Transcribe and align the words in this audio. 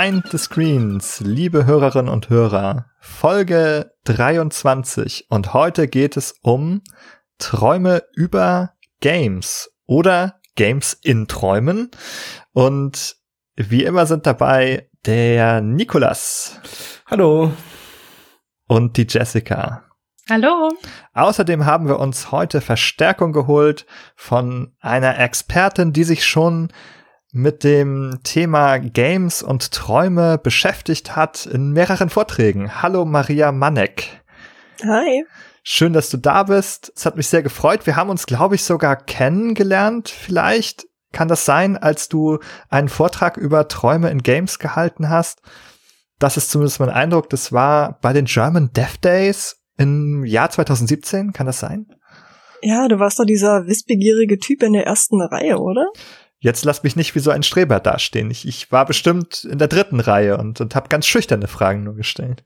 Behind 0.00 0.26
the 0.30 0.38
Screens, 0.38 1.20
liebe 1.20 1.66
Hörerinnen 1.66 2.10
und 2.10 2.30
Hörer, 2.30 2.86
Folge 3.00 3.92
23 4.04 5.26
und 5.28 5.52
heute 5.52 5.88
geht 5.88 6.16
es 6.16 6.36
um 6.40 6.80
Träume 7.36 8.04
über 8.14 8.72
Games 9.00 9.70
oder 9.84 10.40
Games 10.56 10.94
in 10.94 11.28
Träumen 11.28 11.90
und 12.52 13.16
wie 13.56 13.84
immer 13.84 14.06
sind 14.06 14.24
dabei 14.24 14.88
der 15.04 15.60
Nikolas. 15.60 16.58
Hallo. 17.04 17.52
Und 18.68 18.96
die 18.96 19.06
Jessica. 19.06 19.84
Hallo. 20.30 20.70
Außerdem 21.12 21.66
haben 21.66 21.88
wir 21.88 21.98
uns 21.98 22.32
heute 22.32 22.62
Verstärkung 22.62 23.34
geholt 23.34 23.84
von 24.16 24.72
einer 24.80 25.18
Expertin, 25.18 25.92
die 25.92 26.04
sich 26.04 26.24
schon 26.24 26.72
mit 27.32 27.64
dem 27.64 28.18
Thema 28.24 28.78
Games 28.78 29.42
und 29.42 29.72
Träume 29.72 30.38
beschäftigt 30.38 31.14
hat 31.16 31.46
in 31.46 31.72
mehreren 31.72 32.10
Vorträgen. 32.10 32.82
Hallo 32.82 33.04
Maria 33.04 33.52
Manek. 33.52 34.22
Hi. 34.82 35.24
Schön, 35.62 35.92
dass 35.92 36.10
du 36.10 36.16
da 36.16 36.44
bist. 36.44 36.92
Es 36.96 37.06
hat 37.06 37.16
mich 37.16 37.28
sehr 37.28 37.42
gefreut. 37.42 37.86
Wir 37.86 37.96
haben 37.96 38.10
uns, 38.10 38.26
glaube 38.26 38.54
ich, 38.54 38.64
sogar 38.64 38.96
kennengelernt. 38.96 40.08
Vielleicht 40.08 40.86
kann 41.12 41.28
das 41.28 41.44
sein, 41.44 41.76
als 41.76 42.08
du 42.08 42.38
einen 42.68 42.88
Vortrag 42.88 43.36
über 43.36 43.68
Träume 43.68 44.10
in 44.10 44.22
Games 44.22 44.58
gehalten 44.58 45.08
hast. 45.08 45.42
Das 46.18 46.36
ist 46.36 46.50
zumindest 46.50 46.80
mein 46.80 46.90
Eindruck. 46.90 47.30
Das 47.30 47.52
war 47.52 47.98
bei 48.00 48.12
den 48.12 48.24
German 48.24 48.72
Death 48.72 49.04
Days 49.04 49.62
im 49.76 50.24
Jahr 50.24 50.50
2017. 50.50 51.32
Kann 51.32 51.46
das 51.46 51.60
sein? 51.60 51.86
Ja, 52.62 52.88
du 52.88 52.98
warst 52.98 53.18
doch 53.18 53.24
dieser 53.24 53.66
wissbegierige 53.66 54.38
Typ 54.38 54.62
in 54.62 54.74
der 54.74 54.86
ersten 54.86 55.20
Reihe, 55.20 55.58
oder? 55.58 55.86
Jetzt 56.42 56.64
lass 56.64 56.82
mich 56.82 56.96
nicht 56.96 57.14
wie 57.14 57.20
so 57.20 57.30
ein 57.30 57.42
Streber 57.42 57.80
dastehen. 57.80 58.30
Ich, 58.30 58.48
ich 58.48 58.72
war 58.72 58.86
bestimmt 58.86 59.44
in 59.44 59.58
der 59.58 59.68
dritten 59.68 60.00
Reihe 60.00 60.38
und, 60.38 60.58
und 60.60 60.74
habe 60.74 60.88
ganz 60.88 61.06
schüchterne 61.06 61.48
Fragen 61.48 61.84
nur 61.84 61.94
gestellt. 61.94 62.42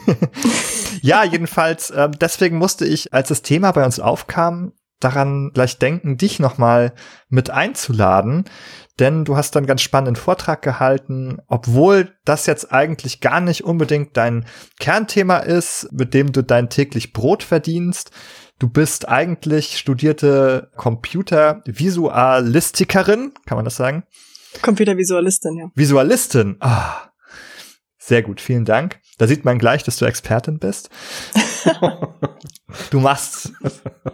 ja, 1.02 1.22
jedenfalls, 1.22 1.90
äh, 1.90 2.08
deswegen 2.08 2.56
musste 2.56 2.86
ich, 2.86 3.12
als 3.12 3.28
das 3.28 3.42
Thema 3.42 3.72
bei 3.72 3.84
uns 3.84 4.00
aufkam, 4.00 4.72
daran 4.98 5.50
gleich 5.52 5.78
denken, 5.78 6.16
dich 6.16 6.38
nochmal 6.38 6.94
mit 7.28 7.50
einzuladen, 7.50 8.44
denn 8.98 9.26
du 9.26 9.36
hast 9.36 9.54
dann 9.54 9.66
ganz 9.66 9.82
spannenden 9.82 10.16
Vortrag 10.16 10.62
gehalten, 10.62 11.38
obwohl 11.48 12.14
das 12.24 12.46
jetzt 12.46 12.72
eigentlich 12.72 13.20
gar 13.20 13.40
nicht 13.40 13.64
unbedingt 13.64 14.16
dein 14.16 14.46
Kernthema 14.78 15.38
ist, 15.38 15.88
mit 15.92 16.14
dem 16.14 16.32
du 16.32 16.42
dein 16.42 16.70
täglich 16.70 17.12
Brot 17.12 17.42
verdienst. 17.42 18.10
Du 18.58 18.70
bist 18.70 19.06
eigentlich 19.08 19.76
studierte 19.76 20.70
Computervisualistikerin, 20.76 23.34
kann 23.44 23.56
man 23.56 23.66
das 23.66 23.76
sagen? 23.76 24.04
Computervisualistin, 24.62 25.58
ja. 25.58 25.66
Visualistin. 25.74 26.56
Ah, 26.60 27.10
sehr 27.98 28.22
gut, 28.22 28.40
vielen 28.40 28.64
Dank. 28.64 29.00
Da 29.18 29.26
sieht 29.26 29.44
man 29.44 29.58
gleich, 29.58 29.82
dass 29.82 29.96
du 29.96 30.06
Expertin 30.06 30.58
bist. 30.58 30.88
du 32.90 33.00
machst 33.00 33.52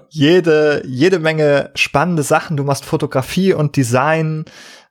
jede, 0.09 0.83
jede 0.87 1.19
Menge 1.19 1.71
spannende 1.75 2.23
Sachen. 2.23 2.57
Du 2.57 2.65
machst 2.65 2.85
Fotografie 2.85 3.53
und 3.53 3.77
Design. 3.77 4.45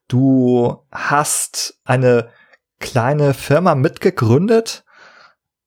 Du 0.07 0.85
hast 0.91 1.79
eine 1.83 2.29
kleine 2.79 3.33
Firma 3.33 3.75
mitgegründet. 3.75 4.85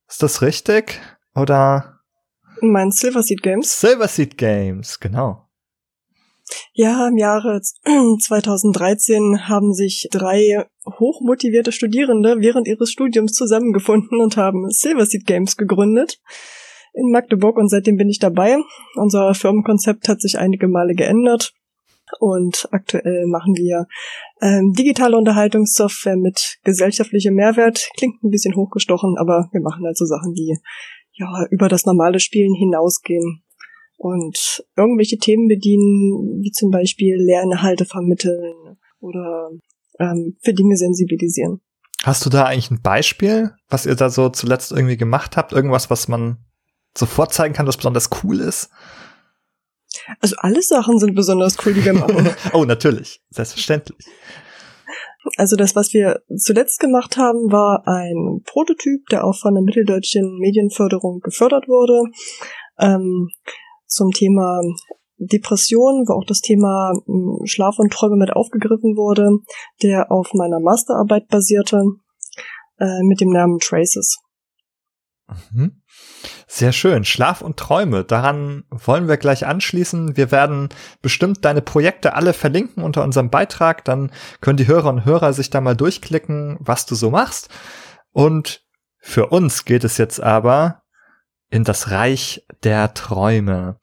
Ist 0.09 0.23
das 0.23 0.41
richtig? 0.41 1.01
Oder? 1.35 1.94
Mein 2.61 2.91
Silverseed 2.91 3.43
Games. 3.43 3.81
Silverseed 3.81 4.37
Games, 4.39 5.01
genau. 5.01 5.49
Ja, 6.73 7.09
im 7.09 7.17
Jahre 7.17 7.61
2013 7.63 9.49
haben 9.49 9.73
sich 9.73 10.09
drei 10.11 10.67
hochmotivierte 10.87 11.73
Studierende 11.73 12.37
während 12.41 12.69
ihres 12.69 12.91
Studiums 12.91 13.33
zusammengefunden 13.33 14.21
und 14.21 14.37
haben 14.37 14.69
Silverseed 14.71 15.27
Games 15.27 15.57
gegründet 15.57 16.21
in 16.95 17.11
Magdeburg 17.11 17.57
und 17.57 17.69
seitdem 17.69 17.97
bin 17.97 18.09
ich 18.09 18.19
dabei. 18.19 18.57
Unser 18.95 19.35
Firmenkonzept 19.35 20.09
hat 20.09 20.21
sich 20.21 20.39
einige 20.39 20.69
Male 20.69 20.95
geändert 20.95 21.53
und 22.21 22.69
aktuell 22.71 23.27
machen 23.27 23.55
wir 23.57 23.87
ähm, 24.41 24.73
digitale 24.73 25.17
Unterhaltungssoftware 25.17 26.17
mit 26.17 26.59
gesellschaftlichem 26.65 27.35
Mehrwert. 27.35 27.89
Klingt 27.97 28.23
ein 28.23 28.31
bisschen 28.31 28.55
hochgestochen, 28.55 29.17
aber 29.19 29.49
wir 29.53 29.61
machen 29.61 29.85
halt 29.85 29.97
so 29.97 30.05
Sachen, 30.05 30.35
die 30.35 30.57
ja, 31.15 31.47
über 31.51 31.69
das 31.69 31.87
normale 31.87 32.21
Spielen 32.21 32.55
hinausgehen 32.55 33.43
und 33.97 34.65
irgendwelche 34.77 35.19
Themen 35.19 35.49
bedienen, 35.49 36.43
wie 36.43 36.51
zum 36.51 36.71
Beispiel 36.71 37.17
Lerninhalte 37.17 37.85
vermitteln 37.85 38.77
oder 39.01 39.51
ähm, 40.01 40.37
für 40.43 40.53
Dinge 40.53 40.77
sensibilisieren. 40.77 41.61
Hast 42.03 42.27
du 42.27 42.31
da 42.31 42.45
eigentlich 42.45 42.71
ein 42.71 42.83
Beispiel, 42.83 43.53
was 43.69 43.87
ihr 43.87 43.95
da 43.95 44.11
so 44.11 44.29
zuletzt 44.29 44.73
irgendwie 44.73 44.97
gemacht 44.97 45.37
habt? 45.37 45.53
Irgendwas, 45.53 45.89
was 45.89 46.09
man 46.09 46.39
sofort 46.97 47.33
zeigen 47.33 47.55
kann, 47.55 47.67
was 47.67 47.77
besonders 47.77 48.11
cool 48.23 48.41
ist? 48.41 48.69
Also 50.21 50.37
alle 50.39 50.61
Sachen 50.61 50.99
sind 50.99 51.15
besonders 51.15 51.57
cool, 51.65 51.73
die 51.73 51.85
wir 51.85 51.95
machen. 51.95 52.29
oh, 52.53 52.65
natürlich. 52.65 53.23
Selbstverständlich. 53.31 54.07
Also 55.37 55.57
das, 55.57 55.75
was 55.75 55.93
wir 55.93 56.23
zuletzt 56.37 56.81
gemacht 56.81 57.17
haben, 57.17 57.51
war 57.51 57.83
ein 57.87 58.43
Prototyp, 58.45 59.07
der 59.11 59.25
auch 59.25 59.37
von 59.37 59.55
der 59.55 59.63
Mitteldeutschen 59.63 60.39
Medienförderung 60.39 61.21
gefördert 61.21 61.67
wurde, 61.67 62.03
ähm, 62.79 63.29
zum 63.87 64.11
Thema 64.11 64.61
Depression, 65.19 66.05
wo 66.07 66.15
auch 66.15 66.27
das 66.27 66.41
Thema 66.41 66.93
hm, 67.07 67.47
Schlaf 67.47 67.79
und 67.79 67.93
Träume 67.93 68.17
mit 68.17 68.33
aufgegriffen 68.35 68.97
wurde, 68.97 69.31
der 69.83 70.11
auf 70.11 70.33
meiner 70.35 70.61
Masterarbeit 70.61 71.29
basierte, 71.29 71.83
äh, 72.79 73.03
mit 73.03 73.21
dem 73.21 73.31
Namen 73.31 73.59
Traces. 73.59 74.19
Mhm. 75.53 75.83
Sehr 76.47 76.73
schön. 76.73 77.05
Schlaf 77.05 77.41
und 77.41 77.57
Träume. 77.57 78.05
Daran 78.05 78.65
wollen 78.71 79.09
wir 79.09 79.17
gleich 79.17 79.47
anschließen. 79.47 80.17
Wir 80.17 80.31
werden 80.31 80.69
bestimmt 81.03 81.45
deine 81.45 81.63
Projekte 81.63 82.15
alle 82.15 82.33
verlinken 82.33 82.83
unter 82.83 83.03
unserem 83.03 83.31
Beitrag. 83.31 83.85
Dann 83.85 84.11
können 84.41 84.57
die 84.57 84.67
Hörer 84.67 84.89
und 84.89 85.05
Hörer 85.05 85.33
sich 85.33 85.51
da 85.51 85.61
mal 85.61 85.77
durchklicken, 85.77 86.57
was 86.61 86.87
du 86.87 86.95
so 86.95 87.11
machst. 87.11 87.49
Und 88.13 88.63
für 88.99 89.27
uns 89.27 89.65
geht 89.65 89.85
es 89.85 89.99
jetzt 89.99 90.21
aber 90.21 90.83
in 91.51 91.65
das 91.65 91.91
Reich 91.91 92.47
der 92.63 92.95
Träume. 92.95 93.79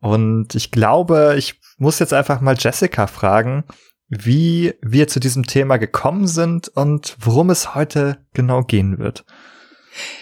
Und 0.00 0.54
ich 0.54 0.70
glaube, 0.70 1.34
ich 1.36 1.60
muss 1.76 1.98
jetzt 1.98 2.12
einfach 2.12 2.40
mal 2.40 2.56
Jessica 2.58 3.06
fragen, 3.06 3.64
wie 4.08 4.74
wir 4.82 5.08
zu 5.08 5.20
diesem 5.20 5.46
Thema 5.46 5.76
gekommen 5.76 6.26
sind 6.26 6.68
und 6.68 7.16
worum 7.20 7.50
es 7.50 7.74
heute 7.74 8.26
genau 8.32 8.62
gehen 8.62 8.98
wird. 8.98 9.24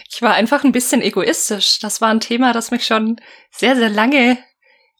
Ich 0.09 0.21
war 0.21 0.33
einfach 0.33 0.63
ein 0.63 0.71
bisschen 0.71 1.01
egoistisch. 1.01 1.79
Das 1.79 2.01
war 2.01 2.09
ein 2.09 2.19
Thema, 2.19 2.53
das 2.53 2.71
mich 2.71 2.85
schon 2.85 3.19
sehr, 3.51 3.75
sehr 3.75 3.89
lange 3.89 4.37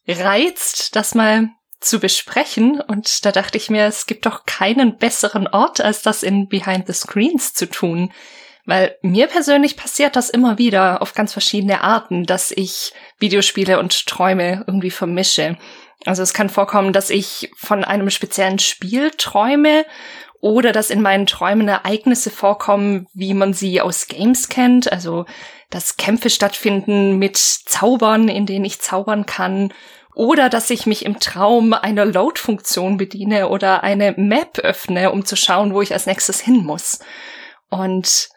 reizt, 0.07 0.95
das 0.95 1.15
mal 1.15 1.49
zu 1.79 1.99
besprechen. 1.99 2.81
Und 2.81 3.25
da 3.25 3.31
dachte 3.31 3.57
ich 3.57 3.69
mir, 3.69 3.85
es 3.85 4.05
gibt 4.05 4.25
doch 4.25 4.45
keinen 4.45 4.97
besseren 4.97 5.47
Ort, 5.47 5.81
als 5.81 6.01
das 6.01 6.23
in 6.23 6.47
Behind 6.47 6.87
the 6.87 6.93
Screens 6.93 7.53
zu 7.53 7.69
tun. 7.69 8.11
Weil 8.65 8.97
mir 9.01 9.27
persönlich 9.27 9.77
passiert 9.77 10.15
das 10.15 10.29
immer 10.29 10.57
wieder 10.57 11.01
auf 11.01 11.13
ganz 11.13 11.33
verschiedene 11.33 11.81
Arten, 11.81 12.25
dass 12.25 12.51
ich 12.51 12.93
Videospiele 13.17 13.79
und 13.79 14.05
Träume 14.05 14.63
irgendwie 14.67 14.91
vermische. 14.91 15.57
Also 16.05 16.21
es 16.23 16.33
kann 16.33 16.49
vorkommen, 16.49 16.93
dass 16.93 17.09
ich 17.09 17.51
von 17.57 17.83
einem 17.83 18.09
speziellen 18.09 18.59
Spiel 18.59 19.11
träume 19.11 19.85
oder 20.41 20.71
dass 20.71 20.89
in 20.89 21.01
meinen 21.01 21.25
Träumen 21.25 21.67
Ereignisse 21.67 22.29
vorkommen, 22.29 23.07
wie 23.13 23.33
man 23.33 23.53
sie 23.53 23.81
aus 23.81 24.07
Games 24.07 24.49
kennt, 24.49 24.91
also 24.91 25.25
dass 25.69 25.97
Kämpfe 25.97 26.29
stattfinden 26.29 27.17
mit 27.17 27.37
Zaubern, 27.37 28.29
in 28.29 28.45
denen 28.45 28.65
ich 28.65 28.81
zaubern 28.81 29.25
kann, 29.25 29.73
oder 30.15 30.49
dass 30.49 30.69
ich 30.69 30.85
mich 30.85 31.05
im 31.05 31.19
Traum 31.19 31.73
einer 31.73 32.05
Load-Funktion 32.05 32.97
bediene 32.97 33.49
oder 33.49 33.83
eine 33.83 34.13
Map 34.13 34.59
öffne, 34.59 35.11
um 35.11 35.25
zu 35.25 35.35
schauen, 35.35 35.73
wo 35.73 35.81
ich 35.81 35.93
als 35.93 36.07
nächstes 36.07 36.39
hin 36.39 36.65
muss. 36.65 36.99
Und 37.69 38.29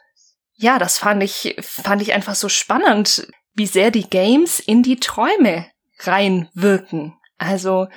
ja, 0.54 0.78
das 0.78 0.98
fand 0.98 1.22
ich, 1.22 1.56
fand 1.60 2.02
ich 2.02 2.12
einfach 2.12 2.34
so 2.34 2.48
spannend, 2.48 3.26
wie 3.54 3.66
sehr 3.66 3.90
die 3.90 4.08
Games 4.08 4.60
in 4.60 4.82
die 4.82 5.00
Träume 5.00 5.66
reinwirken. 6.00 7.14
Also, 7.38 7.88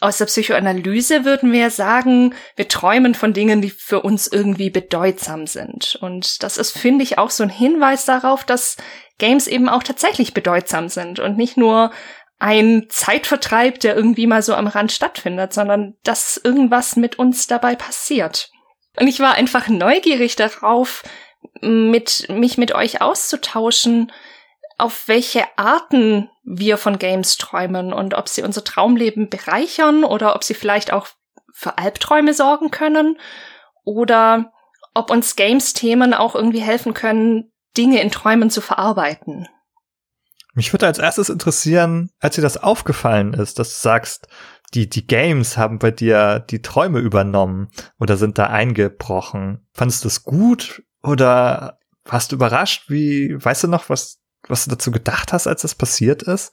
aus 0.00 0.18
der 0.18 0.26
Psychoanalyse 0.26 1.24
würden 1.24 1.52
wir 1.52 1.70
sagen, 1.70 2.34
wir 2.56 2.68
träumen 2.68 3.14
von 3.14 3.32
Dingen, 3.32 3.60
die 3.60 3.70
für 3.70 4.00
uns 4.00 4.26
irgendwie 4.26 4.70
bedeutsam 4.70 5.46
sind. 5.46 5.98
Und 6.00 6.42
das 6.42 6.56
ist, 6.56 6.76
finde 6.76 7.02
ich, 7.02 7.18
auch 7.18 7.30
so 7.30 7.42
ein 7.42 7.50
Hinweis 7.50 8.06
darauf, 8.06 8.44
dass 8.44 8.76
Games 9.18 9.46
eben 9.46 9.68
auch 9.68 9.82
tatsächlich 9.82 10.32
bedeutsam 10.32 10.88
sind 10.88 11.18
und 11.18 11.36
nicht 11.36 11.56
nur 11.56 11.90
ein 12.38 12.86
Zeitvertreib, 12.88 13.80
der 13.80 13.94
irgendwie 13.94 14.26
mal 14.26 14.42
so 14.42 14.54
am 14.54 14.66
Rand 14.66 14.92
stattfindet, 14.92 15.52
sondern 15.52 15.94
dass 16.02 16.40
irgendwas 16.42 16.96
mit 16.96 17.18
uns 17.18 17.46
dabei 17.46 17.76
passiert. 17.76 18.50
Und 18.98 19.06
ich 19.06 19.20
war 19.20 19.34
einfach 19.34 19.68
neugierig 19.68 20.36
darauf, 20.36 21.02
mit, 21.60 22.28
mich 22.28 22.58
mit 22.58 22.72
euch 22.74 23.02
auszutauschen, 23.02 24.10
auf 24.78 25.08
welche 25.08 25.44
Arten 25.56 26.30
wir 26.52 26.78
von 26.78 26.98
Games 26.98 27.36
träumen 27.36 27.92
und 27.92 28.14
ob 28.14 28.28
sie 28.28 28.42
unser 28.42 28.64
Traumleben 28.64 29.28
bereichern 29.28 30.04
oder 30.04 30.34
ob 30.34 30.42
sie 30.42 30.54
vielleicht 30.54 30.92
auch 30.92 31.06
für 31.52 31.78
Albträume 31.78 32.34
sorgen 32.34 32.70
können 32.70 33.18
oder 33.84 34.52
ob 34.94 35.10
uns 35.10 35.36
Games-Themen 35.36 36.12
auch 36.12 36.34
irgendwie 36.34 36.60
helfen 36.60 36.92
können, 36.94 37.52
Dinge 37.76 38.02
in 38.02 38.10
Träumen 38.10 38.50
zu 38.50 38.60
verarbeiten. 38.60 39.46
Mich 40.54 40.72
würde 40.72 40.86
als 40.86 40.98
erstes 40.98 41.28
interessieren, 41.28 42.10
als 42.18 42.34
dir 42.34 42.42
das 42.42 42.56
aufgefallen 42.56 43.34
ist, 43.34 43.60
dass 43.60 43.68
du 43.68 43.82
sagst, 43.82 44.26
die, 44.74 44.88
die 44.88 45.06
Games 45.06 45.56
haben 45.56 45.78
bei 45.78 45.92
dir 45.92 46.40
die 46.40 46.62
Träume 46.62 46.98
übernommen 46.98 47.68
oder 47.98 48.16
sind 48.16 48.38
da 48.38 48.46
eingebrochen. 48.46 49.66
Fandest 49.72 50.04
du 50.04 50.08
das 50.08 50.24
gut 50.24 50.82
oder 51.02 51.78
warst 52.04 52.32
du 52.32 52.36
überrascht? 52.36 52.88
Wie, 52.88 53.36
weißt 53.38 53.64
du 53.64 53.68
noch, 53.68 53.88
was, 53.88 54.19
was 54.48 54.64
du 54.64 54.70
dazu 54.70 54.90
gedacht 54.90 55.32
hast, 55.32 55.46
als 55.46 55.62
das 55.62 55.74
passiert 55.74 56.22
ist? 56.22 56.52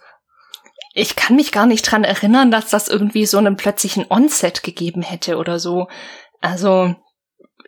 Ich 0.94 1.16
kann 1.16 1.36
mich 1.36 1.51
gar 1.51 1.66
nicht 1.66 1.84
dran 1.84 2.04
erinnern, 2.04 2.50
dass 2.51 2.69
das 2.69 2.88
irgendwie 2.88 3.25
so 3.25 3.38
einen 3.38 3.56
plötzlichen 3.56 4.06
Onset 4.10 4.63
gegeben 4.63 5.01
hätte 5.01 5.38
oder 5.38 5.60
so. 5.60 5.88
Also, 6.42 6.95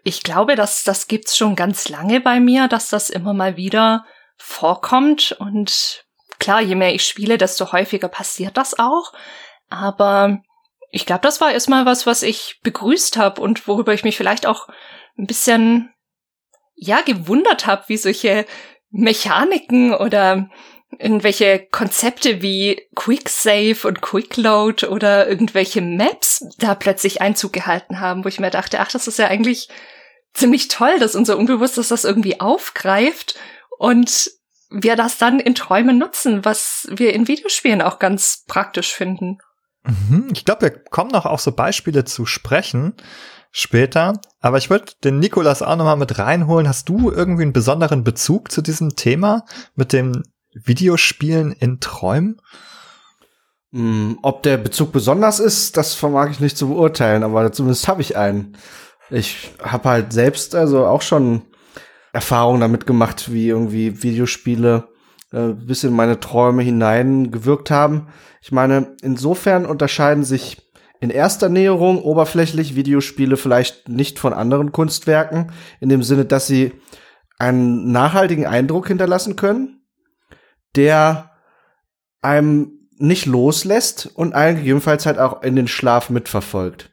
ich 0.04 0.24
glaube, 0.24 0.56
dass 0.56 0.83
das 0.83 1.07
gibt's 1.07 1.38
schon 1.38 1.56
ganz 1.56 1.89
lange 1.89 2.21
bei 2.21 2.39
mir, 2.39 2.68
dass 2.68 2.89
das 2.89 3.10
immer 3.10 3.33
mal 3.33 3.56
wieder 3.57 4.06
vorkommt 4.38 5.36
und 5.39 6.06
klar, 6.39 6.62
je 6.62 6.75
mehr 6.75 6.95
ich 6.95 7.06
spiele, 7.06 7.38
desto 7.38 7.71
häufiger 7.71 8.07
passiert 8.07 8.57
das 8.57 8.80
auch. 8.80 9.13
Aber 9.69 10.42
ich 10.89 11.06
glaube, 11.06 11.21
das 11.21 11.42
war 11.42 11.51
erstmal 11.51 11.86
was, 11.86 12.07
was 12.07 12.24
ich 12.24 12.60
begrüßt 12.63 13.18
habe 13.18 13.42
und 13.42 13.68
worüber 13.68 13.94
ich 13.94 14.04
mich 14.04 14.18
vielleicht 14.18 14.45
auch 14.45 14.68
ein 15.18 15.27
bisschen, 15.27 15.94
ja, 16.75 17.01
gewundert 17.01 17.68
habe, 17.68 17.83
wie 17.88 17.98
solche 17.98 18.45
Mechaniken 18.91 19.94
oder 19.94 20.50
irgendwelche 20.97 21.68
Konzepte 21.71 22.41
wie 22.41 22.81
Quicksave 22.95 23.88
und 23.88 24.01
Quickload 24.01 24.88
oder 24.88 25.27
irgendwelche 25.27 25.81
Maps 25.81 26.45
da 26.57 26.74
plötzlich 26.74 27.21
Einzug 27.21 27.53
gehalten 27.53 28.00
haben, 28.00 28.24
wo 28.24 28.27
ich 28.27 28.39
mir 28.39 28.50
dachte, 28.50 28.80
ach, 28.80 28.91
das 28.91 29.07
ist 29.07 29.19
ja 29.19 29.27
eigentlich 29.27 29.69
ziemlich 30.33 30.68
toll, 30.68 31.00
dass 31.00 31.15
unser 31.15 31.38
Unbewusstes 31.38 31.89
das 31.89 32.06
irgendwie 32.06 32.39
aufgreift 32.39 33.36
und 33.77 34.31
wir 34.71 34.95
das 34.95 35.18
dann 35.18 35.39
in 35.39 35.56
Träumen 35.56 35.97
nutzen, 35.97 36.45
was 36.45 36.88
wir 36.92 37.13
in 37.13 37.27
Videospielen 37.27 37.81
auch 37.81 38.00
ganz 38.00 38.44
praktisch 38.47 38.94
finden. 38.94 39.39
Mhm, 39.83 40.30
ich 40.33 40.45
glaube, 40.45 40.62
wir 40.63 40.71
kommen 40.71 41.12
noch 41.12 41.25
auf 41.25 41.42
so 41.42 41.51
Beispiele 41.51 42.03
zu 42.03 42.25
sprechen 42.25 42.95
später. 43.51 44.19
Aber 44.39 44.57
ich 44.57 44.69
würde 44.69 44.93
den 45.03 45.19
Nikolas 45.19 45.61
auch 45.61 45.75
noch 45.75 45.85
mal 45.85 45.95
mit 45.95 46.17
reinholen. 46.17 46.67
Hast 46.67 46.89
du 46.89 47.11
irgendwie 47.11 47.43
einen 47.43 47.53
besonderen 47.53 48.03
Bezug 48.03 48.51
zu 48.51 48.61
diesem 48.61 48.95
Thema 48.95 49.45
mit 49.75 49.93
dem 49.93 50.23
Videospielen 50.53 51.51
in 51.51 51.79
Träumen? 51.79 52.41
Mm, 53.71 54.13
ob 54.23 54.43
der 54.43 54.57
Bezug 54.57 54.91
besonders 54.91 55.39
ist, 55.39 55.77
das 55.77 55.93
vermag 55.93 56.31
ich 56.31 56.39
nicht 56.39 56.57
zu 56.57 56.69
beurteilen, 56.69 57.23
aber 57.23 57.51
zumindest 57.51 57.87
habe 57.87 58.01
ich 58.01 58.17
einen. 58.17 58.57
Ich 59.11 59.51
habe 59.61 59.89
halt 59.89 60.13
selbst 60.13 60.55
also 60.55 60.85
auch 60.85 61.01
schon 61.01 61.43
Erfahrungen 62.13 62.61
damit 62.61 62.87
gemacht, 62.87 63.31
wie 63.31 63.47
irgendwie 63.47 64.01
Videospiele 64.01 64.87
äh, 65.31 65.49
bis 65.49 65.83
in 65.83 65.93
meine 65.93 66.19
Träume 66.19 66.63
hineingewirkt 66.63 67.69
haben. 67.69 68.07
Ich 68.41 68.51
meine, 68.51 68.95
insofern 69.01 69.65
unterscheiden 69.65 70.23
sich 70.23 70.69
in 70.99 71.09
erster 71.09 71.49
Näherung 71.49 72.01
oberflächlich 72.01 72.75
Videospiele 72.75 73.37
vielleicht 73.37 73.87
nicht 73.87 74.19
von 74.19 74.33
anderen 74.33 74.71
Kunstwerken, 74.71 75.51
in 75.79 75.89
dem 75.89 76.03
Sinne, 76.03 76.25
dass 76.25 76.47
sie 76.47 76.73
einen 77.37 77.91
nachhaltigen 77.91 78.45
Eindruck 78.45 78.87
hinterlassen 78.87 79.37
können, 79.37 79.81
der 80.75 81.31
einem 82.21 82.73
nicht 82.97 83.25
loslässt 83.25 84.09
und 84.13 84.33
einen 84.33 84.57
gegebenenfalls 84.57 85.05
halt 85.05 85.19
auch 85.19 85.41
in 85.41 85.55
den 85.55 85.69
Schlaf 85.69 86.09
mitverfolgt. 86.09 86.91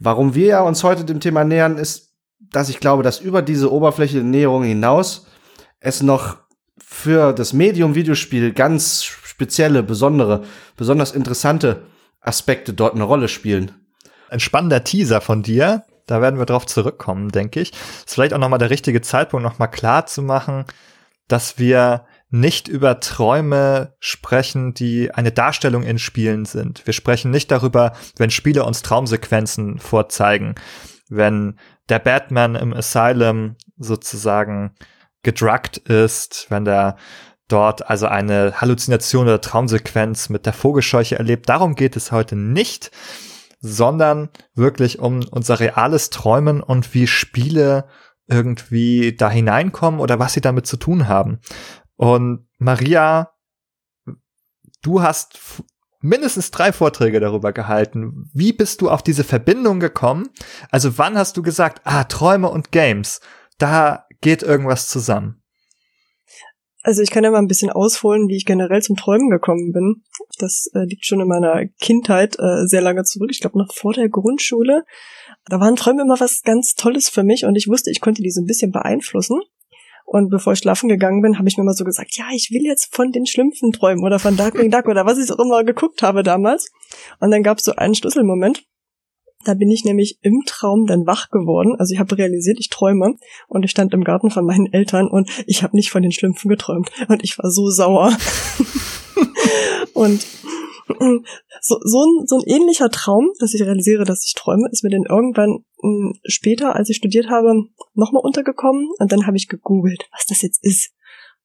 Warum 0.00 0.34
wir 0.34 0.46
ja 0.46 0.60
uns 0.62 0.82
heute 0.82 1.04
dem 1.04 1.20
Thema 1.20 1.44
nähern, 1.44 1.78
ist, 1.78 2.16
dass 2.40 2.68
ich 2.68 2.80
glaube, 2.80 3.04
dass 3.04 3.20
über 3.20 3.42
diese 3.42 3.72
oberflächliche 3.72 4.24
Näherung 4.24 4.64
hinaus 4.64 5.26
es 5.78 6.02
noch 6.02 6.38
für 6.78 7.32
das 7.32 7.52
Medium 7.52 7.94
Videospiel 7.94 8.52
ganz 8.52 9.04
spezielle, 9.04 9.84
besondere, 9.84 10.42
besonders 10.76 11.12
interessante 11.12 11.86
Aspekte 12.26 12.72
dort 12.74 12.94
eine 12.94 13.04
Rolle 13.04 13.28
spielen. 13.28 13.72
Ein 14.28 14.40
spannender 14.40 14.84
Teaser 14.84 15.20
von 15.20 15.42
dir. 15.42 15.84
Da 16.06 16.20
werden 16.20 16.38
wir 16.38 16.46
drauf 16.46 16.66
zurückkommen, 16.66 17.30
denke 17.30 17.60
ich. 17.60 17.72
Ist 17.72 18.14
vielleicht 18.14 18.32
auch 18.32 18.38
nochmal 18.38 18.58
der 18.58 18.70
richtige 18.70 19.00
Zeitpunkt, 19.00 19.44
nochmal 19.44 19.70
klar 19.70 20.06
zu 20.06 20.22
machen, 20.22 20.64
dass 21.28 21.58
wir 21.58 22.06
nicht 22.30 22.68
über 22.68 23.00
Träume 23.00 23.94
sprechen, 23.98 24.74
die 24.74 25.12
eine 25.12 25.32
Darstellung 25.32 25.82
in 25.82 25.98
Spielen 25.98 26.44
sind. 26.44 26.86
Wir 26.86 26.92
sprechen 26.92 27.30
nicht 27.30 27.50
darüber, 27.50 27.92
wenn 28.16 28.30
Spiele 28.30 28.64
uns 28.64 28.82
Traumsequenzen 28.82 29.78
vorzeigen, 29.78 30.54
wenn 31.08 31.58
der 31.88 32.00
Batman 32.00 32.56
im 32.56 32.72
Asylum 32.74 33.56
sozusagen 33.78 34.74
gedruckt 35.22 35.78
ist, 35.78 36.46
wenn 36.50 36.64
der 36.64 36.96
dort 37.48 37.88
also 37.88 38.06
eine 38.06 38.60
Halluzination 38.60 39.26
oder 39.26 39.40
Traumsequenz 39.40 40.28
mit 40.28 40.46
der 40.46 40.52
Vogelscheuche 40.52 41.16
erlebt. 41.16 41.48
Darum 41.48 41.74
geht 41.74 41.96
es 41.96 42.12
heute 42.12 42.36
nicht, 42.36 42.90
sondern 43.60 44.30
wirklich 44.54 44.98
um 44.98 45.24
unser 45.30 45.60
reales 45.60 46.10
Träumen 46.10 46.62
und 46.62 46.94
wie 46.94 47.06
Spiele 47.06 47.88
irgendwie 48.28 49.14
da 49.16 49.30
hineinkommen 49.30 50.00
oder 50.00 50.18
was 50.18 50.32
sie 50.32 50.40
damit 50.40 50.66
zu 50.66 50.76
tun 50.76 51.08
haben. 51.08 51.40
Und 51.94 52.48
Maria, 52.58 53.30
du 54.82 55.02
hast 55.02 55.38
mindestens 56.00 56.50
drei 56.50 56.72
Vorträge 56.72 57.20
darüber 57.20 57.52
gehalten. 57.52 58.30
Wie 58.32 58.52
bist 58.52 58.80
du 58.80 58.90
auf 58.90 59.02
diese 59.02 59.24
Verbindung 59.24 59.80
gekommen? 59.80 60.28
Also 60.70 60.98
wann 60.98 61.16
hast 61.16 61.36
du 61.36 61.42
gesagt, 61.42 61.82
ah, 61.84 62.04
Träume 62.04 62.48
und 62.48 62.72
Games, 62.72 63.20
da 63.58 64.06
geht 64.20 64.42
irgendwas 64.42 64.88
zusammen? 64.88 65.42
Also 66.86 67.02
ich 67.02 67.10
kann 67.10 67.24
ja 67.24 67.32
mal 67.32 67.38
ein 67.38 67.48
bisschen 67.48 67.70
ausholen, 67.70 68.28
wie 68.28 68.36
ich 68.36 68.44
generell 68.44 68.80
zum 68.80 68.94
Träumen 68.94 69.28
gekommen 69.28 69.72
bin. 69.72 70.04
Das 70.38 70.70
äh, 70.72 70.84
liegt 70.84 71.04
schon 71.04 71.20
in 71.20 71.26
meiner 71.26 71.66
Kindheit 71.80 72.36
äh, 72.38 72.64
sehr 72.66 72.80
lange 72.80 73.02
zurück. 73.02 73.30
Ich 73.32 73.40
glaube 73.40 73.58
noch 73.58 73.74
vor 73.74 73.92
der 73.92 74.08
Grundschule. 74.08 74.84
Da 75.46 75.58
waren 75.58 75.74
Träume 75.74 76.02
immer 76.02 76.20
was 76.20 76.42
ganz 76.42 76.76
Tolles 76.76 77.08
für 77.08 77.24
mich 77.24 77.44
und 77.44 77.56
ich 77.56 77.66
wusste, 77.66 77.90
ich 77.90 78.00
konnte 78.00 78.22
die 78.22 78.30
so 78.30 78.40
ein 78.40 78.46
bisschen 78.46 78.70
beeinflussen. 78.70 79.40
Und 80.04 80.30
bevor 80.30 80.52
ich 80.52 80.60
schlafen 80.60 80.88
gegangen 80.88 81.22
bin, 81.22 81.38
habe 81.38 81.48
ich 81.48 81.58
mir 81.58 81.64
mal 81.64 81.74
so 81.74 81.82
gesagt, 81.82 82.16
ja, 82.16 82.26
ich 82.32 82.52
will 82.52 82.62
jetzt 82.62 82.94
von 82.94 83.10
den 83.10 83.26
Schlümpfen 83.26 83.72
träumen 83.72 84.04
oder 84.04 84.20
von 84.20 84.36
Darkwing 84.36 84.70
Duck 84.70 84.86
oder 84.86 85.04
was 85.06 85.18
ich 85.18 85.32
auch 85.32 85.44
immer 85.44 85.64
geguckt 85.64 86.02
habe 86.02 86.22
damals. 86.22 86.70
Und 87.18 87.32
dann 87.32 87.42
gab 87.42 87.58
es 87.58 87.64
so 87.64 87.74
einen 87.74 87.96
Schlüsselmoment. 87.96 88.62
Da 89.46 89.54
bin 89.54 89.70
ich 89.70 89.84
nämlich 89.84 90.18
im 90.22 90.42
Traum 90.44 90.86
dann 90.86 91.06
wach 91.06 91.30
geworden. 91.30 91.76
Also 91.78 91.94
ich 91.94 92.00
habe 92.00 92.18
realisiert, 92.18 92.58
ich 92.58 92.68
träume 92.68 93.14
und 93.46 93.64
ich 93.64 93.70
stand 93.70 93.94
im 93.94 94.02
Garten 94.02 94.28
von 94.28 94.44
meinen 94.44 94.72
Eltern 94.72 95.06
und 95.06 95.30
ich 95.46 95.62
habe 95.62 95.76
nicht 95.76 95.90
von 95.90 96.02
den 96.02 96.10
Schlümpfen 96.10 96.48
geträumt 96.48 96.90
und 97.08 97.22
ich 97.22 97.38
war 97.38 97.48
so 97.48 97.70
sauer. 97.70 98.16
und 99.94 100.26
so, 101.60 101.78
so, 101.84 102.02
ein, 102.02 102.26
so 102.26 102.38
ein 102.38 102.42
ähnlicher 102.44 102.90
Traum, 102.90 103.30
dass 103.38 103.54
ich 103.54 103.62
realisiere, 103.62 104.04
dass 104.04 104.24
ich 104.26 104.34
träume, 104.34 104.68
ist 104.72 104.82
mir 104.82 104.90
dann 104.90 105.04
irgendwann 105.08 105.64
hm, 105.80 106.14
später, 106.24 106.74
als 106.74 106.90
ich 106.90 106.96
studiert 106.96 107.28
habe, 107.28 107.54
nochmal 107.94 108.22
untergekommen 108.24 108.88
und 108.98 109.12
dann 109.12 109.28
habe 109.28 109.36
ich 109.36 109.46
gegoogelt, 109.46 110.08
was 110.10 110.26
das 110.26 110.42
jetzt 110.42 110.58
ist. 110.64 110.90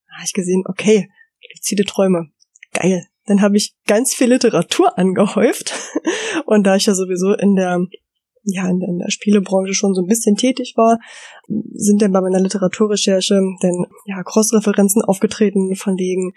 Da 0.08 0.16
habe 0.16 0.26
ich 0.26 0.34
gesehen, 0.34 0.64
okay, 0.68 1.08
luzide 1.56 1.86
Träume. 1.86 2.32
Geil. 2.74 3.11
Dann 3.32 3.42
habe 3.42 3.56
ich 3.56 3.74
ganz 3.88 4.14
viel 4.14 4.28
Literatur 4.28 4.98
angehäuft 4.98 5.74
und 6.46 6.68
da 6.68 6.76
ich 6.76 6.86
ja 6.86 6.94
sowieso 6.94 7.34
in 7.34 7.56
der 7.56 7.80
ja, 8.44 8.68
in 8.68 8.80
der, 8.80 8.90
in 8.90 8.98
der 8.98 9.10
Spielebranche 9.10 9.74
schon 9.74 9.94
so 9.94 10.02
ein 10.02 10.08
bisschen 10.08 10.36
tätig 10.36 10.74
war, 10.76 11.00
sind 11.48 12.02
dann 12.02 12.12
bei 12.12 12.20
meiner 12.20 12.42
Literaturrecherche 12.42 13.36
dann 13.62 13.86
ja 14.06 14.22
Cross-Referenzen 14.24 15.02
aufgetreten 15.02 15.76
von 15.76 15.98
wegen, 15.98 16.34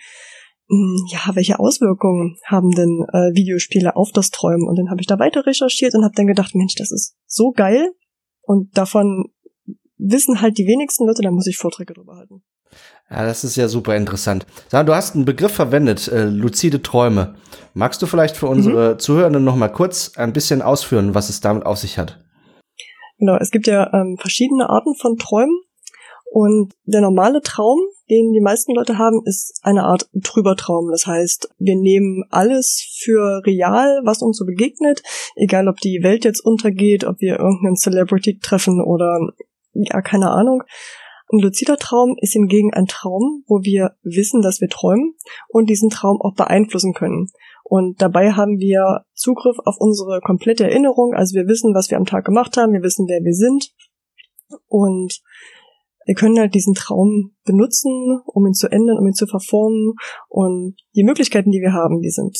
hm, 0.68 1.06
ja, 1.10 1.34
welche 1.34 1.58
Auswirkungen 1.58 2.36
haben 2.46 2.70
denn 2.70 3.04
äh, 3.12 3.34
Videospiele 3.34 3.96
auf 3.96 4.12
das 4.12 4.30
Träumen? 4.30 4.68
Und 4.68 4.78
dann 4.78 4.90
habe 4.90 5.00
ich 5.00 5.08
da 5.08 5.18
weiter 5.18 5.46
recherchiert 5.46 5.94
und 5.94 6.04
habe 6.04 6.14
dann 6.14 6.28
gedacht, 6.28 6.54
Mensch, 6.54 6.76
das 6.76 6.92
ist 6.92 7.16
so 7.26 7.50
geil 7.50 7.90
und 8.42 8.78
davon 8.78 9.32
wissen 9.96 10.40
halt 10.40 10.58
die 10.58 10.66
wenigsten 10.66 11.06
Leute, 11.06 11.22
da 11.22 11.32
muss 11.32 11.48
ich 11.48 11.56
Vorträge 11.56 11.94
drüber 11.94 12.16
halten. 12.16 12.44
Ja, 13.10 13.24
das 13.24 13.44
ist 13.44 13.56
ja 13.56 13.68
super 13.68 13.96
interessant. 13.96 14.46
Sag, 14.68 14.86
du 14.86 14.94
hast 14.94 15.14
einen 15.14 15.24
Begriff 15.24 15.52
verwendet, 15.52 16.08
äh, 16.08 16.24
luzide 16.24 16.82
Träume. 16.82 17.34
Magst 17.74 18.00
du 18.02 18.06
vielleicht 18.06 18.36
für 18.36 18.46
unsere 18.46 18.94
mhm. 18.94 18.98
Zuhörenden 18.98 19.44
noch 19.44 19.56
mal 19.56 19.68
kurz 19.68 20.16
ein 20.16 20.32
bisschen 20.32 20.62
ausführen, 20.62 21.14
was 21.14 21.28
es 21.28 21.40
damit 21.40 21.66
auf 21.66 21.78
sich 21.78 21.98
hat? 21.98 22.24
Genau, 23.18 23.36
es 23.36 23.50
gibt 23.50 23.66
ja 23.66 23.92
ähm, 23.92 24.16
verschiedene 24.18 24.68
Arten 24.68 24.94
von 24.96 25.16
Träumen 25.16 25.60
und 26.34 26.72
der 26.84 27.00
normale 27.00 27.42
Traum, 27.42 27.78
den 28.10 28.32
die 28.32 28.40
meisten 28.40 28.74
Leute 28.74 28.98
haben, 28.98 29.22
ist 29.24 29.60
eine 29.62 29.84
Art 29.84 30.08
Trübertraum. 30.24 30.90
Das 30.90 31.06
heißt, 31.06 31.48
wir 31.58 31.76
nehmen 31.76 32.24
alles 32.30 32.84
für 32.98 33.40
real, 33.46 34.00
was 34.04 34.20
uns 34.20 34.38
so 34.38 34.44
begegnet, 34.44 35.02
egal 35.36 35.68
ob 35.68 35.76
die 35.76 36.00
Welt 36.02 36.24
jetzt 36.24 36.44
untergeht, 36.44 37.04
ob 37.04 37.20
wir 37.20 37.38
irgendeinen 37.38 37.76
Celebrity 37.76 38.40
treffen 38.40 38.82
oder 38.82 39.20
ja, 39.74 40.02
keine 40.02 40.30
Ahnung. 40.30 40.64
Ein 41.32 41.38
luzider 41.38 41.76
Traum 41.76 42.16
ist 42.20 42.34
hingegen 42.34 42.72
ein 42.74 42.86
Traum, 42.86 43.44
wo 43.46 43.62
wir 43.62 43.96
wissen, 44.02 44.42
dass 44.42 44.60
wir 44.60 44.68
träumen 44.68 45.14
und 45.48 45.70
diesen 45.70 45.90
Traum 45.90 46.20
auch 46.20 46.34
beeinflussen 46.34 46.92
können. 46.92 47.28
Und 47.64 48.02
dabei 48.02 48.32
haben 48.32 48.58
wir 48.58 49.04
Zugriff 49.14 49.56
auf 49.64 49.76
unsere 49.78 50.20
komplette 50.20 50.64
Erinnerung, 50.64 51.14
also 51.14 51.34
wir 51.34 51.46
wissen, 51.46 51.74
was 51.74 51.90
wir 51.90 51.96
am 51.96 52.04
Tag 52.04 52.26
gemacht 52.26 52.56
haben, 52.56 52.72
wir 52.72 52.82
wissen, 52.82 53.06
wer 53.08 53.24
wir 53.24 53.32
sind, 53.32 53.72
Und 54.68 55.20
wir 56.06 56.14
können 56.14 56.38
halt 56.38 56.54
diesen 56.54 56.74
Traum 56.74 57.34
benutzen, 57.44 58.20
um 58.26 58.46
ihn 58.46 58.54
zu 58.54 58.70
ändern, 58.70 58.98
um 58.98 59.06
ihn 59.06 59.14
zu 59.14 59.26
verformen. 59.26 59.94
Und 60.28 60.76
die 60.94 61.04
Möglichkeiten, 61.04 61.50
die 61.50 61.60
wir 61.60 61.72
haben, 61.72 62.00
die 62.00 62.10
sind 62.10 62.36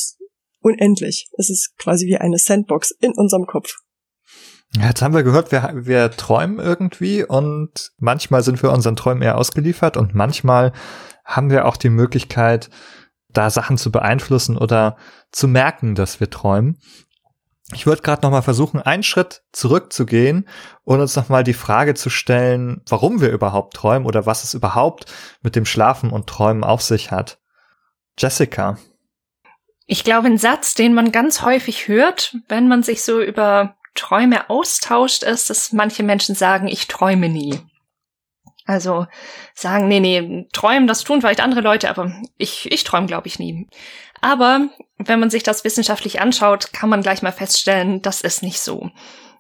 unendlich. 0.61 1.29
Es 1.39 1.51
ist 1.51 1.77
quasi 1.79 2.07
wie 2.07 2.17
eine 2.17 2.39
Sandbox 2.39 2.91
in 3.01 3.13
unserem 3.17 3.47
Kopf. 3.47 3.75
Ja, 4.77 4.89
jetzt 4.89 5.03
haben 5.03 5.15
wir 5.15 5.23
gehört, 5.23 5.53
wir, 5.53 5.71
wir 5.75 6.11
träumen 6.11 6.59
irgendwie 6.59 7.25
und 7.25 7.93
manchmal 7.99 8.43
sind 8.43 8.63
wir 8.63 8.73
unseren 8.73 8.97
Träumen 8.97 9.23
eher 9.23 9.39
ausgeliefert 9.39 9.97
und 9.97 10.15
manchmal 10.15 10.73
haben 11.25 11.51
wir 11.51 11.67
auch 11.67 11.77
die 11.77 11.91
Möglichkeit, 11.91 12.71
da 13.29 13.51
Sachen 13.51 13.79
zu 13.79 13.93
beeinflussen 13.93 14.57
oder 14.57 14.97
zu 15.31 15.49
merken, 15.49 15.95
dass 15.95 16.21
wir 16.21 16.31
träumen. 16.31 16.79
Ich 17.73 17.87
würde 17.87 18.03
gerade 18.03 18.23
noch 18.23 18.31
mal 18.31 18.43
versuchen, 18.43 18.81
einen 18.81 19.03
Schritt 19.03 19.43
zurückzugehen 19.53 20.47
und 20.83 21.01
uns 21.01 21.17
noch 21.17 21.29
mal 21.29 21.45
die 21.45 21.55
Frage 21.55 21.95
zu 21.95 22.11
stellen, 22.11 22.83
warum 22.89 23.21
wir 23.21 23.31
überhaupt 23.31 23.75
träumen 23.75 24.07
oder 24.07 24.27
was 24.27 24.45
es 24.45 24.55
überhaupt 24.55 25.07
mit 25.43 25.57
dem 25.57 25.65
Schlafen 25.65 26.11
und 26.11 26.27
Träumen 26.27 26.63
auf 26.63 26.83
sich 26.83 27.11
hat. 27.11 27.39
Jessica. 28.19 28.79
Ich 29.87 30.05
glaube, 30.05 30.27
ein 30.27 30.39
Satz, 30.39 30.75
den 30.75 30.95
man 30.95 31.11
ganz 31.11 31.43
häufig 31.43 31.89
hört, 31.89 32.37
wenn 32.49 32.69
man 32.69 32.83
sich 32.83 33.03
so 33.03 33.21
über 33.21 33.77
Träume 33.95 34.51
austauscht, 34.51 35.23
ist, 35.23 35.51
dass 35.51 35.73
manche 35.73 36.03
Menschen 36.03 36.35
sagen, 36.35 36.67
ich 36.67 36.89
träume 36.89 37.29
nie. 37.29 37.61
Also 38.67 39.07
sagen, 39.55 39.89
nee, 39.89 40.01
nee, 40.01 40.47
träumen, 40.53 40.87
das 40.87 41.05
tun 41.05 41.21
vielleicht 41.21 41.41
andere 41.41 41.61
Leute, 41.61 41.91
aber 41.91 42.13
ich, 42.39 42.71
ich 42.73 42.85
träume, 42.85 43.07
glaube 43.07 43.29
ich, 43.29 43.39
nie. 43.39 43.69
Aber 44.21 44.69
wenn 44.97 45.21
man 45.21 45.29
sich 45.29 45.43
das 45.43 45.65
wissenschaftlich 45.65 46.21
anschaut, 46.21 46.73
kann 46.73 46.89
man 46.89 47.03
gleich 47.03 47.21
mal 47.21 47.33
feststellen, 47.33 48.01
das 48.01 48.23
ist 48.23 48.43
nicht 48.43 48.61
so. 48.61 48.91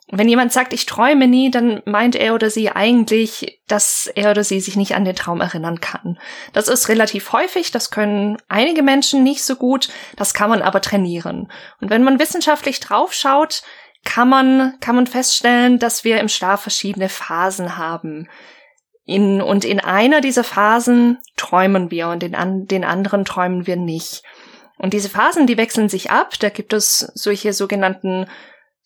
Wenn 0.08 0.28
jemand 0.28 0.52
sagt, 0.52 0.74
ich 0.74 0.84
träume 0.84 1.26
nie, 1.26 1.50
dann 1.50 1.80
meint 1.86 2.14
er 2.14 2.34
oder 2.34 2.50
sie 2.50 2.68
eigentlich, 2.68 3.62
dass 3.66 4.06
er 4.14 4.32
oder 4.32 4.44
sie 4.44 4.60
sich 4.60 4.76
nicht 4.76 4.94
an 4.94 5.06
den 5.06 5.16
Traum 5.16 5.40
erinnern 5.40 5.80
kann. 5.80 6.18
Das 6.52 6.68
ist 6.68 6.90
relativ 6.90 7.32
häufig, 7.32 7.70
das 7.70 7.90
können 7.90 8.36
einige 8.48 8.82
Menschen 8.82 9.22
nicht 9.22 9.42
so 9.42 9.56
gut, 9.56 9.88
das 10.16 10.34
kann 10.34 10.50
man 10.50 10.60
aber 10.60 10.82
trainieren. 10.82 11.50
Und 11.80 11.88
wenn 11.88 12.04
man 12.04 12.18
wissenschaftlich 12.18 12.80
draufschaut, 12.80 13.62
kann 14.04 14.28
man, 14.28 14.74
kann 14.80 14.96
man 14.96 15.06
feststellen, 15.06 15.78
dass 15.78 16.04
wir 16.04 16.20
im 16.20 16.28
Schlaf 16.28 16.62
verschiedene 16.62 17.08
Phasen 17.08 17.76
haben. 17.76 18.28
In, 19.06 19.42
und 19.42 19.64
in 19.64 19.80
einer 19.80 20.20
dieser 20.20 20.44
Phasen 20.44 21.18
träumen 21.36 21.90
wir 21.90 22.08
und 22.08 22.22
in 22.22 22.34
an, 22.34 22.66
den 22.66 22.84
anderen 22.84 23.24
träumen 23.24 23.66
wir 23.66 23.76
nicht. 23.76 24.22
Und 24.78 24.92
diese 24.92 25.08
Phasen, 25.08 25.46
die 25.46 25.56
wechseln 25.56 25.88
sich 25.88 26.10
ab. 26.10 26.34
Da 26.38 26.48
gibt 26.48 26.72
es 26.72 26.98
solche 27.14 27.52
sogenannten 27.52 28.26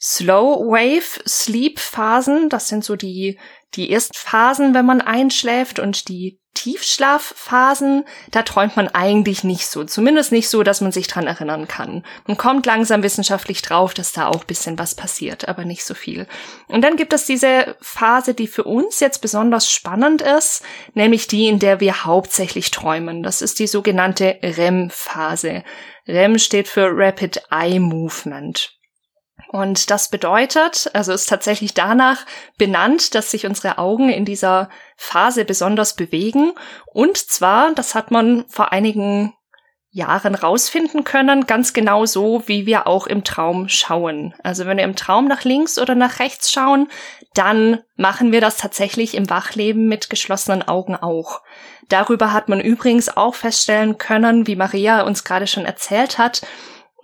Slow 0.00 0.66
Wave 0.70 1.22
Sleep 1.26 1.78
Phasen. 1.78 2.48
Das 2.48 2.68
sind 2.68 2.84
so 2.84 2.96
die, 2.96 3.38
die 3.74 3.90
Erstphasen, 3.90 4.74
wenn 4.74 4.86
man 4.86 5.00
einschläft 5.00 5.78
und 5.78 6.08
die 6.08 6.40
Tiefschlafphasen, 6.54 8.04
da 8.32 8.42
träumt 8.42 8.76
man 8.76 8.88
eigentlich 8.88 9.44
nicht 9.44 9.66
so. 9.66 9.84
Zumindest 9.84 10.32
nicht 10.32 10.48
so, 10.48 10.64
dass 10.64 10.80
man 10.80 10.90
sich 10.90 11.06
dran 11.06 11.28
erinnern 11.28 11.68
kann. 11.68 12.04
Man 12.26 12.36
kommt 12.36 12.66
langsam 12.66 13.04
wissenschaftlich 13.04 13.62
drauf, 13.62 13.94
dass 13.94 14.12
da 14.12 14.26
auch 14.26 14.42
bisschen 14.42 14.76
was 14.76 14.96
passiert, 14.96 15.46
aber 15.48 15.64
nicht 15.64 15.84
so 15.84 15.94
viel. 15.94 16.26
Und 16.66 16.82
dann 16.82 16.96
gibt 16.96 17.12
es 17.12 17.26
diese 17.26 17.76
Phase, 17.80 18.34
die 18.34 18.48
für 18.48 18.64
uns 18.64 18.98
jetzt 18.98 19.20
besonders 19.20 19.70
spannend 19.70 20.20
ist, 20.20 20.64
nämlich 20.94 21.28
die, 21.28 21.46
in 21.46 21.60
der 21.60 21.78
wir 21.78 22.04
hauptsächlich 22.04 22.72
träumen. 22.72 23.22
Das 23.22 23.40
ist 23.40 23.60
die 23.60 23.68
sogenannte 23.68 24.38
REM-Phase. 24.42 25.62
REM 26.08 26.38
steht 26.38 26.66
für 26.66 26.88
Rapid 26.90 27.42
Eye 27.50 27.78
Movement. 27.78 28.77
Und 29.48 29.90
das 29.90 30.10
bedeutet, 30.10 30.90
also 30.92 31.12
ist 31.12 31.28
tatsächlich 31.28 31.72
danach 31.72 32.26
benannt, 32.58 33.14
dass 33.14 33.30
sich 33.30 33.46
unsere 33.46 33.78
Augen 33.78 34.10
in 34.10 34.24
dieser 34.24 34.68
Phase 34.96 35.44
besonders 35.44 35.94
bewegen. 35.94 36.52
Und 36.92 37.16
zwar, 37.16 37.72
das 37.74 37.94
hat 37.94 38.10
man 38.10 38.44
vor 38.48 38.72
einigen 38.72 39.32
Jahren 39.90 40.34
rausfinden 40.34 41.04
können, 41.04 41.46
ganz 41.46 41.72
genau 41.72 42.04
so, 42.04 42.42
wie 42.46 42.66
wir 42.66 42.86
auch 42.86 43.06
im 43.06 43.24
Traum 43.24 43.68
schauen. 43.68 44.34
Also 44.42 44.66
wenn 44.66 44.76
wir 44.76 44.84
im 44.84 44.96
Traum 44.96 45.26
nach 45.26 45.44
links 45.44 45.78
oder 45.78 45.94
nach 45.94 46.20
rechts 46.20 46.52
schauen, 46.52 46.88
dann 47.32 47.80
machen 47.96 48.30
wir 48.30 48.42
das 48.42 48.58
tatsächlich 48.58 49.14
im 49.14 49.30
Wachleben 49.30 49.88
mit 49.88 50.10
geschlossenen 50.10 50.66
Augen 50.66 50.94
auch. 50.94 51.40
Darüber 51.88 52.34
hat 52.34 52.50
man 52.50 52.60
übrigens 52.60 53.16
auch 53.16 53.34
feststellen 53.34 53.96
können, 53.96 54.46
wie 54.46 54.56
Maria 54.56 55.02
uns 55.02 55.24
gerade 55.24 55.46
schon 55.46 55.64
erzählt 55.64 56.18
hat, 56.18 56.42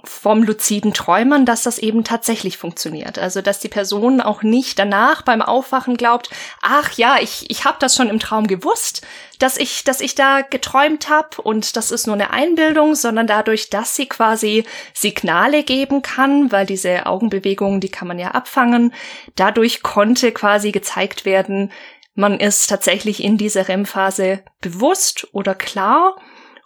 vom 0.05 0.43
luziden 0.43 0.93
Träumen, 0.93 1.47
dass 1.47 1.63
das 1.63 1.79
eben 1.79 2.05
tatsächlich 2.05 2.59
funktioniert. 2.59 3.19
Also 3.19 3.43
dass 3.43 3.61
die 3.61 3.69
Person 3.69 4.21
auch 4.21 4.43
nicht 4.43 4.79
danach 4.79 5.23
beim 5.23 5.43
Aufwachen 5.43 5.97
glaubt, 5.97 6.31
ach 6.63 6.93
ja, 6.93 7.17
ich, 7.21 7.51
ich 7.51 7.65
habe 7.65 7.77
das 7.81 7.95
schon 7.95 8.09
im 8.09 8.19
Traum 8.19 8.47
gewusst, 8.47 9.03
dass 9.39 9.57
ich, 9.57 9.85
dass 9.85 10.01
ich 10.01 10.15
da 10.15 10.43
geträumt 10.43 11.09
habe 11.09 11.43
und 11.43 11.77
das 11.77 11.91
ist 11.91 12.07
nur 12.07 12.15
eine 12.15 12.31
Einbildung, 12.31 12.95
sondern 12.95 13.27
dadurch, 13.27 13.71
dass 13.71 13.97
sie 13.97 14.07
quasi 14.07 14.65
Signale 14.93 15.63
geben 15.63 16.03
kann, 16.03 16.53
weil 16.53 16.67
diese 16.67 17.07
Augenbewegungen, 17.07 17.81
die 17.81 17.91
kann 17.91 18.09
man 18.09 18.19
ja 18.19 18.33
abfangen, 18.33 18.95
dadurch 19.37 19.83
konnte 19.83 20.33
quasi 20.33 20.73
gezeigt 20.73 21.25
werden, 21.25 21.73
man 22.15 22.39
ist 22.39 22.69
tatsächlich 22.69 23.23
in 23.23 23.37
dieser 23.37 23.69
REM-Phase 23.69 24.45
bewusst 24.61 25.27
oder 25.33 25.55
klar 25.55 26.17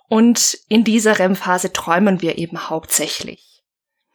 und 0.08 0.58
in 0.68 0.84
dieser 0.84 1.18
REM-Phase 1.18 1.72
träumen 1.72 2.20
wir 2.22 2.38
eben 2.38 2.70
hauptsächlich. 2.70 3.62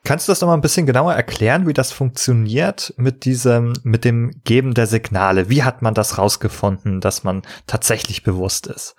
Kannst 0.03 0.27
du 0.27 0.31
das 0.31 0.41
noch 0.41 0.49
mal 0.49 0.55
ein 0.55 0.61
bisschen 0.61 0.85
genauer 0.85 1.13
erklären, 1.13 1.65
wie 1.65 1.73
das 1.73 1.93
funktioniert 1.93 2.93
mit 2.97 3.23
diesem, 3.23 3.73
mit 3.83 4.03
dem 4.03 4.41
Geben 4.43 4.73
der 4.73 4.85
Signale? 4.85 5.49
Wie 5.49 5.63
hat 5.63 5.81
man 5.81 5.93
das 5.93 6.17
rausgefunden, 6.17 6.99
dass 6.99 7.23
man 7.23 7.43
tatsächlich 7.67 8.23
bewusst 8.23 8.67
ist? 8.67 8.95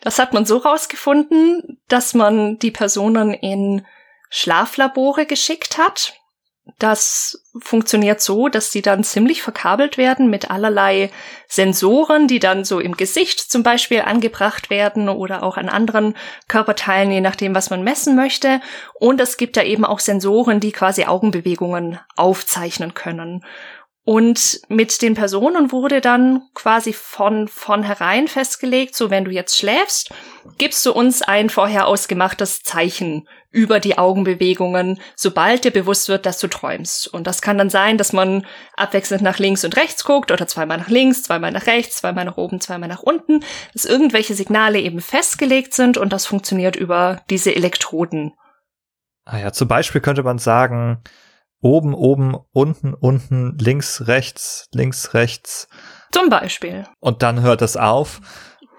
Das 0.00 0.18
hat 0.18 0.32
man 0.32 0.44
so 0.44 0.56
rausgefunden, 0.56 1.80
dass 1.88 2.12
man 2.12 2.58
die 2.58 2.72
Personen 2.72 3.32
in 3.32 3.86
Schlaflabore 4.28 5.26
geschickt 5.26 5.78
hat 5.78 6.14
das 6.78 7.42
funktioniert 7.58 8.20
so, 8.20 8.48
dass 8.48 8.72
sie 8.72 8.82
dann 8.82 9.04
ziemlich 9.04 9.40
verkabelt 9.40 9.96
werden 9.98 10.28
mit 10.28 10.50
allerlei 10.50 11.10
Sensoren, 11.48 12.26
die 12.26 12.40
dann 12.40 12.64
so 12.64 12.80
im 12.80 12.96
Gesicht 12.96 13.40
zum 13.40 13.62
Beispiel 13.62 14.00
angebracht 14.00 14.68
werden 14.68 15.08
oder 15.08 15.42
auch 15.42 15.56
an 15.56 15.68
anderen 15.68 16.14
Körperteilen, 16.48 17.10
je 17.10 17.20
nachdem, 17.20 17.54
was 17.54 17.70
man 17.70 17.84
messen 17.84 18.16
möchte. 18.16 18.60
Und 18.94 19.20
es 19.20 19.36
gibt 19.36 19.56
da 19.56 19.62
eben 19.62 19.84
auch 19.84 20.00
Sensoren, 20.00 20.58
die 20.58 20.72
quasi 20.72 21.04
Augenbewegungen 21.04 22.00
aufzeichnen 22.16 22.94
können. 22.94 23.44
Und 24.08 24.60
mit 24.68 25.02
den 25.02 25.14
Personen 25.14 25.72
wurde 25.72 26.00
dann 26.00 26.42
quasi 26.54 26.92
von 26.92 27.48
vornherein 27.48 28.28
festgelegt, 28.28 28.94
so 28.94 29.10
wenn 29.10 29.24
du 29.24 29.32
jetzt 29.32 29.58
schläfst, 29.58 30.14
gibst 30.58 30.86
du 30.86 30.92
uns 30.92 31.22
ein 31.22 31.50
vorher 31.50 31.88
ausgemachtes 31.88 32.62
Zeichen 32.62 33.26
über 33.50 33.80
die 33.80 33.98
Augenbewegungen, 33.98 35.00
sobald 35.16 35.64
dir 35.64 35.72
bewusst 35.72 36.08
wird, 36.08 36.24
dass 36.24 36.38
du 36.38 36.46
träumst. 36.46 37.12
Und 37.12 37.26
das 37.26 37.42
kann 37.42 37.58
dann 37.58 37.68
sein, 37.68 37.98
dass 37.98 38.12
man 38.12 38.46
abwechselnd 38.76 39.24
nach 39.24 39.40
links 39.40 39.64
und 39.64 39.76
rechts 39.76 40.04
guckt 40.04 40.30
oder 40.30 40.46
zweimal 40.46 40.78
nach 40.78 40.88
links, 40.88 41.24
zweimal 41.24 41.50
nach 41.50 41.66
rechts, 41.66 41.96
zweimal 41.96 42.26
nach 42.26 42.36
oben, 42.36 42.60
zweimal 42.60 42.88
nach 42.88 43.02
unten, 43.02 43.40
dass 43.72 43.84
irgendwelche 43.86 44.34
Signale 44.34 44.78
eben 44.78 45.00
festgelegt 45.00 45.74
sind 45.74 45.98
und 45.98 46.12
das 46.12 46.26
funktioniert 46.26 46.76
über 46.76 47.22
diese 47.28 47.56
Elektroden. 47.56 48.34
Ah 49.24 49.38
ja, 49.38 49.52
zum 49.52 49.66
Beispiel 49.66 50.00
könnte 50.00 50.22
man 50.22 50.38
sagen, 50.38 51.02
oben, 51.60 51.94
oben, 51.94 52.36
unten, 52.52 52.94
unten, 52.94 53.56
links, 53.58 54.06
rechts, 54.06 54.66
links, 54.72 55.14
rechts. 55.14 55.68
Zum 56.12 56.28
Beispiel. 56.28 56.84
Und 57.00 57.22
dann 57.22 57.40
hört 57.40 57.62
es 57.62 57.76
auf. 57.76 58.20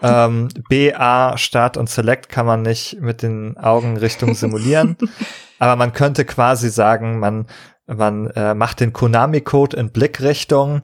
Ähm, 0.02 0.50
B, 0.70 0.94
A, 0.94 1.38
Start 1.38 1.76
und 1.76 1.90
Select 1.90 2.30
kann 2.30 2.46
man 2.46 2.62
nicht 2.62 3.02
mit 3.02 3.24
den 3.24 3.58
Augenrichtungen 3.58 4.36
simulieren. 4.36 4.96
aber 5.60 5.76
man 5.76 5.94
könnte 5.94 6.24
quasi 6.26 6.70
sagen, 6.70 7.20
man, 7.20 7.48
man 7.88 8.28
äh, 8.32 8.54
macht 8.54 8.80
den 8.80 8.94
Konami-Code 8.94 9.76
in 9.76 9.92
Blickrichtung 9.92 10.84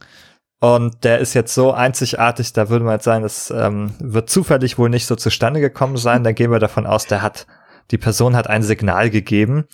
und 0.63 1.03
der 1.03 1.19
ist 1.19 1.33
jetzt 1.33 1.53
so 1.53 1.73
einzigartig, 1.73 2.53
da 2.53 2.69
würde 2.69 2.85
man 2.85 2.93
jetzt 2.93 3.03
sagen, 3.03 3.21
das 3.21 3.51
ähm, 3.51 3.93
wird 3.99 4.29
zufällig 4.29 4.77
wohl 4.77 4.89
nicht 4.89 5.05
so 5.05 5.17
zustande 5.17 5.59
gekommen 5.59 5.97
sein. 5.97 6.23
Da 6.23 6.31
gehen 6.31 6.51
wir 6.51 6.59
davon 6.59 6.87
aus, 6.87 7.05
der 7.05 7.21
hat, 7.21 7.47
die 7.91 7.97
Person 7.97 8.33
hat 8.37 8.49
ein 8.49 8.63
Signal 8.63 9.09
gegeben. 9.09 9.65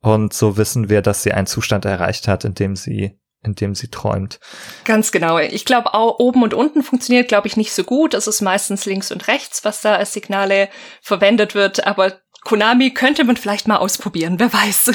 Und 0.00 0.32
so 0.32 0.56
wissen 0.56 0.88
wir, 0.88 1.02
dass 1.02 1.22
sie 1.22 1.32
einen 1.32 1.46
Zustand 1.46 1.84
erreicht 1.84 2.28
hat, 2.28 2.44
in 2.44 2.54
dem 2.54 2.76
sie 2.76 3.18
in 3.44 3.54
dem 3.54 3.74
sie 3.74 3.88
träumt. 3.88 4.40
Ganz 4.84 5.12
genau. 5.12 5.38
Ich 5.38 5.64
glaube, 5.64 5.94
auch 5.94 6.18
oben 6.18 6.42
und 6.42 6.54
unten 6.54 6.82
funktioniert, 6.82 7.28
glaube 7.28 7.46
ich, 7.46 7.56
nicht 7.56 7.72
so 7.72 7.84
gut. 7.84 8.14
Es 8.14 8.26
ist 8.26 8.40
meistens 8.40 8.84
links 8.84 9.12
und 9.12 9.28
rechts, 9.28 9.64
was 9.64 9.80
da 9.80 9.94
als 9.94 10.12
Signale 10.12 10.68
verwendet 11.02 11.54
wird. 11.54 11.86
Aber 11.86 12.14
Konami 12.44 12.92
könnte 12.92 13.24
man 13.24 13.36
vielleicht 13.36 13.68
mal 13.68 13.76
ausprobieren, 13.76 14.40
wer 14.40 14.52
weiß. 14.52 14.92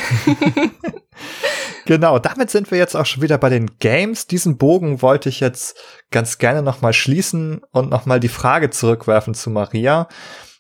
genau, 1.86 2.20
damit 2.20 2.50
sind 2.50 2.72
wir 2.72 2.78
jetzt 2.78 2.96
auch 2.96 3.06
schon 3.06 3.24
wieder 3.24 3.38
bei 3.38 3.50
den 3.50 3.78
Games. 3.80 4.28
Diesen 4.28 4.58
Bogen 4.58 5.02
wollte 5.02 5.30
ich 5.30 5.40
jetzt 5.40 5.78
ganz 6.12 6.38
gerne 6.38 6.62
nochmal 6.62 6.94
schließen 6.94 7.62
und 7.72 7.90
nochmal 7.90 8.20
die 8.20 8.30
Frage 8.30 8.70
zurückwerfen 8.70 9.34
zu 9.34 9.50
Maria. 9.50 10.08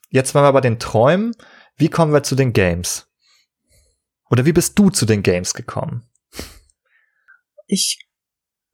Jetzt 0.10 0.36
waren 0.36 0.44
wir 0.44 0.54
bei 0.54 0.62
den 0.62 0.80
Träumen. 0.80 1.34
Wie 1.76 1.90
kommen 1.90 2.14
wir 2.14 2.24
zu 2.24 2.36
den 2.36 2.54
Games? 2.54 3.13
Oder 4.30 4.46
wie 4.46 4.54
bist 4.54 4.78
du 4.80 4.90
zu 4.90 5.06
den 5.06 5.24
Games 5.24 5.54
gekommen? 5.54 6.04
Ich 7.68 8.00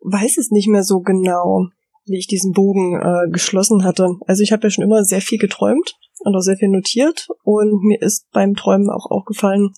weiß 0.01 0.38
es 0.38 0.51
nicht 0.51 0.68
mehr 0.68 0.84
so 0.84 1.01
genau. 1.01 1.68
wie 2.06 2.18
ich 2.18 2.27
diesen 2.27 2.53
Bogen 2.53 3.00
äh, 3.00 3.29
geschlossen 3.32 3.84
hatte. 3.84 4.15
Also 4.25 4.41
ich 4.41 4.51
habe 4.51 4.63
ja 4.63 4.70
schon 4.70 4.84
immer 4.84 5.03
sehr 5.03 5.22
viel 5.22 5.38
geträumt 5.38 5.96
und 6.20 6.36
auch 6.36 6.41
sehr 6.41 6.58
viel 6.58 6.70
notiert 6.70 7.27
und 7.44 7.84
mir 7.84 8.01
ist 8.01 8.29
beim 8.32 8.56
Träumen 8.56 8.89
auch 8.89 9.10
aufgefallen, 9.10 9.74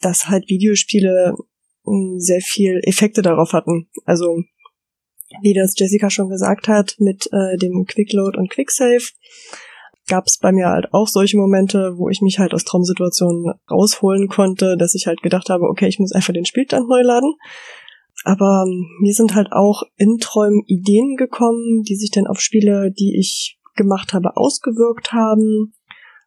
dass 0.00 0.28
halt 0.28 0.48
Videospiele 0.48 1.34
hm, 1.84 2.16
sehr 2.18 2.40
viel 2.40 2.80
Effekte 2.84 3.22
darauf 3.22 3.52
hatten. 3.52 3.88
Also 4.04 4.42
wie 5.42 5.54
das 5.54 5.74
Jessica 5.76 6.10
schon 6.10 6.28
gesagt 6.28 6.68
hat, 6.68 6.96
mit 6.98 7.28
äh, 7.32 7.56
dem 7.56 7.84
Quickload 7.86 8.36
und 8.36 8.50
Quicksave 8.50 9.04
gab 10.10 10.26
es 10.26 10.38
bei 10.38 10.52
mir 10.52 10.68
halt 10.68 10.92
auch 10.92 11.06
solche 11.06 11.38
Momente, 11.38 11.94
wo 11.96 12.10
ich 12.10 12.20
mich 12.20 12.38
halt 12.38 12.52
aus 12.52 12.64
Traumsituationen 12.64 13.54
rausholen 13.70 14.28
konnte, 14.28 14.76
dass 14.76 14.94
ich 14.94 15.06
halt 15.06 15.22
gedacht 15.22 15.48
habe, 15.48 15.64
okay, 15.64 15.86
ich 15.86 15.98
muss 15.98 16.12
einfach 16.12 16.34
den 16.34 16.44
Spielstand 16.44 16.88
neu 16.88 17.00
laden. 17.00 17.32
Aber 18.24 18.64
ähm, 18.66 18.86
mir 19.00 19.14
sind 19.14 19.34
halt 19.34 19.52
auch 19.52 19.84
in 19.96 20.18
Träumen 20.18 20.62
Ideen 20.66 21.16
gekommen, 21.16 21.84
die 21.84 21.96
sich 21.96 22.10
dann 22.10 22.26
auf 22.26 22.40
Spiele, 22.40 22.92
die 22.92 23.16
ich 23.18 23.58
gemacht 23.76 24.12
habe, 24.12 24.36
ausgewirkt 24.36 25.12
haben. 25.12 25.72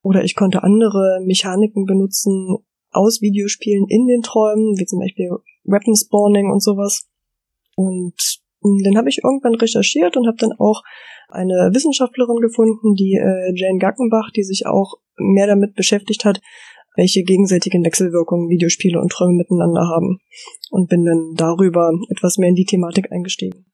Oder 0.02 0.24
ich 0.24 0.36
konnte 0.36 0.64
andere 0.64 1.20
Mechaniken 1.24 1.86
benutzen 1.86 2.58
aus 2.92 3.22
Videospielen 3.22 3.86
in 3.90 4.08
den 4.08 4.22
Träumen, 4.22 4.78
wie 4.78 4.86
zum 4.86 5.00
Beispiel 5.00 5.30
Weapon 5.66 5.96
Spawning 5.96 6.50
und 6.52 6.64
sowas. 6.64 7.10
Und 7.76 8.16
dann 8.62 8.98
habe 8.98 9.10
ich 9.10 9.20
irgendwann 9.24 9.56
recherchiert 9.56 10.16
und 10.16 10.26
habe 10.26 10.38
dann 10.38 10.54
auch 10.54 10.84
eine 11.34 11.72
Wissenschaftlerin 11.74 12.42
gefunden, 12.42 12.96
die 12.96 13.16
äh, 13.16 13.54
Jane 13.56 13.80
Gackenbach, 13.80 14.32
die 14.36 14.44
sich 14.44 14.66
auch 14.66 14.96
mehr 15.18 15.48
damit 15.48 15.76
beschäftigt 15.76 16.26
hat, 16.26 16.42
welche 16.96 17.24
gegenseitigen 17.24 17.84
Wechselwirkungen 17.84 18.50
Videospiele 18.50 19.00
und 19.00 19.12
Träume 19.12 19.34
miteinander 19.34 19.88
haben. 19.88 20.20
Und 20.70 20.90
bin 20.90 21.06
dann 21.06 21.34
darüber 21.36 21.92
etwas 22.10 22.38
mehr 22.38 22.50
in 22.50 22.56
die 22.56 22.66
Thematik 22.66 23.12
eingestiegen. 23.12 23.66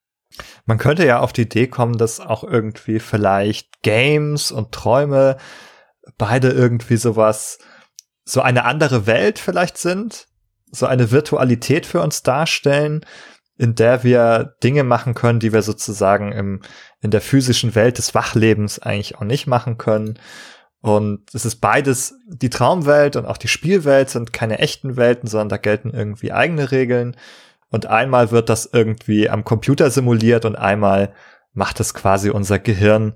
Man 0.66 0.78
könnte 0.78 1.06
ja 1.06 1.20
auf 1.20 1.34
die 1.34 1.42
Idee 1.42 1.68
kommen, 1.68 1.98
dass 1.98 2.20
auch 2.20 2.44
irgendwie 2.44 3.00
vielleicht 3.00 3.82
Games 3.82 4.51
und 4.51 4.72
Träume 4.72 5.38
beide 6.18 6.50
irgendwie 6.50 6.98
sowas, 6.98 7.60
so 8.24 8.42
eine 8.42 8.66
andere 8.66 9.08
Welt 9.08 9.39
vielleicht 9.39 9.78
sind, 9.78 10.28
so 10.72 10.86
eine 10.86 11.12
Virtualität 11.12 11.86
für 11.86 12.01
uns 12.01 12.22
darstellen, 12.22 13.06
in 13.60 13.75
der 13.75 14.04
wir 14.06 14.56
Dinge 14.63 14.86
machen 14.86 15.13
können, 15.13 15.42
die 15.42 15.51
wir 15.51 15.62
sozusagen 15.62 16.32
im, 16.32 16.62
in 17.01 17.12
der 17.12 17.20
physischen 17.20 17.75
Welt 17.75 17.98
des 17.98 18.16
Wachlebens 18.16 18.80
eigentlich 18.80 19.18
auch 19.18 19.25
nicht 19.25 19.48
machen 19.48 19.78
können. 19.78 20.18
Und 20.80 21.36
es 21.36 21.44
ist 21.44 21.58
beides, 21.58 22.16
die 22.25 22.50
Traumwelt 22.50 23.18
und 23.18 23.25
auch 23.25 23.36
die 23.36 23.50
Spielwelt 23.50 24.10
sind 24.10 24.32
keine 24.32 24.60
echten 24.60 24.96
Welten, 24.96 25.28
sondern 25.28 25.50
da 25.50 25.58
gelten 25.58 25.92
irgendwie 25.92 26.32
eigene 26.32 26.72
Regeln. 26.72 27.18
Und 27.70 27.86
einmal 27.86 28.32
wird 28.32 28.48
das 28.48 28.70
irgendwie 28.72 29.30
am 29.30 29.44
Computer 29.44 29.92
simuliert 29.92 30.46
und 30.46 30.56
einmal 30.56 31.13
macht 31.51 31.82
es 31.82 31.94
quasi 31.94 32.30
unser 32.30 32.60
Gehirn, 32.60 33.13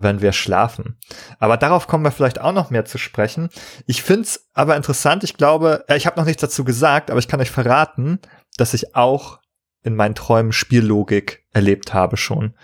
wenn 0.00 0.20
wir 0.20 0.32
schlafen. 0.32 0.98
Aber 1.38 1.56
darauf 1.56 1.86
kommen 1.86 2.02
wir 2.02 2.10
vielleicht 2.10 2.40
auch 2.40 2.52
noch 2.52 2.70
mehr 2.70 2.84
zu 2.84 2.98
sprechen. 2.98 3.48
Ich 3.86 4.02
find's 4.02 4.48
aber 4.54 4.74
interessant. 4.74 5.22
Ich 5.22 5.36
glaube, 5.36 5.84
äh, 5.86 5.96
ich 5.96 6.06
habe 6.06 6.18
noch 6.18 6.26
nichts 6.26 6.40
dazu 6.40 6.64
gesagt, 6.64 7.12
aber 7.12 7.20
ich 7.20 7.28
kann 7.28 7.40
euch 7.40 7.52
verraten, 7.52 8.18
dass 8.56 8.74
ich 8.74 8.96
auch 8.96 9.38
in 9.84 9.94
meinen 9.94 10.14
Träumen 10.14 10.52
Spiellogik 10.52 11.44
erlebt 11.52 11.94
habe 11.94 12.16
schon. 12.16 12.54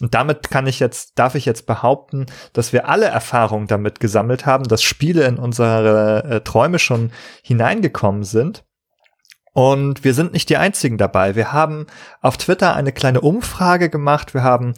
Und 0.00 0.14
damit 0.14 0.50
kann 0.50 0.66
ich 0.66 0.80
jetzt, 0.80 1.18
darf 1.18 1.34
ich 1.34 1.44
jetzt 1.44 1.66
behaupten, 1.66 2.26
dass 2.54 2.72
wir 2.72 2.88
alle 2.88 3.06
Erfahrungen 3.06 3.66
damit 3.66 4.00
gesammelt 4.00 4.46
haben, 4.46 4.64
dass 4.64 4.82
Spiele 4.82 5.24
in 5.26 5.36
unsere 5.36 6.24
äh, 6.24 6.40
Träume 6.40 6.78
schon 6.78 7.12
hineingekommen 7.42 8.24
sind. 8.24 8.64
Und 9.52 10.04
wir 10.04 10.14
sind 10.14 10.32
nicht 10.32 10.48
die 10.48 10.56
einzigen 10.56 10.96
dabei. 10.96 11.34
Wir 11.34 11.52
haben 11.52 11.86
auf 12.22 12.38
Twitter 12.38 12.74
eine 12.74 12.92
kleine 12.92 13.20
Umfrage 13.20 13.90
gemacht. 13.90 14.32
Wir 14.32 14.42
haben 14.42 14.74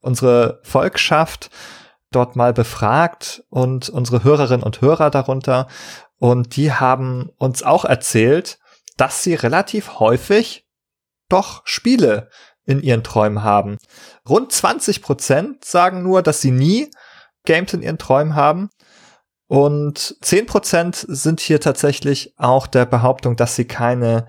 unsere 0.00 0.60
Volkschaft 0.62 1.50
dort 2.10 2.36
mal 2.36 2.52
befragt 2.52 3.44
und 3.50 3.88
unsere 3.88 4.24
Hörerinnen 4.24 4.62
und 4.62 4.80
Hörer 4.80 5.10
darunter. 5.10 5.66
Und 6.18 6.56
die 6.56 6.72
haben 6.72 7.30
uns 7.36 7.62
auch 7.62 7.84
erzählt, 7.84 8.58
dass 8.96 9.22
sie 9.22 9.34
relativ 9.34 9.98
häufig 9.98 10.61
doch 11.32 11.62
Spiele 11.64 12.28
in 12.64 12.80
ihren 12.80 13.02
Träumen 13.02 13.42
haben. 13.42 13.78
Rund 14.28 14.52
20 14.52 15.02
Prozent 15.02 15.64
sagen 15.64 16.02
nur, 16.02 16.22
dass 16.22 16.40
sie 16.40 16.52
nie 16.52 16.90
Games 17.44 17.72
in 17.72 17.82
ihren 17.82 17.98
Träumen 17.98 18.34
haben. 18.34 18.70
Und 19.48 20.16
10 20.22 20.46
Prozent 20.46 21.04
sind 21.08 21.40
hier 21.40 21.60
tatsächlich 21.60 22.34
auch 22.38 22.66
der 22.66 22.86
Behauptung, 22.86 23.36
dass 23.36 23.56
sie 23.56 23.66
keine 23.66 24.26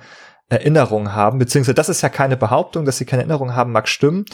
Erinnerung 0.50 1.14
haben, 1.14 1.40
beziehungsweise 1.40 1.74
das 1.74 1.90
ist 1.90 2.02
ja 2.02 2.10
keine 2.10 2.38
Behauptung, 2.38 2.86
dass 2.86 2.98
sie 2.98 3.06
keine 3.06 3.24
Erinnerung 3.24 3.56
haben, 3.56 3.72
mag 3.72 3.88
stimmen. 3.88 4.26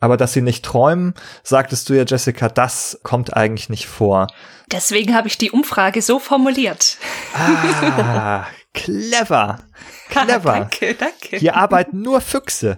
Aber 0.00 0.16
dass 0.16 0.32
sie 0.32 0.42
nicht 0.42 0.64
träumen, 0.64 1.14
sagtest 1.44 1.88
du 1.88 1.94
ja, 1.94 2.04
Jessica, 2.04 2.48
das 2.48 2.98
kommt 3.04 3.36
eigentlich 3.36 3.68
nicht 3.68 3.86
vor. 3.86 4.26
Deswegen 4.72 5.14
habe 5.14 5.28
ich 5.28 5.38
die 5.38 5.52
Umfrage 5.52 6.02
so 6.02 6.18
formuliert. 6.18 6.96
Ah, 7.34 8.46
clever. 8.74 9.58
Clever. 10.08 10.52
danke, 10.52 10.94
danke. 10.94 11.38
Hier 11.38 11.56
arbeiten 11.56 12.02
nur 12.02 12.20
Füchse. 12.20 12.76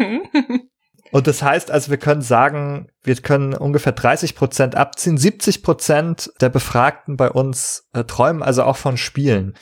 Und 1.11 1.27
das 1.27 1.41
heißt 1.41 1.71
also, 1.71 1.91
wir 1.91 1.97
können 1.97 2.21
sagen, 2.21 2.89
wir 3.03 3.15
können 3.15 3.53
ungefähr 3.53 3.93
30 3.93 4.35
Prozent 4.35 4.75
abziehen. 4.75 5.17
70 5.17 5.63
Prozent 5.63 6.31
der 6.41 6.49
Befragten 6.49 7.15
bei 7.15 7.29
uns 7.29 7.87
äh, 7.93 8.03
träumen 8.03 8.43
also 8.43 8.63
auch 8.63 8.77
von 8.77 8.97
Spielen. 8.97 9.53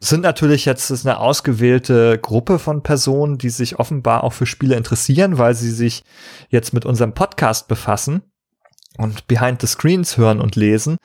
Das 0.00 0.08
sind 0.08 0.22
natürlich 0.22 0.64
jetzt 0.64 0.90
ist 0.90 1.06
eine 1.06 1.18
ausgewählte 1.18 2.18
Gruppe 2.18 2.58
von 2.58 2.82
Personen, 2.82 3.36
die 3.36 3.50
sich 3.50 3.78
offenbar 3.78 4.24
auch 4.24 4.32
für 4.32 4.46
Spiele 4.46 4.74
interessieren, 4.76 5.36
weil 5.36 5.54
sie 5.54 5.70
sich 5.70 6.02
jetzt 6.48 6.72
mit 6.72 6.86
unserem 6.86 7.12
Podcast 7.12 7.68
befassen 7.68 8.22
und 8.96 9.28
Behind 9.28 9.60
the 9.60 9.66
Screens 9.66 10.16
hören 10.16 10.40
und 10.40 10.56
lesen. 10.56 10.96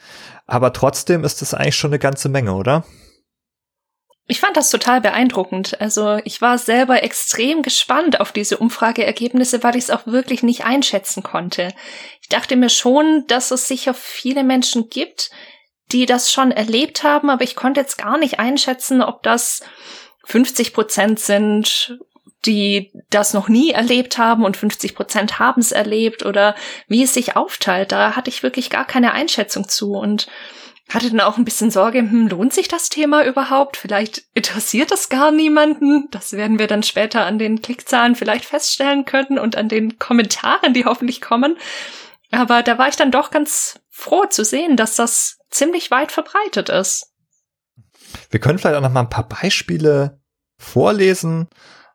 Aber 0.48 0.72
trotzdem 0.72 1.26
ist 1.26 1.42
das 1.42 1.54
eigentlich 1.54 1.76
schon 1.76 1.92
eine 1.92 2.00
ganze 2.00 2.30
Menge, 2.30 2.54
oder? 2.54 2.86
Ich 4.28 4.40
fand 4.40 4.58
das 4.58 4.72
total 4.72 5.02
beeindruckend. 5.02 5.80
Also 5.80 6.20
ich 6.26 6.42
war 6.42 6.58
selber 6.58 7.04
extrem 7.04 7.62
gespannt 7.62 8.20
auf 8.20 8.32
diese 8.32 8.58
Umfrageergebnisse, 8.58 9.62
weil 9.62 9.76
ich 9.76 9.84
es 9.84 9.90
auch 9.92 10.08
wirklich 10.08 10.42
nicht 10.42 10.66
einschätzen 10.66 11.22
konnte. 11.22 11.74
Ich 12.22 12.30
dachte 12.30 12.56
mir 12.56 12.70
schon, 12.70 13.26
dass 13.28 13.52
es 13.52 13.68
sicher 13.68 13.94
viele 13.94 14.44
Menschen 14.44 14.90
gibt, 14.90 15.30
die 15.92 16.08
das 16.08 16.32
schon 16.32 16.52
erlebt 16.52 17.04
haben, 17.04 17.30
aber 17.30 17.44
ich 17.44 17.56
konnte 17.56 17.82
jetzt 17.82 17.98
gar 17.98 18.18
nicht 18.18 18.40
einschätzen, 18.40 19.04
ob 19.04 19.22
das 19.22 19.62
50 20.24 20.74
Prozent 20.74 21.20
sind, 21.20 22.00
die 22.46 22.92
das 23.12 23.34
noch 23.34 23.48
nie 23.48 23.72
erlebt 23.72 24.18
haben 24.18 24.44
und 24.44 24.58
50 24.58 24.96
Prozent 24.96 25.38
haben 25.38 25.62
es 25.62 25.72
erlebt 25.72 26.26
oder 26.26 26.56
wie 26.88 27.04
es 27.04 27.14
sich 27.14 27.36
aufteilt. 27.36 27.92
Da 27.92 28.16
hatte 28.16 28.30
ich 28.30 28.42
wirklich 28.42 28.72
gar 28.72 28.86
keine 28.86 29.14
Einschätzung 29.14 29.70
zu 29.70 29.94
und 29.94 30.28
hatte 30.90 31.10
dann 31.10 31.20
auch 31.20 31.38
ein 31.38 31.46
bisschen 31.46 31.72
Sorge, 31.72 32.00
hm, 32.00 32.28
lohnt 32.28 32.54
sich 32.54 32.68
das 32.68 32.90
Thema 32.90 33.26
überhaupt? 33.26 33.78
Vielleicht 33.78 34.24
interessiert 34.34 34.92
das 34.92 35.10
gar 35.10 35.32
niemanden. 35.32 36.08
Das 36.12 36.34
werden 36.34 36.60
wir 36.60 36.68
dann 36.68 36.84
später 36.84 37.26
an 37.26 37.40
den 37.40 37.62
Klickzahlen 37.62 38.16
vielleicht 38.16 38.46
feststellen 38.46 39.06
können 39.06 39.40
und 39.40 39.56
an 39.56 39.68
den 39.68 39.98
Kommentaren, 39.98 40.74
die 40.74 40.86
hoffentlich 40.86 41.22
kommen. 41.22 41.58
Aber 42.32 42.62
da 42.64 42.78
war 42.78 42.88
ich 42.88 42.96
dann 42.96 43.12
doch 43.12 43.32
ganz 43.32 43.80
froh 43.90 44.26
zu 44.26 44.44
sehen, 44.44 44.78
dass 44.78 44.96
das 44.96 45.38
ziemlich 45.50 45.90
weit 45.90 46.12
verbreitet 46.12 46.70
ist. 46.70 47.12
Wir 48.30 48.40
können 48.40 48.60
vielleicht 48.60 48.76
auch 48.76 48.82
noch 48.82 48.92
mal 48.92 49.02
ein 49.02 49.10
paar 49.10 49.28
Beispiele 49.28 50.20
vorlesen, 50.58 51.48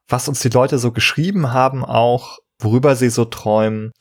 was 0.08 0.28
uns 0.28 0.40
die 0.40 0.48
Leute 0.48 0.78
so 0.78 0.92
geschrieben 0.92 1.52
haben, 1.52 1.84
auch 1.84 2.38
worüber 2.58 2.96
sie 2.96 3.10
so 3.10 3.24
träumen. 3.24 3.92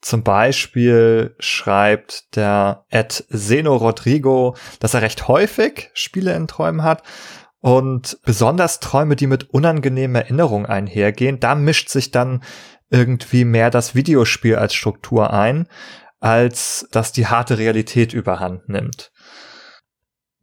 Zum 0.00 0.22
Beispiel 0.22 1.34
schreibt 1.40 2.36
der 2.36 2.84
Ed 2.88 3.24
Zeno 3.30 3.76
Rodrigo, 3.76 4.56
dass 4.78 4.94
er 4.94 5.02
recht 5.02 5.26
häufig 5.26 5.90
Spiele 5.92 6.34
in 6.34 6.46
Träumen 6.46 6.84
hat 6.84 7.02
und 7.60 8.18
besonders 8.24 8.78
Träume, 8.78 9.16
die 9.16 9.26
mit 9.26 9.50
unangenehmen 9.50 10.14
Erinnerungen 10.14 10.66
einhergehen. 10.66 11.40
Da 11.40 11.56
mischt 11.56 11.88
sich 11.88 12.12
dann 12.12 12.44
irgendwie 12.90 13.44
mehr 13.44 13.70
das 13.70 13.94
Videospiel 13.94 14.56
als 14.56 14.74
Struktur 14.74 15.32
ein, 15.32 15.68
als 16.20 16.88
dass 16.92 17.12
die 17.12 17.26
harte 17.26 17.58
Realität 17.58 18.12
überhand 18.12 18.68
nimmt. 18.68 19.10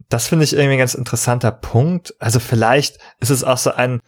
Das 0.10 0.28
finde 0.28 0.44
ich 0.44 0.54
irgendwie 0.54 0.74
ein 0.74 0.80
ganz 0.80 0.94
interessanter 0.94 1.52
Punkt. 1.52 2.14
Also 2.20 2.40
vielleicht 2.40 3.00
ist 3.20 3.32
es 3.32 3.44
auch 3.44 3.58
so 3.58 3.72
ein, 3.72 4.02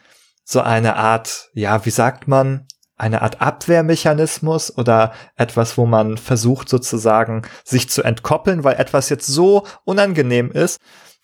so 0.43 0.61
eine 0.61 0.95
Art, 0.97 1.49
ja, 1.53 1.85
wie 1.85 1.89
sagt 1.89 2.27
man, 2.27 2.67
eine 2.97 3.21
Art 3.21 3.41
Abwehrmechanismus 3.41 4.75
oder 4.75 5.13
etwas, 5.35 5.77
wo 5.77 5.85
man 5.85 6.17
versucht 6.17 6.67
sozusagen 6.67 7.43
sich 7.63 7.89
zu 7.89 8.03
entkoppeln, 8.03 8.63
weil 8.63 8.77
etwas 8.77 9.09
jetzt 9.09 9.27
so 9.27 9.65
unangenehm 9.85 10.51
ist, 10.51 10.79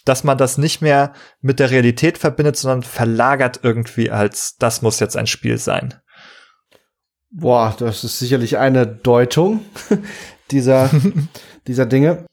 dass 0.06 0.24
man 0.24 0.38
das 0.38 0.58
nicht 0.58 0.82
mehr 0.82 1.14
mit 1.42 1.60
der 1.60 1.72
Realität 1.72 2.18
verbindet, 2.18 2.58
sondern 2.58 2.84
verlagert 2.84 3.62
irgendwie 3.64 4.12
als, 4.12 4.56
das 4.58 4.82
muss 4.82 5.00
jetzt 5.00 5.18
ein 5.18 5.28
Spiel 5.28 5.58
sein. 5.58 5.96
Boah, 7.32 7.76
das 7.80 8.04
ist 8.04 8.20
sicherlich 8.20 8.58
eine 8.58 8.86
Deutung 8.86 9.62
dieser, 10.52 10.92
dieser 11.68 11.88
Dinge. 11.88 12.26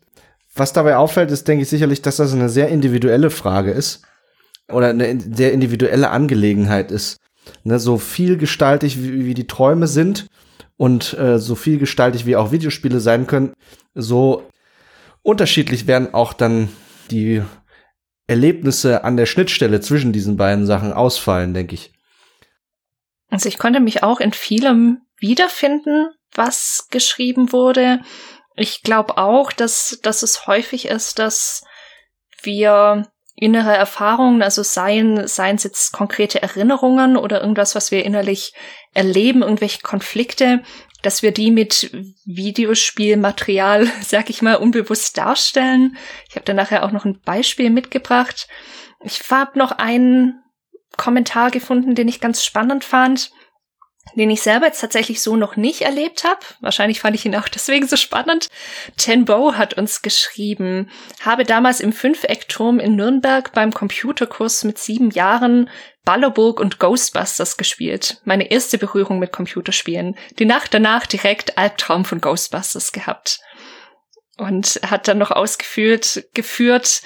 Was 0.55 0.75
dabei 0.75 0.97
auffällt, 0.97 1.31
ist, 1.31 1.49
denke 1.49 1.63
ich, 1.63 1.71
sicherlich, 1.71 2.03
dass 2.03 2.17
das 2.17 2.35
eine 2.35 2.51
sehr 2.51 2.69
individuelle 2.69 3.31
Frage 3.31 3.71
ist 3.71 4.03
oder 4.71 4.89
eine 4.89 5.19
sehr 5.21 5.53
individuelle 5.53 6.11
Angelegenheit 6.11 6.91
ist 6.91 7.17
ne, 7.65 7.79
so 7.79 7.99
vielgestaltig 7.99 9.03
wie, 9.03 9.25
wie 9.27 9.35
die 9.35 9.47
Träume 9.47 9.87
sind 9.87 10.27
und 10.77 11.17
äh, 11.19 11.39
so 11.39 11.55
vielgestaltig 11.55 12.27
wie 12.27 12.37
auch 12.37 12.53
Videospiele 12.53 13.01
sein 13.01 13.27
können, 13.27 13.53
so 13.95 14.49
unterschiedlich 15.23 15.87
werden 15.87 16.15
auch 16.15 16.33
dann 16.33 16.69
die 17.11 17.43
Erlebnisse 18.27 19.05
an 19.05 19.17
der 19.17 19.27
Schnittstelle 19.27 19.81
zwischen 19.81 20.13
diesen 20.13 20.37
beiden 20.37 20.65
Sachen 20.65 20.93
ausfallen, 20.93 21.53
denke 21.53 21.75
ich. 21.75 21.93
Also 23.29 23.49
ich 23.49 23.59
konnte 23.59 23.81
mich 23.81 24.03
auch 24.03 24.21
in 24.21 24.33
vielem 24.33 25.03
wiederfinden, 25.19 26.11
was 26.35 26.87
geschrieben 26.91 27.53
wurde. 27.53 28.01
Ich 28.57 28.83
glaube 28.83 29.19
auch, 29.19 29.53
dass, 29.53 29.99
dass 30.03 30.23
es 30.23 30.47
häufig 30.47 30.87
ist, 30.87 31.19
dass 31.19 31.65
wir 32.43 33.09
innere 33.41 33.75
Erfahrungen, 33.75 34.43
also 34.43 34.63
seien, 34.63 35.27
seien 35.27 35.57
es 35.57 35.65
jetzt 35.65 35.93
konkrete 35.93 36.43
Erinnerungen 36.43 37.17
oder 37.17 37.41
irgendwas, 37.41 37.75
was 37.75 37.91
wir 37.91 38.05
innerlich 38.05 38.53
erleben, 38.93 39.43
irgendwelche 39.43 39.81
Konflikte, 39.81 40.63
dass 41.03 41.23
wir 41.23 41.33
die 41.33 41.51
mit 41.51 41.91
Videospielmaterial, 42.27 43.89
sag 44.03 44.31
ich 44.31 44.43
mal, 44.43 44.57
unbewusst 44.57 45.17
darstellen. 45.17 45.97
Ich 46.29 46.37
habe 46.37 46.45
da 46.45 46.53
nachher 46.53 46.85
auch 46.85 46.93
noch 46.93 47.05
ein 47.05 47.21
Beispiel 47.25 47.71
mitgebracht. 47.71 48.47
Ich 49.03 49.21
habe 49.31 49.59
noch 49.59 49.73
einen 49.73 50.43
Kommentar 50.97 51.51
gefunden, 51.51 51.95
den 51.95 52.09
ich 52.09 52.21
ganz 52.21 52.45
spannend 52.45 52.85
fand 52.85 53.31
den 54.15 54.31
ich 54.31 54.43
selber 54.43 54.67
jetzt 54.67 54.81
tatsächlich 54.81 55.21
so 55.21 55.37
noch 55.37 55.57
nicht 55.57 55.83
erlebt 55.83 56.25
habe. 56.25 56.41
Wahrscheinlich 56.61 57.01
fand 57.01 57.15
ich 57.15 57.25
ihn 57.25 57.37
auch 57.37 57.49
deswegen 57.55 57.87
so 57.87 57.97
spannend. 57.97 58.49
Tenbo 58.97 59.55
hat 59.55 59.75
uns 59.75 60.03
geschrieben, 60.03 60.91
habe 61.21 61.45
damals 61.45 61.81
im 61.81 61.93
Fünfeckturm 61.93 62.81
in 62.81 62.97
Nürnberg 62.97 63.53
beim 63.53 63.73
Computerkurs 63.73 64.65
mit 64.65 64.79
sieben 64.79 65.11
Jahren 65.11 65.71
Ballerburg 66.05 66.61
und 66.61 66.79
Ghostbusters 66.79 67.57
gespielt. 67.57 68.21
Meine 68.25 68.51
erste 68.51 68.79
Berührung 68.79 69.19
mit 69.19 69.33
Computerspielen. 69.33 70.17
Die 70.39 70.47
Nacht 70.47 70.73
danach 70.75 71.07
direkt 71.07 71.59
Albtraum 71.59 72.05
von 72.05 72.21
Ghostbusters 72.21 72.93
gehabt. 72.93 73.41
Und 74.39 74.81
hat 74.87 75.07
dann 75.07 75.19
noch 75.19 75.31
ausgeführt, 75.31 76.25
geführt, 76.33 77.03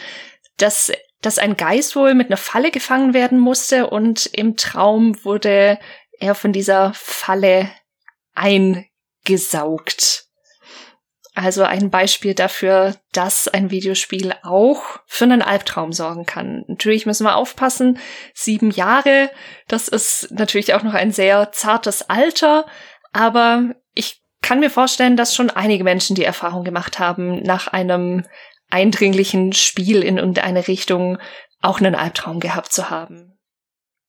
dass 0.56 0.92
dass 1.24 1.38
ein 1.38 1.56
Geist 1.56 1.96
wohl 1.96 2.12
mit 2.14 2.26
einer 2.26 2.36
Falle 2.36 2.70
gefangen 2.70 3.14
werden 3.14 3.38
musste 3.38 3.88
und 3.88 4.26
im 4.26 4.56
Traum 4.56 5.24
wurde 5.24 5.78
er 6.24 6.34
von 6.34 6.52
dieser 6.52 6.92
Falle 6.94 7.70
eingesaugt. 8.34 10.24
Also 11.34 11.64
ein 11.64 11.90
Beispiel 11.90 12.32
dafür, 12.34 12.96
dass 13.12 13.48
ein 13.48 13.70
Videospiel 13.70 14.34
auch 14.42 14.82
für 15.06 15.24
einen 15.24 15.42
Albtraum 15.42 15.92
sorgen 15.92 16.26
kann. 16.26 16.64
Natürlich 16.68 17.06
müssen 17.06 17.26
wir 17.26 17.36
aufpassen. 17.36 17.98
Sieben 18.32 18.70
Jahre, 18.70 19.30
das 19.68 19.88
ist 19.88 20.28
natürlich 20.30 20.74
auch 20.74 20.82
noch 20.82 20.94
ein 20.94 21.12
sehr 21.12 21.50
zartes 21.52 22.08
Alter, 22.08 22.66
aber 23.12 23.74
ich 23.94 24.22
kann 24.42 24.60
mir 24.60 24.70
vorstellen, 24.70 25.16
dass 25.16 25.34
schon 25.34 25.50
einige 25.50 25.84
Menschen 25.84 26.14
die 26.14 26.24
Erfahrung 26.24 26.64
gemacht 26.64 26.98
haben, 27.00 27.42
nach 27.42 27.66
einem 27.66 28.24
eindringlichen 28.70 29.52
Spiel 29.52 30.02
in 30.02 30.18
irgendeine 30.18 30.68
Richtung 30.68 31.18
auch 31.60 31.80
einen 31.80 31.94
Albtraum 31.94 32.40
gehabt 32.40 32.72
zu 32.72 32.90
haben. 32.90 33.33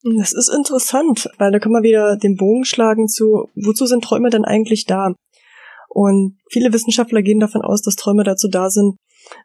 Das 0.05 0.33
ist 0.33 0.49
interessant, 0.49 1.27
weil 1.39 1.51
da 1.51 1.57
kann 1.57 1.71
man 1.71 1.81
wieder 1.81 2.15
den 2.15 2.35
Bogen 2.35 2.63
schlagen 2.63 3.07
zu, 3.07 3.49
wozu 3.55 3.87
sind 3.87 4.03
Träume 4.03 4.29
denn 4.29 4.45
eigentlich 4.45 4.85
da? 4.85 5.15
Und 5.89 6.37
viele 6.51 6.71
Wissenschaftler 6.71 7.23
gehen 7.23 7.39
davon 7.39 7.63
aus, 7.63 7.81
dass 7.81 7.95
Träume 7.95 8.23
dazu 8.23 8.47
da 8.47 8.69
sind, 8.69 8.97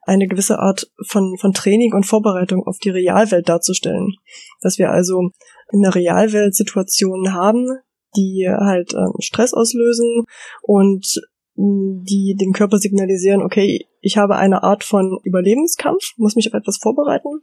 eine 0.03 0.27
gewisse 0.27 0.59
Art 0.59 0.91
von, 1.07 1.39
von 1.39 1.55
Training 1.55 1.95
und 1.95 2.05
Vorbereitung 2.05 2.67
auf 2.67 2.77
die 2.79 2.91
Realwelt 2.91 3.49
darzustellen. 3.49 4.17
Dass 4.61 4.79
wir 4.79 4.91
also 4.91 5.31
in 5.73 5.81
der 5.81 5.95
Realwelt 5.95 6.55
Situationen 6.55 7.33
haben, 7.33 7.79
die 8.15 8.47
halt 8.47 8.93
ähm, 8.93 9.15
Stress 9.21 9.55
auslösen 9.55 10.25
und 10.61 11.23
die 11.55 12.37
dem 12.39 12.53
Körper 12.53 12.79
signalisieren, 12.79 13.43
okay, 13.43 13.87
ich 14.03 14.19
habe 14.19 14.37
eine 14.37 14.63
Art 14.63 14.85
von 14.85 15.19
Überlebenskampf, 15.25 16.13
muss 16.19 16.37
mich 16.37 16.49
auf 16.49 16.55
etwas 16.55 16.77
vorbereiten 16.77 17.41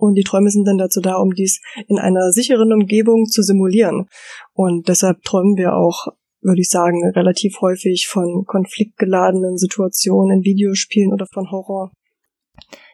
und 0.00 0.14
die 0.14 0.24
Träume 0.24 0.50
sind 0.50 0.66
dann 0.66 0.78
dazu 0.78 1.00
da, 1.00 1.16
um 1.16 1.34
dies 1.34 1.60
in 1.88 1.98
einer 1.98 2.32
sicheren 2.32 2.72
Umgebung 2.72 3.26
zu 3.26 3.42
simulieren. 3.42 4.08
Und 4.52 4.88
deshalb 4.88 5.22
träumen 5.22 5.56
wir 5.56 5.74
auch, 5.74 6.06
würde 6.40 6.60
ich 6.60 6.70
sagen, 6.70 7.10
relativ 7.14 7.60
häufig 7.60 8.08
von 8.08 8.44
konfliktgeladenen 8.46 9.58
Situationen 9.58 10.38
in 10.38 10.44
Videospielen 10.44 11.12
oder 11.12 11.26
von 11.32 11.50
Horror. 11.50 11.92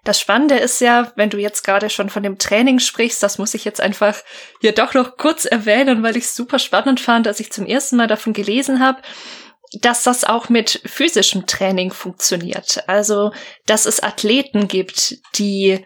Das 0.05 0.21
Spannende 0.21 0.55
ist 0.55 0.81
ja, 0.81 1.13
wenn 1.17 1.31
du 1.31 1.39
jetzt 1.39 1.65
gerade 1.65 1.91
schon 1.91 2.11
von 2.11 2.23
dem 2.23 2.39
Training 2.39 2.79
sprichst, 2.79 3.23
das 3.23 3.39
muss 3.39 3.55
ich 3.55 3.65
jetzt 3.65 3.81
einfach 3.81 4.17
hier 4.61 4.73
doch 4.73 4.95
noch 4.95 5.17
kurz 5.17 5.45
erwähnen, 5.45 6.05
weil 6.05 6.17
ich 6.17 6.25
es 6.25 6.37
super 6.37 6.61
spannend 6.61 7.01
fand, 7.01 7.27
als 7.27 7.41
ich 7.41 7.51
zum 7.51 7.67
ersten 7.67 7.97
Mal 7.97 8.07
davon 8.07 8.33
gelesen 8.33 8.79
habe, 8.79 9.01
dass 9.81 10.05
das 10.05 10.25
auch 10.25 10.49
mit 10.49 10.81
physischem 10.85 11.47
Training 11.47 11.91
funktioniert. 11.91 12.85
Also, 12.87 13.33
dass 13.67 13.87
es 13.87 14.01
Athleten 14.01 14.69
gibt, 14.69 15.19
die 15.39 15.85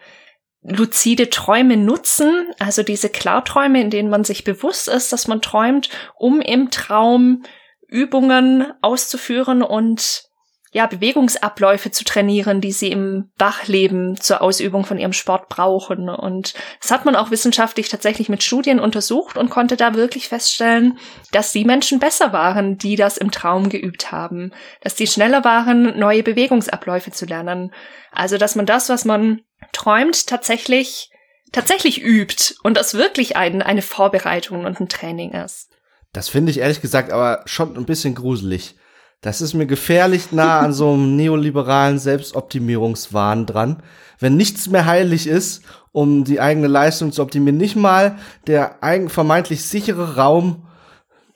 luzide 0.63 1.31
Träume 1.31 1.77
nutzen, 1.77 2.53
also 2.59 2.83
diese 2.83 3.09
Klarträume, 3.09 3.81
in 3.81 3.91
denen 3.91 4.11
man 4.11 4.25
sich 4.25 4.45
bewusst 4.45 4.89
ist, 4.89 5.13
dass 5.13 5.27
man 5.27 5.41
träumt, 5.41 5.89
um 6.19 6.41
im 6.41 6.71
Traum 6.71 7.43
Übungen 7.89 8.73
auszuführen 8.83 9.63
und 9.63 10.31
ja, 10.73 10.87
Bewegungsabläufe 10.87 11.91
zu 11.91 12.05
trainieren, 12.05 12.61
die 12.61 12.71
sie 12.71 12.93
im 12.93 13.33
Wachleben 13.39 14.17
zur 14.21 14.41
Ausübung 14.41 14.85
von 14.85 14.99
ihrem 14.99 15.13
Sport 15.13 15.49
brauchen. 15.49 16.09
Und 16.09 16.55
das 16.81 16.93
hat 16.93 17.05
man 17.05 17.17
auch 17.17 17.33
wissenschaftlich 17.33 17.89
tatsächlich 17.89 18.29
mit 18.29 18.45
Studien 18.45 18.79
untersucht 18.79 19.37
und 19.37 19.51
konnte 19.51 19.77
da 19.77 19.95
wirklich 19.95 20.29
feststellen, 20.29 20.97
dass 21.33 21.51
die 21.51 21.65
Menschen 21.65 21.99
besser 21.99 22.33
waren, 22.33 22.79
die 22.79 22.95
das 22.95 23.17
im 23.17 23.33
Traum 23.33 23.69
geübt 23.69 24.13
haben, 24.13 24.53
dass 24.81 24.95
die 24.95 25.09
schneller 25.09 25.43
waren, 25.43 25.99
neue 25.99 26.23
Bewegungsabläufe 26.23 27.11
zu 27.11 27.27
lernen. 27.27 27.73
Also, 28.13 28.39
dass 28.39 28.57
man 28.57 28.67
das, 28.67 28.89
was 28.89 29.05
man 29.05 29.43
träumt, 29.73 30.27
tatsächlich, 30.27 31.11
tatsächlich 31.53 32.03
übt 32.03 32.55
und 32.63 32.77
das 32.77 32.95
wirklich 32.95 33.37
ein, 33.37 33.63
eine 33.63 33.83
Vorbereitung 33.83 34.65
und 34.65 34.81
ein 34.81 34.89
Training 34.89 35.33
ist. 35.33 35.69
Das 36.13 36.29
finde 36.29 36.51
ich 36.51 36.59
ehrlich 36.59 36.81
gesagt 36.81 37.13
aber 37.13 37.43
schon 37.47 37.77
ein 37.77 37.87
bisschen 37.87 38.15
gruselig. 38.15 38.75
Das 39.21 39.43
ist 39.43 39.53
mir 39.53 39.67
gefährlich 39.67 40.33
nah 40.33 40.61
an 40.61 40.73
so 40.73 40.95
einem 40.95 41.15
neoliberalen 41.15 41.99
Selbstoptimierungswahn 41.99 43.45
dran. 43.45 43.83
Wenn 44.19 44.37
nichts 44.37 44.69
mehr 44.69 44.87
heilig 44.87 45.27
ist, 45.27 45.63
um 45.93 46.25
die 46.25 46.41
eigene 46.41 46.69
Leistung 46.69 47.13
zu 47.13 47.23
optimieren, 47.23 47.59
nicht 47.59 47.77
mal 47.77 48.19
der 48.47 48.79
vermeintlich 49.09 49.65
sichere 49.65 50.17
Raum 50.17 50.67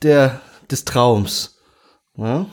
der, 0.02 0.40
des 0.70 0.84
Traums. 0.84 1.58
Ja? 2.16 2.46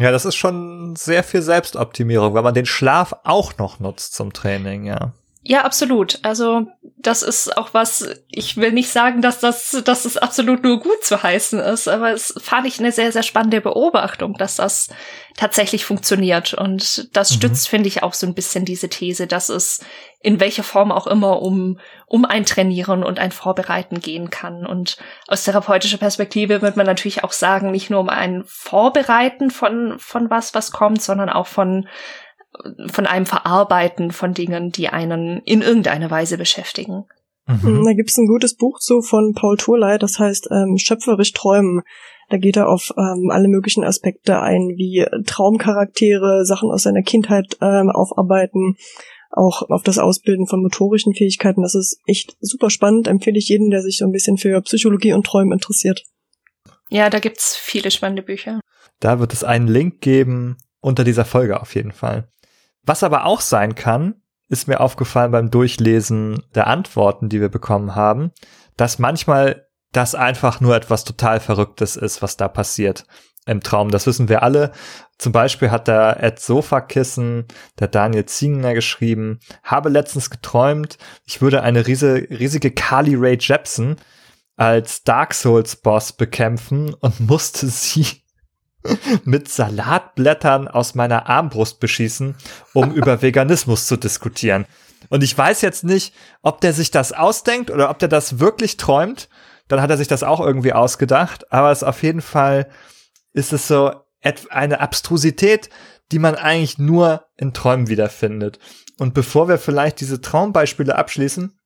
Ja, 0.00 0.10
das 0.10 0.24
ist 0.24 0.36
schon 0.36 0.96
sehr 0.96 1.22
viel 1.22 1.42
Selbstoptimierung, 1.42 2.32
weil 2.32 2.42
man 2.42 2.54
den 2.54 2.64
Schlaf 2.64 3.14
auch 3.22 3.58
noch 3.58 3.80
nutzt 3.80 4.14
zum 4.14 4.32
Training, 4.32 4.86
ja. 4.86 5.12
Ja, 5.42 5.64
absolut. 5.64 6.18
Also 6.22 6.66
das 6.98 7.22
ist 7.22 7.56
auch 7.56 7.72
was, 7.72 8.06
ich 8.28 8.58
will 8.58 8.72
nicht 8.72 8.90
sagen, 8.90 9.22
dass 9.22 9.40
das, 9.40 9.82
dass 9.86 10.04
es 10.04 10.18
absolut 10.18 10.62
nur 10.62 10.80
gut 10.80 11.02
zu 11.02 11.22
heißen 11.22 11.58
ist, 11.60 11.88
aber 11.88 12.12
es 12.12 12.34
fand 12.38 12.66
ich 12.66 12.78
eine 12.78 12.92
sehr, 12.92 13.10
sehr 13.10 13.22
spannende 13.22 13.62
Beobachtung, 13.62 14.34
dass 14.34 14.56
das 14.56 14.90
tatsächlich 15.38 15.86
funktioniert. 15.86 16.52
Und 16.52 17.16
das 17.16 17.30
mhm. 17.30 17.34
stützt, 17.36 17.68
finde 17.70 17.88
ich, 17.88 18.02
auch 18.02 18.12
so 18.12 18.26
ein 18.26 18.34
bisschen 18.34 18.66
diese 18.66 18.90
These, 18.90 19.26
dass 19.26 19.48
es 19.48 19.82
in 20.20 20.40
welcher 20.40 20.62
Form 20.62 20.92
auch 20.92 21.06
immer 21.06 21.40
um, 21.40 21.80
um 22.04 22.26
ein 22.26 22.44
Trainieren 22.44 23.02
und 23.02 23.18
ein 23.18 23.32
Vorbereiten 23.32 24.00
gehen 24.00 24.28
kann. 24.28 24.66
Und 24.66 24.98
aus 25.26 25.44
therapeutischer 25.44 25.96
Perspektive 25.96 26.60
wird 26.60 26.76
man 26.76 26.84
natürlich 26.84 27.24
auch 27.24 27.32
sagen, 27.32 27.70
nicht 27.70 27.88
nur 27.88 28.00
um 28.00 28.10
ein 28.10 28.44
Vorbereiten 28.46 29.50
von, 29.50 29.98
von 29.98 30.28
was, 30.28 30.54
was 30.54 30.70
kommt, 30.70 31.00
sondern 31.00 31.30
auch 31.30 31.46
von 31.46 31.88
von 32.88 33.06
einem 33.06 33.26
Verarbeiten 33.26 34.10
von 34.10 34.34
Dingen, 34.34 34.70
die 34.70 34.88
einen 34.88 35.40
in 35.44 35.62
irgendeiner 35.62 36.10
Weise 36.10 36.38
beschäftigen. 36.38 37.04
Mhm. 37.46 37.84
Da 37.84 37.92
gibt's 37.94 38.16
ein 38.16 38.26
gutes 38.26 38.54
Buch 38.54 38.78
zu 38.78 39.02
von 39.02 39.34
Paul 39.34 39.56
Turley, 39.56 39.98
das 39.98 40.18
heißt 40.18 40.48
ähm, 40.50 40.78
Schöpferisch 40.78 41.32
träumen. 41.32 41.82
Da 42.28 42.36
geht 42.36 42.56
er 42.56 42.68
auf 42.68 42.92
ähm, 42.96 43.30
alle 43.30 43.48
möglichen 43.48 43.82
Aspekte 43.82 44.40
ein, 44.40 44.74
wie 44.76 45.04
Traumcharaktere, 45.26 46.44
Sachen 46.44 46.70
aus 46.70 46.84
seiner 46.84 47.02
Kindheit 47.02 47.56
ähm, 47.60 47.90
aufarbeiten, 47.90 48.76
auch 49.30 49.68
auf 49.68 49.82
das 49.82 49.98
Ausbilden 49.98 50.46
von 50.46 50.62
motorischen 50.62 51.14
Fähigkeiten. 51.14 51.62
Das 51.62 51.74
ist 51.74 51.98
echt 52.06 52.36
super 52.40 52.70
spannend. 52.70 53.08
Empfehle 53.08 53.38
ich 53.38 53.48
jedem, 53.48 53.70
der 53.70 53.82
sich 53.82 53.98
so 53.98 54.04
ein 54.04 54.12
bisschen 54.12 54.36
für 54.36 54.60
Psychologie 54.62 55.12
und 55.12 55.26
Träumen 55.26 55.52
interessiert. 55.52 56.04
Ja, 56.88 57.10
da 57.10 57.18
gibt's 57.18 57.56
viele 57.56 57.90
spannende 57.90 58.22
Bücher. 58.22 58.60
Da 59.00 59.18
wird 59.18 59.32
es 59.32 59.42
einen 59.42 59.68
Link 59.68 60.00
geben 60.00 60.56
unter 60.80 61.04
dieser 61.04 61.24
Folge 61.24 61.60
auf 61.60 61.74
jeden 61.74 61.92
Fall. 61.92 62.28
Was 62.84 63.02
aber 63.02 63.26
auch 63.26 63.40
sein 63.40 63.74
kann, 63.74 64.22
ist 64.48 64.68
mir 64.68 64.80
aufgefallen 64.80 65.30
beim 65.30 65.50
Durchlesen 65.50 66.42
der 66.54 66.66
Antworten, 66.66 67.28
die 67.28 67.40
wir 67.40 67.48
bekommen 67.48 67.94
haben, 67.94 68.32
dass 68.76 68.98
manchmal 68.98 69.66
das 69.92 70.14
einfach 70.14 70.60
nur 70.60 70.74
etwas 70.74 71.04
total 71.04 71.40
Verrücktes 71.40 71.96
ist, 71.96 72.22
was 72.22 72.36
da 72.36 72.48
passiert 72.48 73.06
im 73.46 73.60
Traum. 73.60 73.90
Das 73.90 74.06
wissen 74.06 74.28
wir 74.28 74.42
alle. 74.42 74.72
Zum 75.18 75.32
Beispiel 75.32 75.70
hat 75.70 75.88
der 75.88 76.22
Ed 76.22 76.40
Sofakissen, 76.40 77.46
der 77.78 77.88
Daniel 77.88 78.26
Ziegner 78.26 78.74
geschrieben, 78.74 79.40
habe 79.62 79.88
letztens 79.88 80.30
geträumt, 80.30 80.98
ich 81.24 81.40
würde 81.42 81.62
eine 81.62 81.86
riese, 81.86 82.26
riesige 82.30 82.70
Carly 82.70 83.14
Ray 83.16 83.36
Jepsen 83.40 83.96
als 84.56 85.02
Dark 85.04 85.34
Souls 85.34 85.76
Boss 85.76 86.12
bekämpfen 86.12 86.94
und 86.94 87.20
musste 87.20 87.66
sie 87.68 88.24
mit 89.24 89.48
Salatblättern 89.48 90.68
aus 90.68 90.94
meiner 90.94 91.28
Armbrust 91.28 91.80
beschießen, 91.80 92.34
um 92.74 92.92
über 92.94 93.22
Veganismus 93.22 93.86
zu 93.86 93.96
diskutieren. 93.96 94.66
Und 95.08 95.22
ich 95.22 95.36
weiß 95.36 95.62
jetzt 95.62 95.84
nicht, 95.84 96.14
ob 96.42 96.60
der 96.60 96.72
sich 96.72 96.90
das 96.90 97.12
ausdenkt 97.12 97.70
oder 97.70 97.90
ob 97.90 97.98
der 97.98 98.08
das 98.08 98.38
wirklich 98.38 98.76
träumt. 98.76 99.28
Dann 99.68 99.80
hat 99.80 99.90
er 99.90 99.96
sich 99.96 100.08
das 100.08 100.22
auch 100.22 100.40
irgendwie 100.40 100.72
ausgedacht. 100.72 101.52
Aber 101.52 101.70
es 101.70 101.82
auf 101.82 102.02
jeden 102.02 102.20
Fall 102.20 102.68
ist 103.32 103.52
es 103.52 103.66
so 103.66 103.92
eine 104.50 104.80
Abstrusität, 104.80 105.70
die 106.12 106.18
man 106.18 106.34
eigentlich 106.34 106.78
nur 106.78 107.24
in 107.36 107.54
Träumen 107.54 107.88
wiederfindet. 107.88 108.58
Und 108.98 109.14
bevor 109.14 109.48
wir 109.48 109.58
vielleicht 109.58 110.00
diese 110.00 110.20
Traumbeispiele 110.20 110.94
abschließen, 110.94 111.56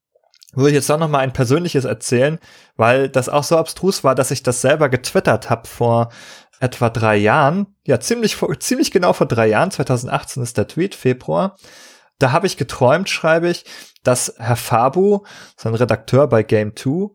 würde 0.52 0.70
ich 0.70 0.74
jetzt 0.74 0.90
auch 0.90 0.98
noch 0.98 1.08
mal 1.08 1.18
ein 1.18 1.32
persönliches 1.32 1.84
erzählen, 1.84 2.38
weil 2.76 3.08
das 3.08 3.28
auch 3.28 3.42
so 3.42 3.56
abstrus 3.56 4.04
war, 4.04 4.14
dass 4.14 4.30
ich 4.30 4.44
das 4.44 4.60
selber 4.60 4.88
getwittert 4.88 5.50
habe 5.50 5.66
vor 5.66 6.10
etwa 6.64 6.88
drei 6.88 7.16
Jahren. 7.16 7.66
Ja, 7.86 8.00
ziemlich, 8.00 8.38
ziemlich 8.58 8.90
genau 8.90 9.12
vor 9.12 9.28
drei 9.28 9.48
Jahren. 9.48 9.70
2018 9.70 10.42
ist 10.42 10.56
der 10.56 10.66
Tweet, 10.66 10.94
Februar. 10.94 11.56
Da 12.18 12.32
habe 12.32 12.46
ich 12.46 12.56
geträumt, 12.56 13.10
schreibe 13.10 13.50
ich, 13.50 13.64
dass 14.02 14.34
Herr 14.38 14.56
Fabu, 14.56 15.24
sein 15.56 15.74
Redakteur 15.74 16.26
bei 16.26 16.42
Game 16.42 16.74
2, 16.74 17.10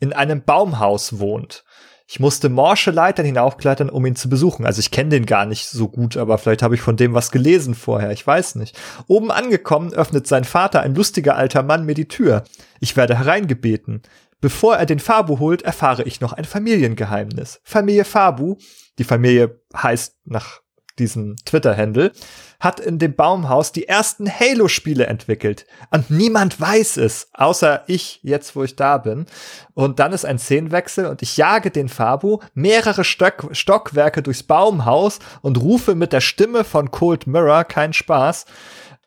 in 0.00 0.12
einem 0.12 0.42
Baumhaus 0.44 1.18
wohnt. 1.18 1.64
Ich 2.06 2.18
musste 2.18 2.48
morsche 2.48 2.90
Leitern 2.90 3.24
hinaufklettern, 3.24 3.88
um 3.88 4.04
ihn 4.04 4.16
zu 4.16 4.28
besuchen. 4.28 4.66
Also 4.66 4.80
ich 4.80 4.90
kenne 4.90 5.10
den 5.10 5.26
gar 5.26 5.46
nicht 5.46 5.68
so 5.68 5.88
gut, 5.88 6.16
aber 6.16 6.38
vielleicht 6.38 6.62
habe 6.62 6.74
ich 6.74 6.80
von 6.80 6.96
dem 6.96 7.14
was 7.14 7.30
gelesen 7.30 7.74
vorher. 7.74 8.10
Ich 8.10 8.26
weiß 8.26 8.56
nicht. 8.56 8.76
Oben 9.06 9.30
angekommen 9.30 9.94
öffnet 9.94 10.26
sein 10.26 10.44
Vater, 10.44 10.80
ein 10.80 10.96
lustiger 10.96 11.36
alter 11.36 11.62
Mann, 11.62 11.86
mir 11.86 11.94
die 11.94 12.08
Tür. 12.08 12.42
Ich 12.80 12.96
werde 12.96 13.16
hereingebeten. 13.16 14.02
Bevor 14.40 14.76
er 14.76 14.86
den 14.86 14.98
Fabu 14.98 15.38
holt, 15.38 15.62
erfahre 15.62 16.02
ich 16.02 16.20
noch 16.20 16.32
ein 16.32 16.44
Familiengeheimnis. 16.44 17.60
Familie 17.62 18.04
Fabu, 18.04 18.56
die 19.00 19.04
Familie 19.04 19.58
heißt 19.74 20.18
nach 20.26 20.60
diesem 20.98 21.36
Twitter-Handle, 21.46 22.12
hat 22.60 22.80
in 22.80 22.98
dem 22.98 23.16
Baumhaus 23.16 23.72
die 23.72 23.88
ersten 23.88 24.30
Halo-Spiele 24.30 25.06
entwickelt. 25.06 25.64
Und 25.90 26.10
niemand 26.10 26.60
weiß 26.60 26.98
es, 26.98 27.30
außer 27.32 27.84
ich, 27.86 28.20
jetzt 28.22 28.54
wo 28.54 28.62
ich 28.62 28.76
da 28.76 28.98
bin. 28.98 29.24
Und 29.72 30.00
dann 30.00 30.12
ist 30.12 30.26
ein 30.26 30.38
Szenenwechsel 30.38 31.06
und 31.06 31.22
ich 31.22 31.38
jage 31.38 31.70
den 31.70 31.88
Fabu 31.88 32.40
mehrere 32.52 33.02
Stock 33.02 33.48
Stockwerke 33.52 34.20
durchs 34.20 34.42
Baumhaus 34.42 35.20
und 35.40 35.58
rufe 35.58 35.94
mit 35.94 36.12
der 36.12 36.20
Stimme 36.20 36.62
von 36.62 36.90
Cold 36.90 37.26
Mirror, 37.26 37.64
kein 37.64 37.94
Spaß, 37.94 38.44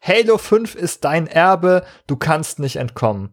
Halo 0.01 0.39
5 0.39 0.73
ist 0.73 1.05
dein 1.05 1.27
Erbe, 1.27 1.85
du 2.07 2.17
kannst 2.17 2.57
nicht 2.57 2.77
entkommen. 2.77 3.29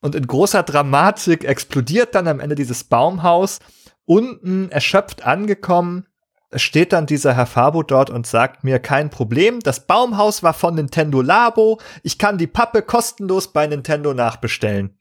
Und 0.00 0.14
in 0.14 0.26
großer 0.26 0.62
Dramatik 0.62 1.44
explodiert 1.44 2.14
dann 2.14 2.26
am 2.26 2.40
Ende 2.40 2.56
dieses 2.56 2.82
Baumhaus. 2.82 3.60
Unten 4.04 4.70
erschöpft 4.70 5.24
angekommen 5.24 6.06
steht 6.54 6.92
dann 6.92 7.06
dieser 7.06 7.34
Herr 7.34 7.46
Fabo 7.46 7.82
dort 7.82 8.10
und 8.10 8.26
sagt 8.26 8.62
mir, 8.64 8.78
kein 8.78 9.08
Problem, 9.10 9.60
das 9.60 9.86
Baumhaus 9.86 10.42
war 10.42 10.54
von 10.54 10.74
Nintendo 10.74 11.22
Labo, 11.22 11.80
ich 12.02 12.18
kann 12.18 12.38
die 12.38 12.46
Pappe 12.46 12.82
kostenlos 12.82 13.52
bei 13.52 13.66
Nintendo 13.66 14.14
nachbestellen. 14.14 14.98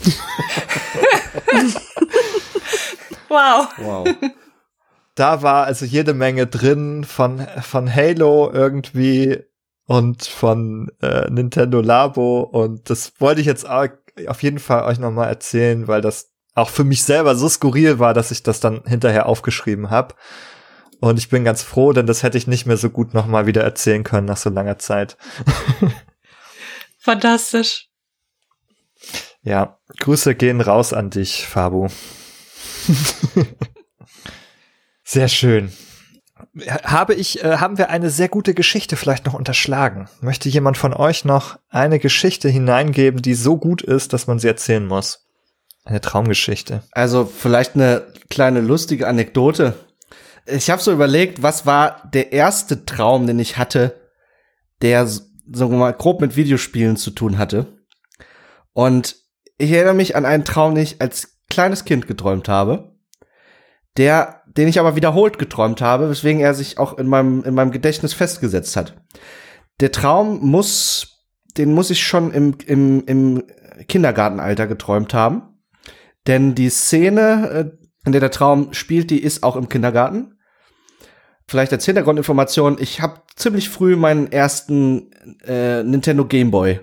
wow. 3.28 3.68
Wow. 3.78 4.08
Da 5.14 5.42
war 5.42 5.64
also 5.64 5.84
jede 5.84 6.14
Menge 6.14 6.46
drin 6.46 7.04
von, 7.04 7.44
von 7.62 7.92
Halo 7.92 8.52
irgendwie 8.52 9.42
und 9.86 10.24
von 10.24 10.92
äh, 11.00 11.28
Nintendo 11.30 11.80
Labo 11.80 12.42
und 12.42 12.90
das 12.90 13.20
wollte 13.20 13.40
ich 13.40 13.46
jetzt 13.46 13.66
auf 13.66 14.42
jeden 14.42 14.58
Fall 14.58 14.84
euch 14.84 14.98
nochmal 14.98 15.28
erzählen, 15.28 15.88
weil 15.88 16.02
das 16.02 16.30
auch 16.58 16.70
für 16.70 16.84
mich 16.84 17.04
selber 17.04 17.36
so 17.36 17.48
skurril 17.48 17.98
war, 17.98 18.14
dass 18.14 18.30
ich 18.30 18.42
das 18.42 18.60
dann 18.60 18.82
hinterher 18.86 19.26
aufgeschrieben 19.26 19.90
habe. 19.90 20.14
Und 21.00 21.18
ich 21.18 21.28
bin 21.28 21.44
ganz 21.44 21.62
froh, 21.62 21.92
denn 21.92 22.06
das 22.06 22.22
hätte 22.22 22.38
ich 22.38 22.46
nicht 22.46 22.66
mehr 22.66 22.76
so 22.76 22.90
gut 22.90 23.14
nochmal 23.14 23.46
wieder 23.46 23.62
erzählen 23.62 24.02
können 24.02 24.26
nach 24.26 24.36
so 24.36 24.50
langer 24.50 24.78
Zeit. 24.78 25.16
Fantastisch. 26.98 27.88
Ja, 29.42 29.78
Grüße 30.00 30.34
gehen 30.34 30.60
raus 30.60 30.92
an 30.92 31.10
dich, 31.10 31.46
Fabu. 31.46 31.88
Sehr 35.04 35.28
schön. 35.28 35.72
Habe 36.82 37.14
ich, 37.14 37.42
äh, 37.44 37.58
haben 37.58 37.78
wir 37.78 37.88
eine 37.90 38.10
sehr 38.10 38.28
gute 38.28 38.52
Geschichte 38.52 38.96
vielleicht 38.96 39.26
noch 39.26 39.34
unterschlagen? 39.34 40.08
Möchte 40.20 40.48
jemand 40.48 40.76
von 40.76 40.92
euch 40.92 41.24
noch 41.24 41.58
eine 41.68 41.98
Geschichte 41.98 42.48
hineingeben, 42.48 43.22
die 43.22 43.34
so 43.34 43.56
gut 43.56 43.80
ist, 43.80 44.12
dass 44.12 44.26
man 44.26 44.38
sie 44.38 44.48
erzählen 44.48 44.86
muss? 44.86 45.27
Eine 45.88 46.02
Traumgeschichte. 46.02 46.82
Also 46.92 47.24
vielleicht 47.24 47.74
eine 47.74 48.12
kleine 48.28 48.60
lustige 48.60 49.08
Anekdote. 49.08 49.72
Ich 50.44 50.68
habe 50.68 50.82
so 50.82 50.92
überlegt, 50.92 51.42
was 51.42 51.64
war 51.64 52.02
der 52.12 52.32
erste 52.32 52.84
Traum, 52.84 53.26
den 53.26 53.38
ich 53.38 53.56
hatte, 53.56 53.98
der 54.82 55.06
sagen 55.06 55.32
wir 55.50 55.78
mal 55.78 55.94
grob 55.94 56.20
mit 56.20 56.36
Videospielen 56.36 56.98
zu 56.98 57.10
tun 57.10 57.38
hatte. 57.38 57.78
Und 58.74 59.16
ich 59.56 59.70
erinnere 59.72 59.94
mich 59.94 60.14
an 60.14 60.26
einen 60.26 60.44
Traum, 60.44 60.74
den 60.74 60.84
ich 60.84 61.00
als 61.00 61.38
kleines 61.48 61.86
Kind 61.86 62.06
geträumt 62.06 62.50
habe, 62.50 62.94
der, 63.96 64.42
den 64.46 64.68
ich 64.68 64.78
aber 64.78 64.94
wiederholt 64.94 65.38
geträumt 65.38 65.80
habe, 65.80 66.10
weswegen 66.10 66.42
er 66.42 66.52
sich 66.52 66.76
auch 66.76 66.98
in 66.98 67.06
meinem 67.06 67.44
in 67.44 67.54
meinem 67.54 67.70
Gedächtnis 67.70 68.12
festgesetzt 68.12 68.76
hat. 68.76 68.94
Der 69.80 69.90
Traum 69.90 70.40
muss, 70.46 71.24
den 71.56 71.72
muss 71.72 71.88
ich 71.88 72.02
schon 72.02 72.30
im 72.30 72.58
im, 72.66 73.06
im 73.06 73.42
Kindergartenalter 73.88 74.66
geträumt 74.66 75.14
haben. 75.14 75.47
Denn 76.26 76.54
die 76.54 76.70
Szene, 76.70 77.50
äh, 77.50 77.86
in 78.04 78.12
der 78.12 78.20
der 78.20 78.30
Traum 78.30 78.72
spielt, 78.72 79.10
die 79.10 79.22
ist 79.22 79.42
auch 79.42 79.56
im 79.56 79.68
Kindergarten. 79.68 80.38
Vielleicht 81.46 81.72
als 81.72 81.86
Hintergrundinformation, 81.86 82.76
ich 82.78 83.00
habe 83.00 83.22
ziemlich 83.36 83.70
früh 83.70 83.96
meinen 83.96 84.30
ersten 84.30 85.10
äh, 85.46 85.82
Nintendo 85.82 86.26
Game 86.26 86.50
Boy 86.50 86.80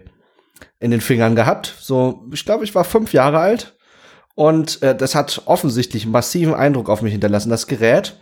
in 0.80 0.91
den 0.91 1.02
Fingern 1.02 1.36
gehabt. 1.36 1.76
So, 1.80 2.26
ich 2.32 2.45
glaube, 2.45 2.63
ich 2.63 2.74
war 2.74 2.84
fünf 2.84 3.13
Jahre 3.13 3.39
alt. 3.39 3.78
Und 4.36 4.82
äh, 4.84 4.95
das 4.95 5.15
hat 5.15 5.43
offensichtlich 5.45 6.04
einen 6.04 6.12
massiven 6.12 6.54
Eindruck 6.54 6.89
auf 6.89 7.02
mich 7.02 7.13
hinterlassen, 7.13 7.50
das 7.50 7.67
Gerät. 7.67 8.19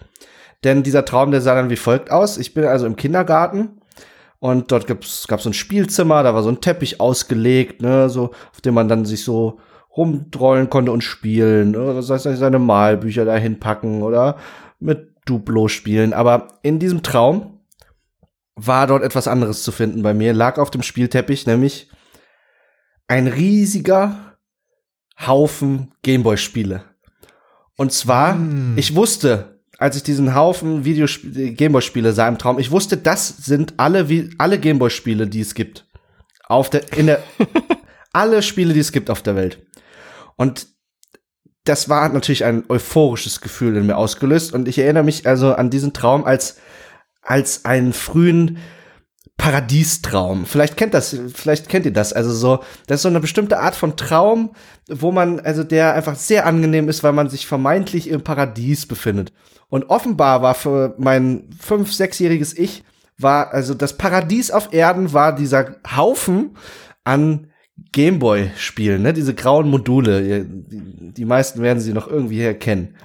Denn 0.63 0.83
dieser 0.83 1.05
Traum, 1.05 1.31
der 1.31 1.41
sah 1.41 1.55
dann 1.55 1.69
wie 1.69 1.75
folgt 1.75 2.11
aus. 2.11 2.37
Ich 2.37 2.53
bin 2.53 2.65
also 2.65 2.85
im 2.85 2.95
Kindergarten 2.95 3.81
und 4.39 4.71
dort 4.71 4.87
gab's, 4.87 5.27
gab's 5.27 5.43
so 5.43 5.49
ein 5.49 5.53
Spielzimmer, 5.53 6.23
da 6.23 6.33
war 6.33 6.43
so 6.43 6.49
ein 6.49 6.61
Teppich 6.61 6.99
ausgelegt, 6.99 7.81
ne, 7.81 8.09
so, 8.09 8.31
auf 8.51 8.61
dem 8.61 8.73
man 8.73 8.87
dann 8.87 9.05
sich 9.05 9.23
so 9.23 9.59
rumtrollen 9.95 10.69
konnte 10.69 10.91
und 10.91 11.03
spielen, 11.03 11.75
oder 11.75 11.93
das 11.93 12.09
heißt, 12.09 12.23
seine 12.37 12.59
Malbücher 12.59 13.25
dahin 13.25 13.59
packen 13.59 14.01
oder 14.01 14.37
mit 14.79 15.11
Duplo 15.25 15.67
spielen. 15.67 16.13
Aber 16.13 16.59
in 16.63 16.79
diesem 16.79 17.03
Traum 17.03 17.59
war 18.55 18.87
dort 18.87 19.03
etwas 19.03 19.27
anderes 19.27 19.63
zu 19.63 19.71
finden 19.71 20.03
bei 20.03 20.13
mir, 20.13 20.33
lag 20.33 20.57
auf 20.57 20.71
dem 20.71 20.83
Spielteppich, 20.83 21.45
nämlich 21.45 21.89
ein 23.07 23.27
riesiger 23.27 24.37
Haufen 25.25 25.93
Gameboy-Spiele. 26.03 26.83
Und 27.77 27.91
zwar, 27.91 28.35
mm. 28.35 28.77
ich 28.77 28.95
wusste, 28.95 29.59
als 29.77 29.95
ich 29.95 30.03
diesen 30.03 30.35
Haufen 30.35 30.85
Videospiele, 30.85 31.51
Gameboy-Spiele 31.51 32.13
sah 32.13 32.27
im 32.27 32.37
Traum, 32.37 32.59
ich 32.59 32.71
wusste, 32.71 32.97
das 32.97 33.27
sind 33.27 33.75
alle, 33.77 34.07
alle 34.37 34.59
Gameboy-Spiele, 34.59 35.27
die 35.27 35.41
es 35.41 35.55
gibt. 35.55 35.87
Auf 36.45 36.69
der, 36.69 36.93
in 36.97 37.07
der, 37.07 37.23
alle 38.13 38.41
Spiele, 38.41 38.73
die 38.73 38.79
es 38.79 38.91
gibt 38.91 39.09
auf 39.09 39.21
der 39.21 39.35
Welt. 39.35 39.65
Und 40.35 40.67
das 41.63 41.87
war 41.89 42.09
natürlich 42.09 42.43
ein 42.43 42.63
euphorisches 42.69 43.41
Gefühl 43.41 43.77
in 43.77 43.85
mir 43.85 43.97
ausgelöst. 43.97 44.53
Und 44.53 44.67
ich 44.67 44.79
erinnere 44.79 45.03
mich 45.03 45.25
also 45.27 45.53
an 45.53 45.69
diesen 45.69 45.93
Traum 45.93 46.25
als, 46.25 46.57
als 47.21 47.65
einen 47.65 47.93
frühen 47.93 48.57
Paradiestraum. 49.37 50.45
Vielleicht 50.45 50.77
kennt 50.77 50.93
das, 50.93 51.17
vielleicht 51.33 51.69
kennt 51.69 51.85
ihr 51.85 51.93
das. 51.93 52.13
Also 52.13 52.31
so, 52.31 52.63
das 52.87 52.97
ist 52.97 53.03
so 53.03 53.09
eine 53.09 53.19
bestimmte 53.19 53.59
Art 53.59 53.75
von 53.75 53.97
Traum, 53.97 54.53
wo 54.89 55.11
man, 55.11 55.39
also 55.39 55.63
der 55.63 55.93
einfach 55.93 56.15
sehr 56.15 56.45
angenehm 56.45 56.87
ist, 56.89 57.03
weil 57.03 57.13
man 57.13 57.29
sich 57.29 57.47
vermeintlich 57.47 58.09
im 58.09 58.23
Paradies 58.23 58.85
befindet. 58.85 59.33
Und 59.69 59.89
offenbar 59.89 60.41
war 60.41 60.53
für 60.53 60.93
mein 60.97 61.49
fünf-, 61.59 61.93
sechsjähriges 61.93 62.57
Ich, 62.57 62.83
war, 63.17 63.53
also 63.53 63.73
das 63.73 63.97
Paradies 63.97 64.51
auf 64.51 64.73
Erden 64.73 65.13
war 65.13 65.33
dieser 65.35 65.77
Haufen 65.95 66.57
an 67.03 67.47
Gameboy-Spielen, 67.91 69.01
ne? 69.01 69.13
Diese 69.13 69.33
grauen 69.33 69.69
Module. 69.69 70.45
Die, 70.45 71.13
die 71.13 71.25
meisten 71.25 71.61
werden 71.61 71.79
sie 71.79 71.93
noch 71.93 72.07
irgendwie 72.07 72.39
herkennen. 72.39 72.95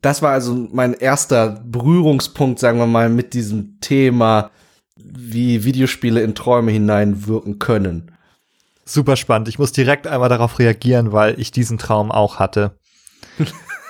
Das 0.00 0.22
war 0.22 0.32
also 0.32 0.68
mein 0.72 0.94
erster 0.94 1.62
Berührungspunkt, 1.64 2.58
sagen 2.60 2.78
wir 2.78 2.86
mal, 2.86 3.08
mit 3.08 3.34
diesem 3.34 3.80
Thema, 3.80 4.50
wie 4.96 5.64
Videospiele 5.64 6.20
in 6.22 6.34
Träume 6.34 6.70
hineinwirken 6.70 7.58
können. 7.58 8.12
Super 8.84 9.16
spannend. 9.16 9.48
Ich 9.48 9.58
muss 9.58 9.72
direkt 9.72 10.06
einmal 10.06 10.28
darauf 10.28 10.58
reagieren, 10.58 11.12
weil 11.12 11.38
ich 11.38 11.50
diesen 11.50 11.78
Traum 11.78 12.10
auch 12.10 12.38
hatte. 12.38 12.78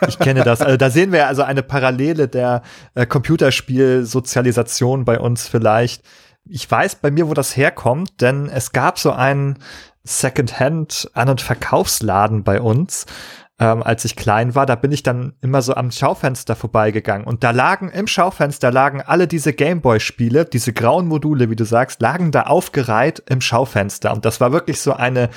Ich 0.07 0.19
kenne 0.19 0.45
das. 0.45 0.61
Also 0.61 0.77
da 0.77 0.91
sehen 0.91 1.13
wir 1.13 1.27
also 1.27 1.43
eine 1.43 1.63
Parallele 1.63 2.29
der 2.29 2.63
äh, 2.95 3.07
Computerspielsozialisation 3.07 5.05
bei 5.05 5.19
uns 5.19 5.49
vielleicht. 5.49 6.03
Ich 6.51 6.71
weiß 6.71 6.97
bei 6.97 7.11
mir, 7.11 7.29
wo 7.29 7.35
das 7.35 7.57
herkommt, 7.57 8.21
denn 8.21 8.49
es 8.49 8.73
gab 8.73 8.99
so 8.99 9.13
einen 9.13 9.59
Secondhand 10.05 11.11
An- 11.13 11.29
und 11.29 11.41
Verkaufsladen 11.41 12.43
bei 12.43 12.61
uns, 12.61 13.07
ähm, 13.59 13.83
als 13.83 14.05
ich 14.05 14.17
klein 14.17 14.55
war. 14.55 14.65
Da 14.65 14.75
bin 14.75 14.93
ich 14.93 15.03
dann 15.03 15.35
immer 15.43 15.61
so 15.61 15.75
am 15.75 15.91
Schaufenster 15.91 16.57
vorbeigegangen 16.57 17.27
und 17.27 17.45
da 17.45 17.51
lagen 17.51 17.91
im 17.91 18.07
Schaufenster 18.07 18.71
lagen 18.71 19.03
alle 19.03 19.27
diese 19.27 19.53
Gameboy-Spiele, 19.53 20.47
diese 20.47 20.73
grauen 20.73 21.07
Module, 21.07 21.51
wie 21.51 21.57
du 21.57 21.65
sagst, 21.65 22.01
lagen 22.01 22.31
da 22.31 22.43
aufgereiht 22.45 23.23
im 23.29 23.41
Schaufenster 23.41 24.13
und 24.13 24.25
das 24.25 24.41
war 24.41 24.53
wirklich 24.53 24.81
so 24.81 24.95
eine 24.95 25.29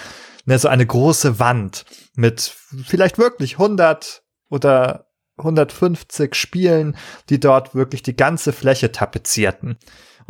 ne, 0.46 0.58
so 0.60 0.68
eine 0.68 0.86
große 0.86 1.40
Wand 1.40 1.86
mit 2.16 2.56
vielleicht 2.86 3.18
wirklich 3.18 3.54
100 3.54 4.24
oder 4.50 5.08
150 5.38 6.36
Spielen, 6.36 6.96
die 7.30 7.40
dort 7.40 7.74
wirklich 7.74 8.04
die 8.04 8.16
ganze 8.16 8.54
Fläche 8.54 8.92
tapezierten. 8.92 9.78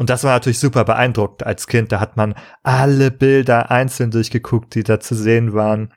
Und 0.01 0.09
das 0.09 0.23
war 0.23 0.31
natürlich 0.31 0.57
super 0.57 0.83
beeindruckend 0.83 1.43
als 1.43 1.67
Kind. 1.67 1.91
Da 1.91 1.99
hat 1.99 2.17
man 2.17 2.33
alle 2.63 3.11
Bilder 3.11 3.69
einzeln 3.69 4.09
durchgeguckt, 4.09 4.73
die 4.73 4.81
da 4.81 4.99
zu 4.99 5.13
sehen 5.13 5.53
waren 5.53 5.93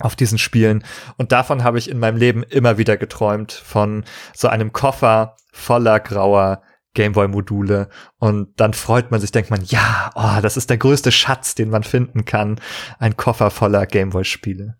auf 0.00 0.16
diesen 0.16 0.36
Spielen. 0.36 0.84
Und 1.16 1.32
davon 1.32 1.64
habe 1.64 1.78
ich 1.78 1.88
in 1.88 1.98
meinem 1.98 2.18
Leben 2.18 2.42
immer 2.42 2.76
wieder 2.76 2.98
geträumt, 2.98 3.52
von 3.52 4.04
so 4.36 4.48
einem 4.48 4.74
Koffer 4.74 5.36
voller 5.50 5.98
grauer 5.98 6.60
Gameboy-Module. 6.92 7.88
Und 8.18 8.48
dann 8.60 8.74
freut 8.74 9.10
man 9.10 9.22
sich, 9.22 9.32
denkt 9.32 9.48
man, 9.48 9.64
ja, 9.64 10.10
oh, 10.14 10.42
das 10.42 10.58
ist 10.58 10.68
der 10.68 10.76
größte 10.76 11.10
Schatz, 11.10 11.54
den 11.54 11.70
man 11.70 11.84
finden 11.84 12.26
kann. 12.26 12.60
Ein 12.98 13.16
Koffer 13.16 13.50
voller 13.50 13.86
Gameboy-Spiele. 13.86 14.76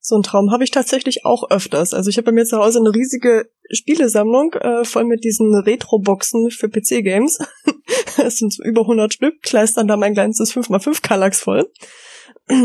So 0.00 0.16
ein 0.16 0.22
Traum 0.22 0.50
habe 0.50 0.64
ich 0.64 0.70
tatsächlich 0.70 1.26
auch 1.26 1.50
öfters. 1.50 1.92
Also 1.92 2.08
ich 2.08 2.16
habe 2.16 2.26
bei 2.26 2.32
mir 2.32 2.46
zu 2.46 2.56
Hause 2.56 2.78
eine 2.78 2.94
riesige 2.94 3.50
Spielesammlung 3.70 4.54
äh, 4.54 4.84
voll 4.84 5.04
mit 5.04 5.24
diesen 5.24 5.54
Retro-Boxen 5.54 6.50
für 6.50 6.68
PC-Games. 6.68 7.38
Es 8.16 8.38
sind 8.38 8.52
so 8.52 8.62
über 8.62 8.82
100 8.82 9.12
Stück, 9.12 9.42
kleistern 9.42 9.86
da 9.86 9.96
mein 9.96 10.14
kleines 10.14 10.38
5x5 10.38 11.02
Kallax 11.02 11.40
voll. 11.40 11.70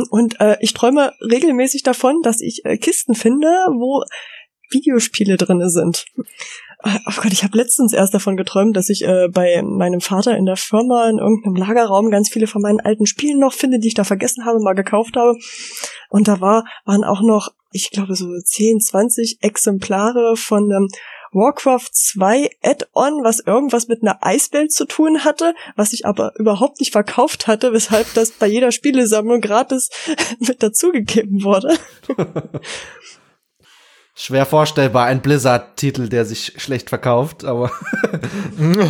Und 0.10 0.39
äh, 0.39 0.58
ich 0.60 0.74
träume 0.74 1.13
regelmäßig 1.21 1.84
davon, 1.84 2.21
dass 2.24 2.41
ich 2.41 2.62
äh, 2.65 2.78
Kisten 2.78 3.15
finde, 3.15 3.48
wo 3.48 4.04
Videospiele 4.71 5.38
drinne 5.38 5.69
sind. 5.69 6.06
Oh 6.88 7.21
Gott, 7.21 7.34
ich 7.34 7.43
habe 7.43 7.58
letztens 7.58 7.93
erst 7.93 8.13
davon 8.13 8.38
geträumt, 8.38 8.78
dass 8.78 8.89
ich 8.89 9.04
äh, 9.04 9.28
bei 9.28 9.63
meinem 9.63 10.02
Vater 10.02 10.38
in 10.38 10.45
der 10.45 10.56
Firma 10.56 11.10
in 11.10 11.17
irgendeinem 11.17 11.56
Lagerraum 11.56 12.12
ganz 12.12 12.30
viele 12.30 12.45
von 12.45 12.62
meinen 12.62 12.80
alten 12.80 13.08
Spielen 13.08 13.39
noch 13.39 13.54
finde, 13.54 13.80
die 13.80 13.88
ich 13.88 13.95
da 13.95 14.04
vergessen 14.04 14.45
habe, 14.45 14.60
mal 14.60 14.74
gekauft 14.74 15.17
habe. 15.17 15.36
Und 16.10 16.28
da 16.28 16.41
war, 16.41 16.63
waren 16.86 17.04
auch 17.04 17.21
noch, 17.21 17.50
ich 17.71 17.89
glaube, 17.89 18.13
so 18.13 18.28
10, 18.39 18.82
20 18.82 19.39
Exemplare 19.41 20.36
von 20.38 20.71
einem 20.71 20.88
Warcraft 21.32 21.89
2 21.91 22.52
Add-on, 22.63 23.24
was 23.24 23.39
irgendwas 23.39 23.88
mit 23.88 24.04
einer 24.04 24.24
Eiswelt 24.24 24.71
zu 24.71 24.86
tun 24.86 25.26
hatte, 25.26 25.56
was 25.76 25.91
ich 25.91 26.06
aber 26.06 26.34
überhaupt 26.38 26.80
nicht 26.80 26.91
verkauft 26.91 27.48
hatte, 27.48 27.74
weshalb 27.74 28.13
das 28.13 28.30
bei 28.30 28.45
jeder 28.45 28.71
Spielesammlung 28.71 29.41
gratis 29.41 29.89
mit 30.39 30.62
dazugegeben 30.62 31.43
wurde. 31.43 31.76
Schwer 34.26 34.48
vorstellbar, 34.48 35.06
ein 35.06 35.22
Blizzard-Titel, 35.22 36.10
der 36.10 36.26
sich 36.26 36.54
schlecht 36.58 36.90
verkauft, 36.90 37.46
aber. 37.46 37.70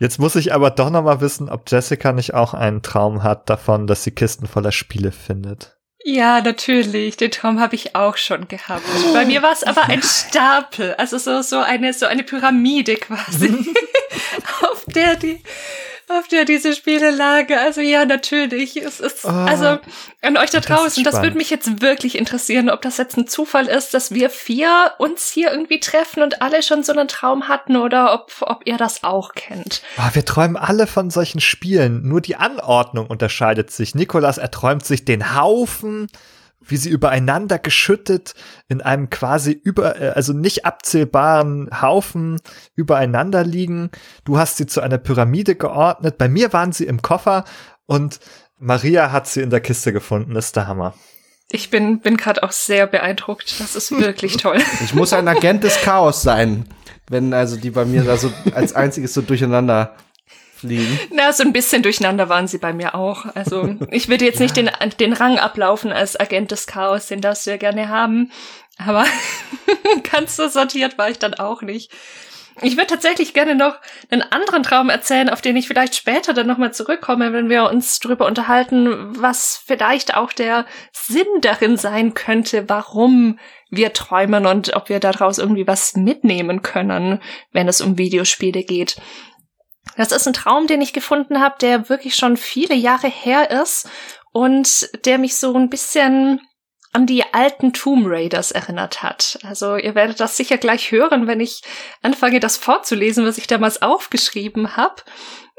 Jetzt 0.00 0.18
muss 0.18 0.34
ich 0.34 0.54
aber 0.54 0.70
doch 0.70 0.88
noch 0.88 1.02
mal 1.02 1.20
wissen, 1.20 1.50
ob 1.50 1.70
Jessica 1.70 2.12
nicht 2.12 2.32
auch 2.32 2.54
einen 2.54 2.80
Traum 2.80 3.22
hat 3.22 3.50
davon, 3.50 3.86
dass 3.86 4.02
sie 4.02 4.12
Kisten 4.12 4.46
voller 4.46 4.72
Spiele 4.72 5.12
findet. 5.12 5.76
Ja, 6.02 6.40
natürlich. 6.40 7.18
Den 7.18 7.32
Traum 7.32 7.60
habe 7.60 7.74
ich 7.74 7.94
auch 7.94 8.16
schon 8.16 8.48
gehabt. 8.48 8.82
Bei 9.12 9.26
mir 9.26 9.42
war 9.42 9.52
es 9.52 9.62
aber 9.62 9.90
ein 9.90 10.02
Stapel, 10.02 10.94
also 10.94 11.18
so 11.18 11.42
so 11.42 11.58
eine 11.58 11.92
so 11.92 12.06
eine 12.06 12.22
Pyramide 12.22 12.94
quasi, 12.96 13.48
auf 14.62 14.86
der 14.86 15.16
die 15.16 15.42
auf 16.10 16.28
der 16.28 16.44
diese 16.44 16.74
Spiele 16.74 17.10
lagen. 17.10 17.56
Also 17.58 17.80
ja, 17.80 18.04
natürlich. 18.04 18.76
Es 18.76 19.00
ist, 19.00 19.24
oh, 19.24 19.28
also 19.28 19.78
an 20.22 20.36
euch 20.36 20.50
da 20.50 20.60
draußen, 20.60 21.02
das, 21.04 21.14
das 21.14 21.22
würde 21.22 21.36
mich 21.36 21.50
jetzt 21.50 21.80
wirklich 21.80 22.18
interessieren, 22.18 22.70
ob 22.70 22.82
das 22.82 22.96
jetzt 22.96 23.16
ein 23.16 23.26
Zufall 23.26 23.66
ist, 23.66 23.94
dass 23.94 24.12
wir 24.12 24.30
vier 24.30 24.92
uns 24.98 25.30
hier 25.30 25.50
irgendwie 25.50 25.80
treffen 25.80 26.22
und 26.22 26.42
alle 26.42 26.62
schon 26.62 26.82
so 26.82 26.92
einen 26.92 27.08
Traum 27.08 27.48
hatten 27.48 27.76
oder 27.76 28.14
ob, 28.14 28.32
ob 28.40 28.62
ihr 28.66 28.76
das 28.76 29.04
auch 29.04 29.34
kennt. 29.34 29.82
Oh, 29.98 30.10
wir 30.12 30.24
träumen 30.24 30.56
alle 30.56 30.86
von 30.86 31.10
solchen 31.10 31.40
Spielen. 31.40 32.06
Nur 32.06 32.20
die 32.20 32.36
Anordnung 32.36 33.06
unterscheidet 33.06 33.70
sich. 33.70 33.94
Nikolas 33.94 34.38
erträumt 34.38 34.84
sich 34.84 35.04
den 35.04 35.34
Haufen 35.34 36.08
wie 36.66 36.76
sie 36.76 36.90
übereinander 36.90 37.58
geschüttet 37.58 38.34
in 38.68 38.80
einem 38.80 39.10
quasi 39.10 39.52
über, 39.52 40.00
äh, 40.00 40.08
also 40.10 40.32
nicht 40.32 40.64
abzählbaren 40.64 41.70
Haufen 41.80 42.40
übereinander 42.74 43.44
liegen. 43.44 43.90
Du 44.24 44.38
hast 44.38 44.56
sie 44.56 44.66
zu 44.66 44.80
einer 44.80 44.98
Pyramide 44.98 45.54
geordnet. 45.54 46.18
Bei 46.18 46.28
mir 46.28 46.52
waren 46.52 46.72
sie 46.72 46.86
im 46.86 47.02
Koffer 47.02 47.44
und 47.86 48.20
Maria 48.58 49.12
hat 49.12 49.26
sie 49.26 49.40
in 49.40 49.50
der 49.50 49.60
Kiste 49.60 49.92
gefunden. 49.92 50.34
Das 50.34 50.46
ist 50.46 50.56
der 50.56 50.66
Hammer. 50.66 50.94
Ich 51.50 51.70
bin, 51.70 52.00
bin 52.00 52.16
gerade 52.16 52.42
auch 52.42 52.52
sehr 52.52 52.86
beeindruckt. 52.86 53.60
Das 53.60 53.76
ist 53.76 53.90
wirklich 53.92 54.38
toll. 54.38 54.58
Ich 54.84 54.94
muss 54.94 55.12
ein 55.12 55.28
Agent 55.28 55.62
des 55.62 55.80
Chaos 55.82 56.22
sein, 56.22 56.64
wenn 57.08 57.32
also 57.32 57.56
die 57.56 57.70
bei 57.70 57.84
mir 57.84 58.02
da 58.02 58.16
so 58.16 58.32
als 58.54 58.74
einziges 58.74 59.14
so 59.14 59.22
durcheinander 59.22 59.94
fliegen. 60.64 60.98
Na, 61.12 61.32
so 61.32 61.42
ein 61.42 61.52
bisschen 61.52 61.82
durcheinander 61.82 62.28
waren 62.28 62.46
sie 62.46 62.58
bei 62.58 62.72
mir 62.72 62.94
auch. 62.94 63.26
Also 63.34 63.76
ich 63.90 64.08
würde 64.08 64.24
jetzt 64.24 64.40
nicht 64.40 64.56
den, 64.56 64.70
den 64.98 65.12
Rang 65.12 65.38
ablaufen 65.38 65.92
als 65.92 66.18
Agent 66.18 66.50
des 66.50 66.66
Chaos, 66.66 67.06
den 67.06 67.20
darfst 67.20 67.46
du 67.46 67.50
ja 67.50 67.56
gerne 67.56 67.88
haben. 67.88 68.32
Aber 68.78 69.04
ganz 70.12 70.36
so 70.36 70.48
sortiert 70.48 70.98
war 70.98 71.10
ich 71.10 71.18
dann 71.18 71.34
auch 71.34 71.62
nicht. 71.62 71.92
Ich 72.62 72.76
würde 72.76 72.86
tatsächlich 72.86 73.34
gerne 73.34 73.56
noch 73.56 73.76
einen 74.10 74.22
anderen 74.22 74.62
Traum 74.62 74.88
erzählen, 74.88 75.28
auf 75.28 75.40
den 75.40 75.56
ich 75.56 75.66
vielleicht 75.66 75.96
später 75.96 76.32
dann 76.32 76.46
nochmal 76.46 76.72
zurückkomme, 76.72 77.32
wenn 77.32 77.48
wir 77.48 77.64
uns 77.64 77.98
darüber 77.98 78.26
unterhalten, 78.26 79.20
was 79.20 79.60
vielleicht 79.66 80.16
auch 80.16 80.32
der 80.32 80.64
Sinn 80.92 81.26
darin 81.40 81.76
sein 81.76 82.14
könnte, 82.14 82.68
warum 82.68 83.38
wir 83.70 83.92
träumen 83.92 84.46
und 84.46 84.76
ob 84.76 84.88
wir 84.88 85.00
daraus 85.00 85.38
irgendwie 85.38 85.66
was 85.66 85.96
mitnehmen 85.96 86.62
können, 86.62 87.20
wenn 87.52 87.66
es 87.66 87.80
um 87.80 87.98
Videospiele 87.98 88.62
geht. 88.62 88.96
Das 89.96 90.12
ist 90.12 90.26
ein 90.26 90.32
Traum, 90.32 90.66
den 90.66 90.80
ich 90.80 90.92
gefunden 90.92 91.40
habe, 91.40 91.56
der 91.60 91.88
wirklich 91.88 92.16
schon 92.16 92.36
viele 92.36 92.74
Jahre 92.74 93.08
her 93.08 93.50
ist 93.50 93.88
und 94.32 94.88
der 95.06 95.18
mich 95.18 95.36
so 95.36 95.54
ein 95.54 95.70
bisschen 95.70 96.40
an 96.92 97.06
die 97.06 97.24
alten 97.34 97.72
Tomb 97.72 98.06
Raiders 98.06 98.52
erinnert 98.52 99.02
hat. 99.02 99.38
Also 99.42 99.76
ihr 99.76 99.94
werdet 99.94 100.20
das 100.20 100.36
sicher 100.36 100.58
gleich 100.58 100.92
hören, 100.92 101.26
wenn 101.26 101.40
ich 101.40 101.62
anfange, 102.02 102.40
das 102.40 102.56
vorzulesen, 102.56 103.26
was 103.26 103.38
ich 103.38 103.48
damals 103.48 103.82
aufgeschrieben 103.82 104.76
habe, 104.76 105.02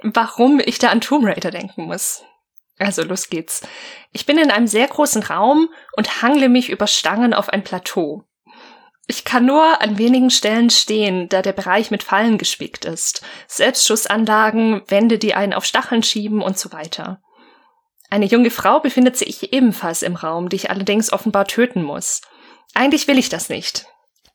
warum 0.01 0.61
ich 0.63 0.79
da 0.79 0.89
an 0.89 1.01
Tomb 1.01 1.25
Raider 1.25 1.51
denken 1.51 1.85
muss. 1.85 2.23
Also 2.77 3.03
los 3.03 3.29
geht's. 3.29 3.61
Ich 4.11 4.25
bin 4.25 4.37
in 4.37 4.51
einem 4.51 4.67
sehr 4.67 4.87
großen 4.87 5.23
Raum 5.23 5.69
und 5.95 6.21
hangle 6.21 6.49
mich 6.49 6.69
über 6.69 6.87
Stangen 6.87 7.33
auf 7.33 7.49
ein 7.49 7.63
Plateau. 7.63 8.23
Ich 9.07 9.23
kann 9.23 9.45
nur 9.45 9.81
an 9.81 9.97
wenigen 9.97 10.31
Stellen 10.31 10.69
stehen, 10.69 11.29
da 11.29 11.41
der 11.41 11.53
Bereich 11.53 11.91
mit 11.91 12.01
Fallen 12.01 12.37
gespickt 12.37 12.85
ist. 12.85 13.21
Selbstschussanlagen, 13.47 14.81
Wände, 14.87 15.19
die 15.19 15.35
einen 15.35 15.53
auf 15.53 15.65
Stacheln 15.65 16.01
schieben 16.01 16.41
und 16.41 16.57
so 16.57 16.71
weiter. 16.71 17.21
Eine 18.09 18.25
junge 18.25 18.49
Frau 18.49 18.79
befindet 18.79 19.17
sich 19.17 19.53
ebenfalls 19.53 20.01
im 20.01 20.15
Raum, 20.15 20.49
die 20.49 20.55
ich 20.55 20.69
allerdings 20.69 21.13
offenbar 21.13 21.45
töten 21.45 21.83
muss. 21.83 22.21
Eigentlich 22.73 23.07
will 23.07 23.19
ich 23.19 23.29
das 23.29 23.49
nicht. 23.49 23.85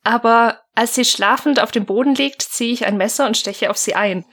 Aber 0.05 0.61
als 0.75 0.95
sie 0.95 1.05
schlafend 1.05 1.61
auf 1.61 1.73
dem 1.73 1.85
Boden 1.85 2.15
liegt, 2.15 2.43
ziehe 2.43 2.73
ich 2.73 2.87
ein 2.87 2.97
Messer 2.97 3.27
und 3.27 3.37
steche 3.37 3.71
auf 3.71 3.77
sie 3.77 3.95
ein. 3.95 4.25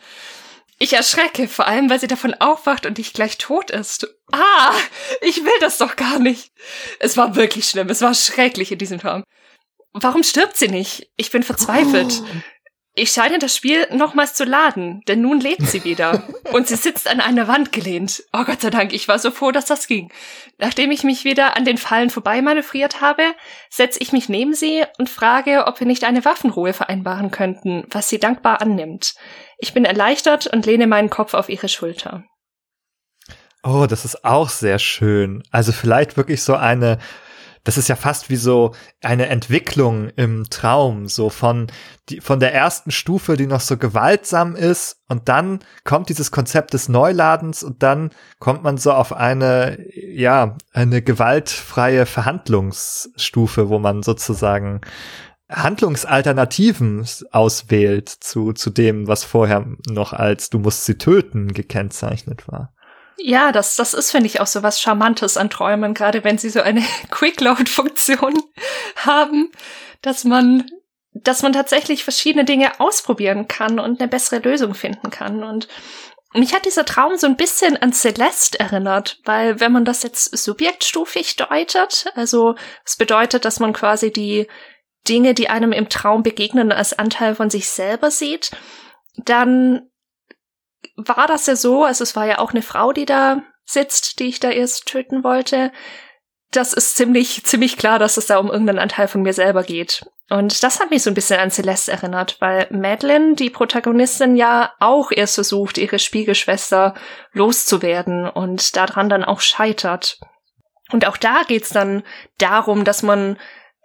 Ich 0.79 0.93
erschrecke, 0.93 1.47
vor 1.47 1.65
allem 1.65 1.89
weil 1.89 1.99
sie 1.99 2.07
davon 2.07 2.35
aufwacht 2.35 2.85
und 2.85 2.99
ich 2.99 3.13
gleich 3.13 3.37
tot 3.37 3.71
ist. 3.71 4.07
Ah, 4.31 4.73
ich 5.21 5.43
will 5.43 5.59
das 5.59 5.79
doch 5.79 5.95
gar 5.95 6.19
nicht. 6.19 6.51
Es 6.99 7.17
war 7.17 7.35
wirklich 7.35 7.67
schlimm, 7.67 7.89
es 7.89 8.01
war 8.01 8.13
schrecklich 8.13 8.71
in 8.71 8.77
diesem 8.77 8.99
Traum. 8.99 9.23
Warum 9.99 10.23
stirbt 10.23 10.57
sie 10.57 10.67
nicht? 10.67 11.09
Ich 11.17 11.31
bin 11.31 11.43
verzweifelt. 11.43 12.21
Oh. 12.21 12.25
Ich 12.99 13.11
scheine 13.11 13.37
das 13.37 13.55
Spiel 13.55 13.85
nochmals 13.93 14.33
zu 14.33 14.43
laden, 14.43 15.03
denn 15.07 15.21
nun 15.21 15.39
lebt 15.39 15.67
sie 15.67 15.83
wieder. 15.83 16.23
und 16.51 16.67
sie 16.67 16.75
sitzt 16.75 17.07
an 17.07 17.21
einer 17.21 17.47
Wand 17.47 17.71
gelehnt. 17.71 18.23
Oh 18.33 18.43
Gott 18.43 18.61
sei 18.61 18.71
Dank, 18.71 18.91
ich 18.91 19.07
war 19.07 19.19
so 19.19 19.29
froh, 19.29 19.51
dass 19.51 19.65
das 19.65 19.85
ging. 19.85 20.11
Nachdem 20.57 20.89
ich 20.89 21.03
mich 21.03 21.23
wieder 21.23 21.55
an 21.55 21.63
den 21.63 21.77
Fallen 21.77 22.09
vorbei 22.09 22.41
manövriert 22.41 22.99
habe, 22.99 23.35
setze 23.69 23.99
ich 24.01 24.13
mich 24.13 24.29
neben 24.29 24.55
sie 24.55 24.83
und 24.97 25.11
frage, 25.11 25.67
ob 25.67 25.79
wir 25.79 25.85
nicht 25.85 26.05
eine 26.05 26.25
Waffenruhe 26.25 26.73
vereinbaren 26.73 27.29
könnten, 27.29 27.85
was 27.91 28.09
sie 28.09 28.17
dankbar 28.17 28.61
annimmt. 28.63 29.13
Ich 29.59 29.75
bin 29.75 29.85
erleichtert 29.85 30.47
und 30.47 30.65
lehne 30.65 30.87
meinen 30.87 31.11
Kopf 31.11 31.35
auf 31.35 31.49
ihre 31.49 31.69
Schulter. 31.69 32.23
Oh, 33.63 33.85
das 33.87 34.05
ist 34.05 34.25
auch 34.25 34.49
sehr 34.49 34.79
schön. 34.79 35.43
Also 35.51 35.71
vielleicht 35.71 36.17
wirklich 36.17 36.41
so 36.41 36.55
eine 36.55 36.97
das 37.67 37.77
ist 37.77 37.89
ja 37.89 37.97
fast 37.97 38.29
wie 38.29 38.37
so 38.37 38.73
eine 39.03 39.27
Entwicklung 39.27 40.07
im 40.15 40.45
Traum, 40.49 41.09
so 41.09 41.29
von, 41.29 41.67
die, 42.07 42.21
von 42.21 42.39
der 42.39 42.53
ersten 42.53 42.91
Stufe, 42.91 43.35
die 43.35 43.45
noch 43.45 43.59
so 43.59 43.75
gewaltsam 43.75 44.55
ist 44.55 45.01
und 45.09 45.27
dann 45.27 45.59
kommt 45.83 46.07
dieses 46.07 46.31
Konzept 46.31 46.73
des 46.73 46.87
Neuladens 46.87 47.63
und 47.63 47.83
dann 47.83 48.11
kommt 48.39 48.63
man 48.63 48.77
so 48.77 48.93
auf 48.93 49.11
eine, 49.11 49.85
ja, 49.93 50.55
eine 50.71 51.01
gewaltfreie 51.01 52.05
Verhandlungsstufe, 52.05 53.67
wo 53.67 53.79
man 53.79 54.01
sozusagen 54.01 54.79
Handlungsalternativen 55.49 57.05
auswählt 57.31 58.07
zu, 58.07 58.53
zu 58.53 58.69
dem, 58.69 59.09
was 59.09 59.25
vorher 59.25 59.67
noch 59.89 60.13
als 60.13 60.49
du 60.49 60.59
musst 60.59 60.85
sie 60.85 60.97
töten 60.97 61.51
gekennzeichnet 61.51 62.47
war. 62.47 62.73
Ja, 63.19 63.51
das, 63.51 63.75
das 63.75 63.93
ist, 63.93 64.11
finde 64.11 64.27
ich, 64.27 64.39
auch 64.39 64.47
so 64.47 64.63
was 64.63 64.79
Charmantes 64.79 65.37
an 65.37 65.49
Träumen, 65.49 65.93
gerade 65.93 66.23
wenn 66.23 66.37
sie 66.37 66.49
so 66.49 66.61
eine 66.61 66.83
Quick-Load-Funktion 67.09 68.41
haben, 68.97 69.51
dass 70.01 70.23
man, 70.23 70.69
dass 71.13 71.41
man 71.41 71.53
tatsächlich 71.53 72.03
verschiedene 72.03 72.45
Dinge 72.45 72.79
ausprobieren 72.79 73.47
kann 73.47 73.79
und 73.79 73.99
eine 73.99 74.07
bessere 74.07 74.39
Lösung 74.39 74.75
finden 74.75 75.09
kann. 75.09 75.43
Und 75.43 75.67
mich 76.33 76.53
hat 76.53 76.65
dieser 76.65 76.85
Traum 76.85 77.17
so 77.17 77.25
ein 77.25 77.37
bisschen 77.37 77.77
an 77.77 77.93
Celeste 77.93 78.59
erinnert, 78.59 79.19
weil 79.25 79.59
wenn 79.59 79.71
man 79.71 79.85
das 79.85 80.03
jetzt 80.03 80.37
subjektstufig 80.37 81.35
deutet, 81.37 82.11
also 82.15 82.55
es 82.85 82.97
bedeutet, 82.97 83.45
dass 83.45 83.59
man 83.59 83.73
quasi 83.73 84.11
die 84.11 84.47
Dinge, 85.07 85.33
die 85.33 85.49
einem 85.49 85.71
im 85.71 85.89
Traum 85.89 86.21
begegnen, 86.21 86.71
als 86.71 86.97
Anteil 86.97 87.33
von 87.33 87.49
sich 87.49 87.69
selber 87.69 88.11
sieht, 88.11 88.51
dann 89.15 89.89
war 90.95 91.27
das 91.27 91.45
ja 91.47 91.55
so, 91.55 91.83
also 91.83 92.03
es 92.03 92.15
war 92.15 92.25
ja 92.25 92.39
auch 92.39 92.51
eine 92.51 92.61
Frau, 92.61 92.93
die 92.93 93.05
da 93.05 93.41
sitzt, 93.65 94.19
die 94.19 94.27
ich 94.27 94.39
da 94.39 94.49
erst 94.49 94.85
töten 94.85 95.23
wollte. 95.23 95.71
Das 96.51 96.73
ist 96.73 96.95
ziemlich, 96.95 97.43
ziemlich 97.43 97.77
klar, 97.77 97.99
dass 97.99 98.17
es 98.17 98.27
da 98.27 98.37
um 98.37 98.47
irgendeinen 98.47 98.79
Anteil 98.79 99.07
von 99.07 99.21
mir 99.21 99.33
selber 99.33 99.63
geht. 99.63 100.05
Und 100.29 100.63
das 100.63 100.79
hat 100.79 100.89
mich 100.89 101.03
so 101.03 101.11
ein 101.11 101.13
bisschen 101.13 101.39
an 101.39 101.51
Celeste 101.51 101.91
erinnert, 101.91 102.37
weil 102.39 102.67
Madeline, 102.69 103.35
die 103.35 103.49
Protagonistin, 103.49 104.35
ja 104.35 104.73
auch 104.79 105.11
erst 105.11 105.35
versucht, 105.35 105.77
ihre 105.77 105.99
Spiegelschwester 105.99 106.95
loszuwerden 107.31 108.29
und 108.29 108.75
daran 108.75 109.09
dann 109.09 109.23
auch 109.23 109.39
scheitert. 109.39 110.19
Und 110.91 111.05
auch 111.05 111.17
da 111.17 111.43
geht's 111.47 111.69
dann 111.69 112.03
darum, 112.37 112.83
dass 112.83 113.03
man 113.03 113.37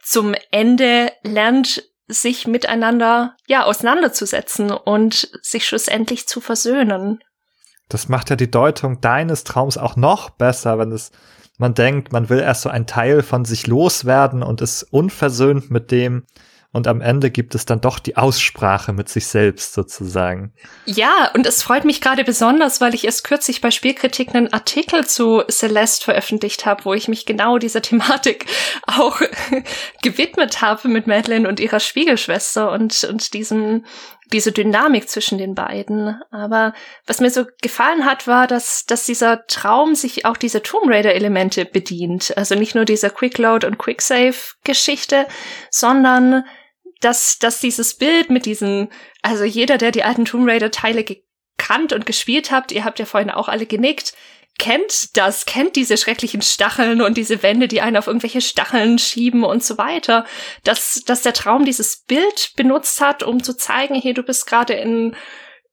zum 0.02 0.34
Ende 0.50 1.12
lernt, 1.22 1.84
sich 2.08 2.46
miteinander, 2.46 3.36
ja, 3.46 3.64
auseinanderzusetzen 3.64 4.70
und 4.70 5.30
sich 5.42 5.66
schlussendlich 5.66 6.26
zu 6.26 6.40
versöhnen. 6.40 7.22
Das 7.88 8.08
macht 8.08 8.30
ja 8.30 8.36
die 8.36 8.50
Deutung 8.50 9.00
deines 9.00 9.44
Traums 9.44 9.76
auch 9.76 9.96
noch 9.96 10.30
besser, 10.30 10.78
wenn 10.78 10.92
es, 10.92 11.10
man 11.58 11.74
denkt, 11.74 12.12
man 12.12 12.28
will 12.28 12.40
erst 12.40 12.62
so 12.62 12.70
ein 12.70 12.86
Teil 12.86 13.22
von 13.22 13.44
sich 13.44 13.66
loswerden 13.66 14.42
und 14.42 14.60
ist 14.60 14.84
unversöhnt 14.84 15.70
mit 15.70 15.90
dem, 15.90 16.24
und 16.72 16.86
am 16.86 17.02
Ende 17.02 17.30
gibt 17.30 17.54
es 17.54 17.66
dann 17.66 17.82
doch 17.82 17.98
die 17.98 18.16
Aussprache 18.16 18.94
mit 18.94 19.10
sich 19.10 19.26
selbst 19.26 19.74
sozusagen. 19.74 20.54
Ja, 20.86 21.30
und 21.34 21.46
es 21.46 21.62
freut 21.62 21.84
mich 21.84 22.00
gerade 22.00 22.24
besonders, 22.24 22.80
weil 22.80 22.94
ich 22.94 23.04
erst 23.04 23.24
kürzlich 23.24 23.60
bei 23.60 23.70
Spielkritik 23.70 24.34
einen 24.34 24.52
Artikel 24.52 25.06
zu 25.06 25.42
Celeste 25.50 26.04
veröffentlicht 26.04 26.64
habe, 26.64 26.86
wo 26.86 26.94
ich 26.94 27.08
mich 27.08 27.26
genau 27.26 27.58
dieser 27.58 27.82
Thematik 27.82 28.46
auch 28.86 29.20
gewidmet 30.02 30.62
habe 30.62 30.88
mit 30.88 31.06
Madeline 31.06 31.46
und 31.46 31.60
ihrer 31.60 31.80
Spiegelschwester 31.80 32.72
und, 32.72 33.04
und 33.04 33.34
diesem 33.34 33.84
diese 34.32 34.50
Dynamik 34.50 35.10
zwischen 35.10 35.36
den 35.36 35.54
beiden. 35.54 36.18
Aber 36.30 36.72
was 37.06 37.20
mir 37.20 37.28
so 37.28 37.44
gefallen 37.60 38.06
hat, 38.06 38.26
war, 38.26 38.46
dass, 38.46 38.86
dass 38.86 39.04
dieser 39.04 39.46
Traum 39.46 39.94
sich 39.94 40.24
auch 40.24 40.38
diese 40.38 40.62
Tomb 40.62 40.88
Raider 40.88 41.14
Elemente 41.14 41.66
bedient. 41.66 42.34
Also 42.36 42.54
nicht 42.54 42.74
nur 42.74 42.86
dieser 42.86 43.10
Quick 43.10 43.36
Load 43.36 43.66
und 43.66 43.76
Quick 43.76 44.00
Save 44.00 44.34
Geschichte, 44.64 45.26
sondern 45.70 46.44
dass, 47.02 47.38
dass 47.38 47.60
dieses 47.60 47.94
Bild 47.94 48.30
mit 48.30 48.46
diesen, 48.46 48.88
also 49.22 49.44
jeder, 49.44 49.78
der 49.78 49.90
die 49.90 50.04
alten 50.04 50.24
Tomb 50.24 50.48
Raider 50.48 50.70
Teile 50.70 51.04
gekannt 51.04 51.92
und 51.92 52.06
gespielt 52.06 52.50
habt, 52.50 52.72
ihr 52.72 52.84
habt 52.84 52.98
ja 52.98 53.04
vorhin 53.04 53.30
auch 53.30 53.48
alle 53.48 53.66
genickt, 53.66 54.14
kennt 54.58 55.16
das, 55.16 55.46
kennt 55.46 55.76
diese 55.76 55.96
schrecklichen 55.96 56.42
Stacheln 56.42 57.02
und 57.02 57.16
diese 57.16 57.42
Wände, 57.42 57.68
die 57.68 57.80
einen 57.80 57.96
auf 57.96 58.06
irgendwelche 58.06 58.40
Stacheln 58.40 58.98
schieben 58.98 59.44
und 59.44 59.64
so 59.64 59.78
weiter. 59.78 60.24
Dass, 60.62 61.02
dass 61.06 61.22
der 61.22 61.32
Traum 61.32 61.64
dieses 61.64 62.04
Bild 62.04 62.52
benutzt 62.56 63.00
hat, 63.00 63.22
um 63.22 63.42
zu 63.42 63.56
zeigen, 63.56 63.94
hey, 63.94 64.12
du 64.14 64.22
bist 64.22 64.46
gerade 64.46 64.74
in, 64.74 65.16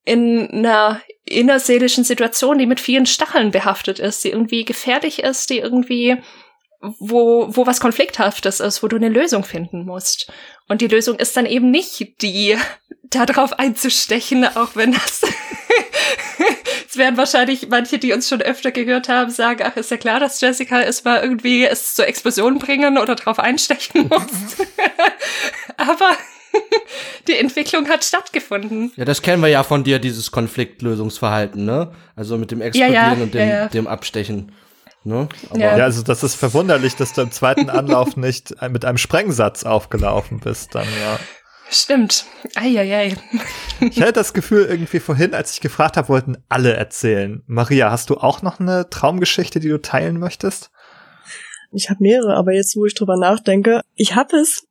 in 0.06 0.50
einer 0.50 1.02
innerseelischen 1.26 2.04
Situation, 2.04 2.58
die 2.58 2.66
mit 2.66 2.80
vielen 2.80 3.06
Stacheln 3.06 3.52
behaftet 3.52 4.00
ist, 4.00 4.24
die 4.24 4.30
irgendwie 4.30 4.66
gefährlich 4.66 5.20
ist, 5.20 5.50
die 5.50 5.60
irgendwie 5.60 6.18
wo, 6.82 7.48
wo 7.50 7.66
was 7.68 7.82
Konflikthaftes 7.82 8.60
ist, 8.60 8.82
wo 8.82 8.88
du 8.88 8.96
eine 8.96 9.10
Lösung 9.10 9.44
finden 9.44 9.86
musst. 9.86 10.32
Und 10.70 10.82
die 10.82 10.88
Lösung 10.88 11.18
ist 11.18 11.36
dann 11.36 11.46
eben 11.46 11.72
nicht 11.72 12.22
die, 12.22 12.56
da 13.04 13.26
drauf 13.26 13.60
einzustechen, 13.60 14.46
auch 14.46 14.76
wenn 14.76 14.94
das, 14.94 15.24
es 16.90 16.96
werden 16.96 17.18
wahrscheinlich 17.18 17.68
manche, 17.70 17.98
die 17.98 18.14
uns 18.14 18.30
schon 18.30 18.42
öfter 18.42 18.72
gehört 18.72 19.10
haben, 19.10 19.32
sagen, 19.32 19.64
ach, 19.66 19.76
ist 19.76 19.92
ja 19.92 19.98
klar, 19.98 20.20
dass 20.20 20.40
Jessica 20.40 20.80
es 20.82 21.04
mal 21.04 21.22
irgendwie 21.22 21.66
es 21.66 21.96
zur 21.96 22.08
Explosion 22.08 22.60
bringen 22.60 22.98
oder 22.98 23.16
drauf 23.16 23.40
einstechen 23.40 24.08
muss. 24.10 24.68
Aber 25.76 26.12
die 27.28 27.36
Entwicklung 27.36 27.90
hat 27.90 28.04
stattgefunden. 28.04 28.92
Ja, 28.96 29.06
das 29.06 29.22
kennen 29.24 29.42
wir 29.42 29.50
ja 29.50 29.64
von 29.64 29.84
dir, 29.84 29.98
dieses 29.98 30.32
Konfliktlösungsverhalten, 30.32 31.66
ne? 31.66 31.92
Also 32.16 32.38
mit 32.38 32.52
dem 32.52 32.62
Explodieren 32.62 32.94
ja, 32.94 33.14
ja, 33.14 33.24
und 33.24 33.34
dem, 33.34 33.50
ja, 33.50 33.68
dem 33.68 33.88
Abstechen. 33.88 34.52
Ne? 35.04 35.30
Ja. 35.56 35.78
ja. 35.78 35.84
also 35.84 36.04
das 36.04 36.24
ist 36.24 36.36
verwunderlich, 36.36 36.96
dass 36.96 37.14
du 37.14 37.22
im 37.22 37.32
zweiten 37.32 37.70
Anlauf 37.70 38.18
nicht 38.18 38.56
mit 38.70 38.86
einem 38.86 38.98
Sprengsatz 38.98 39.64
aufgelaufen 39.64 40.40
bist, 40.40 40.76
dann 40.76 40.88
ja. 41.02 41.20
Stimmt. 41.72 42.26
Eieiei. 42.56 43.16
Ich 43.80 44.02
hatte 44.02 44.14
das 44.14 44.34
Gefühl 44.34 44.66
irgendwie 44.66 45.00
vorhin, 45.00 45.36
als 45.36 45.54
ich 45.54 45.62
gefragt 45.62 45.98
habe, 45.98 46.10
wollten 46.10 46.44
alle 46.50 46.74
erzählen. 46.74 47.44
Maria, 47.46 47.92
hast 47.92 48.10
du 48.10 48.18
auch 48.18 48.42
noch 48.42 48.60
eine 48.60 48.90
Traumgeschichte, 48.90 49.60
die 49.60 49.70
du 49.70 49.80
teilen 49.80 50.18
möchtest? 50.20 50.72
Ich 51.72 51.92
habe 51.92 52.02
mehrere, 52.02 52.36
aber 52.36 52.54
jetzt, 52.54 52.76
wo 52.76 52.86
ich 52.86 52.96
drüber 52.96 53.18
nachdenke, 53.18 53.82
ich 53.96 54.16
habe 54.16 54.38
es 54.38 54.68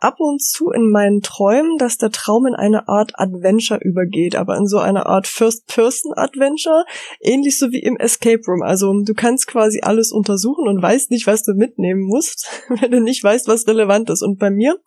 ab 0.00 0.16
und 0.18 0.42
zu 0.42 0.70
in 0.70 0.90
meinen 0.90 1.22
Träumen, 1.22 1.78
dass 1.78 1.98
der 1.98 2.10
Traum 2.10 2.46
in 2.46 2.54
eine 2.54 2.88
Art 2.88 3.12
Adventure 3.14 3.80
übergeht, 3.82 4.36
aber 4.36 4.56
in 4.56 4.66
so 4.66 4.78
eine 4.78 5.06
Art 5.06 5.26
First-Person-Adventure, 5.26 6.84
ähnlich 7.20 7.58
so 7.58 7.70
wie 7.70 7.80
im 7.80 7.96
Escape 7.96 8.42
Room. 8.46 8.62
Also 8.62 8.92
du 8.92 9.14
kannst 9.14 9.46
quasi 9.46 9.80
alles 9.82 10.12
untersuchen 10.12 10.68
und 10.68 10.82
weißt 10.82 11.10
nicht, 11.10 11.26
was 11.26 11.42
du 11.42 11.54
mitnehmen 11.54 12.02
musst, 12.02 12.48
wenn 12.68 12.90
du 12.90 13.00
nicht 13.00 13.24
weißt, 13.24 13.48
was 13.48 13.66
relevant 13.66 14.10
ist. 14.10 14.22
Und 14.22 14.38
bei 14.38 14.50
mir 14.50 14.78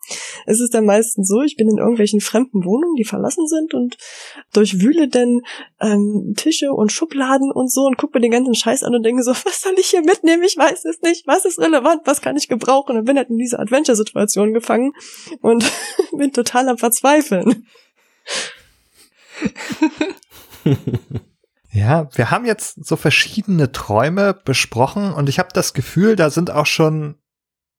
ist 0.46 0.60
es 0.60 0.70
dann 0.70 0.84
meistens 0.84 1.28
so, 1.28 1.42
ich 1.42 1.56
bin 1.56 1.68
in 1.68 1.78
irgendwelchen 1.78 2.20
fremden 2.20 2.64
Wohnungen, 2.64 2.94
die 2.94 3.04
verlassen 3.04 3.46
sind 3.48 3.74
und 3.74 3.96
durchwühle 4.52 5.08
dann 5.08 5.40
ähm, 5.80 6.34
Tische 6.36 6.72
und 6.72 6.92
Schubladen 6.92 7.50
und 7.50 7.72
so 7.72 7.86
und 7.86 7.96
gucke 7.96 8.18
mir 8.18 8.22
den 8.22 8.30
ganzen 8.30 8.54
Scheiß 8.54 8.84
an 8.84 8.94
und 8.94 9.02
denke 9.02 9.22
so, 9.22 9.30
was 9.44 9.62
soll 9.62 9.74
ich 9.78 9.86
hier 9.86 10.02
mitnehmen? 10.02 10.44
Ich 10.44 10.56
weiß 10.56 10.84
es 10.84 11.02
nicht. 11.02 11.26
Was 11.26 11.44
ist 11.44 11.58
relevant? 11.58 12.02
Was 12.04 12.20
kann 12.20 12.36
ich 12.36 12.48
gebrauchen? 12.48 12.96
Und 12.96 13.04
bin 13.04 13.16
halt 13.16 13.30
in 13.30 13.38
diese 13.38 13.58
Adventure-Situation 13.58 14.54
gefangen 14.54 14.92
und 15.40 15.70
bin 16.16 16.32
total 16.32 16.68
am 16.68 16.78
Verzweifeln. 16.78 17.66
Ja, 21.70 22.08
wir 22.14 22.30
haben 22.30 22.46
jetzt 22.46 22.84
so 22.86 22.96
verschiedene 22.96 23.72
Träume 23.72 24.34
besprochen 24.34 25.12
und 25.12 25.28
ich 25.28 25.38
habe 25.38 25.50
das 25.52 25.74
Gefühl, 25.74 26.16
da 26.16 26.30
sind 26.30 26.50
auch 26.50 26.66
schon, 26.66 27.16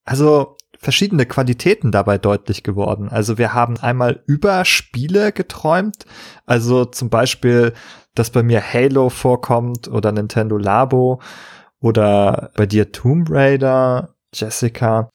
also 0.05 0.55
verschiedene 0.77 1.25
Qualitäten 1.25 1.91
dabei 1.91 2.17
deutlich 2.17 2.63
geworden. 2.63 3.09
Also 3.09 3.37
wir 3.37 3.53
haben 3.53 3.77
einmal 3.77 4.23
über 4.27 4.63
Spiele 4.63 5.31
geträumt, 5.31 6.05
also 6.45 6.85
zum 6.85 7.09
Beispiel, 7.09 7.73
dass 8.15 8.29
bei 8.29 8.43
mir 8.43 8.61
Halo 8.61 9.09
vorkommt 9.09 9.87
oder 9.87 10.11
Nintendo 10.11 10.57
Labo 10.57 11.21
oder 11.81 12.51
bei 12.55 12.65
dir 12.65 12.91
Tomb 12.91 13.29
Raider, 13.29 14.15
Jessica 14.33 15.09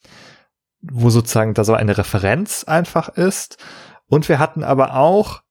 wo 0.93 1.11
sozusagen 1.11 1.55
da 1.55 1.65
so 1.65 1.75
eine 1.75 1.97
Referenz 1.97 2.65
einfach 2.65 3.09
ist. 3.09 3.59
Und 4.07 4.29
wir 4.29 4.39
hatten 4.39 4.65
aber 4.65 4.97
auch 4.97 5.43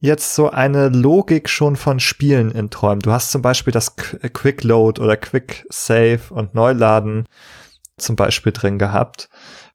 jetzt 0.00 0.34
so 0.34 0.50
eine 0.50 0.88
Logik 0.88 1.48
schon 1.48 1.76
von 1.76 2.00
Spielen 2.00 2.50
in 2.50 2.70
Träumen. 2.70 3.00
Du 3.00 3.12
hast 3.12 3.30
zum 3.30 3.42
Beispiel 3.42 3.72
das 3.72 3.96
Quick 3.96 4.64
Load 4.64 5.00
oder 5.00 5.16
Quick 5.16 5.66
Save 5.68 6.20
und 6.30 6.54
Neuladen 6.54 7.26
zum 7.98 8.16
Beispiel 8.16 8.52
drin 8.52 8.78
gehabt. 8.78 9.28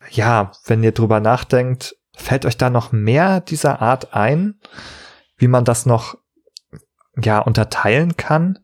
Ja, 0.09 0.51
wenn 0.65 0.83
ihr 0.83 0.91
drüber 0.91 1.19
nachdenkt, 1.19 1.95
fällt 2.15 2.45
euch 2.45 2.57
da 2.57 2.69
noch 2.69 2.91
mehr 2.91 3.39
dieser 3.39 3.81
Art 3.81 4.13
ein, 4.13 4.59
wie 5.37 5.47
man 5.47 5.63
das 5.63 5.85
noch 5.85 6.17
ja 7.21 7.39
unterteilen 7.39 8.17
kann? 8.17 8.59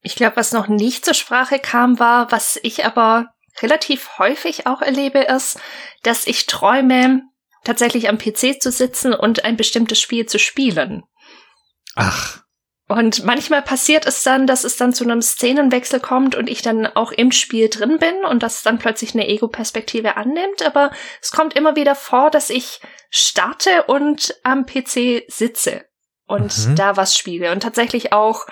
Ich 0.00 0.14
glaube, 0.14 0.36
was 0.36 0.52
noch 0.52 0.68
nicht 0.68 1.04
zur 1.04 1.14
Sprache 1.14 1.58
kam, 1.58 1.98
war, 1.98 2.30
was 2.30 2.58
ich 2.62 2.84
aber 2.84 3.30
relativ 3.62 4.18
häufig 4.18 4.66
auch 4.66 4.82
erlebe, 4.82 5.20
ist, 5.20 5.58
dass 6.02 6.26
ich 6.26 6.46
träume, 6.46 7.22
tatsächlich 7.64 8.08
am 8.08 8.18
PC 8.18 8.60
zu 8.60 8.70
sitzen 8.70 9.12
und 9.12 9.44
ein 9.44 9.56
bestimmtes 9.56 10.00
Spiel 10.00 10.26
zu 10.26 10.38
spielen. 10.38 11.02
Ach. 11.96 12.42
Und 12.88 13.24
manchmal 13.24 13.62
passiert 13.62 14.06
es 14.06 14.22
dann, 14.22 14.46
dass 14.46 14.62
es 14.62 14.76
dann 14.76 14.92
zu 14.92 15.02
einem 15.02 15.20
Szenenwechsel 15.20 15.98
kommt 15.98 16.36
und 16.36 16.48
ich 16.48 16.62
dann 16.62 16.86
auch 16.86 17.10
im 17.10 17.32
Spiel 17.32 17.68
drin 17.68 17.98
bin 17.98 18.24
und 18.24 18.44
das 18.44 18.62
dann 18.62 18.78
plötzlich 18.78 19.12
eine 19.12 19.26
Ego-Perspektive 19.26 20.16
annimmt. 20.16 20.62
Aber 20.64 20.92
es 21.20 21.32
kommt 21.32 21.54
immer 21.54 21.74
wieder 21.74 21.96
vor, 21.96 22.30
dass 22.30 22.48
ich 22.48 22.80
starte 23.10 23.84
und 23.88 24.36
am 24.44 24.66
PC 24.66 25.24
sitze 25.26 25.84
und 26.26 26.68
mhm. 26.68 26.76
da 26.76 26.96
was 26.96 27.16
spiele. 27.16 27.50
Und 27.50 27.64
tatsächlich 27.64 28.12
auch 28.12 28.46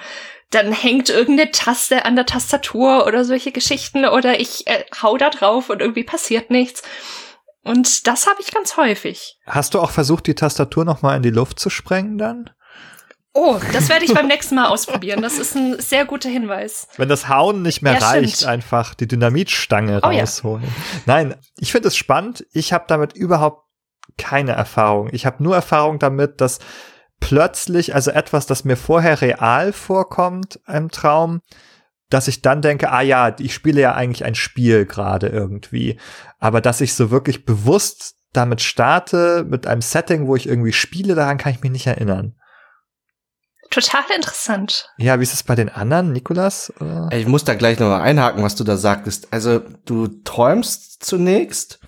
dann 0.54 0.72
hängt 0.72 1.10
irgendeine 1.10 1.50
Taste 1.50 2.04
an 2.04 2.16
der 2.16 2.26
Tastatur 2.26 3.06
oder 3.06 3.24
solche 3.24 3.52
Geschichten 3.52 4.04
oder 4.06 4.38
ich 4.40 4.66
äh, 4.66 4.84
hau 5.02 5.16
da 5.16 5.30
drauf 5.30 5.68
und 5.70 5.80
irgendwie 5.80 6.04
passiert 6.04 6.50
nichts. 6.50 6.82
Und 7.62 8.06
das 8.06 8.26
habe 8.26 8.40
ich 8.40 8.52
ganz 8.52 8.76
häufig. 8.76 9.38
Hast 9.46 9.74
du 9.74 9.80
auch 9.80 9.90
versucht, 9.90 10.26
die 10.26 10.34
Tastatur 10.34 10.84
noch 10.84 11.02
mal 11.02 11.16
in 11.16 11.22
die 11.22 11.30
Luft 11.30 11.58
zu 11.58 11.70
sprengen 11.70 12.18
dann? 12.18 12.50
Oh, 13.32 13.58
das 13.72 13.88
werde 13.88 14.04
ich 14.04 14.14
beim 14.14 14.26
nächsten 14.28 14.54
Mal 14.54 14.66
ausprobieren. 14.68 15.22
Das 15.22 15.38
ist 15.38 15.56
ein 15.56 15.80
sehr 15.80 16.04
guter 16.04 16.28
Hinweis. 16.28 16.86
Wenn 16.98 17.08
das 17.08 17.28
Hauen 17.28 17.62
nicht 17.62 17.82
mehr 17.82 17.94
Ja, 17.94 17.98
reicht, 18.10 18.36
stimmt. 18.36 18.50
einfach 18.50 18.94
die 18.94 19.08
Dynamitstange 19.08 20.00
Oh 20.04 20.10
ja. 20.10 20.20
rausholen. 20.20 20.62
Nein, 21.06 21.34
ich 21.58 21.72
finde 21.72 21.88
es 21.88 21.96
spannend. 21.96 22.46
Ich 22.52 22.72
habe 22.72 22.84
damit 22.86 23.14
überhaupt 23.14 23.64
keine 24.18 24.52
Erfahrung. 24.52 25.08
Ich 25.12 25.26
habe 25.26 25.42
nur 25.42 25.56
Erfahrung 25.56 25.98
damit, 25.98 26.40
dass 26.40 26.60
plötzlich, 27.28 27.94
also 27.94 28.10
etwas, 28.10 28.46
das 28.46 28.64
mir 28.64 28.76
vorher 28.76 29.20
real 29.22 29.72
vorkommt 29.72 30.60
im 30.68 30.90
Traum, 30.90 31.40
dass 32.10 32.28
ich 32.28 32.42
dann 32.42 32.60
denke, 32.60 32.90
ah 32.92 33.00
ja, 33.00 33.34
ich 33.38 33.54
spiele 33.54 33.80
ja 33.80 33.94
eigentlich 33.94 34.24
ein 34.24 34.34
Spiel 34.34 34.84
gerade 34.84 35.28
irgendwie. 35.28 35.98
Aber 36.38 36.60
dass 36.60 36.80
ich 36.82 36.94
so 36.94 37.10
wirklich 37.10 37.46
bewusst 37.46 38.14
damit 38.34 38.60
starte, 38.60 39.44
mit 39.48 39.66
einem 39.66 39.80
Setting, 39.80 40.26
wo 40.26 40.36
ich 40.36 40.46
irgendwie 40.46 40.72
spiele, 40.72 41.14
daran 41.14 41.38
kann 41.38 41.52
ich 41.54 41.62
mich 41.62 41.70
nicht 41.70 41.86
erinnern. 41.86 42.34
Total 43.70 44.02
interessant. 44.14 44.90
Ja, 44.98 45.18
wie 45.18 45.22
ist 45.22 45.32
es 45.34 45.42
bei 45.42 45.54
den 45.54 45.68
anderen, 45.70 46.12
Nikolas? 46.12 46.72
Ich 47.10 47.26
muss 47.26 47.44
da 47.44 47.54
gleich 47.54 47.78
nochmal 47.78 48.02
einhaken, 48.02 48.42
was 48.42 48.54
du 48.54 48.64
da 48.64 48.76
sagtest. 48.76 49.32
Also 49.32 49.60
du 49.86 50.08
träumst 50.24 51.02
zunächst 51.04 51.80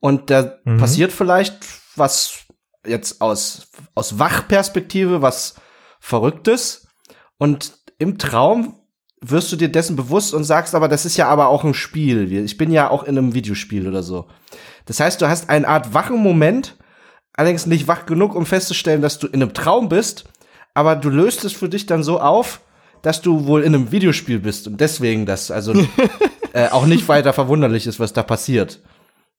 und 0.00 0.30
da 0.30 0.56
Mhm. 0.64 0.78
passiert 0.78 1.12
vielleicht 1.12 1.54
was 1.94 2.41
jetzt 2.86 3.20
aus, 3.20 3.68
aus 3.94 4.18
Wachperspektive, 4.18 5.22
was 5.22 5.54
Verrücktes. 6.00 6.88
Und 7.38 7.78
im 7.98 8.18
Traum 8.18 8.80
wirst 9.20 9.52
du 9.52 9.56
dir 9.56 9.70
dessen 9.70 9.96
bewusst 9.96 10.34
und 10.34 10.44
sagst, 10.44 10.74
aber 10.74 10.88
das 10.88 11.04
ist 11.04 11.16
ja 11.16 11.28
aber 11.28 11.48
auch 11.48 11.64
ein 11.64 11.74
Spiel. 11.74 12.32
Ich 12.44 12.58
bin 12.58 12.72
ja 12.72 12.90
auch 12.90 13.04
in 13.04 13.16
einem 13.16 13.34
Videospiel 13.34 13.88
oder 13.88 14.02
so. 14.02 14.26
Das 14.86 14.98
heißt, 14.98 15.22
du 15.22 15.28
hast 15.28 15.48
eine 15.48 15.68
Art 15.68 15.94
wachen 15.94 16.16
Moment, 16.16 16.76
allerdings 17.34 17.66
nicht 17.66 17.86
wach 17.86 18.04
genug, 18.04 18.34
um 18.34 18.46
festzustellen, 18.46 19.00
dass 19.00 19.20
du 19.20 19.28
in 19.28 19.42
einem 19.42 19.54
Traum 19.54 19.88
bist, 19.88 20.24
aber 20.74 20.96
du 20.96 21.08
löst 21.08 21.44
es 21.44 21.52
für 21.52 21.68
dich 21.68 21.86
dann 21.86 22.02
so 22.02 22.20
auf, 22.20 22.60
dass 23.02 23.22
du 23.22 23.46
wohl 23.46 23.62
in 23.62 23.74
einem 23.74 23.92
Videospiel 23.92 24.40
bist 24.40 24.66
und 24.66 24.80
deswegen 24.80 25.26
das 25.26 25.50
also 25.50 25.72
äh, 26.52 26.68
auch 26.68 26.86
nicht 26.86 27.06
weiter 27.08 27.32
verwunderlich 27.32 27.86
ist, 27.86 28.00
was 28.00 28.12
da 28.12 28.22
passiert. 28.22 28.80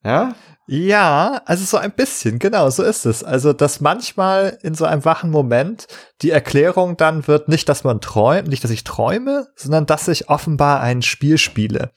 Ja? 0.04 0.36
Ja, 0.66 1.42
also 1.46 1.66
so 1.66 1.78
ein 1.78 1.92
bisschen, 1.92 2.40
genau, 2.40 2.70
so 2.70 2.84
ist 2.84 3.06
es. 3.06 3.22
Also, 3.24 3.52
dass 3.52 3.82
manchmal 3.82 4.58
in 4.62 4.76
so 4.76 4.86
einem 4.86 5.04
wachen 5.04 5.30
Moment 5.30 5.88
die 6.22 6.32
Erklärung 6.32 6.96
dann 6.96 7.28
wird 7.28 7.50
nicht, 7.50 7.68
dass 7.68 7.84
man 7.84 8.00
träumt, 8.00 8.48
nicht, 8.48 8.64
dass 8.64 8.72
ich 8.72 8.86
träume, 8.86 9.48
sondern 9.56 9.86
dass 9.86 10.08
ich 10.08 10.30
offenbar 10.30 10.80
ein 10.80 11.02
Spiel 11.02 11.38
spiele. 11.38 11.92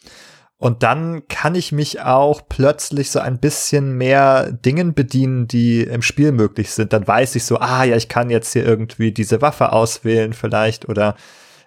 Und 0.59 0.83
dann 0.83 1.29
kann 1.29 1.55
ich 1.55 1.71
mich 1.71 2.01
auch 2.01 2.43
plötzlich 2.49 3.11
so 3.11 3.21
ein 3.21 3.39
bisschen 3.39 3.93
mehr 3.93 4.51
Dingen 4.53 4.95
bedienen, 4.95 5.47
die 5.47 5.83
im 5.83 6.03
Spiel 6.03 6.33
möglich 6.33 6.71
sind. 6.73 6.93
Dann 6.93 7.07
weiß 7.07 7.37
ich 7.37 7.45
so, 7.45 7.59
ah 7.59 7.85
ja, 7.85 7.95
ich 7.95 8.09
kann 8.09 8.31
jetzt 8.31 8.53
hier 8.53 8.65
irgendwie 8.65 9.13
diese 9.13 9.43
Waffe 9.43 9.73
auswählen 9.73 10.33
vielleicht 10.33 10.89
oder 10.89 11.15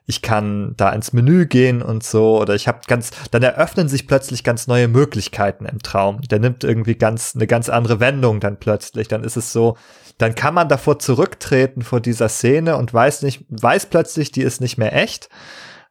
ich 0.10 0.24
kann 0.24 0.74
da 0.76 0.90
ins 0.90 1.14
Menü 1.14 1.46
gehen 1.46 1.84
und 1.84 2.04
so 2.04 2.42
oder 2.42 2.56
ich 2.56 2.68
habe 2.68 2.80
ganz 2.88 3.12
dann 3.30 3.44
eröffnen 3.44 3.88
sich 3.88 4.08
plötzlich 4.08 4.44
ganz 4.44 4.66
neue 4.66 4.88
Möglichkeiten 4.88 5.66
im 5.66 5.84
Traum. 5.84 6.20
Der 6.22 6.40
nimmt 6.40 6.64
irgendwie 6.64 6.96
ganz 6.96 7.36
eine 7.36 7.46
ganz 7.46 7.70
andere 7.70 8.00
Wendung 8.00 8.40
dann 8.40 8.60
plötzlich. 8.60 9.08
Dann 9.08 9.24
ist 9.24 9.38
es 9.38 9.54
so, 9.54 9.78
dann 10.18 10.34
kann 10.34 10.56
man 10.56 10.68
davor 10.68 10.98
zurücktreten 10.98 11.84
vor 11.84 12.02
dieser 12.02 12.28
Szene 12.28 12.76
und 12.78 12.92
weiß 12.92 13.22
nicht 13.22 13.46
weiß 13.50 13.86
plötzlich, 13.86 14.32
die 14.32 14.42
ist 14.42 14.62
nicht 14.62 14.80
mehr 14.80 14.96
echt, 14.96 15.30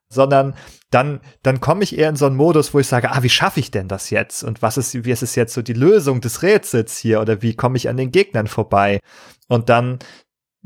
sondern 0.09 0.57
dann 0.91 1.21
dann 1.45 1.61
komme 1.61 1.85
ich 1.85 1.97
eher 1.97 2.09
in 2.09 2.17
so 2.17 2.27
einen 2.27 2.35
Modus, 2.35 2.75
wo 2.75 2.81
ich 2.81 2.89
sage, 2.89 3.13
ah, 3.13 3.23
wie 3.23 3.31
schaffe 3.31 3.61
ich 3.61 3.71
denn 3.71 3.87
das 3.87 4.11
jetzt 4.11 4.43
und 4.43 4.63
was 4.63 4.79
ist 4.79 5.05
wie 5.05 5.13
ist 5.13 5.23
es 5.23 5.37
jetzt 5.37 5.55
so 5.55 5.63
die 5.63 5.75
Lösung 5.75 6.21
des 6.21 6.43
Rätsels 6.43 6.99
hier 6.99 7.21
oder 7.21 7.41
wie 7.41 7.55
komme 7.55 7.77
ich 7.77 7.89
an 7.89 7.97
den 7.97 8.11
Gegnern 8.11 8.49
vorbei? 8.49 8.99
Und 9.47 9.69
dann 9.69 10.01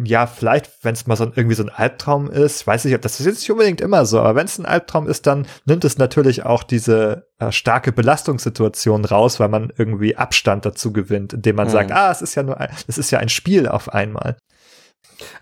ja, 0.05 0.27
vielleicht, 0.27 0.71
wenn 0.83 0.95
es 0.95 1.07
mal 1.07 1.17
so 1.17 1.25
ein, 1.25 1.33
irgendwie 1.35 1.57
so 1.57 1.63
ein 1.63 1.69
Albtraum 1.69 2.31
ist, 2.31 2.67
weiß 2.67 2.85
ich, 2.87 2.95
ob 2.95 3.03
das 3.03 3.21
ist 3.21 3.27
jetzt 3.27 3.41
nicht 3.41 3.51
unbedingt 3.51 3.81
immer 3.81 4.05
so, 4.07 4.19
aber 4.21 4.35
wenn 4.35 4.47
es 4.47 4.59
ein 4.59 4.67
Albtraum 4.67 5.09
ist, 5.09 5.27
dann 5.27 5.47
nimmt 5.65 5.85
es 5.85 5.99
natürlich 5.99 6.45
auch 6.45 6.63
diese 6.63 7.27
äh, 7.39 7.53
starke 7.53 7.93
Belastungssituation 7.93 9.05
raus, 9.05 9.41
weil 9.41 9.49
man 9.49 9.73
irgendwie 9.77 10.17
Abstand 10.17 10.65
dazu 10.65 10.93
gewinnt, 10.93 11.33
indem 11.33 11.57
man 11.57 11.67
Mhm. 11.69 11.73
sagt, 11.73 11.93
ah, 11.93 12.11
es 12.11 12.23
ist 12.23 12.35
ja 12.35 12.43
nur, 12.43 12.59
ein, 12.61 12.71
es 12.87 12.99
ist 12.99 13.11
ja 13.11 13.19
ein 13.19 13.29
Spiel 13.29 13.69
auf 13.69 13.93
einmal. 13.93 14.37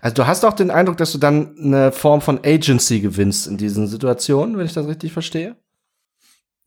Also 0.01 0.15
du 0.15 0.27
hast 0.27 0.45
auch 0.45 0.53
den 0.53 0.69
Eindruck, 0.71 0.97
dass 0.97 1.11
du 1.11 1.17
dann 1.17 1.55
eine 1.57 1.91
Form 1.91 2.21
von 2.21 2.39
Agency 2.45 2.99
gewinnst 2.99 3.47
in 3.47 3.57
diesen 3.57 3.87
Situationen, 3.87 4.57
wenn 4.57 4.65
ich 4.65 4.73
das 4.73 4.87
richtig 4.87 5.11
verstehe. 5.13 5.55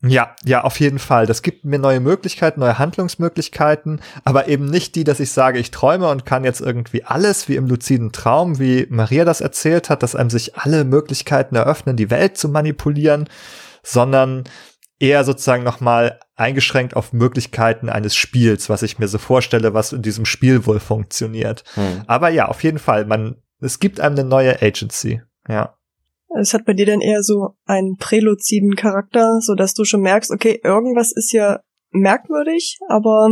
Ja, 0.07 0.35
ja, 0.43 0.63
auf 0.63 0.79
jeden 0.79 0.99
Fall. 0.99 1.25
Das 1.25 1.41
gibt 1.41 1.65
mir 1.65 1.79
neue 1.79 1.99
Möglichkeiten, 1.99 2.59
neue 2.59 2.77
Handlungsmöglichkeiten, 2.77 4.01
aber 4.23 4.47
eben 4.47 4.65
nicht 4.65 4.95
die, 4.95 5.03
dass 5.03 5.19
ich 5.19 5.31
sage, 5.31 5.59
ich 5.59 5.71
träume 5.71 6.09
und 6.09 6.25
kann 6.25 6.43
jetzt 6.43 6.61
irgendwie 6.61 7.03
alles 7.03 7.47
wie 7.47 7.55
im 7.55 7.67
luziden 7.67 8.11
Traum, 8.11 8.59
wie 8.59 8.87
Maria 8.89 9.25
das 9.25 9.41
erzählt 9.41 9.89
hat, 9.89 10.03
dass 10.03 10.15
einem 10.15 10.29
sich 10.29 10.57
alle 10.57 10.83
Möglichkeiten 10.83 11.55
eröffnen, 11.55 11.97
die 11.97 12.09
Welt 12.09 12.37
zu 12.37 12.49
manipulieren, 12.49 13.27
sondern 13.83 14.43
eher 14.99 15.23
sozusagen 15.23 15.63
nochmal 15.63 16.19
eingeschränkt 16.35 16.95
auf 16.95 17.13
Möglichkeiten 17.13 17.89
eines 17.89 18.15
Spiels, 18.15 18.69
was 18.69 18.83
ich 18.83 18.99
mir 18.99 19.07
so 19.07 19.17
vorstelle, 19.17 19.73
was 19.73 19.93
in 19.93 20.01
diesem 20.01 20.25
Spiel 20.25 20.65
wohl 20.65 20.79
funktioniert. 20.79 21.63
Hm. 21.75 22.03
Aber 22.07 22.29
ja, 22.29 22.47
auf 22.47 22.63
jeden 22.63 22.79
Fall, 22.79 23.05
man, 23.05 23.37
es 23.59 23.79
gibt 23.79 23.99
einem 23.99 24.17
eine 24.17 24.27
neue 24.27 24.61
Agency. 24.61 25.21
Ja. 25.47 25.77
Es 26.39 26.53
hat 26.53 26.65
bei 26.65 26.73
dir 26.73 26.85
dann 26.85 27.01
eher 27.01 27.23
so 27.23 27.55
einen 27.65 27.95
präluziden 27.97 28.75
Charakter, 28.75 29.39
so 29.41 29.55
dass 29.55 29.73
du 29.73 29.85
schon 29.85 30.01
merkst, 30.01 30.31
okay, 30.31 30.59
irgendwas 30.63 31.11
ist 31.11 31.31
ja 31.31 31.59
merkwürdig, 31.91 32.77
aber 32.89 33.29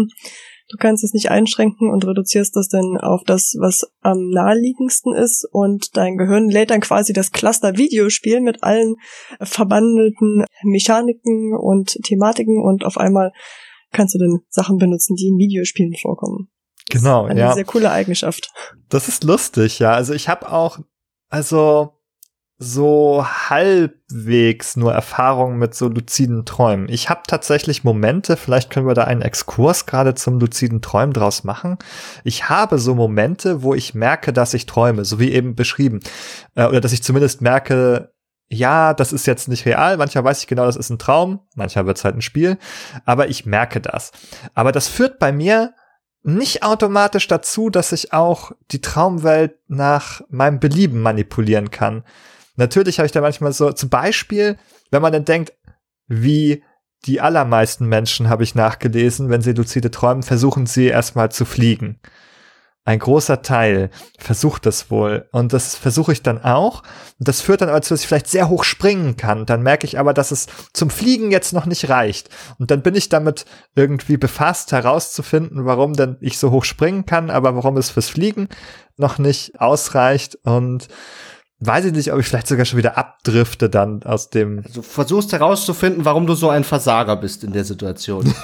du 0.70 0.78
kannst 0.78 1.04
es 1.04 1.14
nicht 1.14 1.30
einschränken 1.30 1.92
und 1.92 2.06
reduzierst 2.06 2.56
das 2.56 2.70
dann 2.70 2.98
auf 2.98 3.22
das, 3.26 3.56
was 3.60 3.82
am 4.02 4.30
naheliegendsten 4.30 5.14
ist 5.14 5.48
und 5.52 5.96
dein 5.98 6.18
Gehirn 6.18 6.50
lädt 6.50 6.72
dann 6.72 6.82
quasi 6.82 7.14
das 7.14 7.32
Cluster 7.32 7.78
Videospiel 7.78 8.42
mit 8.42 8.64
allen 8.64 8.96
verbandelten 9.42 10.46
Mechaniken 10.64 11.56
und 11.56 11.98
Thematiken 12.04 12.64
und 12.64 12.86
auf 12.86 12.98
einmal 12.98 13.32
kannst 13.92 14.16
du 14.16 14.20
dann 14.20 14.40
Sachen 14.50 14.78
benutzen, 14.78 15.16
die 15.16 15.28
in 15.28 15.38
Videospielen 15.38 15.96
vorkommen. 16.02 16.50
Genau, 16.90 17.26
Eine 17.26 17.40
ja. 17.40 17.54
sehr 17.54 17.66
coole 17.66 17.92
Eigenschaft. 17.92 18.52
Das 18.90 19.08
ist 19.08 19.24
lustig, 19.24 19.80
ja. 19.80 19.94
Also 19.94 20.14
ich 20.14 20.30
habe 20.30 20.52
auch, 20.52 20.80
also 21.30 21.94
so 22.58 23.26
halbwegs 23.26 24.76
nur 24.76 24.94
Erfahrung 24.94 25.58
mit 25.58 25.76
so 25.76 25.88
luziden 25.88 26.46
Träumen. 26.46 26.88
Ich 26.88 27.10
habe 27.10 27.22
tatsächlich 27.28 27.84
Momente, 27.84 28.38
vielleicht 28.38 28.70
können 28.70 28.88
wir 28.88 28.94
da 28.94 29.04
einen 29.04 29.22
Exkurs 29.22 29.86
gerade 29.86 30.14
zum 30.14 30.40
luziden 30.40 30.82
Träumen 30.82 31.14
draus 31.14 31.44
machen. 31.44 31.78
Ich 32.24 32.50
habe 32.50 32.80
so 32.80 32.96
Momente, 32.96 33.64
wo 33.64 33.74
ich 33.74 33.94
merke, 33.96 34.32
dass 34.34 34.54
ich 34.54 34.66
träume, 34.66 35.04
so 35.04 35.20
wie 35.20 35.32
eben 35.32 35.56
beschrieben. 35.56 36.00
Äh, 36.56 36.66
oder 36.66 36.80
dass 36.80 36.94
ich 36.94 37.04
zumindest 37.04 37.42
merke, 37.42 38.14
ja, 38.50 38.94
das 38.94 39.14
ist 39.14 39.26
jetzt 39.26 39.48
nicht 39.48 39.66
real. 39.66 39.98
Manchmal 39.98 40.24
weiß 40.24 40.42
ich 40.42 40.48
genau, 40.48 40.66
das 40.66 40.76
ist 40.76 40.90
ein 40.90 41.00
Traum. 41.00 41.40
Manchmal 41.56 41.86
wird 41.86 41.98
es 41.98 42.06
halt 42.06 42.16
ein 42.16 42.22
Spiel. 42.22 42.58
Aber 43.04 43.28
ich 43.30 43.46
merke 43.46 43.82
das. 43.82 44.12
Aber 44.54 44.72
das 44.72 44.88
führt 44.88 45.18
bei 45.18 45.32
mir 45.32 45.74
nicht 46.22 46.64
automatisch 46.64 47.28
dazu, 47.28 47.70
dass 47.70 47.92
ich 47.92 48.14
auch 48.14 48.52
die 48.72 48.80
Traumwelt 48.80 49.56
nach 49.68 50.22
meinem 50.30 50.60
Belieben 50.60 51.02
manipulieren 51.02 51.72
kann. 51.72 52.04
Natürlich 52.56 53.00
habe 53.00 53.06
ich 53.06 53.12
da 53.12 53.22
manchmal 53.22 53.54
so, 53.54 53.72
zum 53.72 53.90
Beispiel, 53.90 54.58
wenn 54.92 55.02
man 55.02 55.14
dann 55.14 55.26
denkt, 55.26 55.54
wie 56.08 56.64
die 57.06 57.20
allermeisten 57.20 57.88
Menschen, 57.88 58.30
habe 58.30 58.44
ich 58.44 58.56
nachgelesen, 58.56 59.30
wenn 59.30 59.42
sie 59.42 59.54
luzide 59.54 59.92
träumen, 59.92 60.24
versuchen 60.24 60.66
sie 60.66 60.86
erstmal 60.86 61.32
zu 61.32 61.46
fliegen. 61.46 62.00
Ein 62.86 63.00
großer 63.00 63.42
Teil 63.42 63.92
versucht 64.20 64.66
das 64.66 64.92
wohl. 64.92 65.30
Und 65.32 65.54
das 65.54 65.76
versuche 65.76 66.12
ich 66.12 66.22
dann 66.22 66.44
auch. 66.44 66.84
Und 67.18 67.30
das 67.30 67.40
führt 67.40 67.62
dann 67.62 67.70
dazu, 67.70 67.94
dass 67.94 68.02
ich 68.02 68.08
vielleicht 68.08 68.28
sehr 68.28 68.50
hoch 68.50 68.66
springen 68.66 69.16
kann. 69.16 69.46
Dann 69.46 69.64
merke 69.64 69.88
ich 69.88 70.00
aber, 70.00 70.14
dass 70.14 70.32
es 70.32 70.48
zum 70.74 70.90
Fliegen 70.90 71.32
jetzt 71.32 71.54
noch 71.54 71.66
nicht 71.66 71.88
reicht. 71.88 72.30
Und 72.60 72.72
dann 72.72 72.82
bin 72.82 72.96
ich 72.96 73.08
damit 73.08 73.46
irgendwie 73.74 74.18
befasst, 74.18 74.74
herauszufinden, 74.74 75.66
warum 75.66 75.94
denn 75.94 76.18
ich 76.20 76.38
so 76.38 76.52
hoch 76.52 76.66
springen 76.66 77.06
kann, 77.06 77.30
aber 77.30 77.56
warum 77.56 77.78
es 77.78 77.90
fürs 77.90 78.10
Fliegen 78.10 78.50
noch 78.98 79.18
nicht 79.18 79.62
ausreicht. 79.62 80.36
Und 80.44 80.90
weiß 81.66 81.86
ich 81.86 81.94
nicht, 81.94 82.12
ob 82.12 82.20
ich 82.20 82.28
vielleicht 82.28 82.48
sogar 82.48 82.66
schon 82.66 82.78
wieder 82.78 82.98
abdrifte 82.98 83.70
dann 83.70 84.04
aus 84.04 84.30
dem. 84.30 84.64
Du 84.74 84.82
versuchst 84.82 85.32
herauszufinden, 85.32 86.06
warum 86.06 86.28
du 86.28 86.36
so 86.36 86.50
ein 86.50 86.64
Versager 86.64 87.16
bist 87.16 87.44
in 87.44 87.54
der 87.54 87.64
Situation. 87.64 88.34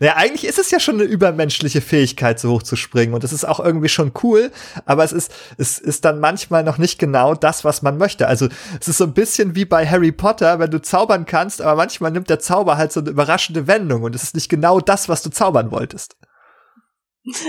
Naja, 0.00 0.16
eigentlich 0.16 0.48
ist 0.48 0.58
es 0.58 0.70
ja 0.70 0.78
schon 0.78 0.96
eine 0.96 1.04
übermenschliche 1.04 1.80
Fähigkeit, 1.80 2.38
so 2.38 2.50
hoch 2.50 2.62
zu 2.62 2.76
springen. 2.76 3.14
Und 3.14 3.24
das 3.24 3.32
ist 3.32 3.44
auch 3.44 3.60
irgendwie 3.60 3.88
schon 3.88 4.12
cool, 4.22 4.50
aber 4.84 5.04
es 5.04 5.12
ist, 5.12 5.32
es 5.56 5.78
ist 5.78 6.04
dann 6.04 6.20
manchmal 6.20 6.62
noch 6.62 6.78
nicht 6.78 6.98
genau 6.98 7.34
das, 7.34 7.64
was 7.64 7.82
man 7.82 7.98
möchte. 7.98 8.28
Also 8.28 8.48
es 8.80 8.88
ist 8.88 8.98
so 8.98 9.04
ein 9.04 9.14
bisschen 9.14 9.54
wie 9.54 9.64
bei 9.64 9.86
Harry 9.86 10.12
Potter, 10.12 10.58
wenn 10.58 10.70
du 10.70 10.80
zaubern 10.80 11.26
kannst, 11.26 11.60
aber 11.60 11.76
manchmal 11.76 12.12
nimmt 12.12 12.30
der 12.30 12.38
Zauber 12.38 12.76
halt 12.76 12.92
so 12.92 13.00
eine 13.00 13.10
überraschende 13.10 13.66
Wendung 13.66 14.02
und 14.02 14.14
es 14.14 14.22
ist 14.22 14.34
nicht 14.34 14.48
genau 14.48 14.80
das, 14.80 15.08
was 15.08 15.22
du 15.22 15.30
zaubern 15.30 15.70
wolltest. 15.70 16.16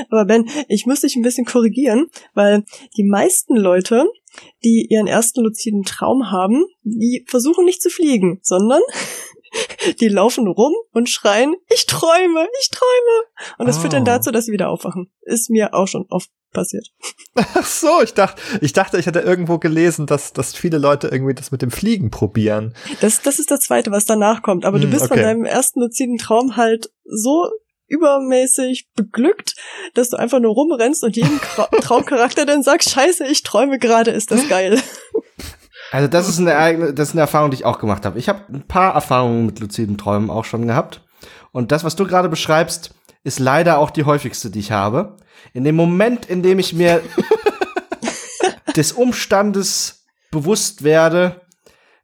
Aber 0.10 0.26
Ben, 0.26 0.50
ich 0.68 0.86
muss 0.86 1.02
dich 1.02 1.16
ein 1.16 1.22
bisschen 1.22 1.46
korrigieren, 1.46 2.08
weil 2.34 2.64
die 2.98 3.04
meisten 3.04 3.56
Leute, 3.56 4.06
die 4.64 4.88
ihren 4.90 5.08
ersten 5.08 5.42
luziden 5.44 5.84
Traum 5.84 6.32
haben, 6.32 6.66
die 6.84 7.26
versuchen 7.28 7.66
nicht 7.66 7.82
zu 7.82 7.90
fliegen, 7.90 8.40
sondern 8.42 8.82
die 10.00 10.08
laufen 10.10 10.48
rum 10.48 10.74
und 10.92 11.10
schreien, 11.10 11.56
ich 11.74 11.86
träume, 11.86 12.48
ich 12.62 12.70
träume. 12.70 13.24
Und 13.58 13.68
das 13.68 13.78
führt 13.80 13.94
dann 13.94 14.04
Oh. 14.04 14.06
dazu, 14.06 14.32
dass 14.32 14.46
sie 14.46 14.52
wieder 14.52 14.70
aufwachen. 14.70 15.12
Ist 15.22 15.50
mir 15.50 15.74
auch 15.74 15.88
schon 15.88 16.06
oft 16.10 16.30
passiert. 16.52 16.88
Ach 17.36 17.66
so, 17.66 18.02
ich 18.04 18.14
dachte, 18.14 18.42
ich 18.62 18.74
dachte, 18.74 18.98
ich 18.98 19.06
hätte 19.06 19.20
irgendwo 19.20 19.58
gelesen, 19.60 20.06
dass, 20.08 20.34
dass 20.34 20.54
viele 20.56 20.78
Leute 20.78 21.08
irgendwie 21.08 21.34
das 21.36 21.52
mit 21.52 21.62
dem 21.62 21.72
Fliegen 21.72 22.10
probieren. 22.12 22.74
Das, 23.02 23.22
das 23.22 23.40
ist 23.40 23.52
das 23.52 23.62
zweite, 23.62 23.92
was 23.92 24.06
danach 24.06 24.42
kommt. 24.42 24.66
Aber 24.66 24.78
du 24.80 24.86
Hm, 24.86 24.92
bist 24.92 25.08
von 25.08 25.18
okay. 25.18 25.24
deinem 25.24 25.46
ersten 25.46 25.80
luziden 25.82 26.18
Traum 26.18 26.56
halt 26.58 26.92
so 27.06 27.50
übermäßig 27.90 28.90
beglückt, 28.96 29.56
dass 29.94 30.10
du 30.10 30.18
einfach 30.18 30.40
nur 30.40 30.54
rumrennst 30.54 31.04
und 31.04 31.16
jedem 31.16 31.40
Tra 31.40 31.66
Traumcharakter 31.82 32.46
dann 32.46 32.64
sagst, 32.64 32.90
scheiße, 32.92 33.26
ich 33.26 33.44
träume 33.44 33.80
gerade, 33.80 34.12
ist 34.12 34.32
das 34.32 34.48
geil. 34.48 34.80
Also 35.92 36.08
das 36.08 36.30
ist 36.30 36.40
eine, 36.40 36.94
das 36.94 37.10
ist 37.10 37.14
eine 37.16 37.22
Erfahrung, 37.22 37.50
die 37.50 37.56
ich 37.56 37.66
auch 37.66 37.80
gemacht 37.80 38.06
habe. 38.06 38.20
Ich 38.20 38.30
habe 38.30 38.42
ein 38.54 38.68
paar 38.68 38.94
Erfahrungen 38.94 39.48
mit 39.48 39.60
luziden 39.60 39.98
Träumen 39.98 40.30
auch 40.30 40.46
schon 40.46 40.68
gehabt. 40.68 41.02
Und 41.52 41.72
das, 41.72 41.84
was 41.84 41.96
du 41.96 42.06
gerade 42.06 42.30
beschreibst, 42.30 42.94
ist 43.24 43.40
leider 43.40 43.80
auch 43.80 43.90
die 43.90 44.04
häufigste, 44.04 44.52
die 44.52 44.60
ich 44.60 44.72
habe. 44.72 45.18
In 45.52 45.64
dem 45.64 45.76
Moment, 45.76 46.28
in 46.28 46.44
dem 46.44 46.60
ich 46.60 46.74
mir 46.74 47.02
des 48.76 48.92
Umstandes 48.92 50.06
bewusst 50.30 50.84
werde, 50.84 51.42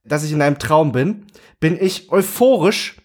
dass 0.03 0.23
ich 0.23 0.31
in 0.31 0.41
einem 0.41 0.57
Traum 0.57 0.91
bin, 0.91 1.27
bin 1.59 1.77
ich 1.79 2.11
euphorisch 2.11 2.97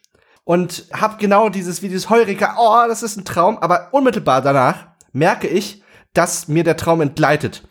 und 0.45 0.87
habe 0.93 1.17
genau 1.19 1.49
dieses 1.49 1.83
wie 1.83 1.89
dieses 1.89 2.11
Heureka, 2.11 2.57
oh, 2.59 2.89
das 2.89 3.03
ist 3.03 3.17
ein 3.17 3.25
Traum, 3.25 3.59
aber 3.59 3.89
unmittelbar 3.93 4.43
danach 4.43 4.87
merke 5.13 5.47
ich, 5.47 5.83
dass 6.13 6.49
mir 6.49 6.65
der 6.65 6.77
Traum 6.77 7.01
entgleitet. 7.01 7.63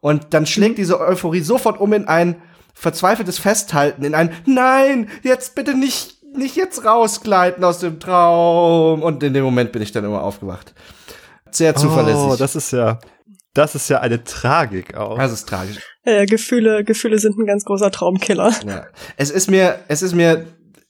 Und 0.00 0.34
dann 0.34 0.46
schlägt 0.46 0.78
diese 0.78 1.00
Euphorie 1.00 1.40
sofort 1.40 1.80
um 1.80 1.92
in 1.92 2.08
ein 2.08 2.36
verzweifeltes 2.74 3.38
Festhalten, 3.38 4.04
in 4.04 4.14
ein 4.14 4.34
Nein, 4.44 5.08
jetzt 5.22 5.54
bitte 5.54 5.74
nicht, 5.74 6.22
nicht 6.36 6.56
jetzt 6.56 6.84
rausgleiten 6.84 7.64
aus 7.64 7.78
dem 7.78 8.00
Traum. 8.00 9.02
Und 9.02 9.22
in 9.22 9.32
dem 9.32 9.44
Moment 9.44 9.72
bin 9.72 9.80
ich 9.80 9.92
dann 9.92 10.04
immer 10.04 10.22
aufgewacht. 10.22 10.74
Sehr 11.50 11.74
zuverlässig. 11.76 12.30
Oh, 12.32 12.36
das 12.36 12.56
ist 12.56 12.72
ja, 12.72 12.98
das 13.54 13.76
ist 13.76 13.88
ja 13.88 14.00
eine 14.00 14.24
Tragik 14.24 14.96
auch. 14.96 15.16
das 15.16 15.32
ist 15.32 15.48
tragisch. 15.48 15.78
Ja, 16.04 16.24
Gefühle, 16.24 16.84
Gefühle 16.84 17.18
sind 17.18 17.38
ein 17.38 17.46
ganz 17.46 17.64
großer 17.64 17.90
Traumkiller. 17.90 18.52
Ja. 18.66 18.86
Es 19.16 19.30
ist 19.30 19.48
mir, 19.48 19.78
es 19.88 20.02
ist 20.02 20.14
mir, 20.14 20.46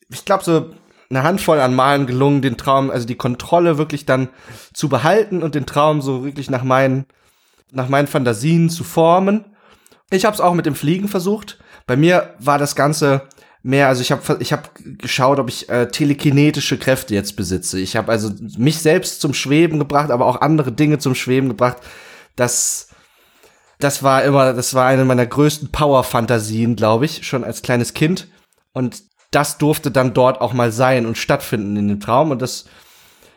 ich 0.09 0.25
glaube, 0.25 0.43
so 0.43 0.71
eine 1.11 1.23
Handvoll 1.23 1.61
an 1.61 1.75
Malen 1.75 2.07
gelungen, 2.07 2.43
den 2.43 2.57
Traum, 2.57 2.91
also 2.91 3.07
die 3.07 3.17
Kontrolle 3.17 3.79
wirklich 3.79 4.07
dann 4.07 4.29
zu 4.73 4.89
behalten 4.89 5.43
und 5.43 5.55
den 5.55 5.67
Traum 5.67 6.01
so 6.03 6.25
wirklich 6.25 6.51
nach 6.51 6.65
meinen, 6.65 7.07
nach 7.71 7.89
meinen 7.89 8.07
Fantasien 8.07 8.71
zu 8.71 8.85
formen. 8.85 9.45
Ich 10.11 10.25
habe 10.25 10.35
es 10.35 10.41
auch 10.41 10.55
mit 10.55 10.67
dem 10.67 10.75
Fliegen 10.75 11.09
versucht. 11.09 11.59
Bei 11.87 11.97
mir 11.97 12.35
war 12.39 12.59
das 12.59 12.77
Ganze 12.77 13.23
mehr, 13.63 13.89
also 13.89 14.03
ich 14.03 14.13
habe 14.13 14.37
ich 14.41 14.53
hab 14.53 14.71
geschaut, 14.99 15.39
ob 15.39 15.49
ich 15.49 15.69
äh, 15.69 15.89
telekinetische 15.89 16.79
Kräfte 16.79 17.15
jetzt 17.15 17.37
besitze. 17.37 17.81
Ich 17.81 17.97
habe 17.97 18.13
also 18.13 18.31
mich 18.59 18.79
selbst 18.79 19.21
zum 19.21 19.35
Schweben 19.35 19.79
gebracht, 19.79 20.11
aber 20.11 20.27
auch 20.27 20.41
andere 20.41 20.73
Dinge 20.73 20.99
zum 20.99 21.15
Schweben 21.15 21.49
gebracht. 21.49 21.79
Das 22.37 22.89
das 23.79 24.03
war 24.03 24.23
immer, 24.25 24.53
das 24.53 24.75
war 24.75 24.87
eine 24.87 25.05
meiner 25.05 25.27
größten 25.27 25.71
Power-Fantasien, 25.71 26.77
glaube 26.77 27.05
ich, 27.05 27.27
schon 27.27 27.45
als 27.45 27.63
kleines 27.63 27.95
Kind. 27.95 28.29
Und 28.73 29.03
das 29.35 29.59
durfte 29.59 29.91
dann 29.91 30.15
dort 30.15 30.41
auch 30.41 30.53
mal 30.53 30.73
sein 30.73 31.07
und 31.07 31.19
stattfinden 31.19 31.77
in 31.77 31.89
dem 31.89 32.01
Traum. 32.01 32.31
Und 32.31 32.43
das, 32.43 32.67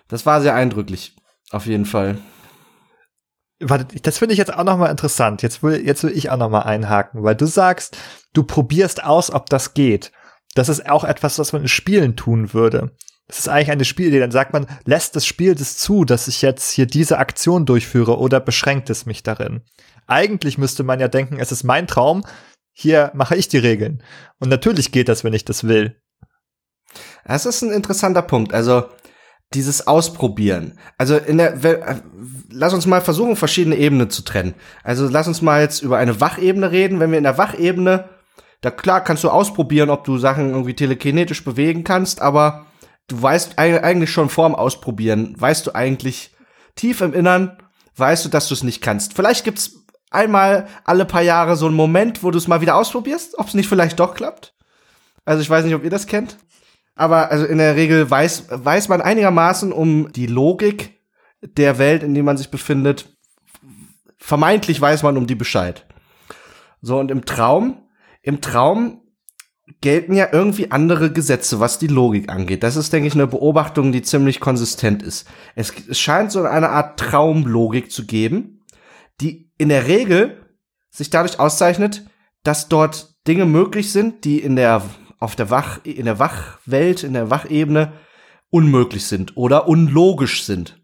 das 0.08 0.26
war 0.26 0.42
sehr 0.42 0.56
eindrücklich. 0.56 1.16
Auf 1.52 1.66
jeden 1.66 1.86
Fall. 1.86 2.18
Warte, 3.60 4.00
das 4.02 4.20
finde 4.20 4.34
ich 4.34 4.38
jetzt 4.38 4.54
auch 4.54 4.64
noch 4.64 4.78
mal 4.78 4.92
interessant. 4.92 5.42
Jetzt 5.42 5.64
will, 5.64 5.84
jetzt 5.84 6.04
will 6.04 6.16
ich 6.16 6.30
auch 6.30 6.38
noch 6.38 6.50
mal 6.50 6.62
einhaken, 6.62 7.24
weil 7.24 7.36
du 7.36 7.48
sagst, 7.48 7.98
du 8.34 8.44
probierst 8.44 9.04
aus, 9.04 9.32
ob 9.32 9.50
das 9.50 9.74
geht. 9.74 10.12
Das 10.54 10.70
ist 10.70 10.88
auch 10.88 11.04
etwas, 11.04 11.40
was 11.40 11.54
man 11.54 11.64
in 11.64 11.68
Spielen 11.68 12.16
tun 12.16 12.54
würde. 12.54 12.92
Das 13.28 13.40
ist 13.40 13.50
eigentlich 13.50 13.72
eine 13.72 13.86
Spielidee. 13.86 14.20
Dann 14.20 14.32
sagt 14.32 14.54
man, 14.54 14.68
lässt 14.86 15.16
das 15.16 15.26
Spiel 15.26 15.56
das 15.56 15.78
zu, 15.78 16.06
dass 16.06 16.28
ich 16.28 16.42
jetzt 16.42 16.72
hier 16.72 16.86
diese 16.86 17.18
Aktion 17.18 17.66
durchführe 17.66 18.18
oder 18.18 18.40
beschränkt 18.40 18.90
es 18.90 19.06
mich 19.06 19.24
darin? 19.24 19.62
Eigentlich 20.06 20.58
müsste 20.58 20.84
man 20.84 21.00
ja 21.00 21.08
denken, 21.08 21.40
es 21.40 21.52
ist 21.52 21.64
mein 21.64 21.88
Traum. 21.88 22.24
Hier 22.80 23.12
mache 23.16 23.36
ich 23.36 23.48
die 23.48 23.58
Regeln. 23.58 24.04
Und 24.40 24.50
natürlich 24.50 24.92
geht 24.92 25.10
das, 25.10 25.24
wenn 25.24 25.34
ich 25.34 25.44
das 25.46 25.64
will. 25.64 26.00
Das 27.26 27.48
ist 27.48 27.64
ein 27.64 27.72
interessanter 27.72 28.22
Punkt. 28.22 28.54
Also, 28.54 28.86
dieses 29.56 29.88
Ausprobieren. 29.88 30.78
Also, 30.96 31.18
in 31.18 31.40
der, 31.40 31.64
äh, 31.64 31.96
lass 32.52 32.76
uns 32.76 32.86
mal 32.86 33.02
versuchen, 33.02 33.36
verschiedene 33.36 33.78
Ebenen 33.78 34.12
zu 34.12 34.22
trennen. 34.22 34.54
Also, 34.84 35.10
lass 35.10 35.28
uns 35.28 35.42
mal 35.42 35.62
jetzt 35.62 35.82
über 35.82 35.98
eine 35.98 36.22
Wachebene 36.22 36.72
reden. 36.72 37.00
Wenn 37.00 37.10
wir 37.10 37.18
in 37.18 37.24
der 37.24 37.40
Wachebene, 37.40 38.10
da 38.62 38.70
klar 38.70 39.04
kannst 39.04 39.24
du 39.24 39.32
ausprobieren, 39.32 39.90
ob 39.90 40.04
du 40.04 40.20
Sachen 40.20 40.52
irgendwie 40.52 40.76
telekinetisch 40.76 41.44
bewegen 41.44 41.84
kannst, 41.84 42.22
aber 42.22 42.68
du 43.08 43.20
weißt 43.20 43.58
eig- 43.58 43.82
eigentlich 43.82 44.12
schon 44.12 44.30
vorm 44.30 44.54
Ausprobieren, 44.54 45.34
weißt 45.36 45.66
du 45.66 45.74
eigentlich 45.74 46.36
tief 46.76 47.02
im 47.02 47.16
Innern, 47.16 47.58
weißt 47.96 48.26
du, 48.26 48.30
dass 48.30 48.48
du 48.48 48.54
es 48.54 48.64
nicht 48.64 48.82
kannst. 48.82 49.16
Vielleicht 49.16 49.46
gibt's 49.46 49.84
einmal 50.10 50.68
alle 50.84 51.06
paar 51.06 51.22
Jahre 51.22 51.56
so 51.56 51.66
einen 51.66 51.76
Moment, 51.76 52.24
wo 52.24 52.32
du 52.32 52.38
es 52.38 52.48
mal 52.48 52.62
wieder 52.62 52.76
ausprobierst, 52.76 53.38
ob 53.38 53.48
es 53.48 53.54
nicht 53.54 53.68
vielleicht 53.68 54.00
doch 54.00 54.14
klappt. 54.14 54.54
Also 55.26 55.42
ich 55.42 55.50
weiß 55.50 55.66
nicht, 55.66 55.76
ob 55.76 55.84
ihr 55.84 55.90
das 55.90 56.08
kennt. 56.08 56.38
Aber 56.96 57.32
also 57.32 57.46
in 57.46 57.60
der 57.60 57.76
Regel 57.76 58.10
weiß, 58.10 58.46
weiß 58.50 58.90
man 58.90 59.02
einigermaßen 59.02 59.72
um 59.72 60.12
die 60.12 60.28
Logik 60.28 61.00
der 61.42 61.78
Welt, 61.78 62.02
in 62.02 62.14
der 62.14 62.24
man 62.24 62.38
sich 62.38 62.50
befindet. 62.50 63.16
Vermeintlich 64.18 64.82
weiß 64.82 65.04
man 65.04 65.18
um 65.18 65.28
die 65.28 65.36
Bescheid. 65.36 65.86
So, 66.82 66.98
und 67.00 67.12
im 67.12 67.26
Traum, 67.26 67.88
im 68.22 68.42
Traum 68.42 69.02
gelten 69.82 70.14
ja 70.14 70.30
irgendwie 70.32 70.72
andere 70.72 71.12
Gesetze, 71.12 71.60
was 71.60 71.78
die 71.78 71.88
Logik 71.88 72.30
angeht. 72.30 72.64
Das 72.64 72.76
ist, 72.76 72.94
denke 72.94 73.08
ich, 73.08 73.14
eine 73.14 73.28
Beobachtung, 73.28 73.92
die 73.92 74.02
ziemlich 74.02 74.40
konsistent 74.40 75.04
ist. 75.04 75.28
Es, 75.56 75.74
es 75.88 76.00
scheint 76.00 76.32
so 76.32 76.44
eine 76.44 76.70
Art 76.70 77.00
Traumlogik 77.00 77.92
zu 77.92 78.06
geben, 78.06 78.64
die 79.20 79.47
in 79.58 79.70
der 79.70 79.88
Regel 79.88 80.46
sich 80.90 81.10
dadurch 81.10 81.40
auszeichnet, 81.40 82.06
dass 82.44 82.70
dort 82.70 83.16
Dinge 83.28 83.46
möglich 83.46 83.92
sind, 83.92 84.24
die 84.24 84.40
in 84.40 84.56
der 84.56 84.84
auf 85.20 85.36
der 85.36 85.50
Wach 85.50 85.80
in 85.84 86.06
der 86.06 86.20
Wachwelt, 86.20 87.04
in 87.04 87.14
der 87.14 87.30
Wachebene 87.30 87.94
unmöglich 88.50 89.06
sind 89.06 89.36
oder 89.36 89.68
unlogisch 89.68 90.44
sind. 90.44 90.80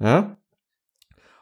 Ja? 0.00 0.38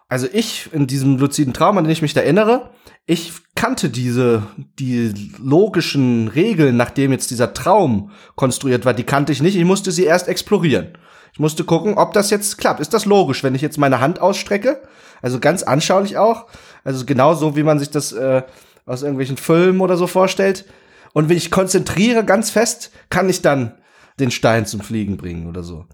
Also 0.09 0.29
ich 0.33 0.73
in 0.73 0.87
diesem 0.87 1.19
luziden 1.19 1.53
Traum, 1.53 1.79
an 1.79 1.85
den 1.85 1.93
ich 1.93 2.03
mich 2.03 2.17
erinnere, 2.17 2.71
ich 3.07 3.33
kannte 3.55 3.89
diese 3.89 4.47
die 4.79 5.33
logischen 5.39 6.29
Regeln, 6.29 6.77
nachdem 6.77 7.13
jetzt 7.13 7.31
dieser 7.31 7.55
Traum 7.55 8.11
konstruiert 8.37 8.85
war, 8.85 8.95
die 8.95 9.05
kannte 9.05 9.33
ich 9.33 9.43
nicht. 9.43 9.57
Ich 9.57 9.65
musste 9.65 9.91
sie 9.91 10.05
erst 10.05 10.29
explorieren. 10.29 10.97
Ich 11.37 11.41
musste 11.41 11.65
gucken, 11.65 11.99
ob 11.99 12.15
das 12.15 12.31
jetzt 12.31 12.57
klappt. 12.57 12.81
Ist 12.81 12.95
das 12.95 13.05
logisch, 13.05 13.45
wenn 13.45 13.55
ich 13.55 13.61
jetzt 13.61 13.77
meine 13.77 14.01
Hand 14.01 14.23
ausstrecke? 14.23 14.81
Also 15.21 15.39
ganz 15.39 15.63
anschaulich 15.63 16.17
auch. 16.17 16.47
Also 16.83 17.05
genau 17.05 17.35
so, 17.35 17.55
wie 17.57 17.63
man 17.63 17.79
sich 17.79 17.91
das 17.91 18.13
äh, 18.13 18.43
aus 18.87 19.03
irgendwelchen 19.03 19.37
Filmen 19.37 19.83
oder 19.83 19.99
so 19.99 20.07
vorstellt. 20.07 20.65
Und 21.13 21.29
wenn 21.29 21.37
ich 21.37 21.51
konzentriere 21.51 22.25
ganz 22.25 22.49
fest, 22.49 22.91
kann 23.11 23.29
ich 23.29 23.43
dann 23.43 23.75
den 24.19 24.31
Stein 24.31 24.65
zum 24.65 24.81
Fliegen 24.81 25.19
bringen 25.19 25.47
oder 25.47 25.63
so. 25.63 25.85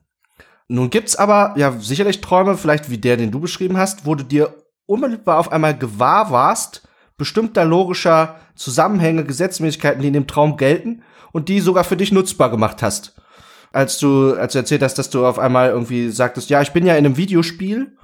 Nun 0.68 0.90
gibt's 0.90 1.16
aber 1.16 1.55
ja 1.57 1.72
sicherlich 1.72 2.20
Träume, 2.20 2.57
vielleicht 2.57 2.88
wie 2.88 2.99
der, 2.99 3.16
den 3.16 3.32
du 3.32 3.40
beschrieben 3.40 3.76
hast, 3.76 4.07
wo 4.07 4.14
du 4.14 4.22
dir 4.22 4.55
unmittelbar 4.86 5.40
auf 5.40 5.51
einmal 5.51 5.76
gewahr 5.76 6.30
warst, 6.30 6.86
bestimmter 7.16 7.64
logischer 7.64 8.36
Zusammenhänge, 8.55 9.24
Gesetzmäßigkeiten, 9.24 10.03
die 10.03 10.07
in 10.07 10.14
dem 10.14 10.28
Traum 10.28 10.57
gelten 10.57 11.03
und 11.32 11.49
die 11.49 11.59
sogar 11.59 11.82
für 11.82 11.97
dich 11.97 12.12
nutzbar 12.12 12.49
gemacht 12.49 12.80
hast. 12.80 13.16
Als 13.73 13.99
du, 13.99 14.35
als 14.35 14.53
du 14.53 14.59
erzählt 14.59 14.83
hast, 14.83 14.95
dass 14.95 15.11
du 15.11 15.27
auf 15.27 15.39
einmal 15.39 15.70
irgendwie 15.70 16.11
sagtest, 16.11 16.51
ja, 16.51 16.61
ich 16.61 16.73
bin 16.73 16.87
ja 16.87 16.95
in 16.95 17.07
einem 17.07 17.16
Videospiel, 17.16 17.97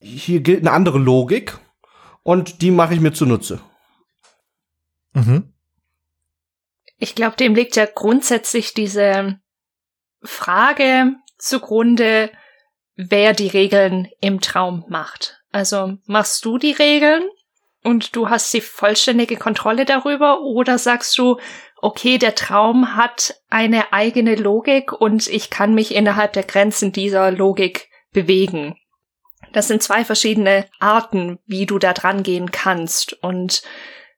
hier 0.00 0.40
gilt 0.40 0.60
eine 0.60 0.72
andere 0.72 0.98
Logik 0.98 1.58
und 2.22 2.62
die 2.62 2.70
mache 2.70 2.94
ich 2.94 3.00
mir 3.00 3.12
zunutze. 3.12 3.60
Mhm. 5.12 5.52
Ich 6.98 7.14
glaube, 7.14 7.36
dem 7.36 7.54
liegt 7.54 7.76
ja 7.76 7.86
grundsätzlich 7.86 8.74
diese 8.74 9.40
Frage 10.22 11.14
zugrunde, 11.38 12.30
wer 12.96 13.32
die 13.32 13.48
Regeln 13.48 14.08
im 14.20 14.40
Traum 14.40 14.84
macht. 14.88 15.40
Also 15.52 15.98
machst 16.06 16.44
du 16.44 16.58
die 16.58 16.72
Regeln 16.72 17.22
und 17.84 18.16
du 18.16 18.28
hast 18.28 18.52
die 18.52 18.60
vollständige 18.60 19.36
Kontrolle 19.36 19.84
darüber 19.84 20.40
oder 20.40 20.78
sagst 20.78 21.16
du, 21.16 21.38
okay, 21.80 22.18
der 22.18 22.34
Traum 22.34 22.96
hat 22.96 23.40
eine 23.50 23.92
eigene 23.92 24.34
Logik 24.34 24.92
und 24.92 25.26
ich 25.28 25.50
kann 25.50 25.74
mich 25.74 25.94
innerhalb 25.94 26.32
der 26.32 26.42
Grenzen 26.42 26.92
dieser 26.92 27.30
Logik 27.30 27.88
bewegen. 28.12 28.76
Das 29.52 29.68
sind 29.68 29.82
zwei 29.82 30.04
verschiedene 30.04 30.66
Arten, 30.78 31.38
wie 31.46 31.66
du 31.66 31.78
da 31.78 31.92
dran 31.92 32.22
gehen 32.22 32.50
kannst 32.50 33.14
und 33.22 33.62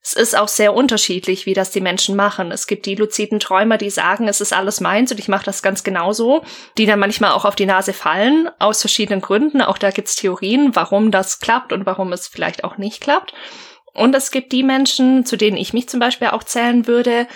es 0.02 0.14
ist 0.14 0.36
auch 0.36 0.48
sehr 0.48 0.74
unterschiedlich, 0.74 1.44
wie 1.44 1.52
das 1.52 1.70
die 1.70 1.82
Menschen 1.82 2.16
machen. 2.16 2.52
Es 2.52 2.66
gibt 2.66 2.86
die 2.86 2.94
luziden 2.94 3.38
Träumer, 3.38 3.76
die 3.76 3.90
sagen, 3.90 4.28
es 4.28 4.40
ist 4.40 4.54
alles 4.54 4.80
meins 4.80 5.12
und 5.12 5.18
ich 5.18 5.28
mache 5.28 5.44
das 5.44 5.62
ganz 5.62 5.84
genauso, 5.84 6.42
die 6.78 6.86
dann 6.86 6.98
manchmal 6.98 7.32
auch 7.32 7.44
auf 7.44 7.54
die 7.54 7.66
Nase 7.66 7.92
fallen, 7.92 8.48
aus 8.58 8.80
verschiedenen 8.80 9.20
Gründen. 9.20 9.60
Auch 9.60 9.76
da 9.76 9.90
gibt's 9.90 10.16
Theorien, 10.16 10.74
warum 10.74 11.10
das 11.10 11.38
klappt 11.38 11.74
und 11.74 11.84
warum 11.84 12.12
es 12.14 12.28
vielleicht 12.28 12.64
auch 12.64 12.78
nicht 12.78 13.02
klappt. 13.02 13.34
Und 13.92 14.14
es 14.14 14.30
gibt 14.30 14.52
die 14.52 14.62
Menschen, 14.62 15.24
zu 15.24 15.36
denen 15.36 15.56
ich 15.56 15.72
mich 15.72 15.88
zum 15.88 16.00
Beispiel 16.00 16.28
auch 16.28 16.44
zählen 16.44 16.86
würde, 16.86 17.26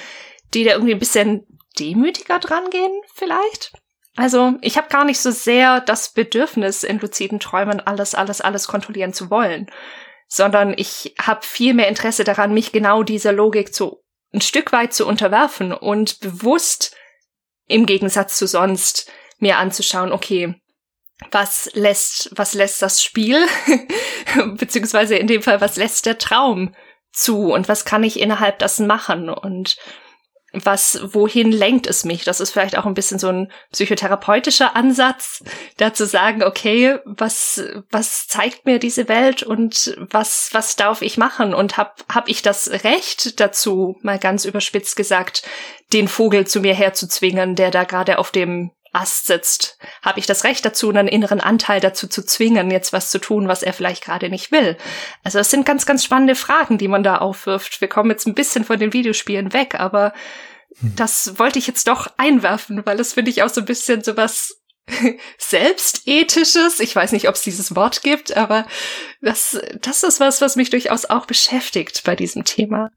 die 0.55 0.65
da 0.65 0.73
irgendwie 0.73 0.93
ein 0.93 1.01
bisschen 1.01 1.47
demütiger 1.79 2.39
dran 2.39 2.71
gehen, 2.71 2.93
vielleicht. 3.15 3.73
Also, 4.17 4.55
ich 4.61 4.77
habe 4.77 4.89
gar 4.89 5.05
nicht 5.05 5.19
so 5.19 5.33
sehr 5.33 5.81
das 5.81 6.13
Bedürfnis, 6.13 6.85
in 6.85 7.01
luziden 7.01 7.41
Träumen 7.41 7.81
alles, 7.81 8.15
alles, 8.15 8.41
alles 8.41 8.69
kontrollieren 8.69 9.13
zu 9.13 9.29
wollen, 9.31 9.67
sondern 10.29 10.73
ich 10.77 11.15
habe 11.21 11.45
viel 11.45 11.75
mehr 11.75 11.89
Interesse 11.89 12.23
daran, 12.23 12.55
mich 12.55 12.71
genau 12.71 13.03
dieser 13.03 13.33
Logik 13.33 13.75
zu 13.75 14.05
ein 14.35 14.41
Stück 14.41 14.73
weit 14.73 14.93
zu 14.93 15.07
unterwerfen 15.07 15.73
und 15.73 16.21
bewusst 16.21 16.97
im 17.67 17.87
Gegensatz 17.87 18.37
zu 18.37 18.47
sonst 18.47 19.11
mir 19.39 19.59
anzuschauen, 19.59 20.13
okay, 20.13 20.61
was 21.31 21.71
lässt, 21.75 22.31
was 22.35 22.55
lässt 22.55 22.83
das 22.83 23.03
Spiel, 23.03 23.47
beziehungsweise 24.57 25.17
in 25.17 25.27
dem 25.27 25.43
Fall, 25.43 25.61
was 25.61 25.77
lässt 25.77 26.07
der 26.07 26.19
Traum 26.19 26.75
zu 27.13 27.53
und 27.53 27.69
was 27.69 27.85
kann 27.85 28.03
ich 28.03 28.19
innerhalb 28.19 28.59
dessen 28.59 28.87
machen 28.87 29.29
und 29.29 29.77
was, 30.63 31.01
wohin 31.03 31.51
lenkt 31.51 31.87
es 31.87 32.05
mich? 32.05 32.25
Das 32.25 32.41
ist 32.41 32.51
vielleicht 32.51 32.79
auch 32.79 32.87
ein 32.87 32.95
bisschen 32.95 33.19
so 33.19 33.29
ein 33.29 33.51
psychotherapeutischer 33.73 34.77
Ansatz, 34.77 35.43
da 35.79 35.93
zu 35.93 36.07
sagen, 36.07 36.45
okay, 36.45 36.99
was, 37.05 37.63
was 37.91 38.29
zeigt 38.29 38.65
mir 38.65 38.79
diese 38.79 39.09
Welt 39.09 39.43
und 39.43 39.97
was, 39.99 40.51
was 40.53 40.77
darf 40.77 41.03
ich 41.03 41.19
machen? 41.19 41.55
Und 41.55 41.77
hab, 41.77 42.05
hab 42.09 42.29
ich 42.29 42.43
das 42.43 42.85
Recht 42.85 43.41
dazu, 43.41 43.97
mal 44.03 44.19
ganz 44.19 44.45
überspitzt 44.45 44.97
gesagt, 44.97 45.43
den 45.93 46.07
Vogel 46.07 46.47
zu 46.47 46.61
mir 46.61 46.75
herzuzwingen, 46.75 47.57
der 47.57 47.71
da 47.71 47.85
gerade 47.85 48.19
auf 48.19 48.31
dem 48.31 48.71
Ast 48.95 49.27
sitzt, 49.27 49.79
habe 50.03 50.21
ich 50.21 50.27
das 50.27 50.45
Recht 50.45 50.65
dazu, 50.65 50.89
einen 50.89 51.09
inneren 51.09 51.41
Anteil 51.41 51.81
dazu 51.81 52.07
zu 52.07 52.25
zwingen, 52.25 52.71
jetzt 52.71 52.93
was 52.93 53.11
zu 53.11 53.19
tun, 53.19 53.49
was 53.49 53.63
er 53.63 53.73
vielleicht 53.73 54.05
gerade 54.05 54.31
nicht 54.31 54.53
will. 54.53 54.77
Also 55.23 55.39
es 55.39 55.51
sind 55.51 55.67
ganz, 55.67 55.87
ganz 55.87 56.05
spannende 56.05 56.35
Fragen, 56.35 56.79
die 56.79 56.89
man 56.89 57.03
da 57.03 57.19
aufwirft. 57.19 57.81
Wir 57.81 57.89
kommen 57.89 58.11
jetzt 58.11 58.27
ein 58.27 58.35
bisschen 58.35 58.65
von 58.65 58.79
den 58.79 58.93
Videospielen 58.93 59.53
weg, 59.53 59.75
aber 59.79 60.13
hm. 60.79 60.95
das 60.97 61.39
wollte 61.39 61.59
ich 61.59 61.67
jetzt 61.67 61.89
doch 61.89 62.09
einwerfen, 62.17 62.85
weil 62.87 62.97
das 62.97 63.15
finde 63.15 63.31
ich 63.31 63.43
auch 63.43 63.49
so 63.49 63.61
ein 63.61 63.67
bisschen 63.67 64.03
so 64.03 64.17
was 64.17 64.63
selbstethisches. 65.39 66.81
Ich 66.81 66.95
weiß 66.95 67.13
nicht, 67.13 67.29
ob 67.29 67.35
es 67.35 67.43
dieses 67.43 67.75
Wort 67.75 68.03
gibt, 68.03 68.37
aber 68.37 68.67
das, 69.21 69.61
das 69.81 70.03
ist 70.03 70.21
was, 70.21 70.41
was 70.41 70.57
mich 70.57 70.71
durchaus 70.71 71.05
auch 71.05 71.27
beschäftigt 71.27 72.03
bei 72.05 72.15
diesem 72.15 72.45
Thema. 72.45 72.91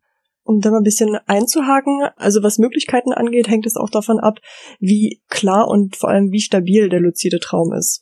Um 0.48 0.62
da 0.62 0.72
mal 0.72 0.78
ein 0.78 0.84
bisschen 0.84 1.18
einzuhaken, 1.26 2.08
also 2.16 2.42
was 2.42 2.58
Möglichkeiten 2.58 3.12
angeht, 3.12 3.50
hängt 3.50 3.66
es 3.66 3.76
auch 3.76 3.90
davon 3.90 4.18
ab, 4.18 4.40
wie 4.80 5.22
klar 5.28 5.68
und 5.68 5.98
vor 5.98 6.10
allem 6.10 6.32
wie 6.32 6.40
stabil 6.40 6.88
der 6.88 7.02
luzide 7.02 7.40
Traum 7.40 7.74
ist. 7.74 8.02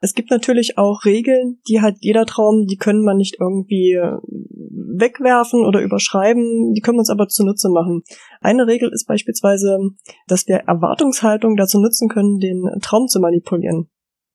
Es 0.00 0.14
gibt 0.14 0.30
natürlich 0.30 0.78
auch 0.78 1.04
Regeln, 1.04 1.58
die 1.68 1.82
hat 1.82 1.96
jeder 2.00 2.24
Traum, 2.24 2.66
die 2.66 2.78
können 2.78 3.04
man 3.04 3.18
nicht 3.18 3.36
irgendwie 3.38 3.98
wegwerfen 3.98 5.66
oder 5.66 5.82
überschreiben, 5.82 6.72
die 6.72 6.80
können 6.80 6.96
wir 6.96 7.00
uns 7.00 7.10
aber 7.10 7.28
zunutze 7.28 7.68
machen. 7.68 8.02
Eine 8.40 8.66
Regel 8.66 8.90
ist 8.90 9.06
beispielsweise, 9.06 9.78
dass 10.26 10.46
wir 10.48 10.62
Erwartungshaltung 10.66 11.56
dazu 11.56 11.78
nutzen 11.78 12.08
können, 12.08 12.38
den 12.38 12.64
Traum 12.80 13.06
zu 13.06 13.20
manipulieren. 13.20 13.90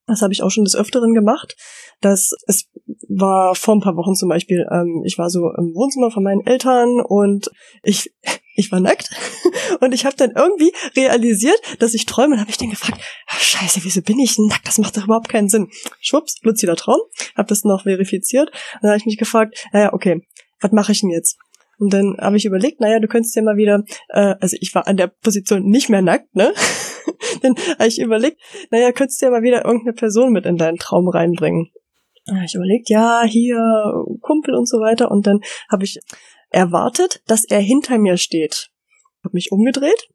Das 0.06 0.22
habe 0.22 0.32
ich 0.32 0.44
auch 0.44 0.52
schon 0.52 0.64
des 0.64 0.76
Öfteren 0.76 1.14
gemacht. 1.14 1.56
Das 2.02 2.32
es 2.48 2.70
war 3.10 3.56
vor 3.56 3.76
ein 3.76 3.80
paar 3.80 3.96
Wochen 3.96 4.16
zum 4.16 4.30
Beispiel. 4.30 4.66
Ähm, 4.72 5.04
ich 5.06 5.18
war 5.18 5.30
so 5.30 5.52
im 5.58 5.74
Wohnzimmer 5.74 6.12
von 6.12 6.24
meinen 6.24 6.46
Eltern 6.46 7.02
und 7.02 7.50
ich 7.84 8.14
ich 8.56 8.72
war 8.72 8.80
nackt 8.80 9.10
und 9.82 9.94
ich 9.94 10.06
habe 10.06 10.16
dann 10.16 10.32
irgendwie 10.32 10.72
realisiert, 10.96 11.60
dass 11.80 11.94
ich 11.94 12.06
träume 12.06 12.36
und 12.36 12.42
habe 12.42 12.50
ich 12.50 12.58
dann 12.58 12.70
gefragt, 12.70 13.02
Scheiße, 13.28 13.84
wieso 13.84 14.02
bin 14.02 14.20
ich 14.20 14.38
nackt? 14.38 14.68
Das 14.68 14.78
macht 14.78 14.98
doch 14.98 15.06
überhaupt 15.06 15.30
keinen 15.30 15.50
Sinn. 15.50 15.70
Schwupps, 16.02 16.38
luzider 16.42 16.76
Traum. 16.76 17.00
Habe 17.36 17.50
das 17.50 17.64
noch 17.64 17.84
verifiziert. 17.84 18.50
Und 18.50 18.84
dann 18.84 18.92
habe 18.92 18.98
ich 18.98 19.06
mich 19.06 19.18
gefragt, 19.18 19.68
naja, 19.74 19.94
okay, 19.94 20.22
was 20.60 20.72
mache 20.72 20.92
ich 20.92 21.02
denn 21.02 21.12
jetzt? 21.12 21.38
Und 21.80 21.94
dann 21.94 22.18
habe 22.20 22.38
ich 22.38 22.46
überlegt, 22.46 22.82
naja, 22.82 23.00
du 23.00 23.08
könntest 23.08 23.36
ja 23.36 23.44
mal 23.44 23.56
wieder, 23.56 23.84
äh, 24.10 24.36
also 24.40 24.58
ich 24.60 24.74
war 24.74 24.88
an 24.88 24.98
der 24.98 25.08
Position 25.08 25.64
nicht 25.64 25.90
mehr 25.90 26.02
nackt, 26.02 26.34
ne? 26.36 26.54
dann 27.44 27.56
habe 27.78 27.88
ich 27.88 28.00
überlegt, 28.00 28.42
naja, 28.72 28.92
könntest 28.92 29.22
du 29.22 29.28
ja 29.28 29.32
mal 29.32 29.44
wieder 29.44 29.64
irgendeine 29.66 29.94
Person 29.94 30.32
mit 30.32 30.46
in 30.46 30.58
deinen 30.58 30.78
Traum 30.78 31.08
reinbringen. 31.08 31.70
Habe 32.30 32.46
ich 32.46 32.56
überlegt, 32.56 32.90
ja, 32.90 33.24
hier, 33.24 33.58
Kumpel 34.22 34.56
und 34.56 34.68
so 34.68 34.80
weiter. 34.80 35.10
Und 35.12 35.28
dann 35.28 35.40
habe 35.70 35.86
ich 35.86 36.00
erwartet, 36.50 37.22
dass 37.28 37.46
er 37.46 37.60
hinter 37.60 37.98
mir 37.98 38.18
steht. 38.18 38.70
Hab 39.24 39.34
mich 39.34 39.52
umgedreht, 39.52 40.10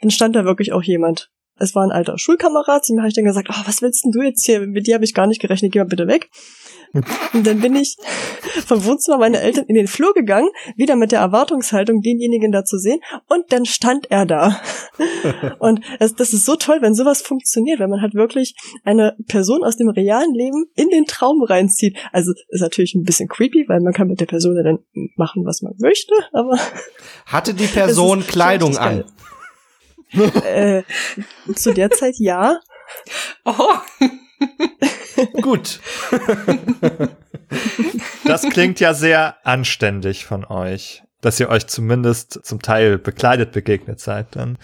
dann 0.00 0.10
stand 0.10 0.36
da 0.36 0.44
wirklich 0.44 0.72
auch 0.72 0.82
jemand. 0.82 1.30
Es 1.56 1.74
war 1.74 1.84
ein 1.84 1.92
alter 1.92 2.16
Schulkamerad, 2.18 2.88
mir 2.88 3.00
habe 3.00 3.08
ich 3.08 3.14
dann 3.14 3.24
gesagt, 3.24 3.48
oh, 3.50 3.62
was 3.66 3.82
willst 3.82 4.04
denn 4.04 4.12
du 4.12 4.22
jetzt 4.22 4.46
hier? 4.46 4.66
Mit 4.66 4.86
dir 4.86 4.94
habe 4.94 5.04
ich 5.04 5.12
gar 5.12 5.26
nicht 5.26 5.42
gerechnet, 5.42 5.72
geh 5.72 5.78
mal 5.78 5.84
bitte 5.84 6.06
weg. 6.06 6.30
Und 6.92 7.46
dann 7.46 7.60
bin 7.60 7.76
ich 7.76 7.96
vom 8.66 8.84
Wohnzimmer 8.84 9.18
meiner 9.18 9.40
Eltern 9.40 9.66
in 9.66 9.74
den 9.76 9.86
Flur 9.86 10.12
gegangen, 10.12 10.48
wieder 10.76 10.96
mit 10.96 11.12
der 11.12 11.20
Erwartungshaltung, 11.20 12.00
denjenigen 12.00 12.50
da 12.50 12.64
zu 12.64 12.78
sehen. 12.78 13.00
Und 13.28 13.52
dann 13.52 13.64
stand 13.64 14.10
er 14.10 14.26
da. 14.26 14.60
Und 15.58 15.80
es, 16.00 16.14
das 16.14 16.32
ist 16.32 16.44
so 16.44 16.56
toll, 16.56 16.78
wenn 16.80 16.94
sowas 16.94 17.22
funktioniert, 17.22 17.78
wenn 17.78 17.90
man 17.90 18.02
halt 18.02 18.14
wirklich 18.14 18.54
eine 18.84 19.16
Person 19.28 19.62
aus 19.62 19.76
dem 19.76 19.88
realen 19.88 20.34
Leben 20.34 20.66
in 20.74 20.88
den 20.88 21.06
Traum 21.06 21.42
reinzieht. 21.42 21.96
Also 22.12 22.32
ist 22.48 22.60
natürlich 22.60 22.94
ein 22.94 23.04
bisschen 23.04 23.28
creepy, 23.28 23.66
weil 23.68 23.80
man 23.80 23.92
kann 23.92 24.08
mit 24.08 24.20
der 24.20 24.26
Person 24.26 24.56
dann 24.62 24.78
machen, 25.16 25.44
was 25.44 25.62
man 25.62 25.74
möchte, 25.78 26.14
aber. 26.32 26.58
Hatte 27.26 27.54
die 27.54 27.66
Person 27.72 28.26
Kleidung 28.26 28.76
an? 28.76 29.04
äh, 30.44 30.82
zu 31.54 31.72
der 31.72 31.90
Zeit 31.90 32.14
ja. 32.18 32.58
Oh. 33.44 33.74
Gut. 35.42 35.80
das 38.24 38.42
klingt 38.42 38.80
ja 38.80 38.94
sehr 38.94 39.36
anständig 39.44 40.24
von 40.24 40.44
euch, 40.44 41.02
dass 41.20 41.40
ihr 41.40 41.48
euch 41.48 41.66
zumindest 41.66 42.44
zum 42.44 42.62
Teil 42.62 42.98
bekleidet 42.98 43.52
begegnet 43.52 44.00
seid. 44.00 44.36
Dann 44.36 44.58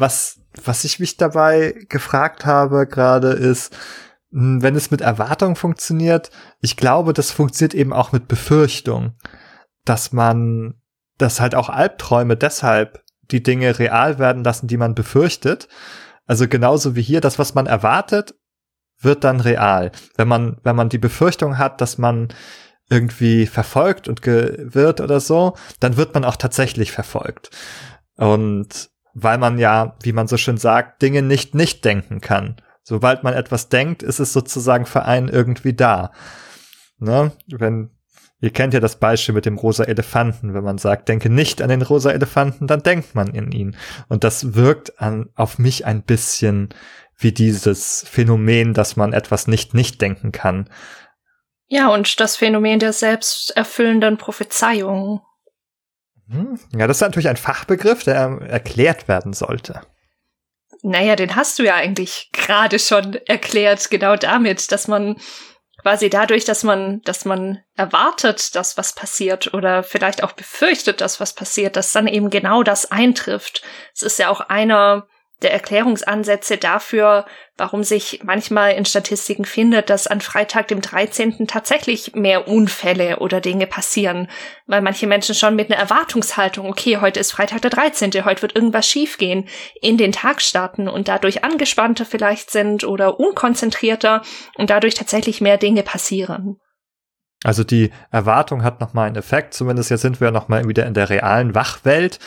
was, 0.00 0.40
was 0.64 0.84
ich 0.84 0.98
mich 0.98 1.16
dabei 1.16 1.74
gefragt 1.88 2.46
habe 2.46 2.86
gerade 2.86 3.28
ist, 3.28 3.76
hm, 4.32 4.62
wenn 4.62 4.74
es 4.74 4.90
mit 4.90 5.00
Erwartung 5.00 5.56
funktioniert, 5.56 6.30
ich 6.60 6.76
glaube, 6.76 7.12
das 7.12 7.30
funktioniert 7.30 7.74
eben 7.74 7.92
auch 7.92 8.12
mit 8.12 8.26
Befürchtung, 8.28 9.14
dass 9.84 10.12
man, 10.12 10.74
dass 11.18 11.40
halt 11.40 11.54
auch 11.54 11.68
Albträume 11.68 12.36
deshalb 12.36 13.02
die 13.30 13.42
Dinge 13.42 13.78
real 13.78 14.18
werden 14.18 14.42
lassen, 14.42 14.66
die 14.66 14.76
man 14.76 14.94
befürchtet. 14.94 15.68
Also 16.26 16.48
genauso 16.48 16.96
wie 16.96 17.02
hier, 17.02 17.20
das, 17.20 17.38
was 17.38 17.54
man 17.54 17.66
erwartet, 17.66 18.34
wird 19.00 19.24
dann 19.24 19.40
real. 19.40 19.92
Wenn 20.16 20.28
man, 20.28 20.58
wenn 20.62 20.76
man 20.76 20.88
die 20.88 20.98
Befürchtung 20.98 21.58
hat, 21.58 21.80
dass 21.80 21.98
man 21.98 22.28
irgendwie 22.88 23.46
verfolgt 23.46 24.08
und 24.08 24.26
wird 24.26 25.00
oder 25.00 25.20
so, 25.20 25.54
dann 25.78 25.96
wird 25.96 26.14
man 26.14 26.24
auch 26.24 26.36
tatsächlich 26.36 26.92
verfolgt. 26.92 27.50
Und 28.16 28.90
weil 29.14 29.38
man 29.38 29.58
ja, 29.58 29.96
wie 30.02 30.12
man 30.12 30.28
so 30.28 30.36
schön 30.36 30.58
sagt, 30.58 31.02
Dinge 31.02 31.22
nicht 31.22 31.54
nicht 31.54 31.84
denken 31.84 32.20
kann. 32.20 32.56
Sobald 32.82 33.22
man 33.22 33.34
etwas 33.34 33.68
denkt, 33.68 34.02
ist 34.02 34.20
es 34.20 34.32
sozusagen 34.32 34.86
für 34.86 35.04
einen 35.04 35.28
irgendwie 35.28 35.74
da. 35.74 36.12
Ne? 36.98 37.32
Wenn, 37.46 37.90
ihr 38.40 38.50
kennt 38.50 38.74
ja 38.74 38.80
das 38.80 38.96
Beispiel 38.96 39.34
mit 39.34 39.46
dem 39.46 39.58
rosa 39.58 39.84
Elefanten. 39.84 40.54
Wenn 40.54 40.64
man 40.64 40.78
sagt, 40.78 41.08
denke 41.08 41.30
nicht 41.30 41.62
an 41.62 41.68
den 41.68 41.82
rosa 41.82 42.10
Elefanten, 42.10 42.66
dann 42.66 42.82
denkt 42.82 43.14
man 43.14 43.28
in 43.28 43.52
ihn. 43.52 43.76
Und 44.08 44.24
das 44.24 44.54
wirkt 44.54 45.00
an, 45.00 45.28
auf 45.34 45.58
mich 45.58 45.86
ein 45.86 46.02
bisschen 46.02 46.70
wie 47.20 47.32
dieses 47.32 48.04
Phänomen, 48.08 48.74
dass 48.74 48.96
man 48.96 49.12
etwas 49.12 49.46
nicht 49.46 49.74
nicht 49.74 50.00
denken 50.00 50.32
kann. 50.32 50.68
Ja, 51.68 51.88
und 51.88 52.18
das 52.18 52.36
Phänomen 52.36 52.80
der 52.80 52.92
selbsterfüllenden 52.92 54.16
Prophezeiung. 54.16 55.22
Hm? 56.28 56.58
Ja, 56.76 56.86
das 56.86 56.96
ist 56.96 57.02
natürlich 57.02 57.28
ein 57.28 57.36
Fachbegriff, 57.36 58.02
der 58.02 58.40
erklärt 58.48 59.06
werden 59.06 59.32
sollte. 59.32 59.80
Naja, 60.82 61.14
den 61.14 61.36
hast 61.36 61.58
du 61.58 61.62
ja 61.62 61.74
eigentlich 61.74 62.30
gerade 62.32 62.78
schon 62.78 63.14
erklärt, 63.26 63.90
genau 63.90 64.16
damit, 64.16 64.72
dass 64.72 64.88
man 64.88 65.16
quasi 65.82 66.10
dadurch, 66.10 66.44
dass 66.44 66.62
man, 66.62 67.02
dass 67.02 67.24
man 67.24 67.62
erwartet, 67.76 68.54
dass 68.54 68.76
was 68.76 68.94
passiert 68.94 69.54
oder 69.54 69.82
vielleicht 69.82 70.22
auch 70.22 70.32
befürchtet, 70.32 71.00
dass 71.00 71.20
was 71.20 71.34
passiert, 71.34 71.76
dass 71.76 71.92
dann 71.92 72.06
eben 72.06 72.30
genau 72.30 72.62
das 72.62 72.90
eintrifft. 72.90 73.62
Es 73.94 74.02
ist 74.02 74.18
ja 74.18 74.28
auch 74.28 74.40
einer 74.40 75.06
der 75.42 75.52
Erklärungsansätze 75.52 76.56
dafür, 76.58 77.24
warum 77.56 77.84
sich 77.84 78.20
manchmal 78.24 78.72
in 78.72 78.84
Statistiken 78.84 79.44
findet, 79.44 79.90
dass 79.90 80.06
an 80.06 80.20
Freitag, 80.20 80.68
dem 80.68 80.80
13. 80.80 81.46
tatsächlich 81.46 82.14
mehr 82.14 82.48
Unfälle 82.48 83.18
oder 83.18 83.40
Dinge 83.40 83.66
passieren, 83.66 84.28
weil 84.66 84.82
manche 84.82 85.06
Menschen 85.06 85.34
schon 85.34 85.56
mit 85.56 85.70
einer 85.70 85.80
Erwartungshaltung, 85.80 86.66
okay, 86.68 86.98
heute 86.98 87.20
ist 87.20 87.32
Freitag 87.32 87.62
der 87.62 87.70
13., 87.70 88.12
heute 88.24 88.42
wird 88.42 88.54
irgendwas 88.54 88.86
schiefgehen, 88.86 89.48
in 89.80 89.96
den 89.96 90.12
Tag 90.12 90.42
starten 90.42 90.88
und 90.88 91.08
dadurch 91.08 91.44
angespannter 91.44 92.04
vielleicht 92.04 92.50
sind 92.50 92.84
oder 92.84 93.18
unkonzentrierter 93.20 94.22
und 94.56 94.70
dadurch 94.70 94.94
tatsächlich 94.94 95.40
mehr 95.40 95.56
Dinge 95.56 95.82
passieren. 95.82 96.56
Also 97.42 97.64
die 97.64 97.90
Erwartung 98.10 98.62
hat 98.62 98.80
nochmal 98.80 99.06
einen 99.06 99.16
Effekt, 99.16 99.54
zumindest 99.54 99.90
jetzt 99.90 100.02
sind 100.02 100.20
wir 100.20 100.30
nochmal 100.30 100.68
wieder 100.68 100.86
in 100.86 100.92
der 100.92 101.08
realen 101.08 101.54
Wachwelt 101.54 102.18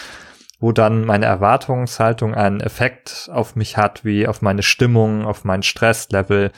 wo 0.64 0.72
dann 0.72 1.04
meine 1.04 1.26
Erwartungshaltung 1.26 2.34
einen 2.34 2.62
Effekt 2.62 3.30
auf 3.34 3.58
mich 3.58 3.76
hat, 3.76 4.06
wie 4.06 4.30
auf 4.30 4.42
meine 4.42 4.64
Stimmung, 4.64 5.26
auf 5.26 5.44
mein 5.44 5.62
Stresslevel. 5.62 6.54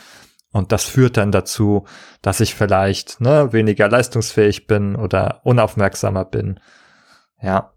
Und 0.51 0.71
das 0.71 0.83
führt 0.83 1.17
dann 1.17 1.31
dazu, 1.31 1.87
dass 2.21 2.39
ich 2.39 2.53
vielleicht 2.53 3.19
ne, 3.19 3.51
weniger 3.51 3.89
leistungsfähig 3.89 4.67
bin 4.67 4.95
oder 4.95 5.41
unaufmerksamer 5.43 6.23
bin. 6.23 6.59
Ja. 7.41 7.73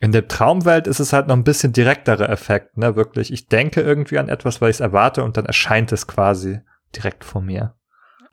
In 0.00 0.10
der 0.10 0.26
Traumwelt 0.26 0.88
ist 0.88 0.98
es 0.98 1.12
halt 1.12 1.28
noch 1.28 1.36
ein 1.36 1.44
bisschen 1.44 1.72
direkterer 1.72 2.28
Effekt, 2.28 2.76
ne, 2.76 2.96
wirklich. 2.96 3.32
Ich 3.32 3.46
denke 3.46 3.82
irgendwie 3.82 4.18
an 4.18 4.28
etwas, 4.28 4.60
weil 4.60 4.70
ich 4.70 4.78
es 4.78 4.80
erwarte 4.80 5.22
und 5.22 5.36
dann 5.36 5.46
erscheint 5.46 5.92
es 5.92 6.08
quasi 6.08 6.58
direkt 6.92 7.22
vor 7.22 7.40
mir. 7.40 7.76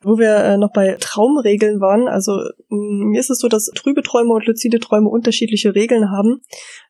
Wo 0.02 0.18
wir 0.18 0.36
äh, 0.36 0.58
noch 0.58 0.72
bei 0.72 0.96
Traumregeln 1.00 1.82
waren, 1.82 2.08
also 2.08 2.32
mm, 2.70 3.10
mir 3.10 3.20
ist 3.20 3.30
es 3.30 3.40
so, 3.40 3.48
dass 3.48 3.66
trübe 3.76 4.02
Träume 4.02 4.34
und 4.34 4.46
luzide 4.46 4.80
Träume 4.80 5.10
unterschiedliche 5.10 5.76
Regeln 5.76 6.10
haben. 6.10 6.42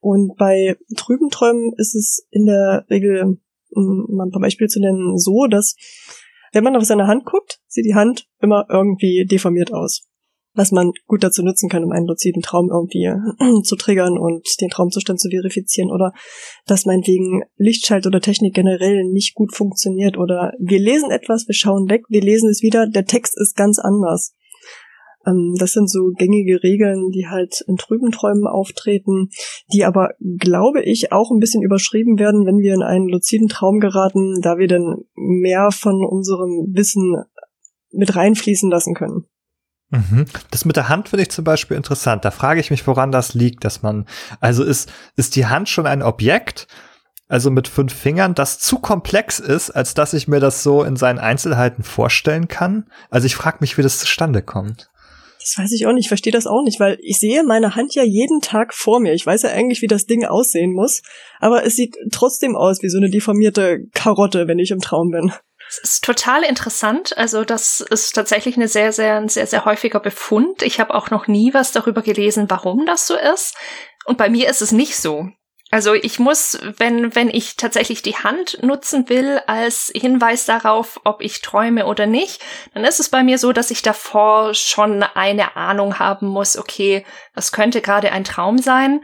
Und 0.01 0.36
bei 0.38 0.78
trüben 0.95 1.30
Träumen 1.30 1.74
ist 1.78 1.95
es 1.95 2.28
in 2.30 2.45
der 2.45 2.86
Regel, 2.89 3.39
mm, 3.72 4.16
mal 4.16 4.26
ein 4.26 4.32
paar 4.32 4.41
Beispiele 4.41 4.68
zu 4.68 4.80
nennen, 4.80 5.18
so, 5.18 5.47
dass 5.47 5.76
wenn 6.51 6.64
man 6.64 6.76
auf 6.76 6.84
seine 6.84 7.07
Hand 7.07 7.26
guckt, 7.26 7.60
sieht 7.68 7.86
die 7.86 7.95
Hand 7.95 8.28
immer 8.41 8.66
irgendwie 8.70 9.26
deformiert 9.26 9.74
aus 9.74 10.09
was 10.54 10.72
man 10.72 10.91
gut 11.06 11.24
dazu 11.24 11.43
nutzen 11.43 11.70
kann, 11.70 11.84
um 11.84 11.91
einen 11.91 12.08
luziden 12.08 12.41
Traum 12.41 12.70
irgendwie 12.70 13.12
zu 13.64 13.76
triggern 13.76 14.18
und 14.18 14.47
den 14.62 14.70
Traumzustand 14.70 15.20
zu 15.20 15.30
verifizieren 15.30 15.91
oder 15.91 16.14
dass 16.66 16.86
meinetwegen 16.86 17.43
Lichtschalt 17.58 18.08
oder 18.08 18.22
Technik 18.22 18.54
generell 18.54 19.04
nicht 19.06 19.36
gut 19.36 19.56
funktioniert 19.56 20.18
oder 20.18 20.54
wir 20.60 20.80
lesen 20.80 21.12
etwas, 21.12 21.47
wir 21.47 21.56
schauen 21.56 21.89
weg, 21.89 22.04
wir 22.10 22.22
lesen 22.22 22.50
es 22.50 22.62
wieder, 22.62 22.88
der 22.88 23.06
Text 23.06 23.39
ist 23.39 23.56
ganz 23.56 23.80
anders. 23.80 24.34
Ähm, 25.26 25.56
das 25.58 25.74
sind 25.74 25.89
so 25.89 26.12
gängige 26.18 26.64
Regeln, 26.64 27.10
die 27.12 27.28
halt 27.28 27.64
in 27.68 27.78
trüben 27.78 28.12
Träumen 28.12 28.47
auftreten, 28.47 29.30
die 29.74 29.84
aber, 29.84 30.12
glaube 30.38 30.82
ich, 30.84 31.12
auch 31.12 31.32
ein 31.32 31.39
bisschen 31.39 31.62
überschrieben 31.62 32.20
werden, 32.20 32.45
wenn 32.45 32.60
wir 32.60 32.74
in 32.74 32.84
einen 32.84 33.08
luziden 33.08 33.47
Traum 33.47 33.80
geraten, 33.80 34.39
da 34.41 34.58
wir 34.58 34.68
dann 34.68 35.04
mehr 35.16 35.70
von 35.72 36.06
unserem 36.06 36.74
Wissen 36.74 37.24
mit 37.91 38.16
reinfließen 38.16 38.70
lassen 38.70 38.93
können. 38.93 39.26
Mhm. 39.89 40.25
Das 40.51 40.65
mit 40.65 40.75
der 40.75 40.89
Hand 40.89 41.09
finde 41.09 41.23
ich 41.23 41.31
zum 41.31 41.43
Beispiel 41.43 41.75
interessant. 41.75 42.23
Da 42.23 42.31
frage 42.31 42.59
ich 42.59 42.69
mich, 42.69 42.85
woran 42.85 43.11
das 43.11 43.33
liegt, 43.33 43.63
dass 43.65 43.81
man, 43.81 44.05
also 44.39 44.63
ist, 44.63 44.91
ist 45.15 45.35
die 45.35 45.47
Hand 45.47 45.67
schon 45.67 45.87
ein 45.87 46.03
Objekt, 46.03 46.67
also 47.27 47.51
mit 47.51 47.67
fünf 47.67 47.93
Fingern, 47.93 48.35
das 48.35 48.59
zu 48.59 48.79
komplex 48.79 49.39
ist, 49.39 49.71
als 49.71 49.93
dass 49.93 50.13
ich 50.13 50.27
mir 50.27 50.39
das 50.39 50.63
so 50.63 50.83
in 50.83 50.95
seinen 50.95 51.19
Einzelheiten 51.19 51.83
vorstellen 51.83 52.47
kann? 52.47 52.89
Also 53.09 53.25
ich 53.25 53.35
frage 53.35 53.57
mich, 53.61 53.77
wie 53.77 53.83
das 53.83 53.99
zustande 53.99 54.41
kommt. 54.41 54.89
Das 55.39 55.57
weiß 55.57 55.71
ich 55.71 55.87
auch 55.87 55.93
nicht, 55.93 56.05
ich 56.05 56.07
verstehe 56.09 56.33
das 56.33 56.47
auch 56.47 56.63
nicht, 56.63 56.79
weil 56.79 56.97
ich 57.01 57.17
sehe 57.17 57.43
meine 57.43 57.75
Hand 57.75 57.95
ja 57.95 58.03
jeden 58.03 58.41
Tag 58.41 58.73
vor 58.73 58.99
mir. 58.99 59.13
Ich 59.13 59.25
weiß 59.25 59.43
ja 59.43 59.51
eigentlich, 59.51 59.81
wie 59.81 59.87
das 59.87 60.05
Ding 60.05 60.25
aussehen 60.25 60.73
muss, 60.73 61.01
aber 61.39 61.65
es 61.65 61.75
sieht 61.75 61.95
trotzdem 62.11 62.55
aus 62.55 62.83
wie 62.83 62.89
so 62.89 62.97
eine 62.97 63.09
deformierte 63.09 63.85
Karotte, 63.93 64.47
wenn 64.47 64.59
ich 64.59 64.71
im 64.71 64.81
Traum 64.81 65.11
bin. 65.11 65.31
Es 65.70 65.78
ist 65.78 66.03
total 66.03 66.43
interessant. 66.43 67.15
Also 67.15 67.45
das 67.45 67.80
ist 67.80 68.13
tatsächlich 68.13 68.57
eine 68.57 68.67
sehr, 68.67 68.91
sehr, 68.91 69.17
ein 69.17 69.30
sehr, 69.30 69.45
sehr 69.45 69.65
häufiger 69.65 69.99
Befund. 69.99 70.63
Ich 70.63 70.80
habe 70.80 70.95
auch 70.95 71.11
noch 71.11 71.28
nie 71.28 71.53
was 71.53 71.72
darüber 71.72 72.01
gelesen, 72.01 72.49
warum 72.49 72.88
das 72.88 73.05
so 73.05 73.15
ist. 73.15 73.55
Und 74.05 74.17
bei 74.17 74.30
mir 74.30 74.49
ist 74.49 74.63
es 74.63 74.72
nicht 74.72 74.97
so. 74.97 75.30
Also 75.72 75.93
ich 75.93 76.17
muss, 76.17 76.57
wenn, 76.78 77.13
wenn 77.15 77.30
ich 77.30 77.55
tatsächlich 77.55 78.01
die 78.01 78.15
Hand 78.15 78.57
nutzen 78.63 79.07
will 79.07 79.39
als 79.45 79.91
Hinweis 79.93 80.45
darauf, 80.45 80.99
ob 81.03 81.22
ich 81.22 81.41
träume 81.41 81.86
oder 81.86 82.07
nicht, 82.07 82.41
dann 82.74 82.84
ist 82.84 82.99
es 82.99 83.09
bei 83.09 83.22
mir 83.22 83.38
so, 83.38 83.51
dass 83.51 83.70
ich 83.70 83.84
davor 83.84 84.55
schon 84.55 85.03
eine 85.03 85.55
Ahnung 85.55 85.99
haben 85.99 86.26
muss, 86.26 86.57
okay, 86.57 87.05
das 87.36 87.51
könnte 87.51 87.82
gerade 87.82 88.11
ein 88.11 88.24
Traum 88.24 88.57
sein. 88.57 89.01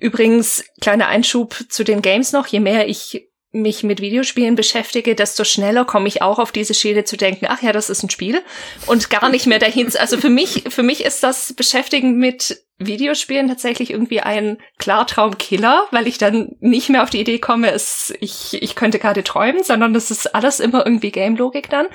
Übrigens, 0.00 0.64
kleiner 0.80 1.06
Einschub 1.06 1.54
zu 1.68 1.84
den 1.84 2.02
Games 2.02 2.32
noch, 2.32 2.48
je 2.48 2.58
mehr 2.58 2.88
ich 2.88 3.27
mich 3.50 3.82
mit 3.82 4.00
Videospielen 4.00 4.56
beschäftige, 4.56 5.14
desto 5.14 5.44
schneller 5.44 5.84
komme 5.86 6.08
ich 6.08 6.20
auch 6.20 6.38
auf 6.38 6.52
diese 6.52 6.74
Schiene 6.74 7.04
zu 7.04 7.16
denken, 7.16 7.46
ach 7.48 7.62
ja, 7.62 7.72
das 7.72 7.88
ist 7.88 8.02
ein 8.02 8.10
Spiel 8.10 8.42
und 8.86 9.08
gar 9.08 9.30
nicht 9.30 9.46
mehr 9.46 9.58
dahin. 9.58 9.90
Also 9.98 10.18
für 10.18 10.28
mich, 10.28 10.64
für 10.68 10.82
mich 10.82 11.04
ist 11.04 11.22
das 11.22 11.54
Beschäftigen 11.54 12.18
mit 12.18 12.62
Videospielen 12.76 13.48
tatsächlich 13.48 13.90
irgendwie 13.90 14.20
ein 14.20 14.58
Klartraumkiller, 14.78 15.86
weil 15.90 16.06
ich 16.06 16.18
dann 16.18 16.56
nicht 16.60 16.90
mehr 16.90 17.02
auf 17.02 17.10
die 17.10 17.20
Idee 17.20 17.38
komme, 17.38 17.72
es, 17.72 18.14
ich, 18.20 18.62
ich 18.62 18.74
könnte 18.74 18.98
gerade 18.98 19.24
träumen, 19.24 19.64
sondern 19.64 19.94
das 19.94 20.10
ist 20.10 20.34
alles 20.34 20.60
immer 20.60 20.84
irgendwie 20.84 21.10
Game-Logik 21.10 21.70
dann. 21.70 21.86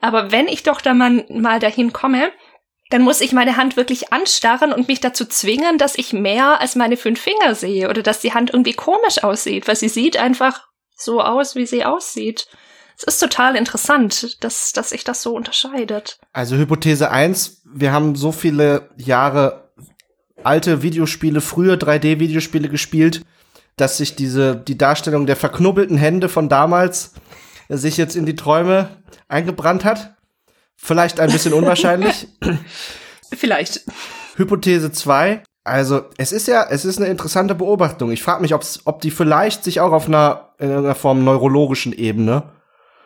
Aber 0.00 0.32
wenn 0.32 0.48
ich 0.48 0.62
doch 0.62 0.80
da 0.80 0.94
mal, 0.94 1.24
mal 1.28 1.60
dahin 1.60 1.92
komme, 1.92 2.32
dann 2.90 3.02
muss 3.02 3.20
ich 3.20 3.32
meine 3.32 3.56
Hand 3.56 3.76
wirklich 3.76 4.12
anstarren 4.12 4.72
und 4.72 4.88
mich 4.88 5.00
dazu 5.00 5.24
zwingen, 5.24 5.78
dass 5.78 5.96
ich 5.96 6.12
mehr 6.12 6.60
als 6.60 6.76
meine 6.76 6.96
fünf 6.96 7.20
Finger 7.20 7.54
sehe 7.54 7.88
oder 7.88 8.02
dass 8.02 8.20
die 8.20 8.34
Hand 8.34 8.50
irgendwie 8.50 8.74
komisch 8.74 9.22
aussieht, 9.22 9.68
weil 9.68 9.76
sie 9.76 9.88
sieht 9.88 10.16
einfach 10.16 10.66
so 10.96 11.20
aus, 11.20 11.54
wie 11.54 11.66
sie 11.66 11.84
aussieht. 11.84 12.46
Es 12.96 13.04
ist 13.04 13.18
total 13.18 13.56
interessant, 13.56 14.42
dass, 14.44 14.72
dass 14.72 14.90
sich 14.90 15.04
das 15.04 15.22
so 15.22 15.34
unterscheidet. 15.34 16.18
Also 16.32 16.56
Hypothese 16.56 17.10
eins: 17.10 17.62
wir 17.64 17.92
haben 17.92 18.14
so 18.14 18.32
viele 18.32 18.90
Jahre 18.96 19.72
alte 20.42 20.82
Videospiele, 20.82 21.40
frühe 21.40 21.74
3D-Videospiele 21.74 22.68
gespielt, 22.68 23.22
dass 23.76 23.96
sich 23.96 24.14
diese, 24.14 24.56
die 24.56 24.78
Darstellung 24.78 25.26
der 25.26 25.36
verknubbelten 25.36 25.96
Hände 25.96 26.28
von 26.28 26.48
damals 26.48 27.14
sich 27.68 27.96
jetzt 27.96 28.14
in 28.14 28.26
die 28.26 28.36
Träume 28.36 29.02
eingebrannt 29.28 29.84
hat. 29.84 30.16
Vielleicht 30.76 31.18
ein 31.18 31.32
bisschen 31.32 31.54
unwahrscheinlich. 31.54 32.28
Vielleicht. 33.32 33.84
Hypothese 34.36 34.92
zwei: 34.92 35.42
also, 35.64 36.02
es 36.18 36.32
ist 36.32 36.46
ja, 36.46 36.66
es 36.68 36.84
ist 36.84 36.98
eine 36.98 37.08
interessante 37.08 37.54
Beobachtung. 37.54 38.10
Ich 38.12 38.22
frage 38.22 38.42
mich, 38.42 38.54
ob's, 38.54 38.80
ob 38.84 39.00
die 39.00 39.10
vielleicht 39.10 39.64
sich 39.64 39.80
auch 39.80 39.92
auf 39.92 40.06
einer, 40.06 40.50
in 40.58 40.70
einer 40.70 40.94
Form 40.94 41.24
neurologischen 41.24 41.94
Ebene 41.94 42.42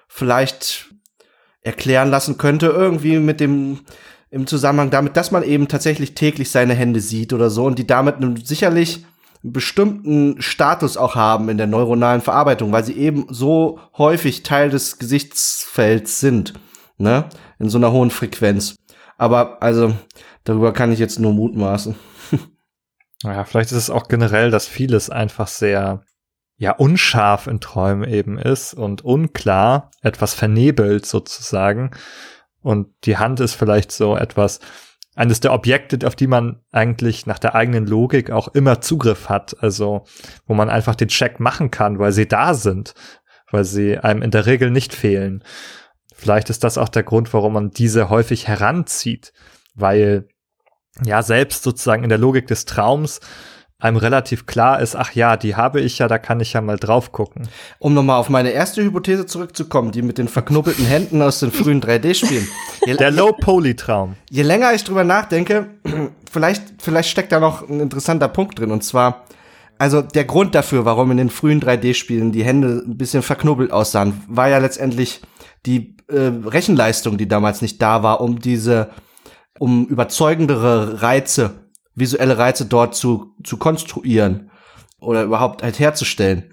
vielleicht 0.08 0.92
erklären 1.62 2.10
lassen 2.10 2.36
könnte, 2.36 2.66
irgendwie 2.66 3.20
mit 3.20 3.38
dem, 3.38 3.80
im 4.30 4.48
Zusammenhang 4.48 4.90
damit, 4.90 5.16
dass 5.16 5.30
man 5.30 5.44
eben 5.44 5.68
tatsächlich 5.68 6.14
täglich 6.14 6.50
seine 6.50 6.74
Hände 6.74 7.00
sieht 7.00 7.32
oder 7.32 7.48
so 7.48 7.64
und 7.64 7.78
die 7.78 7.86
damit 7.86 8.16
einen, 8.16 8.36
sicherlich 8.36 9.04
bestimmten 9.42 10.42
Status 10.42 10.96
auch 10.96 11.14
haben 11.14 11.48
in 11.48 11.58
der 11.58 11.68
neuronalen 11.68 12.20
Verarbeitung, 12.20 12.72
weil 12.72 12.84
sie 12.84 12.94
eben 12.94 13.26
so 13.28 13.78
häufig 13.96 14.42
Teil 14.42 14.68
des 14.68 14.98
Gesichtsfelds 14.98 16.18
sind, 16.18 16.54
ne, 16.96 17.26
in 17.60 17.68
so 17.68 17.78
einer 17.78 17.92
hohen 17.92 18.10
Frequenz. 18.10 18.74
Aber, 19.16 19.62
also, 19.62 19.94
darüber 20.42 20.72
kann 20.72 20.90
ich 20.90 20.98
jetzt 20.98 21.20
nur 21.20 21.32
mutmaßen. 21.32 21.94
Ja, 23.24 23.44
vielleicht 23.44 23.72
ist 23.72 23.78
es 23.78 23.90
auch 23.90 24.08
generell, 24.08 24.50
dass 24.50 24.66
vieles 24.66 25.10
einfach 25.10 25.48
sehr, 25.48 26.04
ja, 26.56 26.72
unscharf 26.72 27.46
in 27.46 27.60
Träumen 27.60 28.08
eben 28.08 28.38
ist 28.38 28.74
und 28.74 29.04
unklar, 29.04 29.90
etwas 30.02 30.34
vernebelt 30.34 31.06
sozusagen. 31.06 31.90
Und 32.60 32.88
die 33.04 33.16
Hand 33.16 33.40
ist 33.40 33.54
vielleicht 33.54 33.92
so 33.92 34.16
etwas, 34.16 34.60
eines 35.18 35.40
der 35.40 35.52
Objekte, 35.52 36.06
auf 36.06 36.14
die 36.14 36.28
man 36.28 36.60
eigentlich 36.70 37.26
nach 37.26 37.40
der 37.40 37.56
eigenen 37.56 37.86
Logik 37.86 38.30
auch 38.30 38.48
immer 38.48 38.80
Zugriff 38.80 39.28
hat. 39.28 39.60
Also, 39.62 40.04
wo 40.46 40.54
man 40.54 40.70
einfach 40.70 40.94
den 40.94 41.08
Check 41.08 41.40
machen 41.40 41.72
kann, 41.72 41.98
weil 41.98 42.12
sie 42.12 42.28
da 42.28 42.54
sind, 42.54 42.94
weil 43.50 43.64
sie 43.64 43.98
einem 43.98 44.22
in 44.22 44.30
der 44.30 44.46
Regel 44.46 44.70
nicht 44.70 44.94
fehlen. 44.94 45.42
Vielleicht 46.14 46.50
ist 46.50 46.62
das 46.62 46.78
auch 46.78 46.88
der 46.88 47.02
Grund, 47.02 47.32
warum 47.34 47.54
man 47.54 47.70
diese 47.70 48.10
häufig 48.10 48.46
heranzieht, 48.46 49.32
weil 49.74 50.28
ja 51.04 51.22
selbst 51.22 51.62
sozusagen 51.62 52.02
in 52.02 52.08
der 52.08 52.18
Logik 52.18 52.46
des 52.46 52.64
Traums 52.64 53.20
einem 53.80 53.96
relativ 53.96 54.46
klar 54.46 54.80
ist, 54.80 54.96
ach 54.96 55.12
ja, 55.12 55.36
die 55.36 55.54
habe 55.54 55.80
ich 55.80 55.98
ja, 55.98 56.08
da 56.08 56.18
kann 56.18 56.40
ich 56.40 56.52
ja 56.52 56.60
mal 56.60 56.78
drauf 56.78 57.12
gucken. 57.12 57.48
Um 57.78 57.94
nochmal 57.94 58.18
auf 58.18 58.28
meine 58.28 58.50
erste 58.50 58.82
Hypothese 58.82 59.26
zurückzukommen, 59.26 59.92
die 59.92 60.02
mit 60.02 60.18
den 60.18 60.26
verknuppelten 60.26 60.84
Händen 60.84 61.22
aus 61.22 61.38
den 61.38 61.52
frühen 61.52 61.80
3D-Spielen. 61.80 62.48
Der 62.86 63.12
Low-Poly-Traum. 63.12 64.16
Je 64.30 64.42
länger 64.42 64.74
ich 64.74 64.82
drüber 64.82 65.04
nachdenke, 65.04 65.66
vielleicht, 66.30 66.82
vielleicht 66.82 67.08
steckt 67.08 67.30
da 67.30 67.38
noch 67.38 67.68
ein 67.68 67.78
interessanter 67.78 68.26
Punkt 68.26 68.58
drin. 68.58 68.72
Und 68.72 68.82
zwar, 68.82 69.24
also 69.78 70.02
der 70.02 70.24
Grund 70.24 70.56
dafür, 70.56 70.84
warum 70.84 71.12
in 71.12 71.16
den 71.16 71.30
frühen 71.30 71.60
3D-Spielen 71.60 72.32
die 72.32 72.44
Hände 72.44 72.82
ein 72.84 72.98
bisschen 72.98 73.22
verknubbelt 73.22 73.70
aussahen, 73.70 74.24
war 74.26 74.48
ja 74.48 74.58
letztendlich 74.58 75.20
die 75.66 75.96
äh, 76.08 76.32
Rechenleistung, 76.44 77.16
die 77.16 77.28
damals 77.28 77.62
nicht 77.62 77.80
da 77.80 78.02
war, 78.02 78.20
um 78.20 78.40
diese 78.40 78.90
um 79.58 79.86
überzeugendere 79.86 81.02
Reize, 81.02 81.70
visuelle 81.94 82.38
Reize 82.38 82.66
dort 82.66 82.94
zu, 82.94 83.34
zu 83.44 83.56
konstruieren 83.56 84.50
oder 85.00 85.22
überhaupt 85.22 85.62
halt 85.62 85.78
herzustellen. 85.78 86.52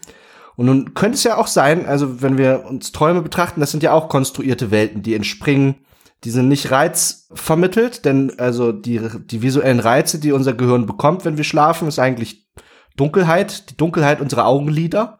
Und 0.56 0.68
nun 0.68 0.94
könnte 0.94 1.16
es 1.16 1.24
ja 1.24 1.38
auch 1.38 1.48
sein, 1.48 1.86
also 1.86 2.22
wenn 2.22 2.38
wir 2.38 2.66
uns 2.66 2.92
Träume 2.92 3.22
betrachten, 3.22 3.60
das 3.60 3.72
sind 3.72 3.84
ja 3.84 3.92
auch 3.92 4.08
konstruierte 4.08 4.72
Welten, 4.72 5.04
die 5.04 5.14
entspringen, 5.14 5.76
die 6.24 6.30
sind 6.32 6.48
nicht 6.48 6.72
reizvermittelt, 6.72 8.06
denn 8.06 8.40
also 8.40 8.72
die, 8.72 9.02
die 9.26 9.42
visuellen 9.42 9.80
Reize, 9.80 10.20
die 10.20 10.32
unser 10.32 10.54
Gehirn 10.54 10.86
bekommt, 10.86 11.26
wenn 11.26 11.38
wir 11.38 11.44
schlafen, 11.44 11.88
ist 11.88 12.00
eigentlich 12.00 12.48
Dunkelheit, 12.96 13.70
die 13.70 13.78
Dunkelheit 13.78 14.22
unserer 14.22 14.46
Augenlider 14.48 15.20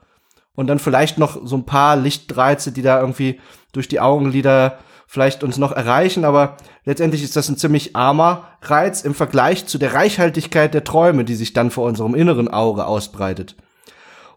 und 0.56 0.68
dann 0.68 0.80
vielleicht 0.80 1.18
noch 1.18 1.46
so 1.46 1.58
ein 1.58 1.66
paar 1.66 1.98
Lichtreize, 1.98 2.72
die 2.72 2.82
da 2.82 3.00
irgendwie 3.00 3.40
durch 3.74 3.88
die 3.88 4.00
Augenlider 4.00 4.80
vielleicht 5.08 5.44
uns 5.44 5.58
noch 5.58 5.72
erreichen, 5.72 6.26
aber 6.26 6.58
letztendlich 6.84 7.24
ist 7.24 7.36
das 7.36 7.50
ein 7.50 7.58
ziemlich 7.58 7.96
armer 7.96 8.48
Reiz 8.62 9.02
im 9.02 9.14
Vergleich 9.14 9.66
zu 9.66 9.78
der 9.78 9.94
Reichhaltigkeit 9.94 10.74
der 10.74 10.84
Träume, 10.84 11.24
die 11.24 11.36
sich 11.36 11.54
dann 11.54 11.72
vor 11.72 11.88
unserem 11.88 12.16
inneren 12.16 12.48
Auge 12.48 12.86
ausbreitet. 12.86 13.56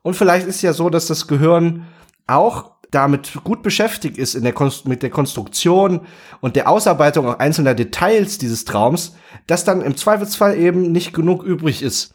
Und 0.02 0.14
vielleicht 0.14 0.46
ist 0.46 0.62
ja 0.62 0.72
so, 0.72 0.90
dass 0.90 1.06
das 1.06 1.26
Gehirn 1.26 1.86
auch 2.26 2.72
damit 2.90 3.32
gut 3.44 3.62
beschäftigt 3.62 4.16
ist 4.16 4.34
in 4.34 4.44
der 4.44 4.54
mit 4.84 5.02
der 5.02 5.10
Konstruktion 5.10 6.00
und 6.40 6.56
der 6.56 6.68
Ausarbeitung 6.68 7.28
auch 7.28 7.38
einzelner 7.38 7.74
Details 7.74 8.38
dieses 8.38 8.64
Traums, 8.64 9.14
dass 9.46 9.64
dann 9.64 9.82
im 9.82 9.96
Zweifelsfall 9.96 10.56
eben 10.56 10.92
nicht 10.92 11.12
genug 11.12 11.42
übrig 11.42 11.82
ist, 11.82 12.14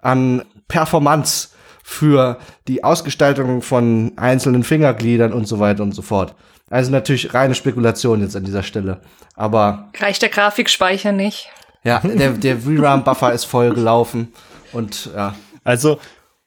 an 0.00 0.42
Performance 0.66 1.50
für 1.82 2.38
die 2.66 2.84
Ausgestaltung 2.84 3.62
von 3.62 4.12
einzelnen 4.16 4.64
Fingergliedern 4.64 5.32
und 5.32 5.46
so 5.46 5.60
weiter 5.60 5.82
und 5.82 5.92
so 5.92 6.02
fort. 6.02 6.34
Also 6.70 6.90
natürlich 6.90 7.32
reine 7.34 7.54
Spekulation 7.54 8.20
jetzt 8.20 8.36
an 8.36 8.44
dieser 8.44 8.62
Stelle. 8.62 9.00
Aber. 9.34 9.90
Reicht 9.98 10.22
der 10.22 10.28
Grafikspeicher 10.28 11.12
nicht? 11.12 11.48
Ja, 11.84 12.00
der, 12.00 12.32
der 12.32 12.58
VRAM-Buffer 12.58 13.32
ist 13.32 13.44
voll 13.44 13.72
gelaufen 13.72 14.32
und 14.72 15.10
ja. 15.14 15.34
Also, 15.64 16.00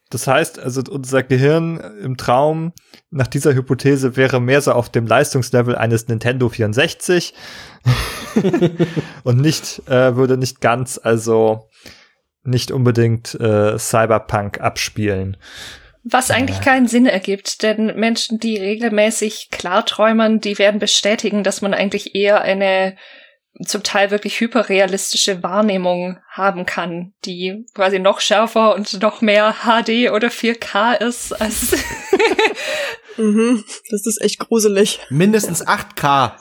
das 0.10 0.28
heißt, 0.28 0.60
also 0.60 0.82
unser 0.90 1.24
Gehirn 1.24 1.78
im 2.04 2.18
Traum 2.18 2.74
nach 3.12 3.28
dieser 3.28 3.54
Hypothese 3.54 4.18
wäre 4.18 4.42
mehr 4.42 4.62
so 4.62 4.74
auf 4.74 4.90
dem 4.90 5.08
Leistungslevel 5.08 5.76
eines 5.76 6.08
Nintendo 6.08 6.50
64 6.50 7.34
und 9.24 9.38
nicht, 9.40 9.88
äh, 9.88 10.16
würde 10.16 10.38
nicht 10.38 10.60
ganz, 10.60 11.00
also 11.02 11.70
nicht 12.44 12.72
unbedingt 12.72 13.40
äh, 13.40 13.78
Cyberpunk 13.78 14.60
abspielen. 14.60 15.38
Was 16.04 16.32
eigentlich 16.32 16.58
ja. 16.58 16.64
keinen 16.64 16.88
Sinn 16.88 17.06
ergibt, 17.06 17.62
denn 17.62 17.95
Menschen, 17.95 18.39
die 18.39 18.58
regelmäßig 18.58 19.49
klarträumen, 19.52 20.41
die 20.41 20.58
werden 20.58 20.80
bestätigen, 20.80 21.43
dass 21.43 21.62
man 21.62 21.74
eigentlich 21.74 22.16
eher 22.16 22.41
eine 22.41 22.97
zum 23.66 23.84
Teil 23.84 24.12
wirklich 24.12 24.39
hyperrealistische 24.39 25.43
Wahrnehmung 25.43 26.18
haben 26.30 26.66
kann, 26.66 27.14
die 27.26 27.66
quasi 27.74 27.99
noch 27.99 28.22
schärfer 28.22 28.74
und 28.76 29.02
noch 29.02 29.22
mehr 29.22 29.56
HD 29.64 30.12
oder 30.12 30.30
4K 30.30 30.95
ist 30.95 31.34
als. 31.39 31.76
mhm, 33.18 33.64
das 33.89 34.06
ist 34.06 34.22
echt 34.22 34.39
gruselig. 34.39 34.99
Mindestens 35.10 35.66
8K. 35.66 36.32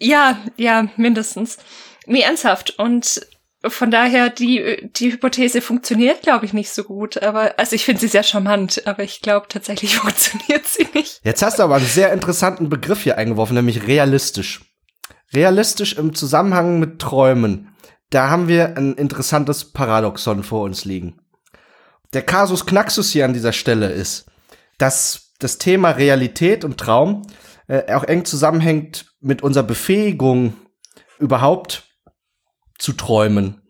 ja, 0.00 0.38
ja, 0.56 0.88
mindestens. 0.96 1.58
Nee, 2.06 2.22
ernsthaft. 2.22 2.78
Und 2.78 3.26
von 3.66 3.90
daher, 3.90 4.30
die, 4.30 4.88
die 4.94 5.12
Hypothese 5.12 5.60
funktioniert, 5.60 6.22
glaube 6.22 6.46
ich, 6.46 6.52
nicht 6.52 6.70
so 6.70 6.84
gut. 6.84 7.20
Aber, 7.22 7.58
also 7.58 7.74
ich 7.74 7.84
finde 7.84 8.00
sie 8.00 8.08
sehr 8.08 8.22
charmant, 8.22 8.86
aber 8.86 9.02
ich 9.02 9.20
glaube 9.20 9.46
tatsächlich 9.48 9.96
funktioniert 9.98 10.66
sie 10.66 10.86
nicht. 10.94 11.20
Jetzt 11.24 11.42
hast 11.42 11.58
du 11.58 11.64
aber 11.64 11.76
einen 11.76 11.86
sehr 11.86 12.12
interessanten 12.12 12.68
Begriff 12.68 13.02
hier 13.02 13.18
eingeworfen, 13.18 13.54
nämlich 13.54 13.86
realistisch. 13.86 14.60
Realistisch 15.32 15.94
im 15.94 16.14
Zusammenhang 16.14 16.78
mit 16.78 17.00
Träumen. 17.00 17.74
Da 18.10 18.30
haben 18.30 18.48
wir 18.48 18.76
ein 18.76 18.94
interessantes 18.94 19.72
Paradoxon 19.72 20.44
vor 20.44 20.62
uns 20.62 20.84
liegen. 20.84 21.20
Der 22.14 22.22
Kasus 22.22 22.64
Knaxus 22.64 23.10
hier 23.10 23.24
an 23.24 23.34
dieser 23.34 23.52
Stelle 23.52 23.90
ist, 23.90 24.26
dass 24.78 25.34
das 25.40 25.58
Thema 25.58 25.90
Realität 25.90 26.64
und 26.64 26.78
Traum 26.78 27.26
äh, 27.66 27.92
auch 27.92 28.04
eng 28.04 28.24
zusammenhängt 28.24 29.06
mit 29.20 29.42
unserer 29.42 29.64
Befähigung, 29.64 30.54
überhaupt 31.18 31.87
zu 32.78 32.92
träumen. 32.92 33.60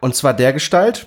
Und 0.00 0.14
zwar 0.14 0.34
der 0.34 0.52
Gestalt, 0.52 1.06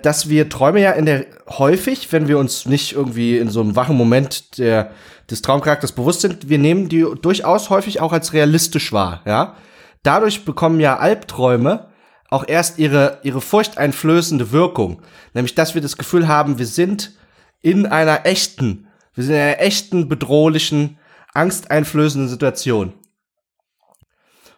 dass 0.00 0.28
wir 0.28 0.48
Träume 0.48 0.80
ja 0.80 0.92
in 0.92 1.06
der 1.06 1.26
häufig, 1.48 2.10
wenn 2.12 2.28
wir 2.28 2.38
uns 2.38 2.66
nicht 2.66 2.92
irgendwie 2.92 3.38
in 3.38 3.50
so 3.50 3.60
einem 3.60 3.76
wachen 3.76 3.96
Moment 3.96 4.58
der, 4.58 4.90
des 5.30 5.42
Traumcharakters 5.42 5.92
bewusst 5.92 6.22
sind, 6.22 6.48
wir 6.48 6.58
nehmen 6.58 6.88
die 6.88 7.06
durchaus 7.20 7.70
häufig 7.70 8.00
auch 8.00 8.12
als 8.12 8.32
realistisch 8.32 8.92
wahr, 8.92 9.22
ja. 9.26 9.56
Dadurch 10.02 10.44
bekommen 10.44 10.80
ja 10.80 10.98
Albträume 10.98 11.92
auch 12.28 12.44
erst 12.48 12.78
ihre, 12.78 13.20
ihre 13.22 13.40
furchteinflößende 13.40 14.50
Wirkung. 14.50 15.02
Nämlich, 15.34 15.54
dass 15.54 15.74
wir 15.74 15.82
das 15.82 15.96
Gefühl 15.96 16.26
haben, 16.26 16.58
wir 16.58 16.66
sind 16.66 17.12
in 17.60 17.86
einer 17.86 18.26
echten, 18.26 18.88
wir 19.14 19.22
sind 19.22 19.34
in 19.34 19.40
einer 19.40 19.60
echten, 19.60 20.08
bedrohlichen, 20.08 20.98
angsteinflößenden 21.34 22.28
Situation. 22.28 22.94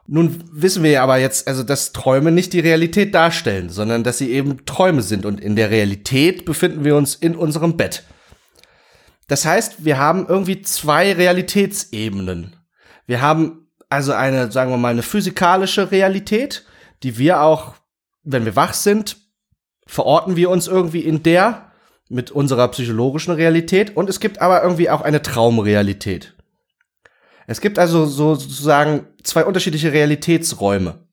Nun 0.07 0.44
wissen 0.52 0.82
wir 0.82 0.90
ja 0.90 1.02
aber 1.02 1.16
jetzt, 1.16 1.48
also 1.48 1.62
dass 1.62 1.92
Träume 1.92 2.30
nicht 2.30 2.52
die 2.52 2.61
Realität 2.61 3.14
darstellen, 3.14 3.70
sondern 3.70 4.05
dass 4.05 4.18
sie 4.18 4.30
eben 4.30 4.66
Träume 4.66 5.02
sind 5.02 5.24
und 5.24 5.40
in 5.40 5.57
der 5.57 5.70
Realität 5.70 6.44
befinden 6.44 6.84
wir 6.84 6.96
uns 6.96 7.14
in 7.14 7.34
unserem 7.34 7.76
Bett. 7.76 8.05
Das 9.28 9.46
heißt, 9.46 9.84
wir 9.84 9.98
haben 9.98 10.26
irgendwie 10.28 10.61
zwei 10.61 11.12
Realitätsebenen. 11.14 12.57
Wir 13.07 13.22
haben 13.22 13.68
also 13.88 14.12
eine, 14.12 14.52
sagen 14.52 14.70
wir 14.70 14.76
mal, 14.76 14.90
eine 14.90 15.02
physikalische 15.02 15.90
Realität, 15.90 16.66
die 17.02 17.16
wir 17.16 17.40
auch, 17.40 17.74
wenn 18.22 18.44
wir 18.44 18.57
wach 18.57 18.74
sind, 18.74 19.16
verorten 19.86 20.36
wir 20.36 20.50
uns 20.50 20.66
irgendwie 20.66 21.00
in 21.00 21.22
der 21.22 21.72
mit 22.11 22.30
unserer 22.30 22.68
psychologischen 22.68 23.34
Realität 23.34 23.96
und 23.96 24.11
es 24.11 24.20
gibt 24.20 24.42
aber 24.42 24.62
irgendwie 24.62 24.90
auch 24.90 25.00
eine 25.00 25.22
Traumrealität. 25.22 26.34
Es 27.47 27.61
gibt 27.61 27.78
also 27.78 28.07
so 28.07 28.34
sozusagen 28.34 29.07
zwei 29.22 29.45
unterschiedliche 29.45 29.92
Realitätsräume. 29.92 31.07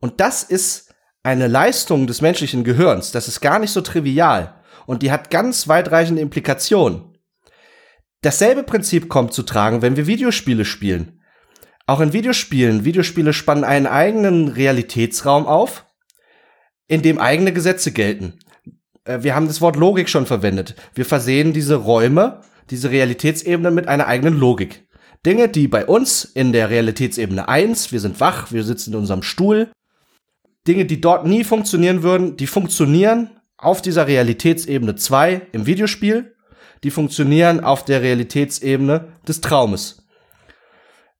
Und 0.00 0.20
das 0.20 0.42
ist 0.42 0.94
eine 1.22 1.48
Leistung 1.48 2.06
des 2.06 2.20
menschlichen 2.20 2.64
Gehirns. 2.64 3.12
Das 3.12 3.28
ist 3.28 3.40
gar 3.40 3.58
nicht 3.58 3.72
so 3.72 3.80
trivial. 3.80 4.62
Und 4.86 5.02
die 5.02 5.10
hat 5.10 5.30
ganz 5.30 5.68
weitreichende 5.68 6.22
Implikationen. 6.22 7.16
Dasselbe 8.22 8.62
Prinzip 8.62 9.08
kommt 9.08 9.32
zu 9.32 9.42
tragen, 9.42 9.82
wenn 9.82 9.96
wir 9.96 10.06
Videospiele 10.06 10.64
spielen. 10.64 11.20
Auch 11.86 12.00
in 12.00 12.12
Videospielen, 12.12 12.84
Videospiele 12.84 13.32
spannen 13.32 13.64
einen 13.64 13.86
eigenen 13.86 14.48
Realitätsraum 14.48 15.46
auf, 15.46 15.84
in 16.88 17.02
dem 17.02 17.18
eigene 17.18 17.52
Gesetze 17.52 17.92
gelten. 17.92 18.38
Äh, 19.04 19.22
wir 19.22 19.34
haben 19.34 19.46
das 19.46 19.60
Wort 19.60 19.76
Logik 19.76 20.08
schon 20.08 20.26
verwendet. 20.26 20.74
Wir 20.94 21.04
versehen 21.04 21.52
diese 21.52 21.76
Räume, 21.76 22.40
diese 22.70 22.90
Realitätsebene 22.90 23.70
mit 23.70 23.88
einer 23.88 24.06
eigenen 24.06 24.38
Logik. 24.38 24.85
Dinge, 25.24 25.48
die 25.48 25.68
bei 25.68 25.86
uns 25.86 26.24
in 26.24 26.52
der 26.52 26.70
Realitätsebene 26.70 27.48
1, 27.48 27.92
wir 27.92 28.00
sind 28.00 28.20
wach, 28.20 28.52
wir 28.52 28.64
sitzen 28.64 28.92
in 28.92 28.98
unserem 28.98 29.22
Stuhl, 29.22 29.70
Dinge, 30.66 30.84
die 30.84 31.00
dort 31.00 31.26
nie 31.26 31.44
funktionieren 31.44 32.02
würden, 32.02 32.36
die 32.36 32.46
funktionieren 32.46 33.30
auf 33.56 33.82
dieser 33.82 34.06
Realitätsebene 34.06 34.96
2 34.96 35.48
im 35.52 35.66
Videospiel, 35.66 36.34
die 36.84 36.90
funktionieren 36.90 37.60
auf 37.60 37.84
der 37.84 38.02
Realitätsebene 38.02 39.12
des 39.26 39.40
Traumes. 39.40 40.06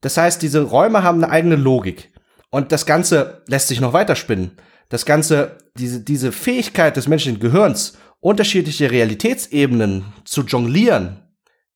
Das 0.01 0.17
heißt, 0.17 0.43
diese 0.43 0.63
Räume 0.63 1.03
haben 1.03 1.23
eine 1.23 1.33
eigene 1.33 1.57
Logik. 1.57 2.13
Und 2.51 2.73
das 2.73 2.87
Ganze 2.87 3.43
lässt 3.47 3.69
sich 3.69 3.81
noch 3.81 3.93
weiterspinnen. 3.93 4.53
Das 4.89 5.05
Ganze, 5.05 5.59
diese, 5.77 6.01
diese 6.01 6.31
Fähigkeit 6.31 6.97
des 6.97 7.09
menschlichen 7.09 7.41
Gehirns, 7.41 7.99
unterschiedliche 8.21 8.91
Realitätsebenen 8.91 10.05
zu 10.25 10.43
jonglieren, 10.43 11.23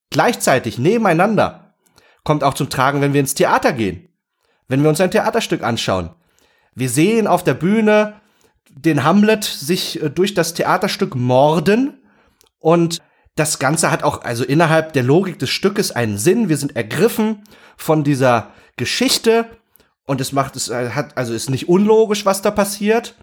gleichzeitig 0.09 0.77
nebeneinander, 0.77 1.70
kommt 2.23 2.43
auch 2.43 2.53
zum 2.53 2.69
Tragen, 2.69 3.01
wenn 3.01 3.13
wir 3.13 3.19
ins 3.19 3.35
Theater 3.35 3.73
gehen. 3.73 4.09
Wenn 4.67 4.83
wir 4.83 4.89
uns 4.89 5.01
ein 5.01 5.11
Theaterstück 5.11 5.63
anschauen. 5.63 6.11
Wir 6.73 6.89
sehen 6.89 7.27
auf 7.27 7.43
der 7.43 7.53
Bühne 7.53 8.21
den 8.69 9.03
Hamlet 9.03 9.43
sich 9.43 10.01
äh, 10.01 10.09
durch 10.09 10.33
das 10.33 10.53
Theaterstück 10.53 11.15
morden 11.15 12.01
und 12.59 13.01
das 13.35 13.59
Ganze 13.59 13.91
hat 13.91 14.03
auch 14.03 14.23
also 14.23 14.43
innerhalb 14.43 14.93
der 14.93 15.03
Logik 15.03 15.39
des 15.39 15.49
Stückes 15.49 15.91
einen 15.91 16.17
Sinn. 16.17 16.49
Wir 16.49 16.57
sind 16.57 16.75
ergriffen 16.75 17.43
von 17.77 18.03
dieser 18.03 18.51
Geschichte 18.75 19.45
und 20.05 20.21
es 20.21 20.31
macht 20.31 20.55
es 20.55 20.69
äh, 20.69 20.91
hat 20.91 21.17
also 21.17 21.33
ist 21.33 21.49
nicht 21.49 21.69
unlogisch, 21.69 22.25
was 22.25 22.41
da 22.41 22.51
passiert. 22.51 23.15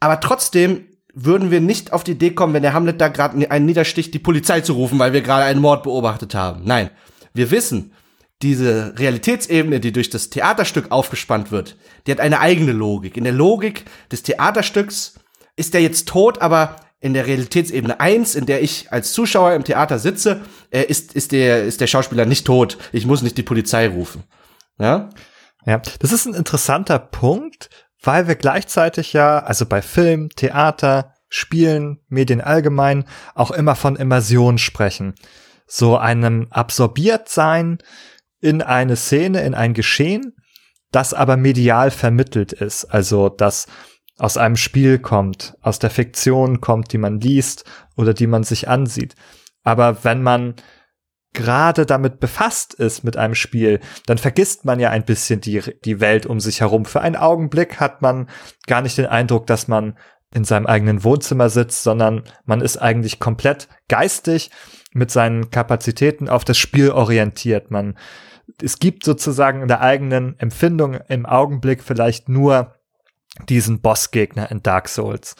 Aber 0.00 0.20
trotzdem 0.20 0.86
würden 1.14 1.50
wir 1.50 1.62
nicht 1.62 1.92
auf 1.94 2.04
die 2.04 2.12
Idee 2.12 2.32
kommen, 2.32 2.52
wenn 2.52 2.62
der 2.62 2.74
Hamlet 2.74 3.00
da 3.00 3.08
gerade 3.08 3.50
einen 3.50 3.66
niedersticht, 3.66 4.12
die 4.12 4.18
Polizei 4.18 4.60
zu 4.60 4.74
rufen, 4.74 4.98
weil 4.98 5.14
wir 5.14 5.22
gerade 5.22 5.46
einen 5.46 5.62
Mord 5.62 5.82
beobachtet 5.82 6.34
haben. 6.34 6.62
Nein, 6.64 6.90
wir 7.36 7.50
wissen, 7.50 7.92
diese 8.42 8.94
Realitätsebene, 8.98 9.80
die 9.80 9.92
durch 9.92 10.10
das 10.10 10.30
Theaterstück 10.30 10.90
aufgespannt 10.90 11.50
wird, 11.50 11.76
die 12.06 12.12
hat 12.12 12.20
eine 12.20 12.40
eigene 12.40 12.72
Logik. 12.72 13.16
In 13.16 13.24
der 13.24 13.32
Logik 13.32 13.84
des 14.12 14.22
Theaterstücks 14.22 15.14
ist 15.56 15.74
er 15.74 15.80
jetzt 15.80 16.08
tot, 16.08 16.42
aber 16.42 16.76
in 17.00 17.14
der 17.14 17.26
Realitätsebene 17.26 18.00
1, 18.00 18.34
in 18.34 18.46
der 18.46 18.62
ich 18.62 18.92
als 18.92 19.12
Zuschauer 19.12 19.54
im 19.54 19.64
Theater 19.64 19.98
sitze, 19.98 20.42
äh, 20.70 20.82
ist, 20.82 21.14
ist, 21.14 21.32
der, 21.32 21.64
ist 21.64 21.80
der 21.80 21.86
Schauspieler 21.86 22.26
nicht 22.26 22.46
tot. 22.46 22.78
Ich 22.92 23.06
muss 23.06 23.22
nicht 23.22 23.38
die 23.38 23.42
Polizei 23.42 23.88
rufen. 23.88 24.24
Ja? 24.78 25.10
Ja, 25.64 25.80
das 25.98 26.12
ist 26.12 26.26
ein 26.26 26.34
interessanter 26.34 26.98
Punkt, 26.98 27.70
weil 28.02 28.28
wir 28.28 28.34
gleichzeitig 28.34 29.12
ja, 29.12 29.38
also 29.38 29.66
bei 29.66 29.82
Film, 29.82 30.28
Theater, 30.30 31.14
Spielen, 31.28 32.00
Medien 32.08 32.40
allgemein, 32.40 33.04
auch 33.34 33.50
immer 33.50 33.74
von 33.74 33.96
Immersion 33.96 34.58
sprechen 34.58 35.14
so 35.66 35.96
einem 35.96 36.46
absorbiert 36.50 37.28
sein 37.28 37.78
in 38.40 38.62
eine 38.62 38.96
Szene, 38.96 39.42
in 39.42 39.54
ein 39.54 39.74
Geschehen, 39.74 40.36
das 40.92 41.14
aber 41.14 41.36
medial 41.36 41.90
vermittelt 41.90 42.52
ist. 42.52 42.84
Also, 42.84 43.28
das 43.28 43.66
aus 44.18 44.36
einem 44.36 44.56
Spiel 44.56 44.98
kommt, 44.98 45.56
aus 45.60 45.78
der 45.78 45.90
Fiktion 45.90 46.60
kommt, 46.60 46.92
die 46.92 46.98
man 46.98 47.20
liest 47.20 47.64
oder 47.96 48.14
die 48.14 48.26
man 48.26 48.44
sich 48.44 48.68
ansieht. 48.68 49.14
Aber 49.62 50.04
wenn 50.04 50.22
man 50.22 50.54
gerade 51.34 51.84
damit 51.84 52.18
befasst 52.18 52.72
ist 52.72 53.04
mit 53.04 53.18
einem 53.18 53.34
Spiel, 53.34 53.80
dann 54.06 54.16
vergisst 54.16 54.64
man 54.64 54.80
ja 54.80 54.90
ein 54.90 55.04
bisschen 55.04 55.42
die, 55.42 55.60
die 55.84 56.00
Welt 56.00 56.24
um 56.24 56.40
sich 56.40 56.62
herum. 56.62 56.86
Für 56.86 57.02
einen 57.02 57.16
Augenblick 57.16 57.78
hat 57.78 58.00
man 58.00 58.30
gar 58.66 58.80
nicht 58.80 58.96
den 58.96 59.06
Eindruck, 59.06 59.46
dass 59.46 59.68
man 59.68 59.98
in 60.34 60.44
seinem 60.44 60.66
eigenen 60.66 61.04
Wohnzimmer 61.04 61.50
sitzt, 61.50 61.82
sondern 61.82 62.24
man 62.44 62.62
ist 62.62 62.78
eigentlich 62.78 63.20
komplett 63.20 63.68
geistig 63.88 64.50
mit 64.96 65.10
seinen 65.10 65.50
Kapazitäten 65.50 66.28
auf 66.28 66.44
das 66.44 66.58
Spiel 66.58 66.90
orientiert. 66.90 67.70
Man, 67.70 67.96
es 68.62 68.78
gibt 68.78 69.04
sozusagen 69.04 69.62
in 69.62 69.68
der 69.68 69.82
eigenen 69.82 70.38
Empfindung 70.38 70.94
im 71.08 71.26
Augenblick 71.26 71.82
vielleicht 71.82 72.28
nur 72.28 72.74
diesen 73.48 73.80
Bossgegner 73.80 74.50
in 74.50 74.62
Dark 74.62 74.88
Souls. 74.88 75.36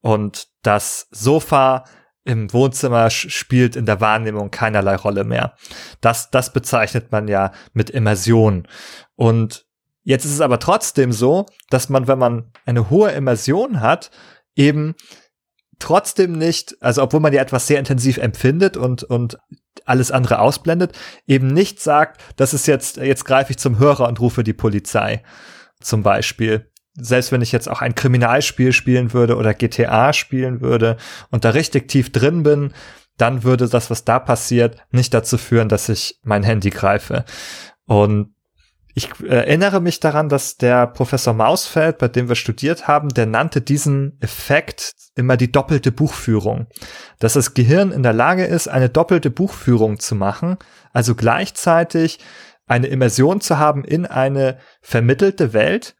Und 0.00 0.48
das 0.62 1.08
Sofa 1.10 1.84
im 2.24 2.52
Wohnzimmer 2.52 3.10
spielt 3.10 3.74
in 3.74 3.86
der 3.86 4.00
Wahrnehmung 4.00 4.50
keinerlei 4.50 4.94
Rolle 4.94 5.24
mehr. 5.24 5.56
Das, 6.00 6.30
das 6.30 6.52
bezeichnet 6.52 7.10
man 7.10 7.26
ja 7.26 7.50
mit 7.72 7.90
Immersion. 7.90 8.68
Und 9.16 9.66
jetzt 10.04 10.24
ist 10.24 10.34
es 10.34 10.40
aber 10.40 10.60
trotzdem 10.60 11.10
so, 11.12 11.46
dass 11.70 11.88
man, 11.88 12.06
wenn 12.06 12.18
man 12.18 12.52
eine 12.64 12.90
hohe 12.90 13.10
Immersion 13.10 13.80
hat, 13.80 14.12
eben 14.54 14.94
trotzdem 15.80 16.32
nicht, 16.32 16.76
also 16.80 17.02
obwohl 17.02 17.20
man 17.20 17.32
ja 17.32 17.42
etwas 17.42 17.66
sehr 17.66 17.78
intensiv 17.78 18.18
empfindet 18.18 18.76
und, 18.76 19.02
und 19.04 19.38
alles 19.84 20.10
andere 20.10 20.38
ausblendet, 20.38 20.96
eben 21.26 21.48
nicht 21.48 21.80
sagt, 21.80 22.20
das 22.36 22.54
ist 22.54 22.66
jetzt, 22.66 22.98
jetzt 22.98 23.24
greife 23.24 23.50
ich 23.50 23.58
zum 23.58 23.78
Hörer 23.78 24.06
und 24.08 24.20
rufe 24.20 24.44
die 24.44 24.52
Polizei. 24.52 25.22
Zum 25.80 26.02
Beispiel 26.02 26.70
selbst 26.94 27.32
wenn 27.32 27.42
ich 27.42 27.52
jetzt 27.52 27.68
auch 27.68 27.82
ein 27.82 27.94
Kriminalspiel 27.94 28.72
spielen 28.72 29.12
würde 29.12 29.36
oder 29.36 29.54
GTA 29.54 30.12
spielen 30.12 30.60
würde 30.60 30.96
und 31.30 31.44
da 31.44 31.50
richtig 31.50 31.88
tief 31.88 32.10
drin 32.12 32.42
bin, 32.42 32.72
dann 33.16 33.44
würde 33.44 33.68
das, 33.68 33.90
was 33.90 34.04
da 34.04 34.18
passiert, 34.18 34.78
nicht 34.90 35.12
dazu 35.12 35.38
führen, 35.38 35.68
dass 35.68 35.88
ich 35.88 36.18
mein 36.22 36.42
Handy 36.42 36.70
greife. 36.70 37.24
Und 37.86 38.34
ich 39.00 39.28
erinnere 39.28 39.80
mich 39.80 40.00
daran, 40.00 40.28
dass 40.28 40.56
der 40.56 40.86
Professor 40.86 41.32
Mausfeld, 41.32 41.98
bei 41.98 42.08
dem 42.08 42.28
wir 42.28 42.34
studiert 42.34 42.86
haben, 42.86 43.08
der 43.08 43.26
nannte 43.26 43.62
diesen 43.62 44.18
Effekt 44.20 44.92
immer 45.14 45.36
die 45.36 45.50
doppelte 45.50 45.90
Buchführung. 45.90 46.66
Dass 47.18 47.32
das 47.32 47.54
Gehirn 47.54 47.92
in 47.92 48.02
der 48.02 48.12
Lage 48.12 48.44
ist, 48.44 48.68
eine 48.68 48.90
doppelte 48.90 49.30
Buchführung 49.30 49.98
zu 49.98 50.14
machen, 50.14 50.58
also 50.92 51.14
gleichzeitig 51.14 52.18
eine 52.66 52.88
Immersion 52.88 53.40
zu 53.40 53.58
haben 53.58 53.84
in 53.84 54.04
eine 54.04 54.58
vermittelte 54.82 55.52
Welt 55.54 55.96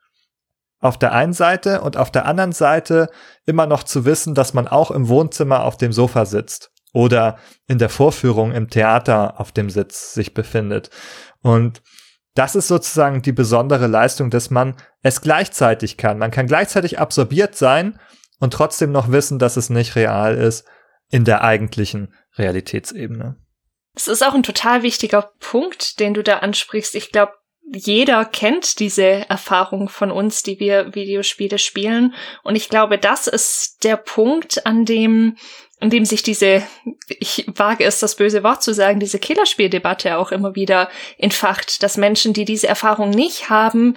auf 0.80 0.98
der 0.98 1.12
einen 1.12 1.32
Seite 1.32 1.80
und 1.80 1.96
auf 1.96 2.10
der 2.10 2.26
anderen 2.26 2.52
Seite 2.52 3.08
immer 3.46 3.66
noch 3.66 3.82
zu 3.82 4.04
wissen, 4.04 4.34
dass 4.34 4.54
man 4.54 4.68
auch 4.68 4.90
im 4.90 5.08
Wohnzimmer 5.08 5.64
auf 5.64 5.76
dem 5.76 5.92
Sofa 5.92 6.26
sitzt 6.26 6.70
oder 6.92 7.38
in 7.66 7.78
der 7.78 7.88
Vorführung 7.88 8.52
im 8.52 8.68
Theater 8.68 9.40
auf 9.40 9.52
dem 9.52 9.70
Sitz 9.70 10.14
sich 10.14 10.34
befindet. 10.34 10.90
Und 11.42 11.82
das 12.34 12.54
ist 12.54 12.68
sozusagen 12.68 13.22
die 13.22 13.32
besondere 13.32 13.86
Leistung, 13.86 14.30
dass 14.30 14.50
man 14.50 14.76
es 15.02 15.20
gleichzeitig 15.20 15.96
kann. 15.96 16.18
Man 16.18 16.30
kann 16.30 16.46
gleichzeitig 16.46 16.98
absorbiert 16.98 17.56
sein 17.56 17.98
und 18.38 18.52
trotzdem 18.52 18.92
noch 18.92 19.10
wissen, 19.10 19.38
dass 19.38 19.56
es 19.56 19.70
nicht 19.70 19.96
real 19.96 20.36
ist 20.36 20.64
in 21.10 21.24
der 21.24 21.42
eigentlichen 21.42 22.14
Realitätsebene. 22.36 23.36
Es 23.94 24.08
ist 24.08 24.22
auch 24.22 24.34
ein 24.34 24.44
total 24.44 24.82
wichtiger 24.82 25.32
Punkt, 25.40 25.98
den 25.98 26.14
du 26.14 26.22
da 26.22 26.38
ansprichst. 26.38 26.94
Ich 26.94 27.10
glaube, 27.10 27.32
jeder 27.72 28.24
kennt 28.24 28.80
diese 28.80 29.28
Erfahrung 29.28 29.88
von 29.88 30.10
uns, 30.10 30.42
die 30.42 30.58
wir 30.58 30.94
Videospiele 30.94 31.58
spielen. 31.58 32.14
Und 32.42 32.56
ich 32.56 32.68
glaube, 32.68 32.98
das 32.98 33.26
ist 33.26 33.84
der 33.84 33.96
Punkt, 33.96 34.66
an 34.66 34.84
dem, 34.84 35.36
an 35.80 35.90
dem 35.90 36.04
sich 36.04 36.22
diese, 36.22 36.62
ich 37.08 37.46
wage 37.54 37.84
es, 37.84 37.98
das 37.98 38.16
böse 38.16 38.42
Wort 38.42 38.62
zu 38.62 38.74
sagen, 38.74 39.00
diese 39.00 39.18
Killerspieldebatte 39.18 40.18
auch 40.18 40.30
immer 40.30 40.54
wieder 40.54 40.90
entfacht, 41.18 41.82
dass 41.82 41.96
Menschen, 41.96 42.32
die 42.34 42.44
diese 42.44 42.68
Erfahrung 42.68 43.10
nicht 43.10 43.50
haben, 43.50 43.96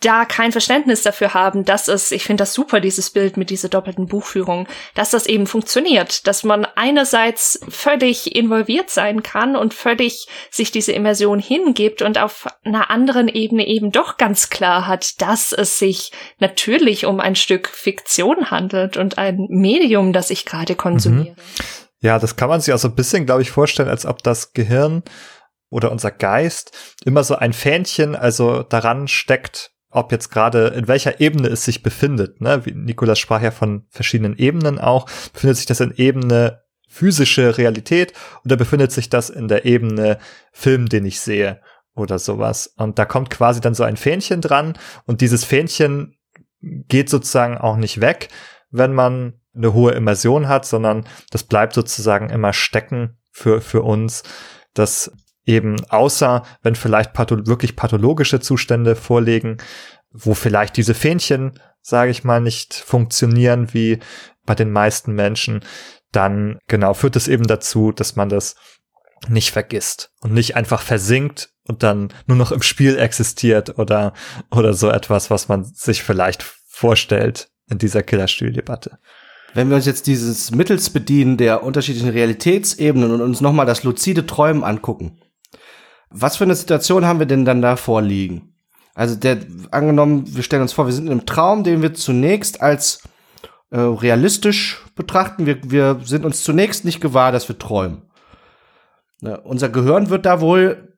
da 0.00 0.24
kein 0.24 0.52
Verständnis 0.52 1.02
dafür 1.02 1.34
haben, 1.34 1.64
dass 1.64 1.88
es, 1.88 2.10
ich 2.10 2.24
finde 2.24 2.42
das 2.42 2.54
super, 2.54 2.80
dieses 2.80 3.10
Bild 3.10 3.36
mit 3.36 3.50
dieser 3.50 3.68
doppelten 3.68 4.06
Buchführung, 4.06 4.66
dass 4.94 5.10
das 5.10 5.26
eben 5.26 5.46
funktioniert, 5.46 6.26
dass 6.26 6.42
man 6.42 6.66
einerseits 6.74 7.60
völlig 7.68 8.34
involviert 8.34 8.90
sein 8.90 9.22
kann 9.22 9.56
und 9.56 9.74
völlig 9.74 10.26
sich 10.50 10.70
diese 10.70 10.92
Immersion 10.92 11.38
hingibt 11.38 12.02
und 12.02 12.18
auf 12.18 12.46
einer 12.64 12.90
anderen 12.90 13.28
Ebene 13.28 13.66
eben 13.66 13.92
doch 13.92 14.16
ganz 14.16 14.48
klar 14.48 14.86
hat, 14.86 15.20
dass 15.20 15.52
es 15.52 15.78
sich 15.78 16.12
natürlich 16.38 17.04
um 17.04 17.20
ein 17.20 17.36
Stück 17.36 17.68
Fiktion 17.68 18.50
handelt 18.50 18.96
und 18.96 19.18
ein 19.18 19.46
Medium, 19.50 20.12
das 20.12 20.30
ich 20.30 20.46
gerade 20.46 20.76
konsumiere. 20.76 21.36
Mhm. 21.36 21.64
Ja, 22.02 22.18
das 22.18 22.36
kann 22.36 22.48
man 22.48 22.62
sich 22.62 22.72
also 22.72 22.88
ein 22.88 22.94
bisschen, 22.94 23.26
glaube 23.26 23.42
ich, 23.42 23.50
vorstellen, 23.50 23.90
als 23.90 24.06
ob 24.06 24.22
das 24.22 24.54
Gehirn 24.54 25.02
oder 25.70 25.90
unser 25.90 26.10
Geist 26.10 26.76
immer 27.04 27.24
so 27.24 27.36
ein 27.36 27.52
Fähnchen 27.52 28.14
also 28.14 28.62
daran 28.62 29.08
steckt, 29.08 29.72
ob 29.90 30.12
jetzt 30.12 30.30
gerade 30.30 30.68
in 30.68 30.88
welcher 30.88 31.20
Ebene 31.20 31.48
es 31.48 31.64
sich 31.64 31.82
befindet. 31.82 32.40
Ne? 32.40 32.64
Wie 32.64 32.72
Nikolas 32.72 33.18
sprach 33.18 33.42
ja 33.42 33.50
von 33.50 33.86
verschiedenen 33.88 34.36
Ebenen 34.36 34.78
auch. 34.78 35.06
Befindet 35.32 35.56
sich 35.56 35.66
das 35.66 35.80
in 35.80 35.94
Ebene 35.96 36.62
physische 36.88 37.56
Realität 37.56 38.12
oder 38.44 38.56
befindet 38.56 38.92
sich 38.92 39.08
das 39.08 39.30
in 39.30 39.48
der 39.48 39.64
Ebene 39.64 40.18
Film, 40.52 40.88
den 40.88 41.06
ich 41.06 41.20
sehe 41.20 41.60
oder 41.94 42.18
sowas. 42.18 42.72
Und 42.76 42.98
da 42.98 43.04
kommt 43.04 43.30
quasi 43.30 43.60
dann 43.60 43.74
so 43.74 43.84
ein 43.84 43.96
Fähnchen 43.96 44.40
dran 44.40 44.76
und 45.06 45.20
dieses 45.20 45.44
Fähnchen 45.44 46.16
geht 46.60 47.08
sozusagen 47.08 47.58
auch 47.58 47.76
nicht 47.76 48.00
weg, 48.00 48.28
wenn 48.70 48.92
man 48.92 49.40
eine 49.54 49.72
hohe 49.72 49.92
Immersion 49.92 50.48
hat, 50.48 50.66
sondern 50.66 51.06
das 51.30 51.42
bleibt 51.42 51.74
sozusagen 51.74 52.30
immer 52.30 52.52
stecken 52.52 53.18
für, 53.30 53.60
für 53.60 53.82
uns. 53.82 54.22
Das 54.74 55.12
eben 55.50 55.76
außer 55.88 56.44
wenn 56.62 56.74
vielleicht 56.74 57.12
patho 57.12 57.46
wirklich 57.46 57.76
pathologische 57.76 58.40
Zustände 58.40 58.96
vorliegen, 58.96 59.58
wo 60.12 60.34
vielleicht 60.34 60.76
diese 60.76 60.94
Fähnchen, 60.94 61.58
sage 61.82 62.10
ich 62.10 62.24
mal, 62.24 62.40
nicht 62.40 62.74
funktionieren 62.74 63.72
wie 63.72 63.98
bei 64.46 64.54
den 64.54 64.70
meisten 64.70 65.12
Menschen, 65.12 65.60
dann 66.12 66.58
genau 66.66 66.94
führt 66.94 67.16
es 67.16 67.28
eben 67.28 67.46
dazu, 67.46 67.92
dass 67.92 68.16
man 68.16 68.28
das 68.28 68.56
nicht 69.28 69.50
vergisst 69.50 70.12
und 70.20 70.32
nicht 70.32 70.56
einfach 70.56 70.82
versinkt 70.82 71.50
und 71.68 71.82
dann 71.82 72.12
nur 72.26 72.36
noch 72.36 72.52
im 72.52 72.62
Spiel 72.62 72.98
existiert 72.98 73.78
oder 73.78 74.14
oder 74.50 74.72
so 74.72 74.88
etwas, 74.88 75.30
was 75.30 75.48
man 75.48 75.64
sich 75.64 76.02
vielleicht 76.02 76.42
vorstellt 76.66 77.50
in 77.68 77.78
dieser 77.78 78.02
Killerstuhl-Debatte. 78.02 78.98
Wenn 79.54 79.68
wir 79.68 79.76
uns 79.76 79.86
jetzt 79.86 80.06
dieses 80.06 80.52
Mittels 80.52 80.90
bedienen 80.90 81.36
der 81.36 81.62
unterschiedlichen 81.62 82.10
Realitätsebenen 82.10 83.10
und 83.10 83.20
uns 83.20 83.40
nochmal 83.40 83.66
das 83.66 83.82
luzide 83.82 84.26
Träumen 84.26 84.64
angucken, 84.64 85.18
was 86.10 86.36
für 86.36 86.44
eine 86.44 86.54
Situation 86.54 87.06
haben 87.06 87.18
wir 87.18 87.26
denn 87.26 87.44
dann 87.44 87.62
da 87.62 87.76
vorliegen? 87.76 88.54
Also 88.94 89.14
der, 89.14 89.38
angenommen, 89.70 90.24
wir 90.26 90.42
stellen 90.42 90.62
uns 90.62 90.72
vor, 90.72 90.86
wir 90.86 90.92
sind 90.92 91.06
in 91.06 91.12
einem 91.12 91.26
Traum, 91.26 91.64
den 91.64 91.82
wir 91.82 91.94
zunächst 91.94 92.60
als 92.60 93.02
äh, 93.70 93.78
realistisch 93.78 94.84
betrachten. 94.96 95.46
Wir, 95.46 95.58
wir 95.70 96.00
sind 96.04 96.24
uns 96.24 96.42
zunächst 96.42 96.84
nicht 96.84 97.00
gewahr, 97.00 97.32
dass 97.32 97.48
wir 97.48 97.58
träumen. 97.58 98.02
Ja, 99.22 99.36
unser 99.36 99.68
Gehirn 99.68 100.10
wird 100.10 100.26
da 100.26 100.40
wohl 100.40 100.96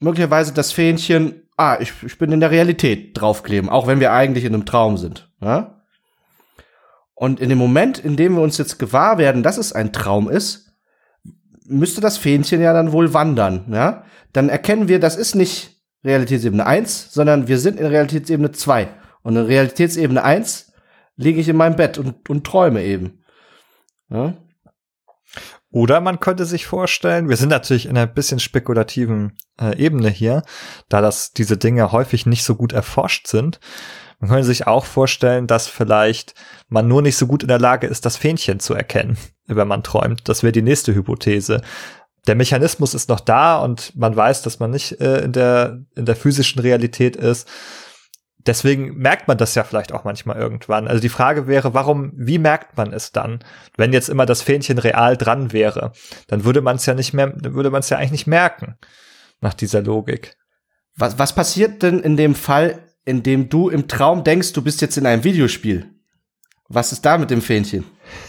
möglicherweise 0.00 0.52
das 0.52 0.72
Fähnchen, 0.72 1.48
ah, 1.56 1.76
ich, 1.80 1.92
ich 2.04 2.18
bin 2.18 2.32
in 2.32 2.40
der 2.40 2.50
Realität 2.50 3.18
draufkleben, 3.18 3.70
auch 3.70 3.86
wenn 3.86 4.00
wir 4.00 4.12
eigentlich 4.12 4.44
in 4.44 4.54
einem 4.54 4.66
Traum 4.66 4.96
sind. 4.96 5.30
Ja? 5.40 5.82
Und 7.14 7.38
in 7.38 7.48
dem 7.48 7.58
Moment, 7.58 7.98
in 7.98 8.16
dem 8.16 8.34
wir 8.34 8.42
uns 8.42 8.58
jetzt 8.58 8.78
gewahr 8.78 9.18
werden, 9.18 9.42
dass 9.42 9.58
es 9.58 9.72
ein 9.72 9.92
Traum 9.92 10.28
ist, 10.28 10.69
müsste 11.70 12.00
das 12.00 12.18
Fähnchen 12.18 12.60
ja 12.60 12.72
dann 12.72 12.92
wohl 12.92 13.14
wandern, 13.14 13.66
ja? 13.70 14.04
Dann 14.32 14.48
erkennen 14.48 14.88
wir, 14.88 15.00
das 15.00 15.16
ist 15.16 15.34
nicht 15.34 15.80
Realitätsebene 16.04 16.64
1, 16.64 17.12
sondern 17.12 17.48
wir 17.48 17.58
sind 17.58 17.80
in 17.80 17.86
Realitätsebene 17.86 18.52
2. 18.52 18.88
Und 19.22 19.36
in 19.36 19.44
Realitätsebene 19.44 20.22
1 20.22 20.72
liege 21.16 21.40
ich 21.40 21.48
in 21.48 21.56
meinem 21.56 21.76
Bett 21.76 21.98
und, 21.98 22.28
und 22.28 22.46
träume 22.46 22.82
eben. 22.82 23.24
Ja? 24.08 24.34
Oder 25.72 26.00
man 26.00 26.18
könnte 26.18 26.46
sich 26.46 26.66
vorstellen, 26.66 27.28
wir 27.28 27.36
sind 27.36 27.50
natürlich 27.50 27.86
in 27.86 27.96
einer 27.96 28.06
bisschen 28.06 28.40
spekulativen 28.40 29.36
äh, 29.60 29.76
Ebene 29.76 30.08
hier, 30.08 30.42
da 30.88 31.00
das 31.00 31.32
diese 31.32 31.56
Dinge 31.56 31.92
häufig 31.92 32.26
nicht 32.26 32.42
so 32.42 32.56
gut 32.56 32.72
erforscht 32.72 33.28
sind. 33.28 33.60
Man 34.20 34.28
könnte 34.28 34.44
sich 34.44 34.66
auch 34.66 34.84
vorstellen, 34.84 35.46
dass 35.46 35.66
vielleicht 35.66 36.34
man 36.68 36.86
nur 36.86 37.00
nicht 37.00 37.16
so 37.16 37.26
gut 37.26 37.42
in 37.42 37.48
der 37.48 37.58
Lage 37.58 37.86
ist, 37.86 38.04
das 38.04 38.18
Fähnchen 38.18 38.60
zu 38.60 38.74
erkennen, 38.74 39.16
wenn 39.46 39.66
man 39.66 39.82
träumt. 39.82 40.28
Das 40.28 40.42
wäre 40.42 40.52
die 40.52 40.62
nächste 40.62 40.94
Hypothese. 40.94 41.62
Der 42.26 42.34
Mechanismus 42.34 42.92
ist 42.92 43.08
noch 43.08 43.20
da 43.20 43.58
und 43.58 43.96
man 43.96 44.14
weiß, 44.14 44.42
dass 44.42 44.60
man 44.60 44.70
nicht 44.70 45.00
äh, 45.00 45.22
in 45.22 45.32
der 45.32 45.80
in 45.96 46.04
der 46.04 46.16
physischen 46.16 46.60
Realität 46.60 47.16
ist. 47.16 47.48
Deswegen 48.46 48.96
merkt 48.96 49.26
man 49.26 49.38
das 49.38 49.54
ja 49.54 49.64
vielleicht 49.64 49.92
auch 49.92 50.04
manchmal 50.04 50.36
irgendwann. 50.36 50.86
Also 50.86 51.00
die 51.00 51.08
Frage 51.08 51.46
wäre, 51.46 51.74
warum, 51.74 52.12
wie 52.14 52.38
merkt 52.38 52.76
man 52.76 52.92
es 52.92 53.12
dann, 53.12 53.40
wenn 53.76 53.92
jetzt 53.92 54.08
immer 54.08 54.26
das 54.26 54.42
Fähnchen 54.42 54.78
real 54.78 55.16
dran 55.16 55.52
wäre? 55.52 55.92
Dann 56.26 56.44
würde 56.44 56.60
man 56.60 56.76
es 56.76 56.86
ja 56.86 56.94
nicht 56.94 57.12
mehr, 57.12 57.32
würde 57.36 57.70
man 57.70 57.80
es 57.80 57.90
ja 57.90 57.98
eigentlich 57.98 58.12
nicht 58.12 58.26
merken 58.26 58.76
nach 59.40 59.54
dieser 59.54 59.82
Logik. 59.82 60.36
Was, 60.96 61.18
was 61.18 61.34
passiert 61.34 61.82
denn 61.82 62.00
in 62.00 62.16
dem 62.16 62.34
Fall, 62.34 62.78
in 63.04 63.22
dem 63.22 63.48
du 63.48 63.68
im 63.68 63.88
Traum 63.88 64.24
denkst, 64.24 64.52
du 64.52 64.62
bist 64.62 64.80
jetzt 64.80 64.96
in 64.96 65.06
einem 65.06 65.24
Videospiel. 65.24 65.90
Was 66.68 66.92
ist 66.92 67.04
da 67.04 67.18
mit 67.18 67.30
dem 67.30 67.42
Fähnchen? 67.42 67.84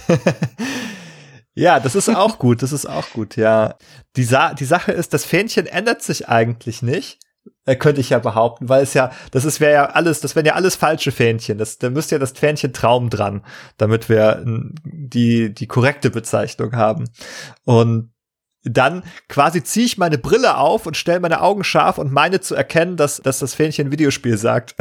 ja, 1.53 1.80
das 1.80 1.95
ist 1.95 2.10
auch 2.10 2.39
gut, 2.39 2.64
das 2.64 2.72
ist 2.72 2.88
auch 2.88 3.10
gut, 3.11 3.35
ja. 3.35 3.76
Die, 4.15 4.23
Sa 4.23 4.53
die 4.53 4.65
Sache 4.65 4.91
ist, 4.91 5.14
das 5.14 5.26
Fähnchen 5.26 5.68
ändert 5.68 6.02
sich 6.02 6.27
eigentlich 6.27 6.81
nicht. 6.81 7.19
Äh, 7.65 7.76
könnte 7.76 8.02
ich 8.02 8.10
ja 8.10 8.19
behaupten, 8.19 8.69
weil 8.69 8.84
es 8.84 8.93
ja, 8.93 9.11
das 9.31 9.45
ist 9.45 9.60
wäre 9.60 9.73
ja 9.73 9.85
alles, 9.85 10.19
das 10.19 10.35
wären 10.35 10.45
ja 10.45 10.53
alles 10.53 10.76
falsche 10.76 11.11
Fähnchen. 11.11 11.57
Das, 11.57 11.77
da 11.77 11.89
müsste 11.89 12.15
ja 12.15 12.19
das 12.19 12.31
Fähnchen 12.31 12.73
Traum 12.73 13.10
dran, 13.10 13.43
damit 13.77 14.10
wir 14.10 14.43
die, 14.84 15.53
die 15.53 15.68
korrekte 15.68 16.10
Bezeichnung 16.10 16.76
haben. 16.76 17.10
Und 17.64 18.11
dann 18.64 19.04
quasi 19.28 19.64
ziehe 19.64 19.86
ich 19.86 19.98
meine 19.98 20.18
Brille 20.18 20.58
auf 20.58 20.86
und 20.86 20.96
stelle 20.98 21.20
meine 21.20 21.42
Augen 21.42 21.64
scharf 21.64 21.98
und 21.98 22.12
meine 22.12 22.42
zu 22.42 22.56
erkennen, 22.56 22.98
dass, 22.98 23.18
dass 23.18 23.40
das 23.40 23.54
Fähnchen 23.54 23.92
Videospiel 23.92 24.38
sagt. 24.38 24.76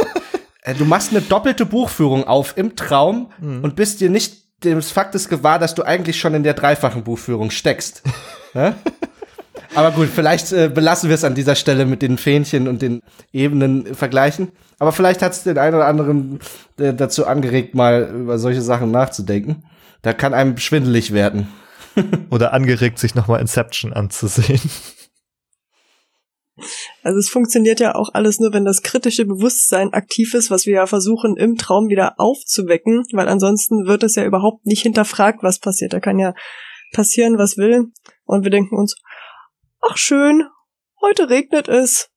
äh, 0.62 0.74
du 0.74 0.84
machst 0.84 1.10
eine 1.10 1.20
doppelte 1.20 1.66
Buchführung 1.66 2.24
auf 2.24 2.56
im 2.56 2.76
Traum 2.76 3.30
Mhm. 3.40 3.62
und 3.64 3.76
bist 3.76 4.00
dir 4.00 4.10
nicht 4.10 4.44
des 4.64 4.90
Faktes 4.90 5.28
gewahr, 5.28 5.58
dass 5.58 5.74
du 5.74 5.84
eigentlich 5.84 6.18
schon 6.18 6.34
in 6.34 6.42
der 6.42 6.54
dreifachen 6.54 7.04
Buchführung 7.04 7.50
steckst. 7.50 8.02
Ja? 8.54 8.74
Aber 9.74 9.90
gut, 9.90 10.08
vielleicht 10.12 10.52
äh, 10.52 10.70
belassen 10.72 11.10
wir 11.10 11.14
es 11.14 11.22
an 11.22 11.34
dieser 11.34 11.54
Stelle 11.54 11.84
mit 11.84 12.00
den 12.00 12.16
Fähnchen 12.16 12.66
und 12.66 12.80
den 12.80 13.02
Ebenen 13.30 13.84
äh, 13.86 13.94
vergleichen. 13.94 14.50
Aber 14.78 14.90
vielleicht 14.92 15.20
hat 15.20 15.32
es 15.32 15.42
den 15.42 15.58
einen 15.58 15.74
oder 15.76 15.86
anderen 15.86 16.40
äh, 16.78 16.94
dazu 16.94 17.26
angeregt, 17.26 17.74
mal 17.74 18.10
über 18.22 18.38
solche 18.38 18.62
Sachen 18.62 18.90
nachzudenken. 18.90 19.64
Da 20.00 20.14
kann 20.14 20.32
einem 20.32 20.56
schwindelig 20.56 21.12
werden. 21.12 21.48
Oder 22.30 22.52
angeregt, 22.52 22.98
sich 22.98 23.14
nochmal 23.14 23.40
Inception 23.40 23.92
anzusehen. 23.92 24.60
Also 27.02 27.18
es 27.18 27.28
funktioniert 27.28 27.80
ja 27.80 27.94
auch 27.94 28.10
alles 28.14 28.40
nur, 28.40 28.52
wenn 28.52 28.64
das 28.64 28.82
kritische 28.82 29.24
Bewusstsein 29.24 29.92
aktiv 29.92 30.34
ist, 30.34 30.50
was 30.50 30.66
wir 30.66 30.74
ja 30.74 30.86
versuchen 30.86 31.36
im 31.36 31.56
Traum 31.56 31.88
wieder 31.88 32.14
aufzuwecken, 32.18 33.04
weil 33.12 33.28
ansonsten 33.28 33.86
wird 33.86 34.02
es 34.02 34.16
ja 34.16 34.24
überhaupt 34.24 34.66
nicht 34.66 34.82
hinterfragt, 34.82 35.42
was 35.42 35.60
passiert. 35.60 35.92
Da 35.92 36.00
kann 36.00 36.18
ja 36.18 36.34
passieren, 36.92 37.38
was 37.38 37.56
will. 37.56 37.92
Und 38.24 38.44
wir 38.44 38.50
denken 38.50 38.76
uns, 38.76 38.96
ach 39.80 39.96
schön, 39.96 40.44
heute 41.00 41.30
regnet 41.30 41.68
es. 41.68 42.10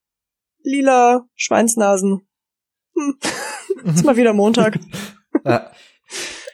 Lila 0.64 1.26
Schweinsnasen. 1.36 2.28
Hm. 2.96 3.18
ist 3.86 4.06
mal 4.06 4.18
wieder 4.18 4.34
Montag. 4.34 4.80
Ja. 5.44 5.72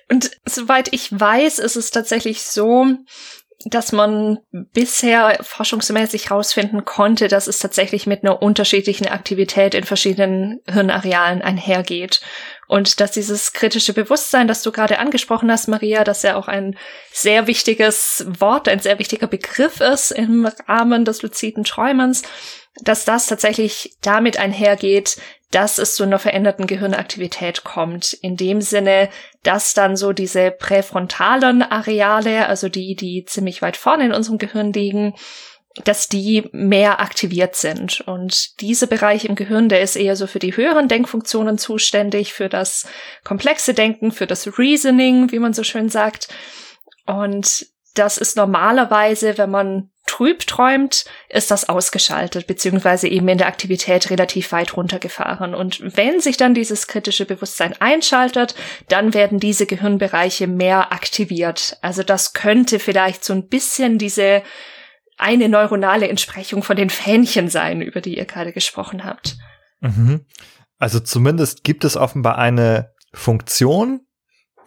Und 0.09 0.31
soweit 0.45 0.93
ich 0.93 1.17
weiß, 1.17 1.59
ist 1.59 1.75
es 1.75 1.91
tatsächlich 1.91 2.43
so, 2.43 2.87
dass 3.65 3.91
man 3.91 4.39
bisher 4.51 5.39
forschungsmäßig 5.41 6.29
herausfinden 6.29 6.85
konnte, 6.85 7.27
dass 7.27 7.47
es 7.47 7.57
tatsächlich 7.59 8.05
mit 8.05 8.23
einer 8.23 8.41
unterschiedlichen 8.41 9.07
Aktivität 9.07 9.73
in 9.73 9.83
verschiedenen 9.83 10.61
Hirnarealen 10.69 11.41
einhergeht. 11.41 12.21
Und 12.67 12.99
dass 12.99 13.11
dieses 13.11 13.53
kritische 13.53 13.93
Bewusstsein, 13.93 14.47
das 14.47 14.61
du 14.61 14.71
gerade 14.71 14.99
angesprochen 14.99 15.51
hast, 15.51 15.67
Maria, 15.67 16.03
dass 16.03 16.21
ja 16.21 16.35
auch 16.35 16.47
ein 16.47 16.77
sehr 17.11 17.47
wichtiges 17.47 18.25
Wort, 18.39 18.67
ein 18.67 18.79
sehr 18.79 18.99
wichtiger 18.99 19.27
Begriff 19.27 19.81
ist 19.81 20.11
im 20.11 20.47
Rahmen 20.67 21.03
des 21.03 21.23
luziden 21.23 21.63
Träumens, 21.63 22.23
dass 22.81 23.05
das 23.05 23.25
tatsächlich 23.25 23.97
damit 24.01 24.37
einhergeht, 24.37 25.17
dass 25.51 25.77
es 25.77 25.95
zu 25.95 26.03
einer 26.03 26.19
veränderten 26.19 26.67
Gehirnaktivität 26.67 27.63
kommt. 27.63 28.13
In 28.13 28.35
dem 28.35 28.61
Sinne, 28.61 29.09
dass 29.43 29.73
dann 29.73 29.95
so 29.95 30.11
diese 30.11 30.51
präfrontalen 30.51 31.61
Areale, 31.61 32.47
also 32.47 32.67
die, 32.67 32.95
die 32.95 33.23
ziemlich 33.25 33.61
weit 33.61 33.77
vorne 33.77 34.05
in 34.05 34.13
unserem 34.13 34.37
Gehirn 34.37 34.73
liegen, 34.73 35.13
dass 35.83 36.07
die 36.07 36.49
mehr 36.51 36.99
aktiviert 36.99 37.55
sind. 37.55 38.01
Und 38.01 38.59
dieser 38.61 38.87
Bereich 38.87 39.25
im 39.25 39.35
Gehirn, 39.35 39.69
der 39.69 39.81
ist 39.81 39.95
eher 39.95 40.15
so 40.15 40.27
für 40.27 40.39
die 40.39 40.55
höheren 40.55 40.87
Denkfunktionen 40.87 41.57
zuständig, 41.57 42.33
für 42.33 42.49
das 42.49 42.87
komplexe 43.23 43.73
Denken, 43.73 44.11
für 44.11 44.27
das 44.27 44.57
Reasoning, 44.57 45.31
wie 45.31 45.39
man 45.39 45.53
so 45.53 45.63
schön 45.63 45.89
sagt. 45.89 46.29
Und 47.05 47.67
das 47.93 48.17
ist 48.17 48.37
normalerweise, 48.37 49.37
wenn 49.37 49.49
man 49.49 49.91
trüb 50.07 50.47
träumt, 50.47 51.05
ist 51.29 51.51
das 51.51 51.69
ausgeschaltet, 51.69 52.47
beziehungsweise 52.47 53.07
eben 53.07 53.27
in 53.27 53.37
der 53.37 53.47
Aktivität 53.47 54.09
relativ 54.09 54.51
weit 54.51 54.75
runtergefahren. 54.75 55.53
Und 55.53 55.95
wenn 55.95 56.19
sich 56.19 56.37
dann 56.37 56.53
dieses 56.53 56.87
kritische 56.87 57.25
Bewusstsein 57.25 57.75
einschaltet, 57.79 58.55
dann 58.87 59.13
werden 59.13 59.39
diese 59.39 59.67
Gehirnbereiche 59.67 60.47
mehr 60.47 60.91
aktiviert. 60.91 61.77
Also 61.81 62.01
das 62.01 62.33
könnte 62.33 62.79
vielleicht 62.79 63.23
so 63.23 63.33
ein 63.33 63.47
bisschen 63.47 63.97
diese 63.99 64.41
eine 65.17 65.49
neuronale 65.49 66.07
Entsprechung 66.07 66.63
von 66.63 66.75
den 66.75 66.89
Fähnchen 66.89 67.49
sein, 67.49 67.81
über 67.81 68.01
die 68.01 68.17
ihr 68.17 68.25
gerade 68.25 68.53
gesprochen 68.53 69.03
habt. 69.03 69.35
Mhm. 69.81 70.25
Also 70.79 70.99
zumindest 70.99 71.63
gibt 71.63 71.83
es 71.83 71.97
offenbar 71.97 72.37
eine 72.37 72.93
Funktion, 73.13 74.01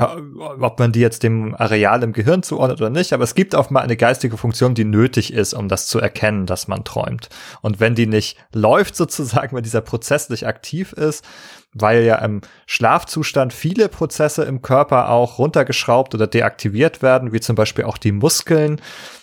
ob 0.01 0.79
man 0.79 0.93
die 0.93 1.01
jetzt 1.01 1.23
dem 1.23 1.55
Areal 1.55 2.03
im 2.03 2.13
Gehirn 2.13 2.43
zuordnet 2.43 2.81
oder 2.81 2.91
nicht, 2.91 3.13
aber 3.13 3.25
es 3.25 3.35
gibt 3.35 3.55
offenbar 3.55 3.83
eine 3.83 3.97
geistige 3.97 4.37
Funktion, 4.37 4.75
die 4.75 4.85
nötig 4.85 5.33
ist, 5.33 5.53
um 5.53 5.69
das 5.69 5.87
zu 5.87 6.01
erkennen, 6.01 6.47
dass 6.47 6.69
man 6.69 6.85
träumt. 6.85 7.29
Und 7.61 7.81
wenn 7.81 7.95
die 7.95 8.07
nicht 8.07 8.39
läuft 8.55 8.97
sozusagen, 8.97 9.55
wenn 9.57 9.63
dieser 9.63 9.83
Prozess 9.83 10.31
nicht 10.31 10.47
aktiv 10.47 10.93
ist, 10.93 11.25
weil 11.73 12.03
ja 12.03 12.17
im 12.17 12.41
Schlafzustand 12.67 13.53
viele 13.53 13.89
Prozesse 13.89 14.45
im 14.45 14.63
Körper 14.63 15.11
auch 15.11 15.39
runtergeschraubt 15.39 16.15
oder 16.15 16.27
deaktiviert 16.27 17.03
werden, 17.03 17.33
wie 17.33 17.41
zum 17.41 17.55
Beispiel 17.55 17.85
auch 17.85 17.99
die 17.99 18.13
Muskeln. 18.13 18.81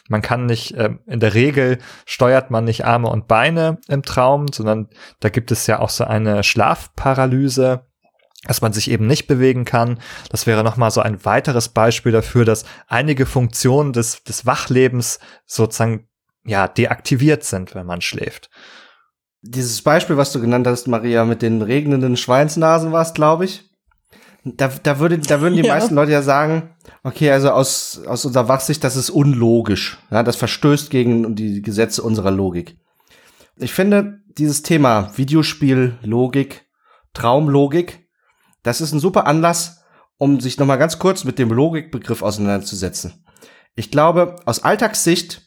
Man 0.07 0.21
kann 0.21 0.45
nicht, 0.45 0.73
äh, 0.75 0.91
in 1.07 1.19
der 1.19 1.33
Regel 1.33 1.79
steuert 2.05 2.51
man 2.51 2.63
nicht 2.63 2.85
Arme 2.85 3.09
und 3.09 3.27
Beine 3.27 3.79
im 3.89 4.03
Traum, 4.03 4.45
sondern 4.53 4.87
da 5.19 5.29
gibt 5.29 5.51
es 5.51 5.67
ja 5.67 5.79
auch 5.79 5.89
so 5.89 6.05
eine 6.05 6.43
Schlafparalyse, 6.43 7.81
dass 8.43 8.61
man 8.61 8.73
sich 8.73 8.89
eben 8.91 9.07
nicht 9.07 9.27
bewegen 9.27 9.65
kann. 9.65 9.99
Das 10.29 10.45
wäre 10.45 10.63
nochmal 10.63 10.91
so 10.91 11.01
ein 11.01 11.25
weiteres 11.25 11.69
Beispiel 11.69 12.11
dafür, 12.11 12.45
dass 12.45 12.65
einige 12.87 13.25
Funktionen 13.25 13.93
des, 13.93 14.23
des 14.23 14.45
Wachlebens 14.45 15.19
sozusagen 15.45 16.07
ja 16.45 16.67
deaktiviert 16.67 17.43
sind, 17.43 17.75
wenn 17.75 17.85
man 17.85 18.01
schläft. 18.01 18.49
Dieses 19.41 19.81
Beispiel, 19.81 20.17
was 20.17 20.31
du 20.31 20.41
genannt 20.41 20.67
hast, 20.67 20.87
Maria, 20.87 21.25
mit 21.25 21.41
den 21.41 21.61
regnenden 21.61 22.17
Schweinsnasen 22.17 22.91
war 22.91 23.01
es, 23.01 23.13
glaube 23.13 23.45
ich. 23.45 23.63
Da, 24.43 24.69
da, 24.81 24.99
würde, 24.99 25.17
da 25.19 25.41
würden 25.41 25.55
die 25.55 25.61
Ja. 25.65 25.73
meisten 25.73 25.95
Leute 25.95 26.11
ja 26.11 26.21
sagen, 26.21 26.75
okay, 27.03 27.31
also 27.31 27.51
aus, 27.51 28.01
aus 28.05 28.23
unserer 28.25 28.47
Wachsicht, 28.47 28.83
das 28.83 28.95
ist 28.95 29.09
unlogisch. 29.09 29.97
Ja, 30.09 30.23
das 30.23 30.35
verstößt 30.37 30.89
gegen 30.89 31.35
die 31.35 31.61
Gesetze 31.61 32.01
unserer 32.01 32.31
Logik. 32.31 32.77
Ich 33.57 33.73
finde, 33.73 34.19
dieses 34.37 34.61
Thema 34.61 35.11
Videospiel, 35.17 35.97
Logik, 36.01 36.65
Traumlogik, 37.13 38.06
das 38.67 38.81
ist 38.81 38.91
ein 38.91 38.99
super 38.99 39.25
Anlass, 39.25 39.83
um 40.17 40.39
sich 40.39 40.57
nochmal 40.57 40.77
ganz 40.77 40.99
kurz 40.99 41.23
mit 41.23 41.39
dem 41.39 41.49
Logikbegriff 41.49 42.21
auseinanderzusetzen. 42.21 43.25
Ich 43.75 43.91
glaube, 43.91 44.35
aus 44.45 44.63
Alltagssicht 44.63 45.41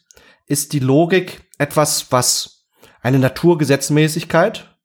ist 0.47 0.73
die 0.73 0.79
Logik 0.79 1.49
etwas, 1.57 2.11
was 2.11 2.65
eine 3.01 3.19
Naturgesetzmäßigkeit, 3.19 4.77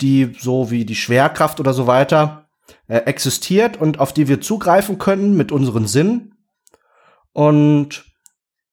die 0.00 0.36
so 0.38 0.70
wie 0.70 0.84
die 0.84 0.96
Schwerkraft 0.96 1.60
oder 1.60 1.72
so 1.72 1.86
weiter 1.86 2.48
äh, 2.86 2.98
existiert 2.98 3.76
und 3.76 3.98
auf 3.98 4.12
die 4.12 4.28
wir 4.28 4.40
zugreifen 4.40 4.98
können 4.98 5.36
mit 5.36 5.52
unseren 5.52 5.86
Sinnen. 5.86 6.34
Und 7.32 8.04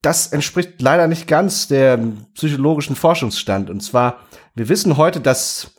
das 0.02 0.28
entspricht 0.28 0.82
leider 0.82 1.08
nicht 1.08 1.28
ganz 1.28 1.68
dem 1.68 2.28
psychologischen 2.34 2.96
Forschungsstand. 2.96 3.70
Und 3.70 3.82
zwar, 3.82 4.22
wir 4.56 4.70
wissen 4.70 4.98
heute, 4.98 5.22
dass 5.22 5.76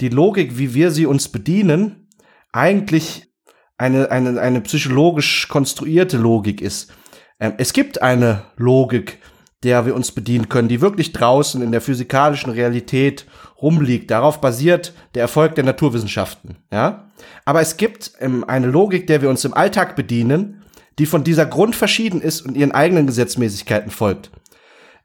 die 0.00 0.08
Logik, 0.08 0.58
wie 0.58 0.74
wir 0.74 0.90
sie 0.90 1.06
uns 1.06 1.28
bedienen, 1.28 2.07
eigentlich 2.52 3.32
eine, 3.76 4.10
eine, 4.10 4.40
eine 4.40 4.60
psychologisch 4.60 5.48
konstruierte 5.48 6.16
Logik 6.16 6.60
ist. 6.60 6.92
Ähm, 7.40 7.54
es 7.58 7.72
gibt 7.72 8.02
eine 8.02 8.44
Logik, 8.56 9.18
der 9.62 9.86
wir 9.86 9.94
uns 9.94 10.12
bedienen 10.12 10.48
können, 10.48 10.68
die 10.68 10.80
wirklich 10.80 11.12
draußen 11.12 11.62
in 11.62 11.72
der 11.72 11.80
physikalischen 11.80 12.52
Realität 12.52 13.26
rumliegt. 13.60 14.10
Darauf 14.10 14.40
basiert 14.40 14.92
der 15.14 15.22
Erfolg 15.22 15.56
der 15.56 15.64
Naturwissenschaften. 15.64 16.58
Ja? 16.72 17.10
Aber 17.44 17.60
es 17.60 17.76
gibt 17.76 18.12
ähm, 18.20 18.44
eine 18.44 18.68
Logik, 18.68 19.06
der 19.06 19.22
wir 19.22 19.30
uns 19.30 19.44
im 19.44 19.54
Alltag 19.54 19.96
bedienen, 19.96 20.62
die 20.98 21.06
von 21.06 21.24
dieser 21.24 21.46
Grund 21.46 21.76
verschieden 21.76 22.20
ist 22.20 22.42
und 22.42 22.56
ihren 22.56 22.72
eigenen 22.72 23.06
Gesetzmäßigkeiten 23.06 23.90
folgt. 23.90 24.30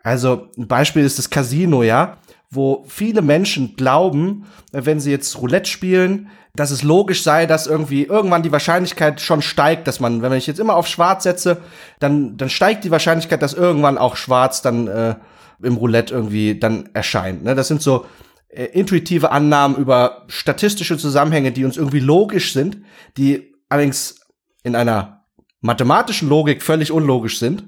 Also 0.03 0.49
ein 0.57 0.67
Beispiel 0.67 1.03
ist 1.03 1.17
das 1.17 1.29
Casino, 1.29 1.81
ja, 1.81 2.17
wo 2.49 2.83
viele 2.87 3.21
Menschen 3.21 3.75
glauben, 3.75 4.45
wenn 4.71 4.99
sie 4.99 5.11
jetzt 5.11 5.39
Roulette 5.39 5.69
spielen, 5.69 6.29
dass 6.55 6.69
es 6.69 6.83
logisch 6.83 7.23
sei, 7.23 7.47
dass 7.47 7.65
irgendwie 7.65 8.03
irgendwann 8.03 8.43
die 8.43 8.51
Wahrscheinlichkeit 8.51 9.21
schon 9.21 9.41
steigt, 9.41 9.87
dass 9.87 9.99
man, 9.99 10.21
wenn 10.21 10.33
ich 10.33 10.45
jetzt 10.45 10.59
immer 10.59 10.75
auf 10.75 10.87
Schwarz 10.87 11.23
setze, 11.23 11.61
dann, 11.99 12.37
dann 12.37 12.49
steigt 12.49 12.83
die 12.83 12.91
Wahrscheinlichkeit, 12.91 13.41
dass 13.41 13.53
irgendwann 13.53 13.97
auch 13.97 14.15
Schwarz 14.15 14.61
dann 14.61 14.87
äh, 14.87 15.15
im 15.63 15.77
Roulette 15.77 16.13
irgendwie 16.13 16.59
dann 16.59 16.89
erscheint. 16.93 17.43
Ne? 17.43 17.55
Das 17.55 17.67
sind 17.67 17.81
so 17.81 18.05
äh, 18.49 18.65
intuitive 18.65 19.31
Annahmen 19.31 19.77
über 19.77 20.25
statistische 20.27 20.97
Zusammenhänge, 20.97 21.51
die 21.51 21.65
uns 21.65 21.77
irgendwie 21.77 21.99
logisch 21.99 22.53
sind, 22.53 22.77
die 23.17 23.55
allerdings 23.67 24.21
in 24.61 24.75
einer 24.75 25.25
mathematischen 25.61 26.29
Logik 26.29 26.61
völlig 26.61 26.91
unlogisch 26.91 27.39
sind, 27.39 27.67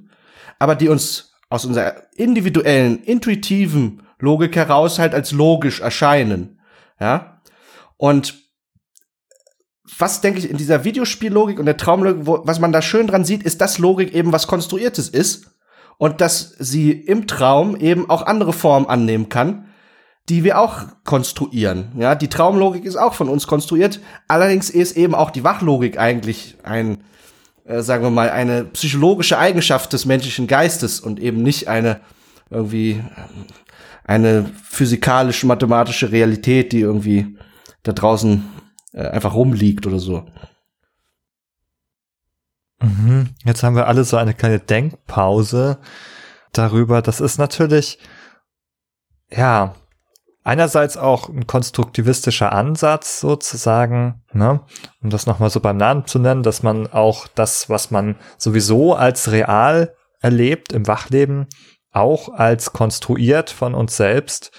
aber 0.59 0.75
die 0.75 0.89
uns 0.89 1.33
aus 1.49 1.65
unserer 1.65 2.03
individuellen, 2.15 3.01
intuitiven 3.01 4.03
Logik 4.19 4.55
heraus 4.55 4.99
halt 4.99 5.15
als 5.15 5.31
logisch 5.31 5.79
erscheinen. 5.81 6.59
Ja. 6.99 7.41
Und 7.97 8.44
was 9.97 10.21
denke 10.21 10.39
ich 10.39 10.49
in 10.49 10.57
dieser 10.57 10.83
Videospiellogik 10.83 11.59
und 11.59 11.65
der 11.65 11.77
Traumlogik, 11.77 12.25
wo, 12.25 12.41
was 12.43 12.59
man 12.59 12.71
da 12.71 12.81
schön 12.81 13.07
dran 13.07 13.25
sieht, 13.25 13.43
ist, 13.43 13.61
dass 13.61 13.77
Logik 13.77 14.13
eben 14.13 14.31
was 14.31 14.47
Konstruiertes 14.47 15.09
ist 15.09 15.51
und 15.97 16.21
dass 16.21 16.55
sie 16.59 16.91
im 16.91 17.27
Traum 17.27 17.75
eben 17.75 18.09
auch 18.09 18.25
andere 18.25 18.53
Formen 18.53 18.87
annehmen 18.87 19.29
kann, 19.29 19.65
die 20.27 20.43
wir 20.43 20.59
auch 20.59 20.85
konstruieren. 21.03 21.91
Ja, 21.97 22.15
die 22.15 22.29
Traumlogik 22.29 22.83
ist 22.83 22.95
auch 22.95 23.13
von 23.13 23.29
uns 23.29 23.47
konstruiert. 23.47 23.99
Allerdings 24.27 24.69
ist 24.69 24.97
eben 24.97 25.13
auch 25.13 25.29
die 25.29 25.43
Wachlogik 25.43 25.99
eigentlich 25.99 26.57
ein, 26.63 27.03
äh, 27.65 27.81
sagen 27.81 28.03
wir 28.03 28.09
mal, 28.09 28.31
eine 28.31 28.65
psychologische 28.65 29.37
Eigenschaft 29.37 29.93
des 29.93 30.05
menschlichen 30.05 30.47
Geistes 30.47 30.99
und 30.99 31.19
eben 31.19 31.43
nicht 31.43 31.67
eine 31.67 32.01
irgendwie 32.49 32.91
ähm, 32.91 33.45
eine 34.03 34.51
physikalische, 34.63 35.47
mathematische 35.47 36.11
Realität, 36.11 36.71
die 36.71 36.81
irgendwie 36.81 37.37
da 37.83 37.91
draußen 37.91 38.43
äh, 38.95 39.07
einfach 39.09 39.34
rumliegt 39.34 39.85
oder 39.85 39.99
so. 39.99 40.26
Mhm. 42.81 43.35
Jetzt 43.43 43.61
haben 43.61 43.76
wir 43.76 43.88
alle 43.88 44.03
so 44.03 44.17
eine 44.17 44.34
kleine 44.34 44.59
Denkpause 44.59 45.80
darüber. 46.53 47.01
Das 47.01 47.19
ist 47.19 47.38
natürlich, 47.38 47.99
ja, 49.30 49.76
einerseits 50.43 50.95
auch 50.95 51.27
ein 51.27 51.45
konstruktivistischer 51.45 52.53
Ansatz 52.53 53.19
sozusagen, 53.19 54.23
ne? 54.31 54.61
um 55.01 55.09
das 55.09 55.26
nochmal 55.26 55.49
so 55.49 55.59
beim 55.59 55.77
Namen 55.77 56.05
zu 56.05 56.19
nennen, 56.19 56.43
dass 56.43 56.63
man 56.63 56.88
auch 56.88 57.27
das, 57.27 57.69
was 57.69 57.91
man 57.91 58.15
sowieso 58.38 58.93
als 58.93 59.31
real 59.31 59.93
erlebt 60.22 60.72
im 60.72 60.88
Wachleben, 60.88 61.47
auch 61.91 62.30
als 62.30 62.73
konstruiert 62.73 63.49
von 63.49 63.73
uns 63.73 63.97
selbst 63.97 64.51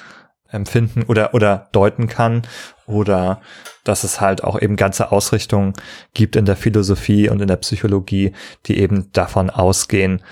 empfinden 0.48 1.04
oder, 1.04 1.34
oder 1.34 1.68
deuten 1.72 2.06
kann 2.06 2.42
oder 2.86 3.40
dass 3.84 4.04
es 4.04 4.20
halt 4.20 4.42
auch 4.44 4.60
eben 4.60 4.76
ganze 4.76 5.12
Ausrichtungen 5.12 5.74
gibt 6.14 6.36
in 6.36 6.44
der 6.44 6.56
Philosophie 6.56 7.28
und 7.28 7.40
in 7.40 7.48
der 7.48 7.56
Psychologie, 7.56 8.32
die 8.66 8.78
eben 8.78 9.12
davon 9.12 9.50
ausgehen, 9.50 10.22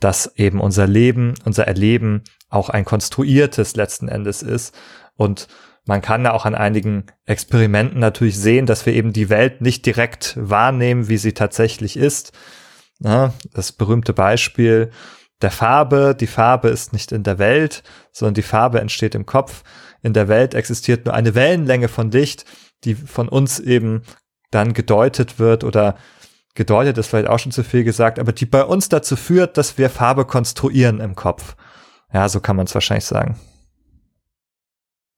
dass 0.00 0.32
eben 0.36 0.60
unser 0.60 0.86
Leben, 0.86 1.34
unser 1.44 1.66
Erleben 1.66 2.22
auch 2.48 2.68
ein 2.68 2.84
konstruiertes 2.84 3.76
letzten 3.76 4.08
Endes 4.08 4.42
ist. 4.42 4.74
Und 5.16 5.48
man 5.84 6.02
kann 6.02 6.24
da 6.24 6.32
auch 6.32 6.44
an 6.44 6.54
einigen 6.54 7.04
Experimenten 7.26 8.00
natürlich 8.00 8.38
sehen, 8.38 8.66
dass 8.66 8.86
wir 8.86 8.92
eben 8.92 9.12
die 9.12 9.30
Welt 9.30 9.60
nicht 9.60 9.86
direkt 9.86 10.34
wahrnehmen, 10.36 11.08
wie 11.08 11.16
sie 11.16 11.32
tatsächlich 11.32 11.96
ist. 11.96 12.32
Das 12.98 13.72
berühmte 13.72 14.12
Beispiel 14.12 14.90
der 15.42 15.50
Farbe. 15.50 16.16
Die 16.18 16.26
Farbe 16.26 16.68
ist 16.68 16.92
nicht 16.92 17.12
in 17.12 17.22
der 17.22 17.38
Welt, 17.38 17.82
sondern 18.10 18.34
die 18.34 18.42
Farbe 18.42 18.80
entsteht 18.80 19.14
im 19.14 19.26
Kopf. 19.26 19.62
In 20.02 20.12
der 20.12 20.28
Welt 20.28 20.54
existiert 20.54 21.04
nur 21.04 21.14
eine 21.14 21.34
Wellenlänge 21.34 21.88
von 21.88 22.10
Licht, 22.10 22.44
die 22.84 22.94
von 22.94 23.28
uns 23.28 23.58
eben 23.58 24.02
dann 24.50 24.72
gedeutet 24.72 25.38
wird 25.38 25.64
oder 25.64 25.96
gedeutet 26.54 26.98
ist 26.98 27.08
vielleicht 27.08 27.28
auch 27.28 27.38
schon 27.38 27.52
zu 27.52 27.62
viel 27.62 27.84
gesagt, 27.84 28.18
aber 28.18 28.32
die 28.32 28.46
bei 28.46 28.64
uns 28.64 28.88
dazu 28.88 29.14
führt, 29.14 29.56
dass 29.56 29.78
wir 29.78 29.90
Farbe 29.90 30.24
konstruieren 30.24 31.00
im 31.00 31.14
Kopf. 31.14 31.54
Ja, 32.12 32.28
so 32.28 32.40
kann 32.40 32.56
man 32.56 32.66
es 32.66 32.74
wahrscheinlich 32.74 33.04
sagen. 33.04 33.38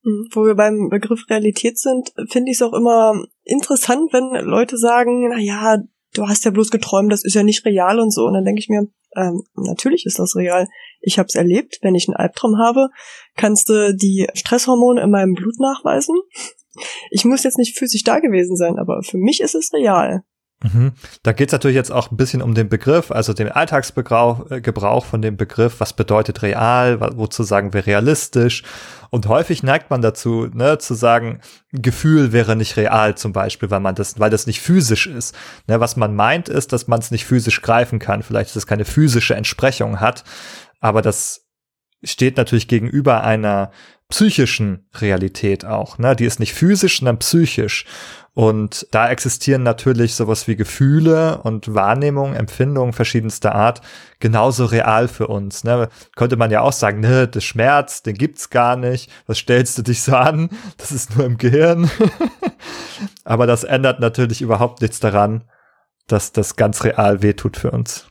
Hm, 0.04 0.28
wo 0.32 0.44
wir 0.44 0.54
beim 0.54 0.88
Begriff 0.88 1.28
Realität 1.30 1.78
sind, 1.78 2.12
finde 2.28 2.50
ich 2.50 2.58
es 2.58 2.62
auch 2.62 2.72
immer 2.72 3.24
interessant, 3.44 4.12
wenn 4.12 4.44
Leute 4.44 4.76
sagen, 4.76 5.28
na 5.30 5.38
ja, 5.38 5.78
du 6.14 6.28
hast 6.28 6.44
ja 6.44 6.50
bloß 6.50 6.70
geträumt, 6.70 7.12
das 7.12 7.24
ist 7.24 7.34
ja 7.34 7.42
nicht 7.42 7.64
real 7.64 8.00
und 8.00 8.12
so. 8.12 8.24
Und 8.24 8.34
dann 8.34 8.44
denke 8.44 8.60
ich 8.60 8.68
mir, 8.68 8.88
ähm, 9.16 9.42
natürlich 9.54 10.06
ist 10.06 10.18
das 10.18 10.36
real. 10.36 10.66
Ich 11.00 11.18
habe 11.18 11.26
es 11.26 11.34
erlebt. 11.34 11.78
Wenn 11.82 11.94
ich 11.94 12.08
einen 12.08 12.16
Albtraum 12.16 12.58
habe, 12.58 12.88
kannst 13.36 13.68
du 13.68 13.94
die 13.94 14.26
Stresshormone 14.34 15.00
in 15.02 15.10
meinem 15.10 15.34
Blut 15.34 15.58
nachweisen. 15.58 16.16
Ich 17.10 17.24
muss 17.24 17.44
jetzt 17.44 17.58
nicht 17.58 17.76
physisch 17.76 18.04
da 18.04 18.20
gewesen 18.20 18.56
sein, 18.56 18.78
aber 18.78 19.02
für 19.02 19.18
mich 19.18 19.40
ist 19.40 19.54
es 19.54 19.72
real. 19.72 20.22
Mhm. 20.62 20.92
Da 21.22 21.32
geht 21.32 21.50
es 21.50 21.52
natürlich 21.52 21.76
jetzt 21.76 21.92
auch 21.92 22.10
ein 22.10 22.16
bisschen 22.16 22.42
um 22.42 22.54
den 22.54 22.68
Begriff, 22.68 23.12
also 23.12 23.32
den 23.32 23.48
Alltagsgebrauch 23.48 24.50
äh, 24.50 25.00
von 25.08 25.22
dem 25.22 25.36
Begriff, 25.36 25.78
was 25.78 25.92
bedeutet 25.92 26.42
real, 26.42 27.00
wozu 27.16 27.44
sagen 27.44 27.72
wir 27.72 27.86
realistisch. 27.86 28.64
Und 29.10 29.28
häufig 29.28 29.62
neigt 29.62 29.88
man 29.88 30.02
dazu, 30.02 30.48
ne, 30.52 30.78
zu 30.78 30.94
sagen, 30.94 31.40
Gefühl 31.70 32.32
wäre 32.32 32.56
nicht 32.56 32.76
real 32.76 33.16
zum 33.16 33.32
Beispiel, 33.32 33.70
weil 33.70 33.80
man 33.80 33.94
das, 33.94 34.18
weil 34.18 34.30
das 34.30 34.48
nicht 34.48 34.60
physisch 34.60 35.06
ist. 35.06 35.34
Ne, 35.68 35.78
was 35.78 35.96
man 35.96 36.16
meint, 36.16 36.48
ist, 36.48 36.72
dass 36.72 36.88
man 36.88 36.98
es 36.98 37.12
nicht 37.12 37.24
physisch 37.24 37.62
greifen 37.62 38.00
kann, 38.00 38.24
vielleicht, 38.24 38.50
dass 38.50 38.56
es 38.56 38.66
keine 38.66 38.84
physische 38.84 39.36
Entsprechung 39.36 40.00
hat, 40.00 40.24
aber 40.80 41.02
das 41.02 41.46
steht 42.02 42.36
natürlich 42.36 42.68
gegenüber 42.68 43.24
einer 43.24 43.70
psychischen 44.08 44.88
Realität 44.94 45.64
auch. 45.64 45.98
Ne? 45.98 46.16
Die 46.16 46.24
ist 46.24 46.40
nicht 46.40 46.54
physisch, 46.54 46.98
sondern 46.98 47.18
psychisch. 47.18 47.84
Und 48.32 48.86
da 48.92 49.10
existieren 49.10 49.64
natürlich 49.64 50.14
sowas 50.14 50.46
wie 50.46 50.54
Gefühle 50.54 51.42
und 51.42 51.74
Wahrnehmung, 51.74 52.34
Empfindungen 52.34 52.92
verschiedenster 52.92 53.54
Art 53.54 53.82
genauso 54.20 54.64
real 54.64 55.08
für 55.08 55.26
uns. 55.26 55.64
Ne? 55.64 55.88
Könnte 56.14 56.36
man 56.36 56.50
ja 56.50 56.60
auch 56.60 56.72
sagen, 56.72 57.00
ne, 57.00 57.26
das 57.26 57.44
Schmerz, 57.44 58.02
den 58.02 58.14
gibt's 58.14 58.48
gar 58.48 58.76
nicht. 58.76 59.10
Was 59.26 59.38
stellst 59.38 59.76
du 59.76 59.82
dich 59.82 60.02
so 60.02 60.14
an? 60.14 60.50
Das 60.76 60.92
ist 60.92 61.16
nur 61.16 61.26
im 61.26 61.36
Gehirn. 61.36 61.90
Aber 63.24 63.46
das 63.46 63.64
ändert 63.64 63.98
natürlich 64.00 64.40
überhaupt 64.40 64.80
nichts 64.82 65.00
daran, 65.00 65.44
dass 66.06 66.32
das 66.32 66.56
ganz 66.56 66.84
real 66.84 67.22
wehtut 67.22 67.56
für 67.56 67.72
uns. 67.72 68.06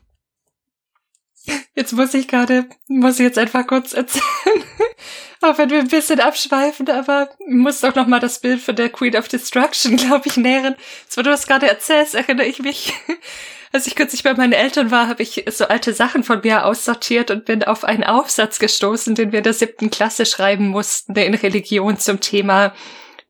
Jetzt 1.75 1.93
muss 1.93 2.13
ich 2.13 2.27
gerade, 2.27 2.65
muss 2.87 3.19
ich 3.19 3.25
jetzt 3.25 3.37
einfach 3.37 3.67
kurz 3.67 3.93
erzählen. 3.93 4.23
Auch 5.41 5.57
wenn 5.57 5.69
wir 5.69 5.79
ein 5.79 5.87
bisschen 5.87 6.19
abschweifen, 6.19 6.89
aber 6.89 7.29
muss 7.47 7.81
doch 7.81 7.93
noch 7.93 8.07
mal 8.07 8.19
das 8.19 8.39
Bild 8.39 8.61
von 8.61 8.75
der 8.75 8.89
Queen 8.89 9.15
of 9.15 9.27
Destruction, 9.27 9.95
glaube 9.97 10.27
ich, 10.27 10.37
nähren. 10.37 10.75
So, 11.07 11.21
du 11.21 11.29
hast 11.29 11.47
gerade 11.47 11.67
erzählst, 11.67 12.15
erinnere 12.15 12.47
ich 12.47 12.59
mich. 12.59 12.93
Als 13.71 13.85
ich 13.85 13.95
kürzlich 13.95 14.23
bei 14.23 14.33
meinen 14.33 14.53
Eltern 14.53 14.91
war, 14.91 15.07
habe 15.07 15.21
ich 15.21 15.43
so 15.49 15.67
alte 15.67 15.93
Sachen 15.93 16.23
von 16.23 16.41
mir 16.41 16.65
aussortiert 16.65 17.29
und 17.31 17.45
bin 17.45 17.63
auf 17.63 17.83
einen 17.83 18.03
Aufsatz 18.03 18.59
gestoßen, 18.59 19.13
den 19.13 19.31
wir 19.31 19.39
in 19.39 19.43
der 19.43 19.53
siebten 19.53 19.89
Klasse 19.89 20.25
schreiben 20.25 20.69
mussten, 20.69 21.15
in 21.15 21.33
Religion 21.33 21.99
zum 21.99 22.19
Thema 22.19 22.73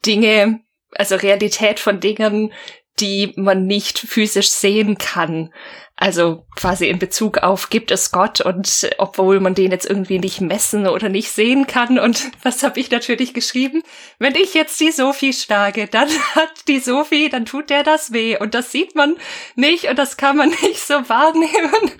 Dinge, 0.06 0.61
also 0.91 1.15
Realität 1.15 1.80
von 1.80 1.99
Dingen, 1.99 2.53
die 2.99 3.34
man 3.35 3.65
nicht 3.65 3.99
physisch 3.99 4.49
sehen 4.49 4.98
kann. 4.98 5.53
Also 5.99 6.45
quasi 6.56 6.88
in 6.90 6.99
Bezug 6.99 7.40
auf, 7.40 7.72
gibt 7.72 7.90
es 7.90 8.11
Gott 8.11 8.40
und 8.40 8.88
obwohl 8.99 9.40
man 9.40 9.56
den 9.56 9.72
jetzt 9.72 9.90
irgendwie 9.90 10.19
nicht 10.19 10.41
messen 10.41 10.88
oder 10.88 11.10
nicht 11.10 11.32
sehen 11.32 11.65
kann. 11.65 11.98
Und 11.98 12.32
was 12.44 12.61
habe 12.61 12.80
ich 12.80 12.91
natürlich 12.91 13.34
geschrieben? 13.34 13.82
Wenn 14.19 14.36
ich 14.36 14.53
jetzt 14.53 14.80
die 14.80 14.91
Sophie 14.91 15.34
schlage, 15.34 15.88
dann 15.88 16.07
hat 16.36 16.68
die 16.68 16.80
Sophie, 16.80 17.30
dann 17.30 17.45
tut 17.48 17.72
der 17.72 17.82
das 17.82 18.14
weh. 18.14 18.38
Und 18.38 18.53
das 18.53 18.72
sieht 18.72 18.94
man 18.94 19.18
nicht 19.56 19.86
und 19.86 19.98
das 19.98 20.18
kann 20.18 20.38
man 20.38 20.49
nicht 20.61 20.82
so 20.82 21.10
wahrnehmen. 21.10 21.91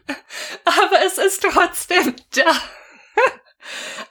Aber 0.64 1.04
es 1.04 1.18
ist 1.18 1.42
trotzdem 1.42 2.14
da. 2.36 2.44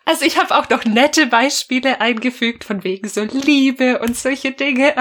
Also 0.04 0.24
ich 0.24 0.36
habe 0.36 0.56
auch 0.56 0.68
noch 0.68 0.84
nette 0.84 1.26
Beispiele 1.28 2.00
eingefügt 2.00 2.64
von 2.64 2.82
wegen 2.82 3.08
so 3.08 3.22
Liebe 3.22 4.00
und 4.00 4.16
solche 4.16 4.50
Dinge. 4.50 4.94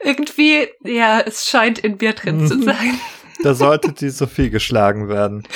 Irgendwie, 0.00 0.68
ja, 0.84 1.20
es 1.20 1.48
scheint 1.48 1.80
in 1.80 1.96
mir 2.00 2.12
drin 2.12 2.46
zu 2.46 2.62
sein. 2.62 3.00
Da 3.42 3.54
sollte 3.54 3.92
die 3.92 4.10
Sophie 4.10 4.50
geschlagen 4.50 5.08
werden 5.08 5.46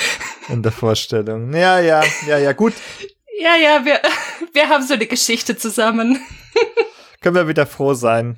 in 0.49 0.63
der 0.63 0.71
Vorstellung. 0.71 1.53
Ja, 1.53 1.79
ja, 1.79 2.03
ja, 2.27 2.37
ja, 2.37 2.51
gut. 2.51 2.73
Ja, 3.39 3.55
ja, 3.55 3.85
wir, 3.85 4.01
wir 4.53 4.69
haben 4.69 4.85
so 4.85 4.95
eine 4.95 5.07
Geschichte 5.07 5.57
zusammen. 5.57 6.19
Können 7.21 7.35
wir 7.35 7.47
wieder 7.47 7.65
froh 7.65 7.93
sein, 7.93 8.37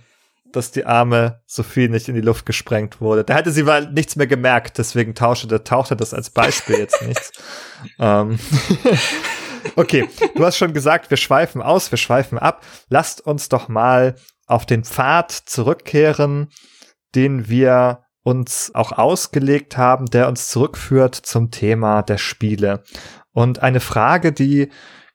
dass 0.51 0.71
die 0.71 0.85
arme 0.85 1.41
Sophie 1.45 1.87
nicht 1.87 2.07
in 2.07 2.15
die 2.15 2.21
Luft 2.21 2.45
gesprengt 2.45 3.01
wurde. 3.01 3.23
Da 3.23 3.35
hätte 3.35 3.51
sie 3.51 3.63
mal 3.63 3.91
nichts 3.91 4.15
mehr 4.15 4.27
gemerkt, 4.27 4.77
deswegen 4.77 5.15
tauschte, 5.15 5.63
tauchte 5.63 5.95
das 5.95 6.13
als 6.13 6.29
Beispiel 6.29 6.77
jetzt 6.77 7.01
nichts. 7.01 7.31
ähm. 7.99 8.37
okay, 9.75 10.07
du 10.35 10.45
hast 10.45 10.57
schon 10.57 10.73
gesagt, 10.73 11.09
wir 11.09 11.17
schweifen 11.17 11.61
aus, 11.61 11.91
wir 11.91 11.97
schweifen 11.97 12.37
ab. 12.37 12.65
Lasst 12.89 13.21
uns 13.21 13.49
doch 13.49 13.67
mal 13.67 14.15
auf 14.45 14.65
den 14.65 14.83
Pfad 14.83 15.31
zurückkehren, 15.31 16.49
den 17.15 17.47
wir 17.47 18.03
uns 18.23 18.71
auch 18.73 18.91
ausgelegt 18.91 19.77
haben, 19.77 20.05
der 20.05 20.27
uns 20.27 20.49
zurückführt 20.49 21.15
zum 21.15 21.51
Thema 21.51 22.01
der 22.03 22.17
Spiele. 22.17 22.83
Und 23.33 23.59
eine 23.63 23.79
Frage, 23.79 24.31
die, 24.31 24.69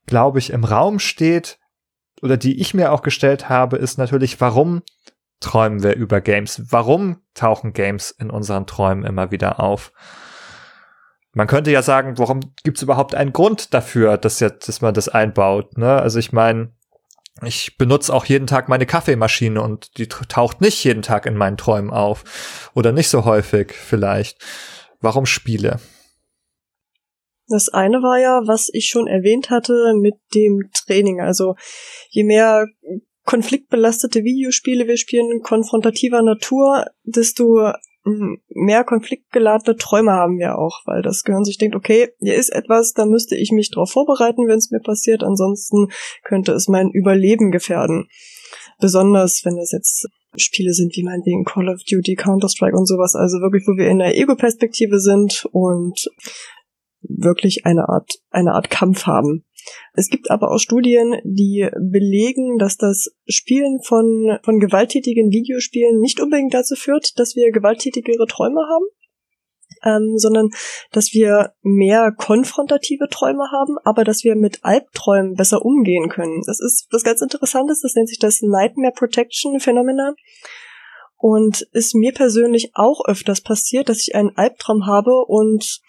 glaube 0.07 0.39
ich, 0.39 0.51
im 0.51 0.65
Raum 0.65 0.99
steht 0.99 1.59
oder 2.23 2.37
die 2.37 2.61
ich 2.61 2.75
mir 2.75 2.93
auch 2.93 3.03
gestellt 3.03 3.49
habe, 3.49 3.77
ist 3.77 3.99
natürlich, 3.99 4.41
warum 4.41 4.83
träumen 5.41 5.83
wir 5.83 5.95
über 5.95 6.21
Games? 6.21 6.63
Warum 6.71 7.19
tauchen 7.35 7.73
Games 7.73 8.11
in 8.11 8.31
unseren 8.31 8.67
Träumen 8.67 9.05
immer 9.05 9.31
wieder 9.31 9.61
auf? 9.61 9.93
Man 11.33 11.47
könnte 11.47 11.71
ja 11.71 11.83
sagen, 11.83 12.17
warum 12.17 12.41
gibt 12.65 12.79
es 12.79 12.83
überhaupt 12.83 13.15
einen 13.15 13.35
Grund 13.35 13.75
dafür, 13.75 14.17
dass, 14.17 14.41
jetzt, 14.41 14.69
dass 14.69 14.81
man 14.81 14.95
das 14.95 15.11
einbaut? 15.11 15.77
Ne? 15.77 16.01
Also 16.01 16.19
ich 16.19 16.33
meine, 16.33 16.73
ich 17.43 17.77
benutze 17.77 18.15
auch 18.15 18.25
jeden 18.25 18.47
Tag 18.47 18.69
meine 18.69 18.87
Kaffeemaschine 18.87 19.61
und 19.61 19.99
die 19.99 20.09
taucht 20.09 20.61
nicht 20.61 20.83
jeden 20.85 21.03
Tag 21.03 21.27
in 21.27 21.37
meinen 21.37 21.59
Träumen 21.59 21.91
auf. 21.91 22.71
Oder 22.75 22.93
nicht 22.93 23.09
so 23.09 23.25
häufig 23.25 23.73
vielleicht. 23.73 24.39
Warum 25.01 25.27
Spiele? 25.27 25.79
Das 27.49 27.69
eine 27.69 27.99
war 27.99 28.19
ja, 28.19 28.41
was 28.47 28.69
ich 28.73 28.87
schon 28.87 29.07
erwähnt 29.07 29.51
hatte 29.51 29.95
mit 30.01 30.15
dem 30.35 30.71
Training. 30.73 31.21
Also 31.21 31.55
je 32.09 32.25
mehr 32.25 32.67
konfliktbelastete 33.25 34.25
Videospiele 34.25 34.87
wir 34.87 34.97
spielen, 34.97 35.43
konfrontativer 35.43 36.23
Natur, 36.23 36.87
desto 37.05 37.73
mehr 38.49 38.85
konfliktgeladene 38.85 39.77
Träume 39.77 40.13
haben 40.13 40.39
wir 40.39 40.59
auch, 40.59 40.83
weil 40.87 41.03
das 41.03 41.25
Gehirn 41.25 41.45
sich 41.45 41.59
denkt, 41.59 41.75
okay, 41.75 42.11
hier 42.21 42.37
ist 42.37 42.51
etwas, 42.51 42.93
da 42.93 43.05
müsste 43.05 43.37
ich 43.37 43.51
mich 43.51 43.71
drauf 43.71 43.91
vorbereiten, 43.91 44.47
wenn 44.47 44.59
es 44.59 44.71
mir 44.71 44.81
passiert, 44.81 45.25
ansonsten 45.25 45.89
könnte 46.23 46.53
es 46.53 46.69
mein 46.69 46.91
Überleben 46.91 47.51
gefährden. 47.51 48.07
Besonders 48.79 49.45
wenn 49.45 49.59
es 49.59 49.73
jetzt 49.73 50.07
Spiele 50.37 50.73
sind 50.73 50.95
wie 50.97 51.03
meinetwegen 51.03 51.45
Call 51.45 51.69
of 51.69 51.81
Duty, 51.91 52.15
Counter-Strike 52.15 52.77
und 52.77 52.87
sowas, 52.87 53.15
also 53.15 53.39
wirklich, 53.39 53.67
wo 53.67 53.77
wir 53.77 53.89
in 53.89 53.99
der 53.99 54.17
Ego-Perspektive 54.17 55.01
sind 55.01 55.47
und 55.51 56.09
wirklich 57.01 57.65
eine 57.65 57.89
Art, 57.89 58.11
eine 58.31 58.53
Art 58.53 58.71
Kampf 58.71 59.07
haben. 59.07 59.45
Es 59.95 60.09
gibt 60.09 60.31
aber 60.31 60.51
auch 60.51 60.59
Studien, 60.59 61.21
die 61.25 61.69
belegen, 61.79 62.59
dass 62.59 62.77
das 62.77 63.11
Spielen 63.27 63.81
von, 63.83 64.39
von 64.43 64.61
gewalttätigen 64.61 65.31
Videospielen 65.31 66.01
nicht 66.01 66.21
unbedingt 66.21 66.55
dazu 66.55 66.75
führt, 66.77 67.19
dass 67.19 67.35
wir 67.37 67.51
gewalttätigere 67.53 68.27
Träume 68.27 68.61
haben, 68.69 68.87
ähm, 69.85 70.19
sondern 70.19 70.51
dass 70.93 71.13
wir 71.13 71.53
mehr 71.63 72.13
konfrontative 72.17 73.09
Träume 73.11 73.45
haben, 73.53 73.77
aber 73.85 74.05
dass 74.05 74.25
wir 74.25 74.37
mit 74.37 74.61
Albträumen 74.63 75.35
besser 75.35 75.65
umgehen 75.65 76.09
können. 76.09 76.43
Das 76.47 76.61
ist 76.61 76.87
was 76.91 77.03
ganz 77.03 77.21
Interessantes, 77.21 77.81
das 77.81 77.95
nennt 77.95 78.09
sich 78.09 78.19
das 78.19 78.43
Nightmare 78.43 78.93
Protection 78.93 79.61
Phänomenon. 79.61 80.15
Und 81.19 81.67
ist 81.73 81.95
mir 81.95 82.13
persönlich 82.13 82.73
auch 82.75 83.01
öfters 83.07 83.41
passiert, 83.41 83.89
dass 83.89 84.01
ich 84.01 84.15
einen 84.15 84.37
Albtraum 84.37 84.87
habe 84.87 85.25
und 85.27 85.81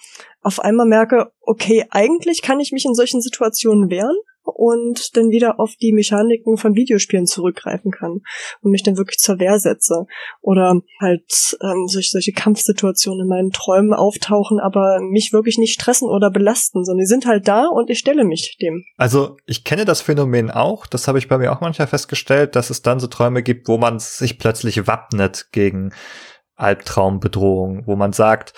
auf 0.41 0.59
einmal 0.59 0.85
merke, 0.85 1.31
okay, 1.41 1.85
eigentlich 1.89 2.41
kann 2.41 2.59
ich 2.59 2.71
mich 2.71 2.85
in 2.85 2.95
solchen 2.95 3.21
Situationen 3.21 3.89
wehren, 3.89 4.15
und 4.47 5.15
dann 5.17 5.29
wieder 5.29 5.59
auf 5.59 5.75
die 5.75 5.93
Mechaniken 5.93 6.57
von 6.57 6.75
Videospielen 6.75 7.25
zurückgreifen 7.25 7.91
kann 7.91 8.21
und 8.61 8.71
mich 8.71 8.83
dann 8.83 8.97
wirklich 8.97 9.17
zur 9.17 9.39
Wehr 9.39 9.59
setze. 9.59 10.05
Oder 10.41 10.81
halt 10.99 11.57
ähm, 11.61 11.87
solche, 11.87 12.11
solche 12.11 12.31
Kampfsituationen 12.31 13.23
in 13.23 13.27
meinen 13.27 13.51
Träumen 13.51 13.93
auftauchen, 13.93 14.59
aber 14.59 14.99
mich 15.01 15.33
wirklich 15.33 15.57
nicht 15.57 15.73
stressen 15.73 16.09
oder 16.09 16.31
belasten, 16.31 16.83
sondern 16.85 17.03
die 17.03 17.07
sind 17.07 17.25
halt 17.25 17.47
da 17.47 17.67
und 17.67 17.89
ich 17.89 17.99
stelle 17.99 18.23
mich 18.23 18.57
dem. 18.61 18.83
Also 18.97 19.37
ich 19.45 19.63
kenne 19.63 19.85
das 19.85 20.01
Phänomen 20.01 20.51
auch, 20.51 20.87
das 20.87 21.07
habe 21.07 21.19
ich 21.19 21.27
bei 21.27 21.37
mir 21.37 21.51
auch 21.51 21.61
manchmal 21.61 21.87
festgestellt, 21.87 22.55
dass 22.55 22.69
es 22.69 22.81
dann 22.81 22.99
so 22.99 23.07
Träume 23.07 23.43
gibt, 23.43 23.67
wo 23.67 23.77
man 23.77 23.99
sich 23.99 24.39
plötzlich 24.39 24.87
wappnet 24.87 25.47
gegen 25.51 25.93
Albtraumbedrohung, 26.55 27.83
wo 27.85 27.95
man 27.95 28.13
sagt, 28.13 28.53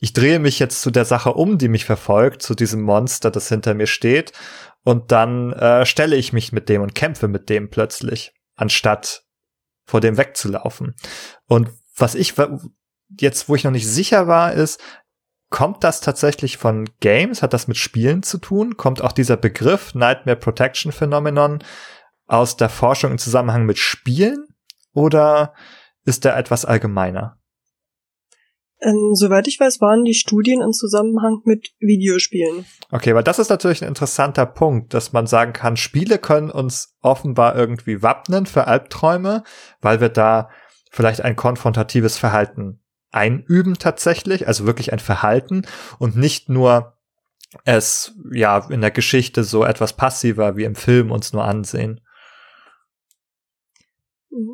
ich 0.00 0.12
drehe 0.12 0.38
mich 0.38 0.58
jetzt 0.58 0.80
zu 0.80 0.90
der 0.90 1.04
Sache 1.04 1.34
um, 1.34 1.58
die 1.58 1.68
mich 1.68 1.84
verfolgt, 1.84 2.42
zu 2.42 2.54
diesem 2.54 2.82
Monster, 2.82 3.30
das 3.30 3.48
hinter 3.48 3.74
mir 3.74 3.86
steht, 3.86 4.32
und 4.84 5.12
dann 5.12 5.52
äh, 5.52 5.84
stelle 5.84 6.16
ich 6.16 6.32
mich 6.32 6.52
mit 6.52 6.68
dem 6.68 6.82
und 6.82 6.94
kämpfe 6.94 7.28
mit 7.28 7.48
dem 7.48 7.68
plötzlich, 7.68 8.32
anstatt 8.56 9.24
vor 9.84 10.00
dem 10.00 10.16
wegzulaufen. 10.16 10.94
Und 11.46 11.70
was 11.96 12.14
ich 12.14 12.34
jetzt, 13.18 13.48
wo 13.48 13.54
ich 13.54 13.64
noch 13.64 13.70
nicht 13.70 13.88
sicher 13.88 14.28
war, 14.28 14.52
ist, 14.52 14.80
kommt 15.50 15.82
das 15.82 16.00
tatsächlich 16.00 16.58
von 16.58 16.88
Games? 17.00 17.42
Hat 17.42 17.52
das 17.52 17.68
mit 17.68 17.76
Spielen 17.76 18.22
zu 18.22 18.38
tun? 18.38 18.76
Kommt 18.76 19.02
auch 19.02 19.12
dieser 19.12 19.36
Begriff 19.36 19.94
Nightmare 19.94 20.36
Protection 20.36 20.92
Phenomenon 20.92 21.64
aus 22.26 22.56
der 22.56 22.68
Forschung 22.68 23.12
im 23.12 23.18
Zusammenhang 23.18 23.64
mit 23.64 23.78
Spielen? 23.78 24.46
Oder 24.92 25.54
ist 26.04 26.24
der 26.24 26.36
etwas 26.36 26.64
allgemeiner? 26.64 27.37
Ähm, 28.80 29.14
soweit 29.14 29.48
ich 29.48 29.58
weiß, 29.58 29.80
waren 29.80 30.04
die 30.04 30.14
Studien 30.14 30.60
im 30.60 30.72
Zusammenhang 30.72 31.40
mit 31.44 31.72
Videospielen. 31.80 32.64
Okay, 32.92 33.14
weil 33.14 33.24
das 33.24 33.38
ist 33.38 33.48
natürlich 33.48 33.82
ein 33.82 33.88
interessanter 33.88 34.46
Punkt, 34.46 34.94
dass 34.94 35.12
man 35.12 35.26
sagen 35.26 35.52
kann, 35.52 35.76
Spiele 35.76 36.18
können 36.18 36.50
uns 36.50 36.96
offenbar 37.02 37.56
irgendwie 37.56 38.02
wappnen 38.02 38.46
für 38.46 38.66
Albträume, 38.66 39.42
weil 39.80 40.00
wir 40.00 40.08
da 40.08 40.48
vielleicht 40.90 41.22
ein 41.22 41.36
konfrontatives 41.36 42.16
Verhalten 42.16 42.80
einüben 43.10 43.78
tatsächlich, 43.78 44.46
also 44.46 44.66
wirklich 44.66 44.92
ein 44.92 44.98
Verhalten 44.98 45.62
und 45.98 46.16
nicht 46.16 46.48
nur 46.48 46.94
es 47.64 48.14
ja 48.32 48.58
in 48.68 48.80
der 48.80 48.90
Geschichte 48.90 49.42
so 49.42 49.64
etwas 49.64 49.94
passiver 49.94 50.56
wie 50.56 50.64
im 50.64 50.74
Film 50.74 51.10
uns 51.10 51.32
nur 51.32 51.44
ansehen. 51.44 52.00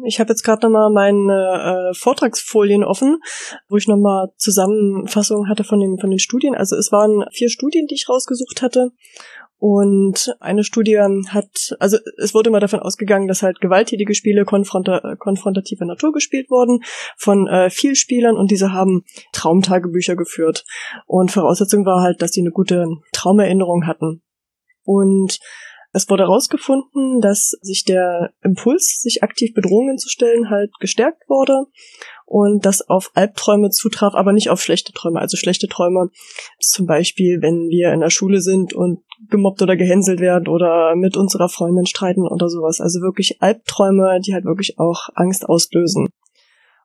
Ich 0.06 0.20
habe 0.20 0.30
jetzt 0.30 0.44
gerade 0.44 0.66
nochmal 0.66 0.90
meine 0.92 1.90
äh, 1.90 1.94
Vortragsfolien 1.94 2.84
offen, 2.84 3.18
wo 3.68 3.76
ich 3.76 3.88
nochmal 3.88 4.28
Zusammenfassungen 4.36 5.48
hatte 5.48 5.64
von 5.64 5.80
den, 5.80 5.98
von 5.98 6.10
den 6.10 6.20
Studien. 6.20 6.55
Also 6.55 6.76
es 6.76 6.92
waren 6.92 7.24
vier 7.32 7.51
Studien, 7.51 7.86
die 7.88 7.94
ich 7.94 8.09
rausgesucht 8.09 8.62
hatte. 8.62 8.92
Und 9.59 10.36
eine 10.40 10.62
Studie 10.62 10.98
hat, 10.98 11.76
also 11.80 11.96
es 12.18 12.34
wurde 12.34 12.51
mal 12.51 12.60
davon 12.60 12.80
ausgegangen, 12.80 13.28
dass 13.28 13.42
halt 13.42 13.60
gewalttätige 13.60 14.14
Spiele 14.14 14.44
konfronta 14.44 15.16
konfrontativer 15.18 15.86
Natur 15.86 16.12
gespielt 16.12 16.51
wurden 16.51 16.80
von 17.16 17.46
äh, 17.46 17.70
viel 17.70 17.94
Spielern 17.94 18.36
und 18.36 18.51
diese 18.51 18.72
haben 18.72 19.05
Traumtagebücher 19.32 20.16
geführt. 20.16 20.64
Und 21.06 21.32
Voraussetzung 21.32 21.86
war 21.86 22.02
halt, 22.02 22.20
dass 22.20 22.32
die 22.32 22.40
eine 22.40 22.51
gute 22.51 22.86
Traumerinnerung 23.12 23.86
hatten. 23.86 24.22
Und 24.82 25.38
es 25.94 26.10
wurde 26.10 26.24
herausgefunden, 26.24 27.20
dass 27.20 27.56
sich 27.62 27.84
der 27.84 28.32
Impuls, 28.42 29.00
sich 29.00 29.22
aktiv 29.22 29.54
Bedrohungen 29.54 29.96
zu 29.96 30.08
stellen, 30.08 30.50
halt 30.50 30.72
gestärkt 30.80 31.22
wurde 31.28 31.66
und 32.26 32.66
das 32.66 32.88
auf 32.88 33.12
Albträume 33.14 33.70
zutraf, 33.70 34.14
aber 34.14 34.32
nicht 34.32 34.50
auf 34.50 34.60
schlechte 34.60 34.92
Träume. 34.92 35.20
Also 35.20 35.36
schlechte 35.36 35.68
Träume, 35.68 36.10
zum 36.58 36.86
Beispiel, 36.86 37.40
wenn 37.42 37.68
wir 37.68 37.92
in 37.92 38.00
der 38.00 38.10
Schule 38.10 38.40
sind 38.40 38.74
und 38.74 39.00
gemobbt 39.30 39.62
oder 39.62 39.76
gehänselt 39.76 40.18
werden 40.18 40.48
oder 40.48 40.96
mit 40.96 41.16
unserer 41.16 41.48
Freundin 41.48 41.86
streiten 41.86 42.26
oder 42.26 42.48
sowas. 42.48 42.80
Also 42.80 43.00
wirklich 43.00 43.40
Albträume, 43.40 44.18
die 44.20 44.34
halt 44.34 44.44
wirklich 44.44 44.80
auch 44.80 45.08
Angst 45.14 45.48
auslösen. 45.48 46.08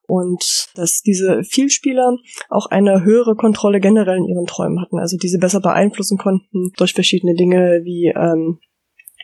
Und 0.06 0.70
dass 0.76 1.02
diese 1.02 1.44
Vielspieler 1.44 2.16
auch 2.50 2.68
eine 2.68 3.04
höhere 3.04 3.36
Kontrolle 3.36 3.80
generell 3.80 4.18
in 4.18 4.26
ihren 4.26 4.46
Träumen 4.46 4.82
hatten, 4.82 5.00
also 5.00 5.18
diese 5.18 5.40
besser 5.40 5.62
beeinflussen 5.62 6.18
konnten 6.18 6.72
durch 6.78 6.94
verschiedene 6.94 7.36
Dinge 7.36 7.82
wie 7.84 8.14
ähm, 8.16 8.60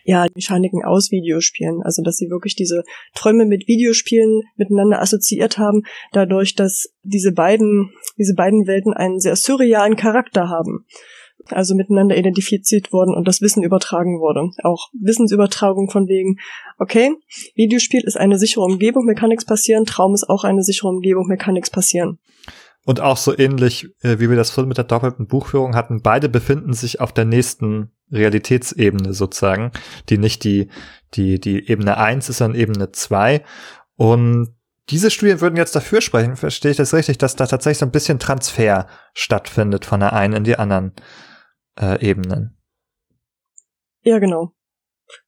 ja, 0.05 0.27
Mechaniken 0.35 0.85
aus 0.85 1.11
Videospielen. 1.11 1.81
Also, 1.83 2.03
dass 2.03 2.17
sie 2.17 2.29
wirklich 2.29 2.55
diese 2.55 2.83
Träume 3.15 3.45
mit 3.45 3.67
Videospielen 3.67 4.43
miteinander 4.55 5.01
assoziiert 5.01 5.57
haben, 5.57 5.81
dadurch, 6.13 6.55
dass 6.55 6.93
diese 7.03 7.31
beiden, 7.31 7.91
diese 8.17 8.35
beiden 8.35 8.67
Welten 8.67 8.93
einen 8.93 9.19
sehr 9.19 9.35
surrealen 9.35 9.95
Charakter 9.95 10.47
haben. 10.47 10.85
Also 11.49 11.75
miteinander 11.75 12.17
identifiziert 12.17 12.91
wurden 12.93 13.13
und 13.13 13.27
das 13.27 13.41
Wissen 13.41 13.61
übertragen 13.61 14.19
wurde. 14.19 14.49
Auch 14.63 14.89
Wissensübertragung 14.93 15.89
von 15.91 16.07
wegen, 16.07 16.37
okay, 16.79 17.11
Videospiel 17.55 18.01
ist 18.03 18.17
eine 18.17 18.39
sichere 18.39 18.63
Umgebung, 18.63 19.05
mir 19.05 19.15
kann 19.15 19.29
nichts 19.29 19.45
passieren, 19.45 19.85
Traum 19.85 20.15
ist 20.15 20.27
auch 20.27 20.43
eine 20.43 20.63
sichere 20.63 20.87
Umgebung, 20.87 21.27
mir 21.27 21.37
kann 21.37 21.53
nichts 21.53 21.69
passieren. 21.69 22.17
Und 22.85 23.01
auch 23.01 23.17
so 23.17 23.37
ähnlich, 23.37 23.89
äh, 24.01 24.19
wie 24.19 24.29
wir 24.29 24.37
das 24.37 24.51
vorhin 24.51 24.67
mit 24.69 24.77
der 24.77 24.85
doppelten 24.85 25.27
Buchführung 25.27 25.75
hatten, 25.75 26.01
beide 26.01 26.29
befinden 26.29 26.73
sich 26.73 27.01
auf 27.01 27.11
der 27.11 27.25
nächsten 27.25 27.91
Realitätsebene 28.11 29.13
sozusagen, 29.13 29.71
die 30.09 30.19
nicht 30.19 30.43
die, 30.43 30.69
die, 31.15 31.39
die 31.39 31.67
Ebene 31.67 31.97
1 31.97 32.29
ist, 32.29 32.37
sondern 32.37 32.59
Ebene 32.59 32.91
2. 32.91 33.43
Und 33.95 34.55
diese 34.89 35.09
Studien 35.09 35.41
würden 35.41 35.57
jetzt 35.57 35.75
dafür 35.75 35.99
sprechen, 36.01 36.35
verstehe 36.35 36.71
ich 36.71 36.77
das 36.77 36.93
richtig, 36.93 37.17
dass 37.17 37.35
da 37.35 37.47
tatsächlich 37.47 37.79
so 37.79 37.87
ein 37.87 37.91
bisschen 37.91 38.19
Transfer 38.19 38.87
stattfindet 39.13 39.83
von 39.83 39.99
der 39.99 40.13
einen 40.13 40.35
in 40.35 40.43
die 40.43 40.57
anderen 40.57 40.93
äh, 41.79 41.99
Ebenen. 42.07 42.55
Ja, 44.03 44.19
genau. 44.19 44.53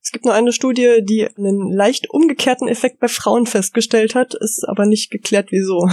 Es 0.01 0.11
gibt 0.11 0.25
nur 0.25 0.35
eine 0.35 0.51
Studie, 0.51 0.99
die 1.03 1.27
einen 1.35 1.71
leicht 1.71 2.09
umgekehrten 2.09 2.67
Effekt 2.67 2.99
bei 2.99 3.07
Frauen 3.07 3.47
festgestellt 3.47 4.13
hat, 4.13 4.35
ist 4.35 4.63
aber 4.67 4.85
nicht 4.85 5.09
geklärt, 5.09 5.47
wieso. 5.51 5.89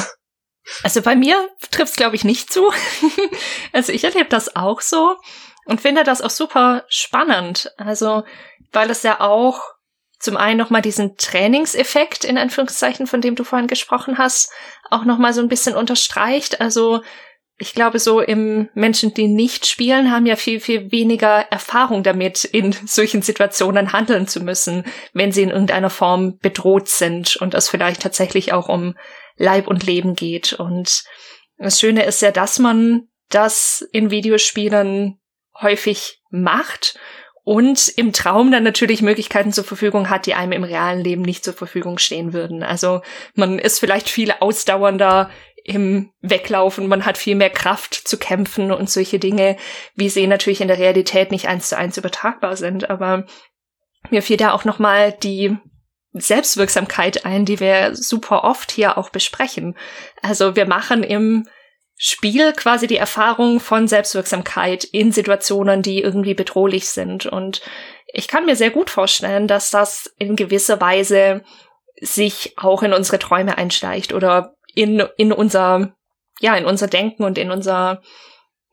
Also 0.82 1.03
bei 1.03 1.15
mir 1.15 1.36
trifft 1.70 1.93
es, 1.93 1.97
glaube 1.97 2.16
ich, 2.16 2.24
nicht 2.24 2.53
zu. 2.53 2.73
also 3.73 3.93
ich 3.93 4.05
erlebe 4.05 4.28
das 4.28 4.57
auch 4.57 4.81
so 4.81 5.16
und 5.66 5.81
finde 5.81 6.05
das 6.05 6.23
auch 6.23 6.31
super 6.31 6.85
spannend. 6.89 7.73
Also, 7.77 8.24
weil 8.73 8.91
es 8.91 9.03
ja 9.03 9.20
auch 9.20 9.61
zum 10.19 10.36
einen 10.36 10.59
nochmal 10.59 10.82
diesen 10.82 11.16
Trainingseffekt, 11.16 12.24
in 12.24 12.39
Anführungszeichen, 12.39 13.07
von 13.07 13.20
dem 13.20 13.35
du 13.35 13.45
vorhin 13.45 13.69
gesprochen 13.69 14.16
hast, 14.16 14.51
auch 14.91 15.05
nochmal 15.05 15.35
so 15.35 15.41
ein 15.41 15.49
bisschen 15.49 15.77
unterstreicht. 15.77 16.61
Also, 16.61 17.03
ich 17.59 17.73
glaube, 17.73 18.01
so 18.01 18.20
im 18.20 18.69
Menschen, 18.74 19.15
die 19.15 19.28
nicht 19.28 19.66
spielen, 19.66 20.11
haben 20.11 20.27
ja 20.27 20.35
viel, 20.35 20.59
viel 20.61 20.91
weniger 20.91 21.47
Erfahrung 21.51 22.03
damit, 22.03 22.45
in 22.45 22.73
solchen 22.73 23.23
Situationen 23.23 23.93
handeln 23.93 24.27
zu 24.27 24.41
müssen, 24.41 24.85
wenn 25.12 25.31
sie 25.31 25.43
in 25.43 25.51
irgendeiner 25.51 25.91
Form 25.91 26.39
bedroht 26.39 26.89
sind 26.89 27.36
und 27.36 27.55
es 27.55 27.69
vielleicht 27.69 28.03
tatsächlich 28.03 28.53
auch 28.53 28.69
um 28.69 28.97
Leib 29.36 29.66
und 29.66 29.85
Leben 29.85 30.15
geht. 30.15 30.52
Und 30.52 31.05
das 31.59 31.81
Schöne 31.81 32.05
ist 32.05 32.23
ja, 32.23 32.31
dass 32.31 32.59
man 32.59 33.09
das 33.28 33.86
in 33.93 34.11
Videospielen 34.11 35.19
häufig 35.61 36.20
macht 36.31 36.98
und 37.44 37.89
im 37.89 38.12
Traum 38.12 38.51
dann 38.51 38.65
natürlich 38.65 39.02
Möglichkeiten 39.02 39.52
zur 39.52 39.65
Verfügung 39.65 40.09
hat, 40.09 40.27
die 40.27 40.35
einem 40.35 40.52
im 40.52 40.65
realen 40.65 41.01
Leben 41.01 41.23
nicht 41.23 41.44
zur 41.44 41.52
Verfügung 41.52 41.98
stehen 41.98 42.32
würden. 42.32 42.62
Also 42.62 43.02
man 43.35 43.59
ist 43.59 43.78
vielleicht 43.78 44.09
viel 44.09 44.32
ausdauernder 44.40 45.31
im 45.62 46.11
Weglaufen, 46.20 46.89
man 46.89 47.06
hat 47.06 47.19
viel 47.19 47.35
mehr 47.35 47.51
Kraft 47.51 47.94
zu 47.94 48.19
kämpfen 48.19 48.73
und 48.73 48.90
solche 48.90 49.19
Dinge, 49.19 49.56
wie 49.94 50.09
sie 50.09 50.27
natürlich 50.27 50.61
in 50.61 50.69
der 50.69 50.78
Realität 50.78 51.31
nicht 51.31 51.48
eins 51.48 51.69
zu 51.69 51.77
eins 51.77 51.97
übertragbar 51.98 52.56
sind. 52.56 52.90
Aber 52.90 53.27
mir 54.11 54.23
fiel 54.23 54.36
da 54.36 54.52
auch 54.52 54.65
nochmal 54.65 55.12
die 55.12 55.56
Selbstwirksamkeit 56.15 57.24
ein, 57.24 57.45
die 57.45 57.61
wir 57.61 57.95
super 57.95 58.45
oft 58.45 58.70
hier 58.70 58.97
auch 58.97 59.11
besprechen. 59.11 59.77
Also 60.23 60.57
wir 60.57 60.66
machen 60.66 61.03
im 61.03 61.47
Spiel 61.97 62.53
quasi 62.53 62.86
die 62.86 62.97
Erfahrung 62.97 63.61
von 63.61 63.89
Selbstwirksamkeit 63.89 64.85
in 64.85 65.12
Situationen, 65.12 65.82
die 65.82 66.01
irgendwie 66.01 66.35
bedrohlich 66.35 66.89
sind. 66.89 67.27
Und 67.27 67.62
ich 68.12 68.28
kann 68.28 68.47
mir 68.47 68.57
sehr 68.57 68.70
gut 68.70 68.91
vorstellen, 68.91 69.49
dass 69.49 69.70
das 69.70 70.12
in 70.19 70.36
gewisser 70.36 70.81
Weise 70.81 71.43
sich 72.01 72.55
auch 72.57 72.82
in 72.82 72.93
unsere 72.93 73.19
Träume 73.19 73.59
einschleicht 73.59 74.12
oder 74.12 74.55
in, 74.74 75.05
in 75.16 75.32
unser, 75.32 75.95
ja, 76.41 76.57
in 76.57 76.65
unser 76.65 76.86
Denken 76.86 77.24
und 77.24 77.39
in 77.39 77.51
unser 77.51 78.03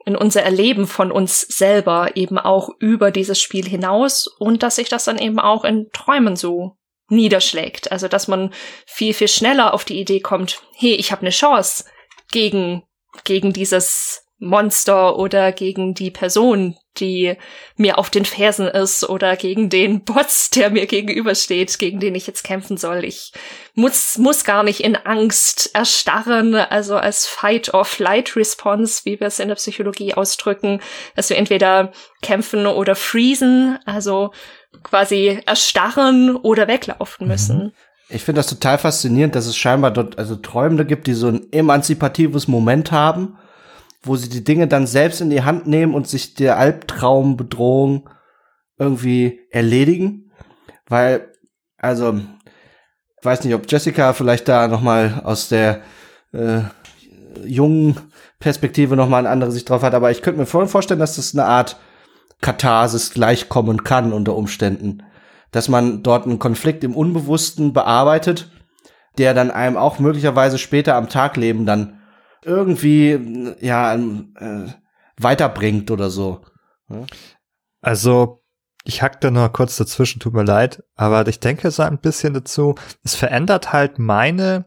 in 0.03 0.15
unser 0.15 0.41
Erleben 0.41 0.88
von 0.88 1.11
uns 1.11 1.41
selber 1.41 2.15
eben 2.15 2.39
auch 2.39 2.69
über 2.80 3.11
dieses 3.11 3.39
Spiel 3.39 3.68
hinaus 3.68 4.26
und 4.26 4.63
dass 4.63 4.77
sich 4.77 4.89
das 4.89 5.05
dann 5.05 5.19
eben 5.19 5.39
auch 5.39 5.63
in 5.63 5.89
Träumen 5.93 6.35
so 6.35 6.76
niederschlägt. 7.11 7.91
Also 7.91 8.07
dass 8.07 8.27
man 8.27 8.53
viel, 8.85 9.13
viel 9.13 9.27
schneller 9.27 9.73
auf 9.73 9.85
die 9.85 9.99
Idee 9.99 10.19
kommt, 10.19 10.61
hey, 10.75 10.93
ich 10.93 11.11
habe 11.11 11.21
eine 11.21 11.29
Chance 11.29 11.85
gegen, 12.31 12.83
gegen 13.23 13.53
dieses 13.53 14.23
Monster 14.43 15.17
oder 15.17 15.51
gegen 15.51 15.93
die 15.93 16.09
Person, 16.09 16.75
die 16.97 17.35
mir 17.75 17.99
auf 17.99 18.09
den 18.09 18.25
Fersen 18.25 18.67
ist 18.67 19.07
oder 19.07 19.35
gegen 19.35 19.69
den 19.69 20.03
Boss, 20.03 20.49
der 20.49 20.71
mir 20.71 20.88
gegenübersteht, 20.88 21.77
gegen 21.77 21.99
den 21.99 22.15
ich 22.15 22.25
jetzt 22.25 22.43
kämpfen 22.43 22.75
soll. 22.75 23.05
Ich 23.05 23.33
muss, 23.75 24.17
muss 24.17 24.43
gar 24.43 24.63
nicht 24.63 24.79
in 24.79 24.95
Angst 24.95 25.69
erstarren, 25.75 26.55
also 26.55 26.97
als 26.97 27.27
Fight-or-Flight-Response, 27.27 29.01
wie 29.05 29.19
wir 29.19 29.27
es 29.27 29.39
in 29.39 29.47
der 29.47 29.55
Psychologie 29.55 30.15
ausdrücken, 30.15 30.81
dass 31.15 31.29
wir 31.29 31.38
entweder 31.38 31.91
kämpfen 32.23 32.65
oder 32.65 32.95
freezen, 32.95 33.77
also 33.85 34.31
quasi 34.84 35.39
erstarren 35.45 36.35
oder 36.35 36.68
weglaufen 36.68 37.27
müssen. 37.27 37.57
Mhm. 37.57 37.72
Ich 38.10 38.23
finde 38.23 38.39
das 38.39 38.48
total 38.48 38.77
faszinierend, 38.77 39.35
dass 39.35 39.45
es 39.45 39.56
scheinbar 39.56 39.91
dort 39.91 40.18
also 40.18 40.35
Träumende 40.35 40.85
gibt, 40.85 41.07
die 41.07 41.14
so 41.14 41.27
ein 41.27 41.52
emanzipatives 41.52 42.48
Moment 42.48 42.91
haben 42.91 43.38
wo 44.03 44.15
sie 44.15 44.30
die 44.30 44.43
Dinge 44.43 44.68
dann 44.68 44.88
selbst 44.88 45.22
in 45.22 45.30
die 45.30 45.43
Hand 45.43 45.68
nehmen 45.68 45.93
und 45.93 46.07
sich 46.07 46.34
der 46.34 46.57
Albtraumbedrohung 46.57 48.10
irgendwie 48.77 49.41
erledigen. 49.52 50.31
Weil, 50.88 51.31
also, 51.77 52.19
ich 53.19 53.26
weiß 53.26 53.43
nicht, 53.43 53.53
ob 53.53 53.72
Jessica 53.72 54.14
vielleicht 54.14 54.48
da 54.48 54.68
noch 54.68 54.81
mal 54.81 55.22
aus 55.23 55.49
der 55.49 55.81
äh, 56.34 56.61
jungen 57.45 57.95
Perspektive 58.39 58.95
noch 58.95 59.07
mal 59.07 59.19
eine 59.19 59.30
andere 59.30 59.52
Sicht 59.52 59.69
drauf 59.69 59.84
hat, 59.84 59.93
aber 59.93 60.10
ich 60.10 60.23
könnte 60.23 60.39
mir 60.39 60.48
vorstellen, 60.48 60.99
dass 60.99 61.18
das 61.18 61.35
eine 61.35 61.45
Art 61.45 61.77
Katharsis 62.41 63.11
gleichkommen 63.11 63.84
kann 63.84 64.13
unter 64.13 64.35
Umständen. 64.35 65.03
Dass 65.51 65.69
man 65.69 66.03
dort 66.03 66.26
einen 66.26 66.39
Konflikt 66.39 66.84
im 66.84 66.95
Unbewussten 66.95 67.73
bearbeitet, 67.73 68.51
der 69.18 69.34
dann 69.34 69.51
einem 69.51 69.77
auch 69.77 69.99
möglicherweise 69.99 70.57
später 70.57 70.95
am 70.95 71.09
Tagleben 71.09 71.65
dann 71.65 72.01
irgendwie 72.43 73.55
ja 73.59 73.93
äh, 73.95 74.68
weiterbringt 75.18 75.91
oder 75.91 76.09
so. 76.09 76.41
Also 77.81 78.43
ich 78.84 79.01
hack 79.01 79.22
da 79.22 79.30
nur 79.30 79.49
kurz 79.49 79.77
dazwischen, 79.77 80.19
tut 80.19 80.34
mir 80.34 80.43
leid, 80.43 80.84
aber 80.95 81.27
ich 81.27 81.39
denke 81.39 81.69
so 81.72 81.84
ein 81.84 81.99
bisschen 81.99 82.34
dazu, 82.34 82.76
es 83.03 83.15
verändert 83.15 83.73
halt 83.73 83.99
meine 83.99 84.65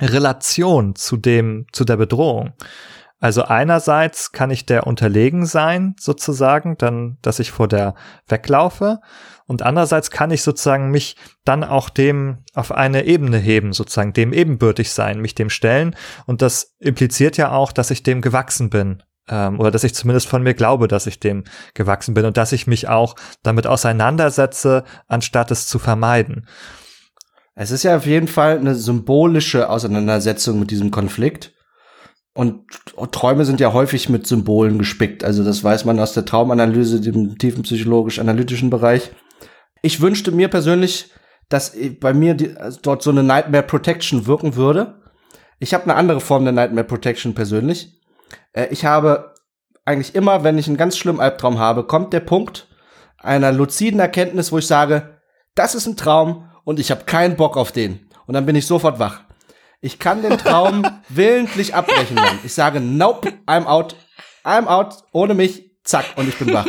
Relation 0.00 0.94
zu 0.94 1.16
dem, 1.16 1.66
zu 1.72 1.84
der 1.84 1.96
Bedrohung. 1.96 2.54
Also 3.20 3.42
einerseits 3.42 4.30
kann 4.30 4.50
ich 4.50 4.64
der 4.64 4.86
unterlegen 4.86 5.44
sein, 5.44 5.96
sozusagen, 5.98 6.76
dann, 6.78 7.18
dass 7.20 7.40
ich 7.40 7.50
vor 7.50 7.66
der 7.66 7.94
weglaufe. 8.28 9.00
Und 9.46 9.62
andererseits 9.62 10.10
kann 10.10 10.30
ich 10.30 10.42
sozusagen 10.42 10.90
mich 10.90 11.16
dann 11.44 11.64
auch 11.64 11.88
dem 11.90 12.44
auf 12.54 12.70
eine 12.70 13.06
Ebene 13.06 13.38
heben, 13.38 13.72
sozusagen 13.72 14.12
dem 14.12 14.32
ebenbürtig 14.32 14.92
sein, 14.92 15.20
mich 15.20 15.34
dem 15.34 15.50
stellen. 15.50 15.96
Und 16.26 16.42
das 16.42 16.76
impliziert 16.78 17.36
ja 17.36 17.50
auch, 17.50 17.72
dass 17.72 17.90
ich 17.90 18.04
dem 18.04 18.20
gewachsen 18.20 18.70
bin. 18.70 19.02
Ähm, 19.28 19.58
oder 19.58 19.72
dass 19.72 19.84
ich 19.84 19.94
zumindest 19.94 20.28
von 20.28 20.42
mir 20.42 20.54
glaube, 20.54 20.86
dass 20.86 21.06
ich 21.06 21.18
dem 21.18 21.44
gewachsen 21.74 22.14
bin 22.14 22.24
und 22.24 22.36
dass 22.36 22.52
ich 22.52 22.66
mich 22.68 22.88
auch 22.88 23.16
damit 23.42 23.66
auseinandersetze, 23.66 24.84
anstatt 25.08 25.50
es 25.50 25.66
zu 25.66 25.80
vermeiden. 25.80 26.46
Es 27.54 27.72
ist 27.72 27.82
ja 27.82 27.96
auf 27.96 28.06
jeden 28.06 28.28
Fall 28.28 28.58
eine 28.58 28.76
symbolische 28.76 29.68
Auseinandersetzung 29.68 30.60
mit 30.60 30.70
diesem 30.70 30.92
Konflikt. 30.92 31.52
Und 32.38 32.66
Träume 33.10 33.44
sind 33.44 33.58
ja 33.58 33.72
häufig 33.72 34.08
mit 34.08 34.28
Symbolen 34.28 34.78
gespickt. 34.78 35.24
Also 35.24 35.42
das 35.42 35.64
weiß 35.64 35.84
man 35.84 35.98
aus 35.98 36.12
der 36.12 36.24
Traumanalyse, 36.24 37.00
dem 37.00 37.36
tiefen 37.36 37.64
psychologisch-analytischen 37.64 38.70
Bereich. 38.70 39.10
Ich 39.82 40.00
wünschte 40.00 40.30
mir 40.30 40.46
persönlich, 40.46 41.10
dass 41.48 41.74
bei 41.98 42.14
mir 42.14 42.34
die, 42.34 42.56
also 42.56 42.78
dort 42.80 43.02
so 43.02 43.10
eine 43.10 43.24
Nightmare 43.24 43.64
Protection 43.64 44.28
wirken 44.28 44.54
würde. 44.54 45.02
Ich 45.58 45.74
habe 45.74 45.82
eine 45.82 45.96
andere 45.96 46.20
Form 46.20 46.44
der 46.44 46.52
Nightmare 46.52 46.86
Protection 46.86 47.34
persönlich. 47.34 48.00
Äh, 48.52 48.68
ich 48.70 48.84
habe 48.84 49.34
eigentlich 49.84 50.14
immer, 50.14 50.44
wenn 50.44 50.58
ich 50.58 50.68
einen 50.68 50.76
ganz 50.76 50.96
schlimmen 50.96 51.18
Albtraum 51.18 51.58
habe, 51.58 51.88
kommt 51.88 52.12
der 52.12 52.20
Punkt 52.20 52.68
einer 53.18 53.50
luziden 53.50 53.98
Erkenntnis, 53.98 54.52
wo 54.52 54.58
ich 54.58 54.66
sage, 54.68 55.18
das 55.56 55.74
ist 55.74 55.88
ein 55.88 55.96
Traum 55.96 56.48
und 56.62 56.78
ich 56.78 56.92
habe 56.92 57.02
keinen 57.04 57.34
Bock 57.34 57.56
auf 57.56 57.72
den. 57.72 58.08
Und 58.28 58.34
dann 58.34 58.46
bin 58.46 58.54
ich 58.54 58.68
sofort 58.68 59.00
wach. 59.00 59.22
Ich 59.80 59.98
kann 59.98 60.22
den 60.22 60.38
Traum 60.38 60.84
willentlich 61.08 61.74
abbrechen 61.74 62.16
dann. 62.16 62.38
Ich 62.44 62.52
sage, 62.52 62.80
nope, 62.80 63.32
I'm 63.46 63.66
out. 63.66 63.94
I'm 64.44 64.66
out. 64.66 65.04
Ohne 65.12 65.34
mich, 65.34 65.70
zack, 65.84 66.06
und 66.16 66.28
ich 66.28 66.36
bin 66.36 66.52
wach. 66.52 66.66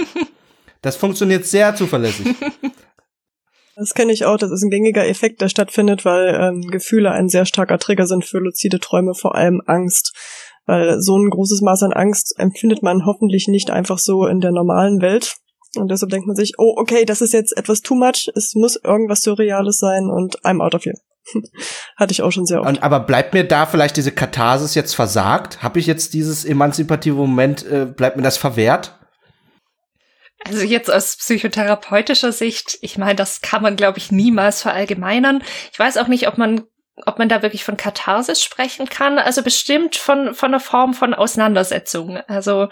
Das 0.81 0.95
funktioniert 0.95 1.45
sehr 1.45 1.75
zuverlässig. 1.75 2.35
Das 3.75 3.93
kenne 3.93 4.11
ich 4.11 4.25
auch. 4.25 4.37
Das 4.37 4.51
ist 4.51 4.61
ein 4.63 4.69
gängiger 4.69 5.07
Effekt, 5.07 5.41
der 5.41 5.49
stattfindet, 5.49 6.03
weil 6.03 6.35
ähm, 6.35 6.61
Gefühle 6.69 7.11
ein 7.11 7.29
sehr 7.29 7.45
starker 7.45 7.79
Trigger 7.79 8.07
sind 8.07 8.25
für 8.25 8.39
luzide 8.39 8.79
Träume, 8.79 9.13
vor 9.13 9.35
allem 9.35 9.61
Angst. 9.65 10.13
Weil 10.65 11.01
so 11.01 11.17
ein 11.17 11.29
großes 11.29 11.61
Maß 11.61 11.83
an 11.83 11.93
Angst 11.93 12.35
empfindet 12.37 12.83
man 12.83 13.05
hoffentlich 13.05 13.47
nicht 13.47 13.71
einfach 13.71 13.97
so 13.97 14.27
in 14.27 14.41
der 14.41 14.51
normalen 14.51 15.01
Welt. 15.01 15.37
Und 15.75 15.89
deshalb 15.89 16.11
denkt 16.11 16.27
man 16.27 16.35
sich, 16.35 16.53
oh, 16.57 16.75
okay, 16.77 17.05
das 17.05 17.21
ist 17.21 17.33
jetzt 17.33 17.55
etwas 17.55 17.81
too 17.81 17.95
much, 17.95 18.29
es 18.35 18.53
muss 18.55 18.75
irgendwas 18.75 19.21
Surreales 19.21 19.79
sein 19.79 20.09
und 20.09 20.41
I'm 20.41 20.61
out 20.61 20.75
of 20.75 20.83
here. 20.83 20.97
Hatte 21.95 22.11
ich 22.11 22.21
auch 22.21 22.31
schon 22.31 22.45
sehr 22.45 22.61
oft. 22.61 22.69
Und, 22.69 22.83
aber 22.83 23.01
bleibt 23.01 23.33
mir 23.33 23.43
da 23.43 23.65
vielleicht 23.65 23.97
diese 23.97 24.11
Katharsis 24.11 24.75
jetzt 24.75 24.95
versagt? 24.95 25.61
Habe 25.63 25.79
ich 25.79 25.85
jetzt 25.85 26.13
dieses 26.13 26.45
emanzipative 26.45 27.15
Moment, 27.15 27.65
äh, 27.65 27.85
bleibt 27.85 28.17
mir 28.17 28.23
das 28.23 28.37
verwehrt? 28.37 28.95
Also 30.45 30.61
jetzt 30.63 30.89
aus 30.89 31.17
psychotherapeutischer 31.17 32.31
Sicht, 32.31 32.77
ich 32.81 32.97
meine, 32.97 33.15
das 33.15 33.41
kann 33.41 33.61
man, 33.61 33.75
glaube 33.75 33.97
ich, 33.97 34.11
niemals 34.11 34.61
verallgemeinern. 34.61 35.43
Ich 35.71 35.79
weiß 35.79 35.97
auch 35.97 36.07
nicht, 36.07 36.27
ob 36.27 36.37
man 36.37 36.63
ob 37.05 37.17
man 37.17 37.29
da 37.29 37.41
wirklich 37.41 37.63
von 37.63 37.77
Katharsis 37.77 38.43
sprechen 38.43 38.89
kann. 38.89 39.19
Also 39.19 39.41
bestimmt 39.41 39.95
von, 39.95 40.33
von 40.33 40.49
einer 40.49 40.59
Form 40.59 40.93
von 40.93 41.13
Auseinandersetzung. 41.13 42.17
Also 42.27 42.67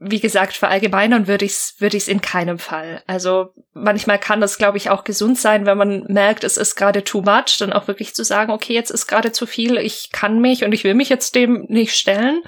wie 0.00 0.20
gesagt, 0.20 0.54
verallgemeinern 0.54 1.26
würde 1.26 1.44
ich 1.44 1.52
es 1.52 1.74
würde 1.78 1.96
ich's 1.96 2.08
in 2.08 2.20
keinem 2.20 2.58
Fall. 2.58 3.02
Also 3.06 3.50
manchmal 3.72 4.18
kann 4.18 4.40
das, 4.40 4.58
glaube 4.58 4.78
ich, 4.78 4.90
auch 4.90 5.04
gesund 5.04 5.38
sein, 5.38 5.66
wenn 5.66 5.78
man 5.78 6.04
merkt, 6.04 6.44
es 6.44 6.56
ist 6.56 6.74
gerade 6.74 7.04
too 7.04 7.20
much, 7.20 7.58
dann 7.58 7.72
auch 7.72 7.86
wirklich 7.86 8.14
zu 8.14 8.24
sagen, 8.24 8.52
okay, 8.52 8.72
jetzt 8.72 8.90
ist 8.90 9.06
gerade 9.06 9.32
zu 9.32 9.46
viel, 9.46 9.76
ich 9.76 10.10
kann 10.12 10.40
mich 10.40 10.64
und 10.64 10.72
ich 10.72 10.84
will 10.84 10.94
mich 10.94 11.08
jetzt 11.08 11.34
dem 11.34 11.66
nicht 11.68 11.94
stellen. 11.94 12.42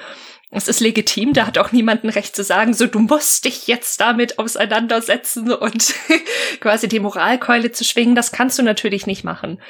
Es 0.50 0.68
ist 0.68 0.80
legitim, 0.80 1.32
da 1.32 1.46
hat 1.46 1.58
auch 1.58 1.72
niemand 1.72 2.04
ein 2.04 2.10
Recht 2.10 2.34
zu 2.34 2.44
sagen, 2.44 2.72
so 2.72 2.86
du 2.86 3.00
musst 3.00 3.44
dich 3.44 3.66
jetzt 3.66 4.00
damit 4.00 4.38
auseinandersetzen 4.38 5.52
und 5.52 5.94
quasi 6.60 6.88
die 6.88 7.00
Moralkeule 7.00 7.72
zu 7.72 7.84
schwingen, 7.84 8.14
das 8.14 8.32
kannst 8.32 8.58
du 8.58 8.62
natürlich 8.62 9.06
nicht 9.06 9.24
machen. 9.24 9.60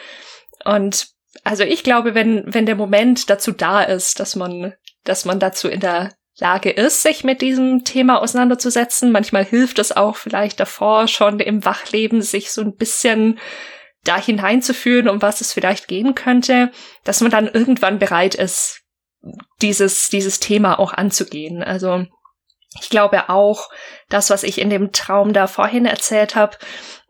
Und 0.65 1.09
also 1.45 1.65
ich 1.65 1.83
glaube, 1.83 2.15
wenn, 2.15 2.43
wenn 2.47 2.67
der 2.67 2.77
Moment 2.77 3.29
dazu 3.31 3.53
da 3.53 3.83
ist, 3.83 4.21
dass 4.21 4.37
man, 4.37 4.75
dass 5.05 5.25
man 5.25 5.41
dazu 5.41 5.69
in 5.69 5.81
der 5.81 6.13
Lage 6.39 6.71
ist, 6.71 7.03
sich 7.03 7.25
mit 7.25 7.41
diesem 7.41 7.85
Thema 7.85 8.21
auseinanderzusetzen. 8.21 9.11
Manchmal 9.11 9.45
hilft 9.45 9.79
es 9.79 9.97
auch 9.97 10.17
vielleicht 10.17 10.61
davor 10.61 11.09
schon 11.09 11.41
im 11.41 11.65
Wachleben, 11.65 12.21
sich 12.21 12.53
so 12.53 12.61
ein 12.61 12.77
bisschen 12.77 13.39
da 14.05 14.21
hineinzuführen, 14.21 15.09
um 15.09 15.23
was 15.23 15.41
es 15.41 15.53
vielleicht 15.53 15.89
gehen 15.89 16.15
könnte, 16.15 16.71
dass 17.05 17.21
man 17.23 17.31
dann 17.31 17.49
irgendwann 17.49 17.99
bereit 17.99 18.35
ist, 18.35 18.83
dieses, 19.63 20.09
dieses 20.09 20.39
Thema 20.39 20.79
auch 20.79 20.93
anzugehen. 20.93 21.63
Also 21.63 22.05
ich 22.81 22.91
glaube 22.91 23.29
auch, 23.31 23.71
das, 24.09 24.31
was 24.31 24.43
ich 24.43 24.61
in 24.61 24.71
dem 24.71 24.93
Traum 24.93 25.33
da 25.33 25.47
vorhin 25.47 25.87
erzählt 25.87 26.37
habe, 26.37 26.59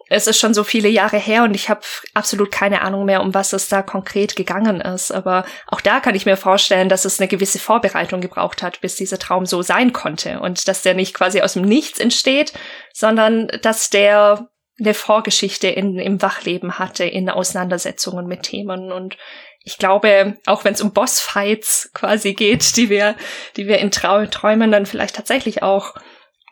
es 0.09 0.27
ist 0.27 0.39
schon 0.39 0.55
so 0.55 0.62
viele 0.62 0.89
Jahre 0.89 1.19
her 1.19 1.43
und 1.43 1.55
ich 1.55 1.69
habe 1.69 1.81
absolut 2.15 2.53
keine 2.53 2.83
Ahnung 2.83 3.05
mehr, 3.05 3.23
um 3.23 3.35
was 3.35 3.53
es 3.53 3.69
da 3.69 3.83
konkret 3.83 4.37
gegangen 4.37 4.81
ist. 4.81 5.11
Aber 5.11 5.45
auch 5.66 5.81
da 5.81 6.01
kann 6.01 6.15
ich 6.15 6.27
mir 6.27 6.37
vorstellen, 6.37 6.89
dass 6.89 7.05
es 7.05 7.19
eine 7.19 7.28
gewisse 7.28 7.59
Vorbereitung 7.59 8.20
gebraucht 8.20 8.62
hat, 8.62 8.81
bis 8.81 8.95
dieser 8.95 9.19
Traum 9.19 9.47
so 9.47 9.62
sein 9.62 9.93
konnte. 9.93 10.39
Und 10.41 10.69
dass 10.69 10.83
der 10.83 10.95
nicht 10.95 11.12
quasi 11.12 11.41
aus 11.41 11.55
dem 11.55 11.62
Nichts 11.62 11.99
entsteht, 11.99 12.53
sondern 12.93 13.49
dass 13.62 13.91
der 13.91 14.49
eine 14.78 14.95
Vorgeschichte 14.95 15.69
in, 15.69 15.99
im 15.99 16.23
Wachleben 16.23 16.78
hatte, 16.78 17.05
in 17.05 17.28
Auseinandersetzungen 17.28 18.27
mit 18.27 18.43
Themen. 18.43 18.93
Und 18.93 19.16
ich 19.65 19.78
glaube, 19.78 20.37
auch 20.47 20.65
wenn 20.65 20.74
es 20.74 20.83
um 20.83 20.93
Bossfights 20.93 21.91
quasi 21.95 22.35
geht, 22.35 22.77
die 22.77 22.91
wir, 22.91 23.16
die 23.57 23.66
wir 23.66 23.78
in 23.78 23.91
Trau 23.91 24.24
Träumen 24.27 24.70
dann 24.70 24.87
vielleicht 24.87 25.16
tatsächlich 25.16 25.62
auch 25.62 25.95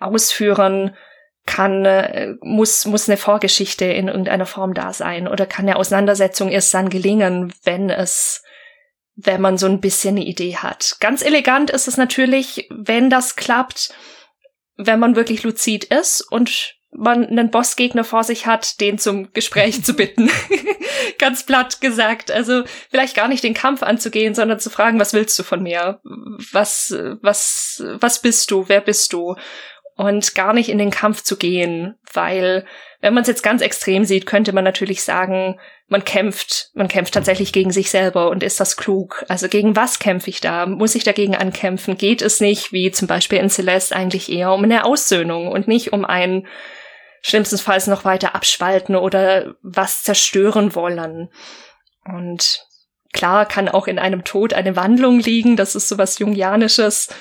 ausführen, 0.01 0.97
kann, 1.47 1.85
äh, 1.85 2.35
muss, 2.41 2.87
muss 2.87 3.09
eine 3.09 3.17
Vorgeschichte 3.17 3.85
in 3.85 4.09
irgendeiner 4.09 4.47
Form 4.47 4.75
da 4.75 4.93
sein 4.93 5.29
oder 5.29 5.47
kann 5.47 5.67
eine 5.67 5.77
Auseinandersetzung 5.77 6.51
erst 6.51 6.73
dann 6.73 6.89
gelingen, 6.89 7.53
wenn 7.65 7.91
es, 7.91 8.43
wenn 9.15 9.41
man 9.41 9.59
so 9.59 9.67
ein 9.67 9.81
bisschen 9.81 10.17
eine 10.17 10.25
Idee 10.25 10.57
hat. 10.57 10.97
Ganz 11.01 11.23
elegant 11.23 11.71
ist 11.71 11.87
es 11.87 11.97
natürlich, 11.97 12.69
wenn 12.71 13.11
das 13.11 13.37
klappt, 13.37 13.93
wenn 14.77 14.99
man 14.99 15.17
wirklich 15.17 15.43
luzid 15.43 15.85
ist 15.85 16.21
und 16.21 16.77
man 16.97 17.27
einen 17.27 17.51
Bossgegner 17.51 18.05
vor 18.05 18.25
sich 18.25 18.47
hat, 18.47 18.81
den 18.81 18.99
zum 18.99 19.33
Gespräch 19.33 19.85
zu 19.85 19.95
bitten. 19.95 20.31
Ganz 21.19 21.45
platt 21.45 21.81
gesagt. 21.81 22.31
Also 22.31 22.63
vielleicht 22.91 23.17
gar 23.17 23.29
nicht 23.29 23.43
den 23.43 23.55
Kampf 23.55 23.83
anzugehen, 23.83 24.35
sondern 24.35 24.61
zu 24.61 24.71
fragen, 24.71 25.01
was 25.01 25.13
willst 25.13 25.39
du 25.39 25.43
von 25.43 25.63
mir? 25.63 26.01
Was, 26.53 26.95
was, 27.21 27.83
was 28.01 28.23
bist 28.23 28.51
du? 28.51 28.69
Wer 28.69 28.81
bist 28.81 29.13
du? 29.13 29.35
Und 29.97 30.35
gar 30.35 30.53
nicht 30.53 30.69
in 30.69 30.79
den 30.79 30.91
Kampf 30.91 31.23
zu 31.23 31.37
gehen, 31.37 31.95
weil 32.13 32.65
wenn 33.01 33.15
man 33.15 33.23
es 33.23 33.29
jetzt 33.29 33.43
ganz 33.43 33.63
extrem 33.63 34.05
sieht, 34.05 34.27
könnte 34.27 34.53
man 34.53 34.65
natürlich 34.65 35.05
sagen, 35.05 35.61
man 35.87 36.05
kämpft, 36.05 36.71
man 36.75 36.89
kämpft 36.89 37.15
tatsächlich 37.15 37.53
gegen 37.53 37.71
sich 37.71 37.91
selber 37.91 38.31
und 38.31 38.43
ist 38.43 38.59
das 38.59 38.77
klug? 38.77 39.25
Also 39.29 39.49
gegen 39.49 39.77
was 39.77 40.01
kämpfe 40.01 40.31
ich 40.31 40.41
da? 40.41 40.67
Muss 40.67 40.95
ich 40.95 41.05
dagegen 41.05 41.37
ankämpfen? 41.37 41.97
Geht 41.97 42.23
es 42.23 42.41
nicht, 42.41 42.73
wie 42.73 42.91
zum 42.91 43.07
Beispiel 43.07 43.39
in 43.39 43.51
Celeste, 43.51 43.95
eigentlich 43.95 44.33
eher 44.33 44.53
um 44.53 44.65
eine 44.65 44.85
Aussöhnung 44.85 45.49
und 45.49 45.69
nicht 45.69 45.93
um 45.93 46.05
ein 46.05 46.47
schlimmstenfalls 47.23 47.87
noch 47.87 48.05
weiter 48.05 48.35
abspalten 48.35 48.97
oder 48.97 49.55
was 49.63 50.03
zerstören 50.03 50.75
wollen? 50.75 51.29
Und 52.05 52.67
klar 53.13 53.47
kann 53.47 53.69
auch 53.69 53.87
in 53.87 53.99
einem 53.99 54.25
Tod 54.25 54.55
eine 54.55 54.75
Wandlung 54.75 55.21
liegen, 55.21 55.57
das 55.57 55.77
ist 55.77 55.89
sowas 55.89 56.19
Jungianisches 56.19 57.15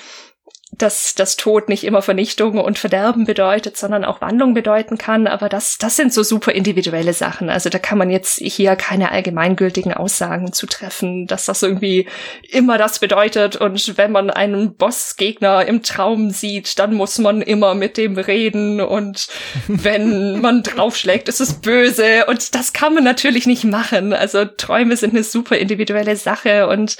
dass 0.77 1.13
das 1.15 1.35
Tod 1.35 1.69
nicht 1.69 1.83
immer 1.83 2.01
Vernichtung 2.01 2.59
und 2.59 2.79
Verderben 2.79 3.25
bedeutet, 3.25 3.77
sondern 3.77 4.03
auch 4.03 4.21
Wandlung 4.21 4.53
bedeuten 4.53 4.97
kann. 4.97 5.27
Aber 5.27 5.49
das, 5.49 5.77
das 5.77 5.95
sind 5.95 6.13
so 6.13 6.23
super 6.23 6.51
individuelle 6.51 7.13
Sachen. 7.13 7.49
Also 7.49 7.69
da 7.69 7.79
kann 7.79 7.97
man 7.97 8.09
jetzt 8.09 8.39
hier 8.39 8.75
keine 8.75 9.11
allgemeingültigen 9.11 9.93
Aussagen 9.93 10.53
zu 10.53 10.65
treffen, 10.65 11.27
dass 11.27 11.45
das 11.45 11.61
irgendwie 11.63 12.07
immer 12.49 12.77
das 12.77 12.99
bedeutet. 12.99 13.55
Und 13.55 13.97
wenn 13.97 14.11
man 14.11 14.29
einen 14.29 14.75
Bossgegner 14.75 15.65
im 15.65 15.83
Traum 15.83 16.31
sieht, 16.31 16.79
dann 16.79 16.93
muss 16.93 17.19
man 17.19 17.41
immer 17.41 17.75
mit 17.75 17.97
dem 17.97 18.17
reden. 18.17 18.81
Und 18.81 19.27
wenn 19.67 20.41
man 20.41 20.63
draufschlägt, 20.63 21.29
ist 21.29 21.41
es 21.41 21.53
böse. 21.53 22.25
Und 22.27 22.55
das 22.55 22.73
kann 22.73 22.95
man 22.95 23.03
natürlich 23.03 23.45
nicht 23.45 23.63
machen. 23.63 24.13
Also 24.13 24.45
Träume 24.45 24.97
sind 24.97 25.13
eine 25.13 25.23
super 25.23 25.57
individuelle 25.57 26.15
Sache 26.15 26.67
und 26.67 26.97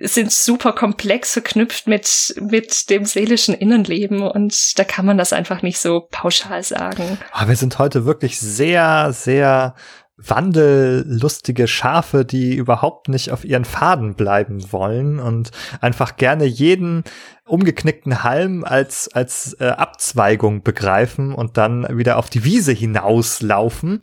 sind 0.00 0.32
super 0.32 0.72
komplex 0.72 1.32
verknüpft 1.32 1.86
mit, 1.86 2.34
mit 2.40 2.88
dem 2.90 2.99
seelischen 3.04 3.54
Innenleben 3.54 4.22
und 4.22 4.78
da 4.78 4.84
kann 4.84 5.06
man 5.06 5.18
das 5.18 5.32
einfach 5.32 5.62
nicht 5.62 5.78
so 5.78 6.06
pauschal 6.10 6.62
sagen. 6.62 7.18
Ah, 7.32 7.48
wir 7.48 7.56
sind 7.56 7.78
heute 7.78 8.04
wirklich 8.04 8.38
sehr, 8.40 9.12
sehr 9.12 9.74
wandellustige 10.22 11.66
Schafe, 11.66 12.24
die 12.24 12.54
überhaupt 12.54 13.08
nicht 13.08 13.30
auf 13.30 13.44
ihren 13.44 13.64
Faden 13.64 14.14
bleiben 14.14 14.70
wollen 14.70 15.18
und 15.18 15.50
einfach 15.80 16.16
gerne 16.16 16.44
jeden 16.44 17.04
umgeknickten 17.46 18.22
Halm 18.22 18.64
als 18.64 19.08
als 19.12 19.56
äh, 19.60 19.68
Abzweigung 19.68 20.62
begreifen 20.62 21.34
und 21.34 21.56
dann 21.56 21.96
wieder 21.96 22.18
auf 22.18 22.28
die 22.28 22.44
Wiese 22.44 22.72
hinauslaufen. 22.72 24.02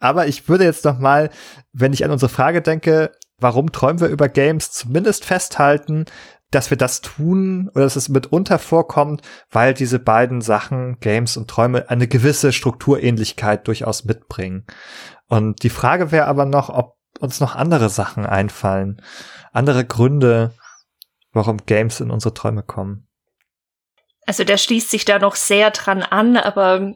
Aber 0.00 0.26
ich 0.26 0.48
würde 0.48 0.64
jetzt 0.64 0.84
noch 0.84 0.98
mal, 0.98 1.30
wenn 1.72 1.92
ich 1.92 2.04
an 2.04 2.10
unsere 2.10 2.28
Frage 2.28 2.60
denke, 2.60 3.12
warum 3.38 3.72
träumen 3.72 4.00
wir 4.00 4.08
über 4.08 4.28
Games, 4.28 4.72
zumindest 4.72 5.24
festhalten, 5.24 6.06
dass 6.52 6.70
wir 6.70 6.76
das 6.76 7.00
tun 7.00 7.68
oder 7.74 7.84
dass 7.84 7.96
es 7.96 8.08
mitunter 8.08 8.58
vorkommt, 8.58 9.22
weil 9.50 9.74
diese 9.74 9.98
beiden 9.98 10.40
Sachen, 10.40 11.00
Games 11.00 11.36
und 11.36 11.48
Träume, 11.48 11.90
eine 11.90 12.06
gewisse 12.06 12.52
Strukturähnlichkeit 12.52 13.66
durchaus 13.66 14.04
mitbringen. 14.04 14.66
Und 15.28 15.62
die 15.64 15.70
Frage 15.70 16.12
wäre 16.12 16.26
aber 16.26 16.44
noch, 16.44 16.68
ob 16.68 16.96
uns 17.18 17.40
noch 17.40 17.56
andere 17.56 17.88
Sachen 17.88 18.26
einfallen, 18.26 19.02
andere 19.52 19.84
Gründe, 19.84 20.52
warum 21.32 21.58
Games 21.66 22.00
in 22.00 22.10
unsere 22.10 22.34
Träume 22.34 22.62
kommen. 22.62 23.08
Also 24.24 24.44
der 24.44 24.56
schließt 24.56 24.90
sich 24.90 25.04
da 25.04 25.18
noch 25.18 25.34
sehr 25.34 25.70
dran 25.72 26.02
an, 26.02 26.36
aber 26.36 26.94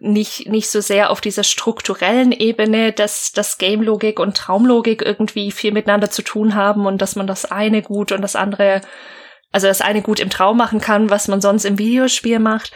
nicht, 0.00 0.48
nicht 0.48 0.70
so 0.70 0.80
sehr 0.80 1.10
auf 1.10 1.20
dieser 1.20 1.44
strukturellen 1.44 2.32
Ebene, 2.32 2.92
dass 2.92 3.32
das 3.32 3.58
Game-Logik 3.58 4.18
und 4.18 4.36
Traumlogik 4.36 5.02
irgendwie 5.02 5.50
viel 5.50 5.72
miteinander 5.72 6.10
zu 6.10 6.22
tun 6.22 6.54
haben 6.54 6.86
und 6.86 7.02
dass 7.02 7.16
man 7.16 7.26
das 7.26 7.44
eine 7.44 7.82
gut 7.82 8.12
und 8.12 8.22
das 8.22 8.34
andere, 8.34 8.80
also 9.52 9.66
das 9.66 9.82
eine 9.82 10.00
gut 10.00 10.20
im 10.20 10.30
Traum 10.30 10.56
machen 10.56 10.80
kann, 10.80 11.10
was 11.10 11.28
man 11.28 11.42
sonst 11.42 11.66
im 11.66 11.78
Videospiel 11.78 12.38
macht, 12.38 12.72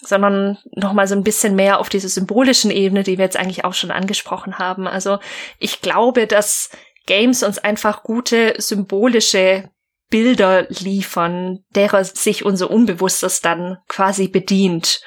sondern 0.00 0.56
nochmal 0.72 1.06
so 1.06 1.14
ein 1.14 1.24
bisschen 1.24 1.54
mehr 1.56 1.78
auf 1.78 1.90
dieser 1.90 2.08
symbolischen 2.08 2.70
Ebene, 2.70 3.02
die 3.02 3.18
wir 3.18 3.24
jetzt 3.26 3.36
eigentlich 3.36 3.66
auch 3.66 3.74
schon 3.74 3.90
angesprochen 3.90 4.58
haben. 4.58 4.86
Also 4.86 5.18
ich 5.58 5.82
glaube, 5.82 6.26
dass 6.26 6.70
Games 7.04 7.42
uns 7.42 7.58
einfach 7.58 8.02
gute 8.02 8.54
symbolische 8.58 9.70
Bilder 10.08 10.66
liefern, 10.68 11.64
derer 11.74 12.04
sich 12.04 12.44
unser 12.44 12.70
Unbewusstes 12.70 13.40
dann 13.40 13.78
quasi 13.88 14.28
bedient, 14.28 15.00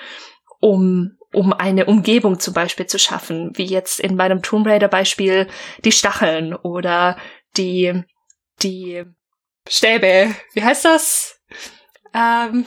um 0.59 1.15
um 1.31 1.53
eine 1.53 1.85
Umgebung 1.85 2.39
zum 2.39 2.55
Beispiel 2.55 2.87
zu 2.87 2.97
schaffen, 2.97 3.51
wie 3.55 3.65
jetzt 3.65 3.99
in 3.99 4.15
meinem 4.15 4.41
Tomb 4.41 4.65
Raider 4.65 4.87
Beispiel 4.87 5.47
die 5.85 5.91
Stacheln 5.91 6.55
oder 6.55 7.17
die 7.55 8.03
die 8.63 9.05
Stäbe. 9.67 10.35
Wie 10.53 10.63
heißt 10.63 10.85
das? 10.85 11.39
Ähm, 12.13 12.65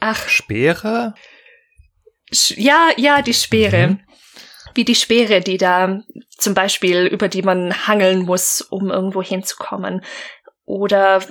ach. 0.00 0.28
Speere? 0.28 1.14
Ja, 2.30 2.88
ja, 2.96 3.22
die 3.22 3.34
Speere. 3.34 3.88
Mhm. 3.88 4.00
Wie 4.74 4.84
die 4.84 4.94
Speere, 4.94 5.40
die 5.40 5.58
da 5.58 6.00
zum 6.36 6.54
Beispiel, 6.54 7.06
über 7.06 7.28
die 7.28 7.42
man 7.42 7.86
hangeln 7.86 8.24
muss, 8.24 8.60
um 8.60 8.90
irgendwo 8.90 9.22
hinzukommen. 9.22 10.02
Oder 10.64 11.22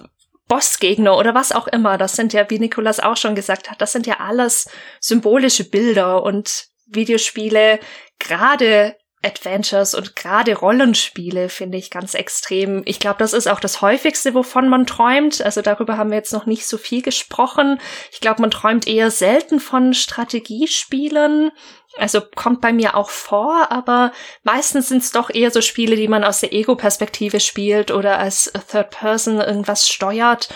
Bossgegner 0.47 1.17
oder 1.17 1.35
was 1.35 1.51
auch 1.51 1.67
immer. 1.67 1.97
Das 1.97 2.13
sind 2.13 2.33
ja, 2.33 2.49
wie 2.49 2.59
Nikolas 2.59 2.99
auch 2.99 3.17
schon 3.17 3.35
gesagt 3.35 3.69
hat, 3.69 3.81
das 3.81 3.91
sind 3.91 4.07
ja 4.07 4.19
alles 4.19 4.69
symbolische 4.99 5.69
Bilder 5.69 6.23
und 6.23 6.67
Videospiele, 6.87 7.79
gerade 8.19 8.95
Adventures 9.23 9.95
und 9.95 10.15
gerade 10.15 10.55
Rollenspiele 10.55 11.49
finde 11.49 11.77
ich 11.77 11.89
ganz 11.89 12.13
extrem. 12.13 12.83
Ich 12.85 12.99
glaube, 12.99 13.17
das 13.19 13.33
ist 13.33 13.47
auch 13.47 13.59
das 13.59 13.81
häufigste, 13.81 14.35
wovon 14.35 14.69
man 14.69 14.85
träumt. 14.85 15.41
Also 15.41 15.61
darüber 15.61 15.97
haben 15.97 16.11
wir 16.11 16.17
jetzt 16.17 16.33
noch 16.33 16.45
nicht 16.45 16.67
so 16.67 16.77
viel 16.77 17.01
gesprochen. 17.01 17.79
Ich 18.11 18.21
glaube, 18.21 18.41
man 18.41 18.51
träumt 18.51 18.87
eher 18.87 19.09
selten 19.09 19.59
von 19.59 19.93
Strategiespielen. 19.93 21.51
Also 21.97 22.21
kommt 22.35 22.61
bei 22.61 22.73
mir 22.73 22.95
auch 22.95 23.09
vor, 23.09 23.71
aber 23.71 24.11
meistens 24.43 24.89
sind 24.89 25.01
es 25.01 25.11
doch 25.11 25.29
eher 25.29 25.51
so 25.51 25.61
Spiele, 25.61 25.95
die 25.95 26.07
man 26.07 26.23
aus 26.23 26.39
der 26.39 26.53
Ego-Perspektive 26.53 27.39
spielt 27.39 27.91
oder 27.91 28.19
als 28.19 28.51
Third 28.69 28.91
Person 28.91 29.39
irgendwas 29.39 29.89
steuert. 29.89 30.49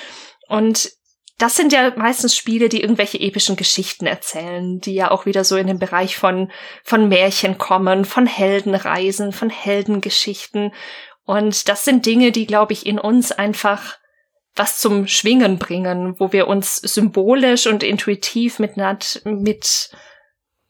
Und 0.47 0.91
das 1.41 1.55
sind 1.55 1.73
ja 1.73 1.91
meistens 1.95 2.35
Spiele, 2.35 2.69
die 2.69 2.81
irgendwelche 2.81 3.19
epischen 3.19 3.55
Geschichten 3.55 4.05
erzählen, 4.05 4.80
die 4.80 4.93
ja 4.93 5.09
auch 5.09 5.26
wieder 5.26 5.43
so 5.43 5.57
in 5.57 5.65
den 5.65 5.80
Bereich 5.80 6.15
von, 6.15 6.51
von 6.84 7.09
Märchen 7.09 7.57
kommen, 7.57 8.05
von 8.05 8.27
Heldenreisen, 8.27 9.31
von 9.31 9.49
Heldengeschichten. 9.49 10.72
Und 11.26 11.68
das 11.68 11.84
sind 11.84 12.05
Dinge, 12.05 12.31
die, 12.31 12.45
glaube 12.45 12.73
ich, 12.73 12.85
in 12.85 12.99
uns 12.99 13.31
einfach 13.31 13.97
was 14.55 14.80
zum 14.80 15.07
Schwingen 15.07 15.57
bringen, 15.57 16.19
wo 16.19 16.31
wir 16.31 16.47
uns 16.47 16.76
symbolisch 16.76 17.68
und 17.68 17.84
intuitiv 17.84 18.59
mit, 18.59 18.73
mit, 19.23 19.89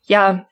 ja, 0.04 0.48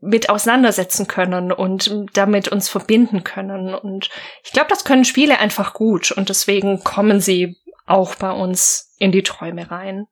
mit 0.00 0.30
auseinandersetzen 0.30 1.06
können 1.06 1.52
und 1.52 1.94
damit 2.14 2.48
uns 2.48 2.68
verbinden 2.68 3.22
können. 3.24 3.74
Und 3.74 4.08
ich 4.44 4.52
glaube, 4.52 4.68
das 4.68 4.84
können 4.84 5.04
Spiele 5.04 5.38
einfach 5.38 5.74
gut 5.74 6.10
und 6.10 6.28
deswegen 6.28 6.82
kommen 6.82 7.20
sie 7.20 7.56
auch 7.86 8.14
bei 8.14 8.30
uns 8.30 8.94
in 8.98 9.12
die 9.12 9.22
Träume 9.22 9.70
rein. 9.70 10.06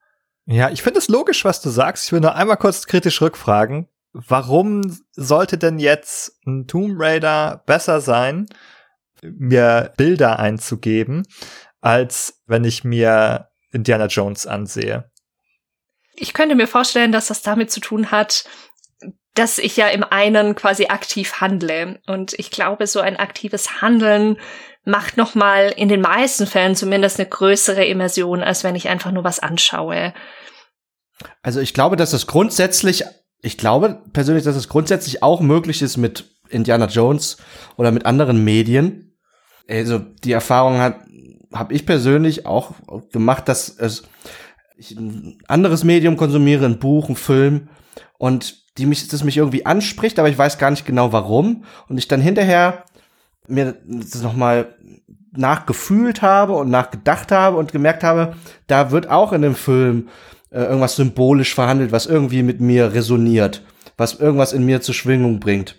Ja, 0.45 0.71
ich 0.71 0.83
finde 0.83 0.99
es 0.99 1.09
logisch, 1.09 1.45
was 1.45 1.61
du 1.61 1.69
sagst. 1.69 2.07
Ich 2.07 2.13
will 2.13 2.21
nur 2.21 2.35
einmal 2.35 2.57
kurz 2.57 2.87
kritisch 2.87 3.21
rückfragen. 3.21 3.89
Warum 4.13 4.99
sollte 5.13 5.59
denn 5.59 5.79
jetzt 5.79 6.39
ein 6.47 6.67
Tomb 6.67 6.95
Raider 6.99 7.63
besser 7.67 8.01
sein, 8.01 8.47
mir 9.23 9.93
Bilder 9.97 10.39
einzugeben, 10.39 11.27
als 11.81 12.43
wenn 12.47 12.65
ich 12.65 12.83
mir 12.85 13.49
Indiana 13.71 14.07
Jones 14.07 14.47
ansehe? 14.47 15.11
Ich 16.15 16.33
könnte 16.35 16.57
mir 16.57 16.67
vorstellen, 16.67 17.13
dass 17.13 17.29
das 17.29 17.43
damit 17.43 17.71
zu 17.71 17.81
tun 17.81 18.11
hat, 18.11 18.45
dass 19.39 19.59
ich 19.59 19.77
ja 19.77 19.89
im 19.89 20.03
einen 20.03 20.55
quasi 20.55 20.87
aktiv 20.87 21.41
handle. 21.41 22.01
Und 22.07 22.35
ich 22.39 22.51
glaube, 22.51 22.87
so 22.87 23.01
ein 23.01 23.17
aktives 23.17 23.81
Handeln 23.81 24.37
macht 24.85 25.17
nochmal 25.17 25.73
in 25.77 25.89
den 25.89 26.01
meisten 26.01 26.47
Fällen 26.47 26.75
zumindest 26.75 27.21
eine 27.21 27.29
größere 27.29 27.85
Immersion, 27.85 28.43
als 28.43 28.65
wenn 28.65 28.75
ich 28.75 28.89
einfach 28.89 29.13
nur 29.13 29.23
was 29.23 29.39
anschaue. 29.39 30.13
Also 31.43 31.61
ich 31.61 31.75
glaube, 31.75 31.97
dass 31.97 32.13
es 32.13 32.27
grundsätzlich, 32.27 33.05
ich 33.41 33.59
glaube 33.59 34.03
persönlich, 34.13 34.45
dass 34.45 34.57
es 34.57 34.69
grundsätzlich 34.69 35.23
auch 35.23 35.41
möglich 35.41 35.83
ist 35.83 35.99
mit 35.99 36.25
Indiana 36.49 36.87
Jones 36.87 37.37
oder 37.77 37.93
mit 37.93 38.07
anderen 38.07 38.43
Medien. 38.43 39.19
Also 39.69 39.99
die 39.99 40.33
Erfahrung 40.33 40.79
hat, 40.79 40.97
habe 41.53 41.75
ich 41.75 41.87
persönlich 41.87 42.47
auch 42.47 42.73
gemacht, 43.13 43.49
dass 43.49 43.69
es 43.69 44.05
ich 44.77 44.93
ein 44.93 45.39
anderes 45.49 45.85
Medium 45.85 46.17
konsumiere, 46.17 46.65
ein 46.65 46.79
Buch, 46.79 47.09
ein 47.09 47.17
Film 47.17 47.69
und 48.17 48.68
die 48.79 48.87
mich, 48.87 49.07
das 49.09 49.25
mich 49.25 49.37
irgendwie 49.37 49.67
anspricht, 49.67 50.19
aber 50.19 50.29
ich 50.29 50.39
weiß 50.39 50.59
gar 50.59 50.71
nicht 50.71 50.87
genau 50.87 51.13
warum. 51.13 51.65
Und 51.89 51.99
ich 51.99 52.09
dann 52.09 52.21
hinterher 52.21 52.85
mir 53.47 53.77
das 53.85 54.23
nochmal 54.23 54.75
nachgefühlt 55.33 56.23
habe 56.23 56.55
und 56.55 56.71
nachgedacht 56.71 57.33
habe 57.33 57.57
und 57.57 57.73
gemerkt 57.73 58.03
habe, 58.03 58.35
da 58.67 58.91
wird 58.91 59.11
auch 59.11 59.33
in 59.33 59.43
dem 59.43 59.55
Film 59.55 60.09
äh, 60.51 60.63
irgendwas 60.63 60.97
symbolisch 60.97 61.55
verhandelt, 61.55 61.93
was 61.93 62.07
irgendwie 62.07 62.43
mit 62.43 62.61
mir 62.61 62.95
resoniert. 62.95 63.63
was 63.99 64.15
irgendwas 64.15 64.53
in 64.55 64.65
mir 64.65 64.81
zur 64.81 64.95
Schwingung 64.95 65.41
bringt. 65.41 65.77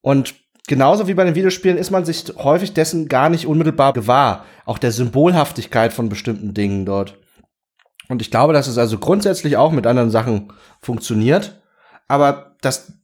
Und 0.00 0.34
genauso 0.66 1.06
wie 1.06 1.14
bei 1.14 1.24
den 1.24 1.34
Videospielen 1.34 1.76
ist 1.76 1.90
man 1.90 2.04
sich 2.04 2.24
häufig 2.38 2.72
dessen 2.72 3.06
gar 3.06 3.28
nicht 3.28 3.46
unmittelbar 3.46 3.92
gewahr, 3.92 4.46
auch 4.64 4.78
der 4.78 4.92
Symbolhaftigkeit 4.92 5.92
von 5.92 6.08
bestimmten 6.08 6.54
Dingen 6.54 6.86
dort. 6.86 7.18
Und 8.08 8.22
ich 8.22 8.30
glaube, 8.30 8.54
dass 8.54 8.66
es 8.66 8.78
also 8.78 8.98
grundsätzlich 8.98 9.56
auch 9.56 9.70
mit 9.70 9.86
anderen 9.86 10.10
Sachen 10.10 10.52
funktioniert, 10.80 11.59
aber 12.10 12.56
das, 12.60 12.88
ne, 12.88 12.94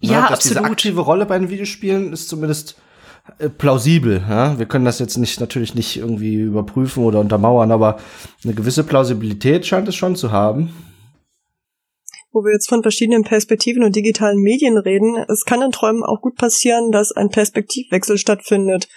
Ja, 0.00 0.22
ne, 0.22 0.22
dass 0.22 0.38
absolut. 0.38 0.58
diese 0.58 0.64
aktive 0.64 1.00
Rolle 1.02 1.26
bei 1.26 1.38
den 1.38 1.50
Videospielen 1.50 2.12
ist 2.12 2.28
zumindest 2.28 2.76
äh, 3.38 3.48
plausibel. 3.48 4.22
Ja? 4.28 4.58
Wir 4.58 4.66
können 4.66 4.84
das 4.84 4.98
jetzt 4.98 5.16
nicht 5.16 5.40
natürlich 5.40 5.74
nicht 5.74 5.96
irgendwie 5.96 6.34
überprüfen 6.34 7.04
oder 7.04 7.20
untermauern, 7.20 7.70
aber 7.70 7.98
eine 8.44 8.54
gewisse 8.54 8.84
Plausibilität 8.84 9.66
scheint 9.66 9.88
es 9.88 9.94
schon 9.94 10.16
zu 10.16 10.32
haben. 10.32 10.70
wo 12.32 12.44
wir 12.44 12.52
jetzt 12.52 12.68
von 12.68 12.82
verschiedenen 12.82 13.24
Perspektiven 13.24 13.82
und 13.82 13.96
digitalen 13.96 14.38
Medien 14.38 14.78
reden, 14.78 15.16
es 15.28 15.44
kann 15.44 15.62
in 15.62 15.72
Träumen 15.72 16.04
auch 16.04 16.20
gut 16.20 16.36
passieren, 16.36 16.92
dass 16.92 17.10
ein 17.12 17.28
Perspektivwechsel 17.28 18.18
stattfindet. 18.18 18.88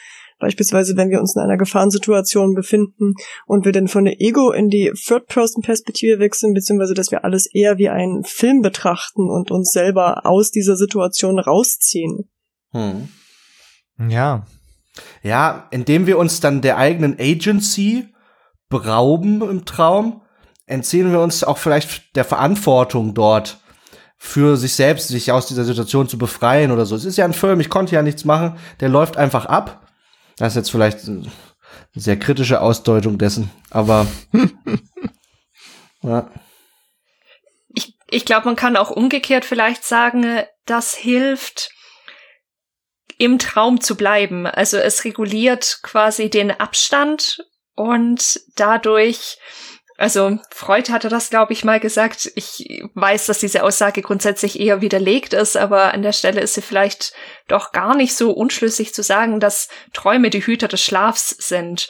Beispielsweise, 0.44 0.98
wenn 0.98 1.10
wir 1.10 1.20
uns 1.20 1.36
in 1.36 1.42
einer 1.42 1.58
Gefahrensituation 1.58 2.54
befinden 2.54 3.14
und 3.46 3.66
wir 3.66 3.72
dann 3.72 3.88
von 3.88 4.06
der 4.06 4.20
Ego 4.20 4.52
in 4.52 4.70
die 4.70 4.92
Third-Person-Perspektive 4.94 6.20
wechseln, 6.20 6.54
beziehungsweise 6.54 6.94
dass 6.94 7.12
wir 7.12 7.24
alles 7.24 7.48
eher 7.52 7.78
wie 7.78 7.90
einen 7.90 8.26
Film 8.26 8.62
betrachten 8.62 9.30
und 9.30 9.52
uns 9.52 9.72
selber 9.72 10.26
aus 10.26 10.52
dieser 10.52 10.76
Situation 10.76 11.40
rausziehen. 11.40 12.30
Hm. 12.72 13.08
Ja. 14.10 14.46
Ja, 15.24 15.68
indem 15.72 16.06
wir 16.06 16.18
uns 16.18 16.40
dann 16.40 16.62
der 16.62 16.78
eigenen 16.78 17.18
Agency 17.20 18.14
berauben 18.70 19.42
im 19.42 19.66
Traum, 19.66 20.22
entziehen 20.66 21.12
wir 21.12 21.22
uns 21.22 21.44
auch 21.44 21.58
vielleicht 21.58 22.16
der 22.16 22.26
Verantwortung 22.26 23.14
dort 23.14 23.60
für 24.18 24.56
sich 24.56 24.74
selbst, 24.76 25.10
sich 25.10 25.32
aus 25.32 25.48
dieser 25.48 25.66
Situation 25.66 26.08
zu 26.08 26.18
befreien 26.18 26.72
oder 26.72 26.86
so. 26.86 26.96
Es 26.96 27.04
ist 27.04 27.18
ja 27.18 27.26
ein 27.26 27.34
Film, 27.34 27.60
ich 27.60 27.70
konnte 27.70 27.94
ja 27.94 28.02
nichts 28.02 28.24
machen, 28.24 28.58
der 28.80 28.88
läuft 28.88 29.18
einfach 29.18 29.46
ab. 29.48 29.83
Das 30.38 30.54
ist 30.54 30.56
jetzt 30.56 30.72
vielleicht 30.72 31.08
eine 31.08 31.32
sehr 31.94 32.18
kritische 32.18 32.62
Ausdeutung 32.62 33.18
dessen, 33.18 33.52
aber 33.70 34.08
ja. 36.02 36.30
Ich, 37.76 37.96
ich 38.10 38.26
glaube, 38.26 38.46
man 38.46 38.56
kann 38.56 38.78
auch 38.78 38.92
umgekehrt 38.92 39.46
vielleicht 39.46 39.84
sagen, 39.84 40.24
äh, 40.24 40.48
das 40.66 40.96
hilft, 40.96 41.72
im 43.18 43.40
Traum 43.40 43.80
zu 43.80 43.96
bleiben. 43.96 44.46
Also 44.46 44.78
es 44.78 45.06
reguliert 45.06 45.80
quasi 45.84 46.30
den 46.30 46.52
Abstand 46.52 47.46
und 47.76 48.42
dadurch, 48.56 49.38
also 50.04 50.38
Freud 50.50 50.92
hatte 50.92 51.08
das, 51.08 51.30
glaube 51.30 51.54
ich, 51.54 51.64
mal 51.64 51.80
gesagt. 51.80 52.30
Ich 52.36 52.84
weiß, 52.94 53.26
dass 53.26 53.40
diese 53.40 53.64
Aussage 53.64 54.02
grundsätzlich 54.02 54.60
eher 54.60 54.82
widerlegt 54.82 55.32
ist, 55.32 55.56
aber 55.56 55.94
an 55.94 56.02
der 56.02 56.12
Stelle 56.12 56.42
ist 56.42 56.56
sie 56.56 56.62
vielleicht 56.62 57.14
doch 57.48 57.72
gar 57.72 57.96
nicht 57.96 58.14
so 58.14 58.32
unschlüssig 58.32 58.94
zu 58.94 59.02
sagen, 59.02 59.40
dass 59.40 59.70
Träume 59.94 60.30
die 60.30 60.46
Hüter 60.46 60.68
des 60.68 60.84
Schlafs 60.84 61.30
sind. 61.30 61.88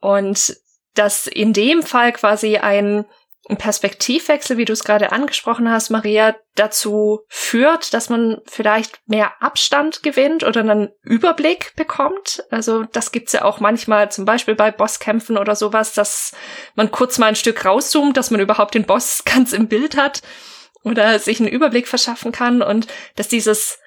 Und 0.00 0.56
dass 0.94 1.26
in 1.26 1.52
dem 1.52 1.82
Fall 1.82 2.12
quasi 2.12 2.56
ein 2.56 3.04
Perspektivwechsel, 3.48 4.56
wie 4.56 4.64
du 4.64 4.72
es 4.72 4.84
gerade 4.84 5.10
angesprochen 5.10 5.70
hast, 5.70 5.90
Maria, 5.90 6.36
dazu 6.54 7.20
führt, 7.28 7.92
dass 7.92 8.08
man 8.08 8.40
vielleicht 8.44 9.00
mehr 9.06 9.42
Abstand 9.42 10.02
gewinnt 10.02 10.44
oder 10.44 10.60
einen 10.60 10.90
Überblick 11.02 11.74
bekommt. 11.74 12.44
Also 12.50 12.84
das 12.84 13.10
gibt's 13.10 13.32
ja 13.32 13.44
auch 13.44 13.58
manchmal, 13.58 14.12
zum 14.12 14.24
Beispiel 14.24 14.54
bei 14.54 14.70
Bosskämpfen 14.70 15.36
oder 15.36 15.56
sowas, 15.56 15.92
dass 15.92 16.32
man 16.76 16.92
kurz 16.92 17.18
mal 17.18 17.26
ein 17.26 17.36
Stück 17.36 17.64
rauszoomt, 17.64 18.16
dass 18.16 18.30
man 18.30 18.40
überhaupt 18.40 18.74
den 18.74 18.86
Boss 18.86 19.22
ganz 19.24 19.52
im 19.52 19.66
Bild 19.66 19.96
hat 19.96 20.22
oder 20.84 21.18
sich 21.18 21.40
einen 21.40 21.48
Überblick 21.48 21.88
verschaffen 21.88 22.30
kann 22.30 22.62
und 22.62 22.86
dass 23.16 23.28
dieses 23.28 23.78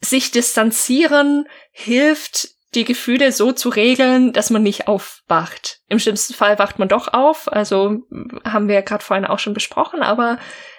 sich 0.00 0.30
distanzieren 0.30 1.46
hilft, 1.70 2.48
die 2.74 2.84
Gefühle 2.84 3.32
so 3.32 3.52
zu 3.52 3.68
regeln, 3.68 4.32
dass 4.32 4.50
man 4.50 4.62
nicht 4.62 4.86
aufwacht. 4.86 5.80
Im 5.88 5.98
schlimmsten 5.98 6.34
Fall 6.34 6.58
wacht 6.58 6.78
man 6.78 6.88
doch 6.88 7.12
auf, 7.12 7.52
also 7.52 8.02
haben 8.44 8.68
wir 8.68 8.76
ja 8.76 8.80
gerade 8.80 9.04
vorhin 9.04 9.26
auch 9.26 9.38
schon 9.38 9.54
besprochen, 9.54 10.02
aber 10.02 10.38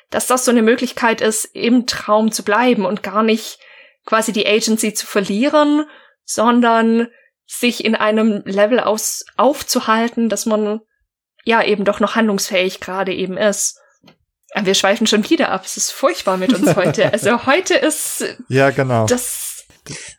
dass 0.10 0.28
das 0.28 0.46
so 0.46 0.52
eine 0.52 0.62
Möglichkeit 0.62 1.22
ist, 1.22 1.46
im 1.46 1.88
Traum 1.88 2.32
zu 2.32 2.44
bleiben 2.44 2.86
und 2.86 3.04
gar 3.04 3.24
nicht 3.24 3.60
quasi 4.06 4.32
die 4.32 4.48
Agency 4.48 4.94
zu 4.94 5.06
verlieren, 5.06 5.86
sondern 6.24 7.08
sich 7.46 7.84
in 7.84 7.96
einem 7.96 8.44
Level 8.46 8.80
aus 8.80 9.26
aufzuhalten, 9.36 10.30
dass 10.30 10.46
man 10.46 10.80
ja 11.44 11.64
eben 11.64 11.84
doch 11.84 12.00
noch 12.00 12.16
handlungsfähig 12.16 12.80
gerade 12.80 13.14
eben 13.14 13.38
ist. 13.38 13.78
Wir 14.62 14.74
schweifen 14.76 15.08
schon 15.08 15.30
wieder 15.30 15.50
ab. 15.50 15.64
Es 15.66 15.78
ist 15.78 15.92
furchtbar 15.92 16.38
mit 16.38 16.54
uns 16.54 16.76
heute. 16.76 17.10
Also 17.14 17.46
heute 17.46 17.76
ist 17.76 18.38
Ja, 18.48 18.70
genau. 18.70 19.06
das 19.06 19.51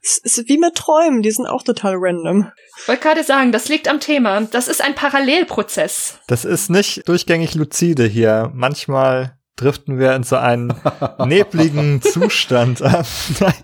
Es 0.03 0.19
ist 0.19 0.49
wie 0.49 0.59
mit 0.59 0.75
Träumen, 0.75 1.23
die 1.23 1.31
sind 1.31 1.47
auch 1.47 1.63
total 1.63 1.95
random. 1.97 2.51
Ich 2.79 2.89
wollte 2.89 3.03
gerade 3.03 3.23
sagen, 3.23 3.53
das 3.53 3.69
liegt 3.69 3.87
am 3.89 4.01
Thema. 4.01 4.41
Das 4.43 4.67
ist 4.69 4.83
ein 4.83 4.95
Parallelprozess. 4.95 6.19
Das 6.27 6.45
ist 6.45 6.69
nicht 6.69 7.09
durchgängig 7.09 7.55
lucide 7.55 8.05
hier. 8.05 8.51
Manchmal 8.55 9.39
driften 9.57 9.99
wir 9.99 10.15
in 10.15 10.25
so 10.25 10.37
einen 10.37 10.75
nebligen 11.25 12.03
Zustand 12.03 12.83
ab. 12.83 13.07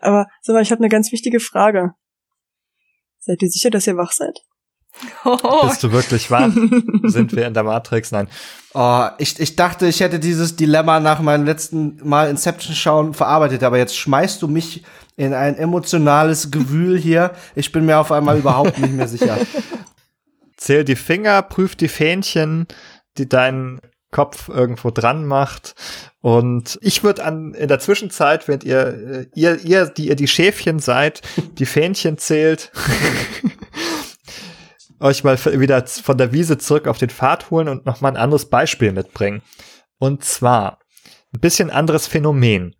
Aber 0.00 0.26
sag 0.42 0.54
mal, 0.54 0.62
ich 0.62 0.70
habe 0.70 0.80
eine 0.80 0.88
ganz 0.88 1.12
wichtige 1.12 1.40
Frage. 1.40 1.94
Seid 3.18 3.42
ihr 3.42 3.48
sicher, 3.48 3.70
dass 3.70 3.86
ihr 3.86 3.96
wach 3.96 4.12
seid? 4.12 4.40
Hoho. 5.24 5.66
Bist 5.68 5.82
du 5.82 5.92
wirklich 5.92 6.30
wach? 6.30 6.50
Sind 7.04 7.34
wir 7.34 7.46
in 7.46 7.54
der 7.54 7.64
Matrix? 7.64 8.10
Nein. 8.10 8.28
Oh, 8.74 9.06
ich, 9.18 9.38
ich 9.40 9.56
dachte, 9.56 9.86
ich 9.86 10.00
hätte 10.00 10.18
dieses 10.18 10.56
Dilemma 10.56 11.00
nach 11.00 11.20
meinem 11.20 11.44
letzten 11.44 11.98
Mal 12.06 12.30
Inception 12.30 12.74
schauen 12.74 13.14
verarbeitet, 13.14 13.62
aber 13.62 13.78
jetzt 13.78 13.96
schmeißt 13.96 14.40
du 14.42 14.48
mich 14.48 14.84
in 15.16 15.34
ein 15.34 15.56
emotionales 15.56 16.50
Gewühl 16.50 16.98
hier. 16.98 17.32
Ich 17.54 17.72
bin 17.72 17.86
mir 17.86 17.98
auf 17.98 18.12
einmal 18.12 18.38
überhaupt 18.38 18.78
nicht 18.78 18.92
mehr 18.92 19.08
sicher. 19.08 19.38
Zähl 20.56 20.84
die 20.84 20.96
Finger, 20.96 21.42
prüf 21.42 21.76
die 21.76 21.88
Fähnchen, 21.88 22.66
die 23.16 23.28
dein 23.28 23.80
Kopf 24.10 24.48
irgendwo 24.48 24.90
dran 24.90 25.26
macht. 25.26 25.74
Und 26.20 26.78
ich 26.82 27.04
würde 27.04 27.24
an 27.24 27.54
in 27.54 27.68
der 27.68 27.78
Zwischenzeit, 27.78 28.48
während 28.48 28.64
ihr, 28.64 28.86
äh, 28.86 29.26
ihr, 29.34 29.60
ihr, 29.64 29.86
die 29.86 30.08
ihr 30.08 30.16
die 30.16 30.28
Schäfchen 30.28 30.78
seid, 30.78 31.22
die 31.58 31.66
Fähnchen 31.66 32.18
zählt, 32.18 32.72
euch 35.00 35.24
mal 35.24 35.38
wieder 35.60 35.86
von 35.86 36.18
der 36.18 36.32
Wiese 36.32 36.58
zurück 36.58 36.86
auf 36.86 36.98
den 36.98 37.10
Pfad 37.10 37.50
holen 37.50 37.68
und 37.68 37.86
noch 37.86 38.00
mal 38.00 38.10
ein 38.10 38.16
anderes 38.16 38.46
Beispiel 38.46 38.92
mitbringen. 38.92 39.42
Und 39.98 40.24
zwar 40.24 40.78
ein 41.34 41.40
bisschen 41.40 41.70
anderes 41.70 42.06
Phänomen, 42.06 42.74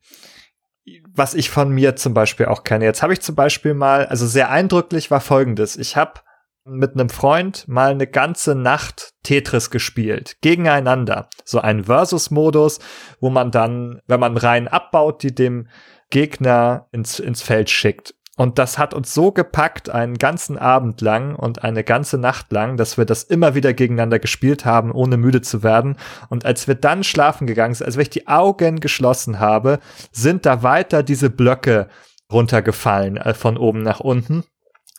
was 1.13 1.35
ich 1.35 1.51
von 1.51 1.71
mir 1.71 1.97
zum 1.97 2.15
Beispiel 2.15 2.47
auch 2.47 2.65
kenne. 2.65 2.85
Jetzt 2.85 3.03
habe 3.03 3.13
ich 3.13 3.21
zum 3.21 3.35
Beispiel 3.35 3.75
mal, 3.75 4.07
also 4.07 4.27
sehr 4.27 4.51
eindrücklich 4.51 5.11
war 5.11 5.21
folgendes. 5.21 5.77
Ich 5.77 5.97
habe 5.97 6.21
mit 6.65 6.95
einem 6.95 7.09
Freund 7.09 7.67
mal 7.67 7.91
eine 7.91 8.07
ganze 8.07 8.55
Nacht 8.55 9.15
Tetris 9.23 9.71
gespielt, 9.71 10.37
gegeneinander. 10.43 11.29
So 11.45 11.61
ein 11.61 11.85
Versus-Modus, 11.85 12.79
wo 13.21 13.31
man 13.31 13.51
dann, 13.51 14.01
wenn 14.07 14.21
man 14.21 14.37
Reihen 14.37 14.69
abbaut, 14.69 15.23
die 15.23 15.35
dem 15.35 15.69
Gegner 16.11 16.87
ins, 16.93 17.19
ins 17.19 17.43
Feld 17.43 17.71
schickt. 17.71 18.15
Und 18.39 18.61
das 18.61 18.79
hat 18.79 18.95
uns 18.95 19.13
so 19.13 19.33
gepackt, 19.33 19.91
einen 19.91 20.17
ganzen 20.17 20.59
Abend 20.59 21.01
lang 21.01 21.35
und 21.35 21.65
eine 21.65 21.83
ganze 21.83 22.19
Nacht 22.19 22.53
lang, 22.53 22.77
dass 22.77 22.97
wir 22.97 23.05
das 23.05 23.25
immer 23.25 23.57
wieder 23.57 23.75
gegeneinander 23.75 24.21
gespielt 24.21 24.65
haben, 24.65 24.93
ohne 24.93 25.17
müde 25.17 25.43
zu 25.43 25.65
werden. 25.65 25.97
Und 26.29 26.47
als 26.47 26.69
wir 26.69 26.77
dann 26.77 27.03
schlafen 27.03 27.49
gegangen 27.49 27.75
sind, 27.75 27.89
als 27.89 27.97
ich 27.97 28.11
die 28.11 28.29
Augen 28.29 28.79
geschlossen 28.79 29.41
habe, 29.41 29.81
sind 30.13 30.47
da 30.47 30.63
weiter 30.63 31.03
diese 31.03 31.31
Blöcke 31.31 31.89
runtergefallen, 32.31 33.17
äh, 33.17 33.35
von 33.35 33.57
oben 33.57 33.83
nach 33.83 33.99
unten. 33.99 34.45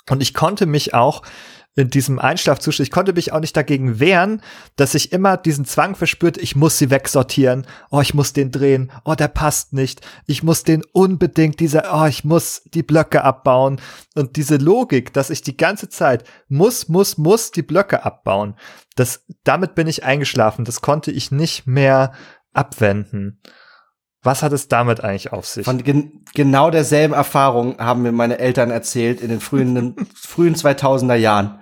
Und 0.09 0.21
ich 0.21 0.33
konnte 0.33 0.65
mich 0.65 0.93
auch 0.93 1.21
in 1.79 1.89
diesem 1.89 2.19
Einschlafzustand, 2.19 2.87
ich 2.87 2.91
konnte 2.91 3.13
mich 3.13 3.31
auch 3.31 3.39
nicht 3.39 3.55
dagegen 3.55 3.99
wehren, 3.99 4.41
dass 4.75 4.95
ich 4.95 5.11
immer 5.11 5.37
diesen 5.37 5.65
Zwang 5.65 5.95
verspürte, 5.95 6.39
ich 6.39 6.55
muss 6.55 6.77
sie 6.77 6.89
wegsortieren, 6.89 7.65
oh, 7.89 8.01
ich 8.01 8.13
muss 8.13 8.33
den 8.33 8.51
drehen, 8.51 8.91
oh, 9.05 9.15
der 9.15 9.29
passt 9.29 9.73
nicht, 9.73 10.01
ich 10.27 10.43
muss 10.43 10.63
den 10.63 10.83
unbedingt, 10.91 11.59
dieser, 11.59 11.89
oh, 11.93 12.05
ich 12.05 12.23
muss 12.23 12.63
die 12.73 12.83
Blöcke 12.83 13.23
abbauen. 13.23 13.81
Und 14.15 14.35
diese 14.35 14.57
Logik, 14.57 15.13
dass 15.13 15.29
ich 15.29 15.41
die 15.41 15.57
ganze 15.57 15.89
Zeit 15.89 16.23
muss, 16.47 16.89
muss, 16.89 17.17
muss 17.17 17.51
die 17.51 17.63
Blöcke 17.63 18.03
abbauen, 18.03 18.55
das, 18.95 19.25
damit 19.43 19.75
bin 19.75 19.87
ich 19.87 20.03
eingeschlafen, 20.03 20.65
das 20.65 20.81
konnte 20.81 21.11
ich 21.11 21.31
nicht 21.31 21.65
mehr 21.65 22.11
abwenden. 22.53 23.39
Was 24.21 24.43
hat 24.43 24.51
es 24.51 24.67
damit 24.67 25.01
eigentlich 25.01 25.31
auf 25.31 25.45
sich? 25.45 25.63
Von 25.63 25.81
gen 25.81 26.25
genau 26.33 26.69
derselben 26.71 27.13
Erfahrung 27.13 27.77
haben 27.79 28.01
mir 28.01 28.11
meine 28.11 28.37
Eltern 28.37 28.69
erzählt 28.69 29.21
in 29.21 29.29
den 29.29 29.39
frühen, 29.39 29.95
frühen 30.13 30.55
2000er 30.55 31.15
Jahren. 31.15 31.59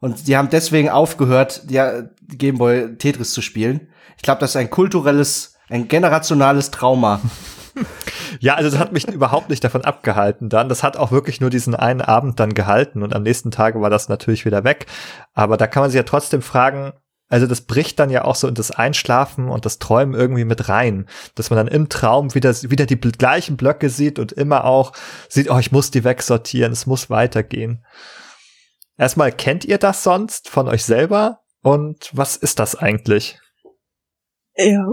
Und 0.00 0.26
die 0.26 0.36
haben 0.36 0.48
deswegen 0.50 0.88
aufgehört, 0.88 1.70
die 1.70 1.80
Gameboy 2.28 2.96
Tetris 2.96 3.32
zu 3.32 3.42
spielen. 3.42 3.88
Ich 4.16 4.22
glaube, 4.22 4.40
das 4.40 4.50
ist 4.50 4.56
ein 4.56 4.70
kulturelles, 4.70 5.54
ein 5.68 5.88
generationales 5.88 6.70
Trauma. 6.70 7.20
Ja, 8.38 8.54
also 8.54 8.70
das 8.70 8.78
hat 8.78 8.92
mich 8.92 9.08
überhaupt 9.08 9.50
nicht 9.50 9.62
davon 9.64 9.84
abgehalten 9.84 10.48
dann. 10.48 10.68
Das 10.68 10.82
hat 10.82 10.96
auch 10.96 11.12
wirklich 11.12 11.40
nur 11.40 11.50
diesen 11.50 11.74
einen 11.74 12.00
Abend 12.00 12.40
dann 12.40 12.54
gehalten 12.54 13.02
und 13.02 13.14
am 13.14 13.22
nächsten 13.22 13.50
Tag 13.50 13.80
war 13.80 13.90
das 13.90 14.08
natürlich 14.08 14.44
wieder 14.44 14.64
weg. 14.64 14.86
Aber 15.34 15.56
da 15.56 15.66
kann 15.66 15.82
man 15.82 15.90
sich 15.90 15.96
ja 15.96 16.04
trotzdem 16.04 16.42
fragen, 16.42 16.92
also 17.28 17.46
das 17.46 17.62
bricht 17.62 17.98
dann 17.98 18.10
ja 18.10 18.24
auch 18.24 18.34
so 18.34 18.48
in 18.48 18.54
das 18.54 18.70
Einschlafen 18.70 19.48
und 19.48 19.64
das 19.64 19.78
Träumen 19.78 20.14
irgendwie 20.18 20.44
mit 20.44 20.68
rein, 20.68 21.06
dass 21.36 21.50
man 21.50 21.58
dann 21.58 21.68
im 21.68 21.88
Traum 21.88 22.34
wieder, 22.34 22.50
wieder 22.62 22.86
die 22.86 23.00
gleichen 23.00 23.56
Blöcke 23.56 23.88
sieht 23.88 24.18
und 24.18 24.32
immer 24.32 24.64
auch 24.64 24.92
sieht, 25.28 25.50
oh, 25.50 25.58
ich 25.58 25.70
muss 25.70 25.90
die 25.90 26.04
wegsortieren, 26.04 26.72
es 26.72 26.86
muss 26.86 27.08
weitergehen. 27.08 27.84
Erstmal, 29.00 29.32
kennt 29.32 29.64
ihr 29.64 29.78
das 29.78 30.02
sonst 30.02 30.50
von 30.50 30.68
euch 30.68 30.84
selber? 30.84 31.40
Und 31.62 32.10
was 32.12 32.36
ist 32.36 32.58
das 32.58 32.76
eigentlich? 32.76 33.38
Ja. 34.54 34.88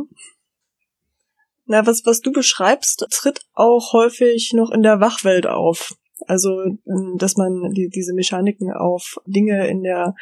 Na, 1.66 1.86
was, 1.86 2.06
was 2.06 2.22
du 2.22 2.32
beschreibst, 2.32 3.06
tritt 3.12 3.42
auch 3.54 3.92
häufig 3.92 4.54
noch 4.54 4.72
in 4.72 4.82
der 4.82 5.02
Wachwelt 5.02 5.46
auf. 5.46 5.94
Also, 6.26 6.64
dass 7.18 7.38
man 7.38 7.72
die, 7.72 7.89
diese 7.89 8.14
Mechaniken 8.14 8.72
auf 8.72 9.18
Dinge 9.26 9.68
in 9.68 9.84
der, 9.84 10.15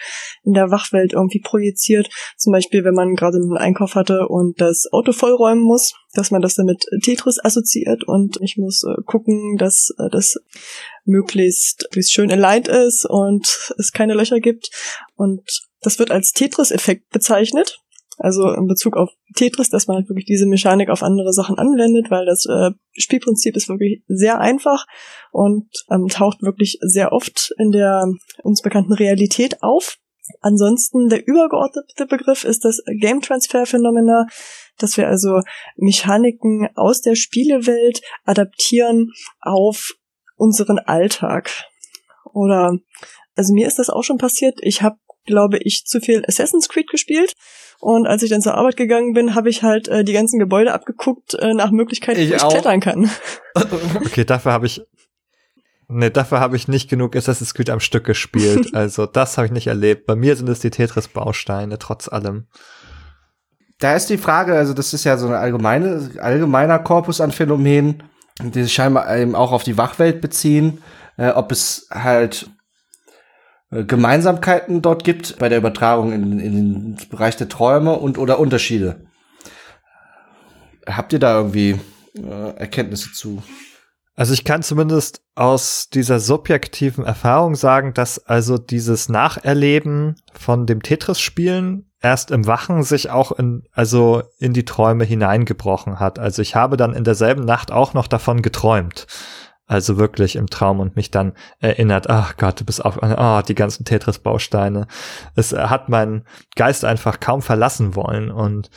in 0.43 0.53
der 0.53 0.72
Wachwelt 0.72 1.13
irgendwie 1.13 1.39
projiziert. 1.39 2.09
Zum 2.38 2.51
Beispiel, 2.51 2.84
wenn 2.84 2.93
man 2.93 3.15
gerade 3.15 3.38
einen 3.38 3.57
Einkauf 3.57 3.95
hatte 3.95 4.27
und 4.27 4.59
das 4.59 4.88
Auto 4.91 5.11
vollräumen 5.11 5.63
muss, 5.63 5.93
dass 6.13 6.31
man 6.31 6.41
das 6.41 6.55
dann 6.55 6.65
mit 6.65 6.85
Tetris 7.03 7.43
assoziiert 7.43 8.03
und 8.07 8.38
ich 8.41 8.57
muss 8.57 8.84
äh, 8.84 9.01
gucken, 9.05 9.57
dass 9.57 9.93
äh, 9.97 10.09
das 10.09 10.38
möglichst, 11.03 11.84
möglichst 11.89 12.13
schön 12.13 12.31
aligned 12.31 12.67
ist 12.67 13.05
und 13.05 13.73
es 13.77 13.91
keine 13.91 14.13
Löcher 14.13 14.39
gibt. 14.39 14.69
Und 15.15 15.41
das 15.81 15.99
wird 15.99 16.11
als 16.11 16.31
Tetris-Effekt 16.31 17.09
bezeichnet. 17.09 17.80
Also 18.18 18.52
in 18.52 18.68
Bezug 18.68 18.96
auf 18.96 19.10
Tetris, 19.36 19.70
dass 19.70 19.88
man 19.88 19.98
halt 19.98 20.10
wirklich 20.10 20.26
diese 20.26 20.46
Mechanik 20.46 20.90
auf 20.90 21.04
andere 21.04 21.34
Sachen 21.34 21.58
anwendet, 21.58 22.10
weil 22.10 22.26
das 22.26 22.46
äh, 22.46 22.72
Spielprinzip 22.94 23.56
ist 23.56 23.68
wirklich 23.68 24.04
sehr 24.08 24.40
einfach 24.40 24.86
und 25.32 25.68
ähm, 25.92 26.08
taucht 26.08 26.42
wirklich 26.42 26.78
sehr 26.82 27.12
oft 27.12 27.54
in 27.58 27.72
der 27.72 28.06
uns 28.44 28.62
bekannten 28.62 28.94
Realität 28.94 29.62
auf. 29.64 29.98
Ansonsten 30.42 31.10
der 31.10 31.28
übergeordnete 31.28 32.06
Begriff 32.08 32.46
ist 32.46 32.66
das 32.66 32.82
Game 33.00 33.22
Transfer 33.22 33.66
Phänomena, 33.66 34.26
dass 34.78 34.98
wir 34.98 35.08
also 35.08 35.42
Mechaniken 35.76 36.68
aus 36.76 37.02
der 37.02 37.16
Spielewelt 37.16 38.02
adaptieren 38.24 39.12
auf 39.42 39.92
unseren 40.36 40.80
Alltag. 40.80 41.52
Oder 42.34 42.78
also 43.36 43.54
mir 43.54 43.68
ist 43.68 43.78
das 43.78 43.90
auch 43.90 44.04
schon 44.04 44.18
passiert. 44.18 44.58
Ich 44.62 44.82
habe 44.82 44.98
glaube 45.26 45.58
ich, 45.58 45.86
zu 45.86 46.00
viel 46.00 46.24
Assassin's 46.28 46.70
Creed 46.70 46.88
gespielt. 46.90 47.34
Und 47.86 48.07
als 48.07 48.24
ich 48.24 48.32
dann 48.32 48.41
zur 48.41 48.56
Arbeit 48.56 48.78
gegangen 48.78 49.14
bin, 49.14 49.36
habe 49.36 49.48
ich 49.48 49.62
halt 49.62 49.88
äh, 49.90 50.03
die 50.03 50.14
ganzen 50.14 50.40
Gebäude 50.40 50.74
abgeguckt 50.74 51.36
äh, 51.36 51.53
nach 51.53 51.70
Möglichkeiten, 51.70 52.20
ich 52.20 52.32
wo 52.32 52.34
ich 52.34 52.41
auch. 52.41 52.49
klettern 52.49 52.80
kann. 52.80 53.12
Okay, 54.03 54.26
dafür 54.26 54.53
habe 54.53 54.66
ich 54.66 54.82
Nee, 55.88 56.10
dafür 56.10 56.40
habe 56.40 56.56
ich 56.56 56.68
nicht 56.68 56.90
genug 56.90 57.16
Assassin's 57.16 57.53
Creed 57.53 57.70
am 57.70 57.80
Stück 57.80 58.03
gespielt. 58.03 58.70
Also 58.74 59.06
das 59.06 59.38
habe 59.38 59.45
ich 59.45 59.53
nicht 59.53 59.68
erlebt. 59.68 60.07
Bei 60.07 60.16
mir 60.16 60.36
sind 60.36 60.49
es 60.49 60.62
die 60.62 60.72
Tetris-Bausteine, 60.72 61.78
trotz 61.78 62.07
allem. 62.07 62.48
Da 63.78 63.95
ist 63.95 64.10
die 64.10 64.18
Frage, 64.18 64.56
also 64.56 64.74
das 64.74 64.91
ist 64.95 65.03
ja 65.03 65.16
so 65.18 65.28
ein 65.28 65.34
allgemeine, 65.34 66.10
allgemeiner 66.18 66.80
Korpus 66.80 67.22
an 67.22 67.32
Phänomenen, 67.32 68.02
die 68.41 68.64
sich 68.64 68.74
scheinbar 68.74 69.16
eben 69.16 69.36
auch 69.36 69.52
auf 69.52 69.64
die 69.64 69.78
Wachwelt 69.78 70.22
beziehen, 70.22 70.82
äh, 71.18 71.30
ob 71.30 71.52
es 71.52 71.88
halt 71.91 72.49
Gemeinsamkeiten 73.72 74.82
dort 74.82 75.04
gibt 75.04 75.38
bei 75.40 75.50
der 75.50 75.58
Übertragung 75.58 76.14
in, 76.14 76.40
in 76.40 76.54
den 76.54 76.98
Bereich 77.10 77.36
der 77.36 77.50
Träume 77.50 77.94
und 77.94 78.18
oder 78.18 78.40
Unterschiede. 78.40 79.06
Habt 80.88 81.14
ihr 81.14 81.20
da 81.20 81.38
irgendwie 81.38 81.80
äh, 82.16 82.56
Erkenntnisse 82.58 83.12
zu? 83.12 83.42
Also 84.16 84.34
ich 84.34 84.46
kann 84.46 84.64
zumindest 84.64 85.22
aus 85.36 85.90
dieser 85.90 86.20
subjektiven 86.20 87.04
Erfahrung 87.04 87.56
sagen, 87.56 87.94
dass 87.94 88.20
also 88.26 88.58
dieses 88.58 89.10
Nacherleben 89.10 90.16
von 90.34 90.66
dem 90.66 90.82
Tetris-Spielen 90.82 91.92
erst 92.02 92.32
im 92.32 92.48
Wachen 92.48 92.84
sich 92.84 93.10
auch 93.10 93.34
in, 93.34 93.64
also 93.74 94.24
in 94.40 94.54
die 94.54 94.64
Träume 94.64 95.04
hineingebrochen 95.04 96.00
hat. 96.00 96.18
Also 96.18 96.42
ich 96.42 96.56
habe 96.56 96.78
dann 96.78 96.94
in 96.94 97.04
derselben 97.04 97.44
Nacht 97.44 97.72
auch 97.72 97.94
noch 97.94 98.08
davon 98.08 98.42
geträumt. 98.42 99.06
Also 99.68 99.98
wirklich 99.98 100.36
im 100.36 100.48
Traum 100.48 100.80
und 100.80 100.96
mich 100.96 101.10
dann 101.10 101.34
erinnert, 101.60 102.10
ach 102.10 102.38
Gott, 102.38 102.60
du 102.60 102.66
bist 102.66 102.86
auf, 102.86 103.00
oh, 103.02 103.42
die 103.48 103.56
ganzen 103.56 103.84
Tetris-Bausteine. 103.84 104.88
Es 105.36 105.54
hat 105.54 105.90
mein 105.90 106.24
Geist 106.56 106.86
einfach 106.86 107.20
kaum 107.20 107.42
verlassen 107.42 107.96
wollen 107.96 108.30
und 108.30 108.70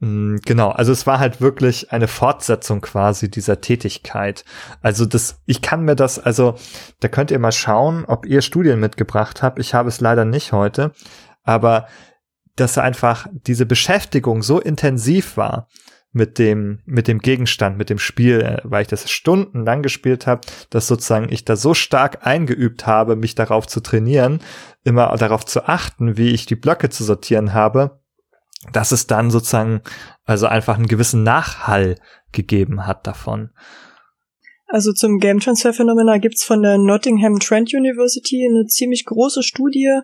mh, 0.00 0.38
Genau, 0.46 0.70
also 0.70 0.92
es 0.92 1.06
war 1.06 1.18
halt 1.18 1.42
wirklich 1.42 1.92
eine 1.92 2.08
Fortsetzung 2.08 2.80
quasi 2.80 3.30
dieser 3.30 3.60
Tätigkeit. 3.60 4.44
Also 4.80 5.04
das, 5.04 5.42
ich 5.44 5.60
kann 5.60 5.84
mir 5.84 5.94
das, 5.94 6.18
also 6.18 6.54
da 7.00 7.08
könnt 7.08 7.30
ihr 7.30 7.38
mal 7.38 7.52
schauen, 7.52 8.06
ob 8.06 8.24
ihr 8.24 8.40
Studien 8.40 8.80
mitgebracht 8.80 9.42
habt. 9.42 9.58
Ich 9.58 9.74
habe 9.74 9.90
es 9.90 10.00
leider 10.00 10.24
nicht 10.24 10.52
heute, 10.52 10.92
aber 11.42 11.86
dass 12.56 12.78
einfach 12.78 13.26
diese 13.32 13.66
Beschäftigung 13.66 14.42
so 14.42 14.58
intensiv 14.58 15.36
war, 15.36 15.68
mit 16.12 16.38
dem, 16.38 16.80
mit 16.86 17.06
dem 17.06 17.18
Gegenstand, 17.18 17.76
mit 17.76 17.90
dem 17.90 17.98
Spiel, 17.98 18.40
äh, 18.40 18.60
weil 18.64 18.82
ich 18.82 18.88
das 18.88 19.10
stundenlang 19.10 19.82
gespielt 19.82 20.26
habe, 20.26 20.40
dass 20.70 20.86
sozusagen 20.86 21.30
ich 21.30 21.44
da 21.44 21.56
so 21.56 21.74
stark 21.74 22.26
eingeübt 22.26 22.86
habe, 22.86 23.16
mich 23.16 23.34
darauf 23.34 23.66
zu 23.66 23.80
trainieren, 23.80 24.40
immer 24.84 25.14
darauf 25.16 25.44
zu 25.44 25.68
achten, 25.68 26.16
wie 26.16 26.30
ich 26.30 26.46
die 26.46 26.56
Blöcke 26.56 26.88
zu 26.88 27.04
sortieren 27.04 27.52
habe, 27.52 28.00
dass 28.72 28.92
es 28.92 29.06
dann 29.06 29.30
sozusagen 29.30 29.82
also 30.24 30.46
einfach 30.46 30.76
einen 30.76 30.88
gewissen 30.88 31.22
Nachhall 31.22 31.96
gegeben 32.32 32.86
hat 32.86 33.06
davon. 33.06 33.50
Also 34.70 34.92
zum 34.92 35.18
Game 35.18 35.40
Transfer 35.40 35.72
Phenomena 35.72 36.18
gibt's 36.18 36.44
von 36.44 36.62
der 36.62 36.76
Nottingham 36.76 37.38
Trent 37.38 37.72
University 37.72 38.46
eine 38.46 38.66
ziemlich 38.66 39.06
große 39.06 39.42
Studie, 39.42 40.00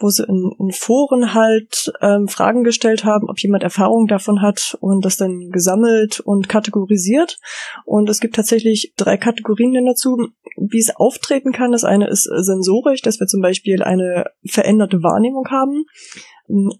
wo 0.00 0.08
sie 0.08 0.24
in, 0.24 0.52
in 0.58 0.72
Foren 0.72 1.34
halt 1.34 1.92
ähm, 2.00 2.28
Fragen 2.28 2.64
gestellt 2.64 3.04
haben, 3.04 3.28
ob 3.28 3.38
jemand 3.40 3.62
Erfahrung 3.62 4.06
davon 4.06 4.42
hat 4.42 4.76
und 4.80 5.04
das 5.04 5.16
dann 5.16 5.50
gesammelt 5.50 6.20
und 6.20 6.48
kategorisiert. 6.48 7.38
Und 7.84 8.08
es 8.08 8.20
gibt 8.20 8.34
tatsächlich 8.34 8.92
drei 8.96 9.16
Kategorien 9.16 9.72
denn 9.72 9.86
dazu, 9.86 10.16
wie 10.56 10.78
es 10.78 10.94
auftreten 10.94 11.52
kann. 11.52 11.72
Das 11.72 11.84
eine 11.84 12.08
ist 12.08 12.24
sensorisch, 12.24 13.02
dass 13.02 13.20
wir 13.20 13.26
zum 13.26 13.40
Beispiel 13.40 13.82
eine 13.82 14.24
veränderte 14.44 15.02
Wahrnehmung 15.02 15.48
haben. 15.50 15.84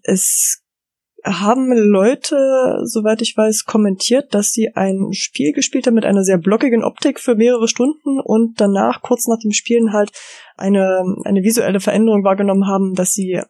Es 0.03 0.61
haben 1.23 1.71
Leute, 1.71 2.81
soweit 2.83 3.21
ich 3.21 3.35
weiß, 3.35 3.65
kommentiert, 3.65 4.33
dass 4.33 4.51
sie 4.51 4.75
ein 4.75 5.09
Spiel 5.11 5.53
gespielt 5.53 5.87
haben 5.87 5.95
mit 5.95 6.05
einer 6.05 6.23
sehr 6.23 6.37
blockigen 6.37 6.83
Optik 6.83 7.19
für 7.19 7.35
mehrere 7.35 7.67
Stunden 7.67 8.19
und 8.19 8.59
danach, 8.59 9.01
kurz 9.01 9.27
nach 9.27 9.39
dem 9.39 9.51
Spielen, 9.51 9.93
halt 9.93 10.11
eine, 10.57 11.03
eine 11.23 11.43
visuelle 11.43 11.79
Veränderung 11.79 12.23
wahrgenommen 12.23 12.67
haben, 12.67 12.93
dass 12.95 13.11
sie 13.11 13.41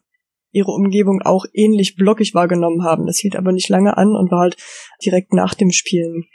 ihre 0.52 0.70
Umgebung 0.70 1.22
auch 1.22 1.46
ähnlich 1.52 1.96
blockig 1.96 2.34
wahrgenommen 2.34 2.84
haben. 2.84 3.06
Das 3.06 3.18
hielt 3.18 3.36
aber 3.36 3.52
nicht 3.52 3.70
lange 3.70 3.96
an 3.96 4.14
und 4.14 4.30
war 4.30 4.40
halt 4.40 4.56
direkt 5.04 5.32
nach 5.32 5.54
dem 5.54 5.70
Spielen. 5.70 6.26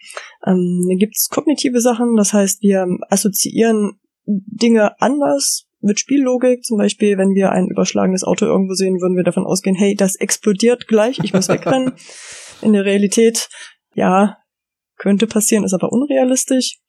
Ähm, 0.46 0.86
dann 0.90 0.98
gibt 0.98 1.16
es 1.16 1.30
kognitive 1.30 1.80
Sachen, 1.80 2.16
das 2.16 2.34
heißt, 2.34 2.62
wir 2.64 2.88
assoziieren 3.10 4.00
Dinge 4.26 5.00
anders 5.00 5.67
mit 5.88 6.00
Spiellogik. 6.00 6.64
Zum 6.64 6.78
Beispiel, 6.78 7.18
wenn 7.18 7.34
wir 7.34 7.52
ein 7.52 7.68
überschlagenes 7.68 8.24
Auto 8.24 8.46
irgendwo 8.46 8.74
sehen, 8.74 9.02
würden 9.02 9.18
wir 9.18 9.24
davon 9.24 9.46
ausgehen, 9.46 9.76
hey, 9.76 9.96
das 9.96 10.16
explodiert 10.16 10.88
gleich, 10.88 11.20
ich 11.24 11.34
muss 11.34 11.50
wegrennen. 11.50 11.94
In 12.62 12.74
der 12.74 12.86
Realität, 12.86 13.50
ja, 13.94 14.38
könnte 14.98 15.28
passieren, 15.28 15.64
ist 15.64 15.74
aber 15.74 15.92
unrealistisch. 15.92 16.80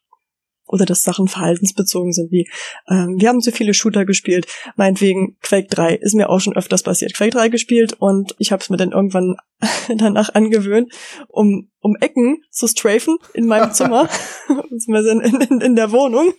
Oder 0.69 0.85
dass 0.85 1.03
Sachen 1.03 1.29
verhaltensbezogen 1.29 2.13
sind, 2.13 2.31
wie 2.31 2.49
ähm, 2.89 3.17
wir 3.19 3.29
haben 3.29 3.41
zu 3.41 3.51
viele 3.53 3.75
Shooter 3.75 4.05
gespielt. 4.05 4.47
Meinetwegen 4.77 5.37
Quake 5.41 5.69
3 5.69 5.95
ist 5.97 6.15
mir 6.15 6.29
auch 6.29 6.41
schon 6.41 6.57
öfters 6.57 6.83
passiert. 6.83 7.15
Quake 7.15 7.31
3 7.31 7.49
gespielt 7.49 7.95
und 7.99 8.35
ich 8.39 8.53
habe 8.53 8.63
es 8.63 8.71
mir 8.71 8.77
dann 8.77 8.93
irgendwann 8.93 9.37
danach 9.97 10.35
angewöhnt, 10.35 10.93
um, 11.29 11.71
um 11.81 11.97
Ecken 12.01 12.43
zu 12.51 12.69
strafen 12.69 13.17
in 13.35 13.47
meinem 13.47 13.73
Zimmer, 13.73 14.09
in, 14.49 15.21
in, 15.21 15.61
in 15.61 15.77
der 15.77 15.91
Wohnung, 15.91 16.33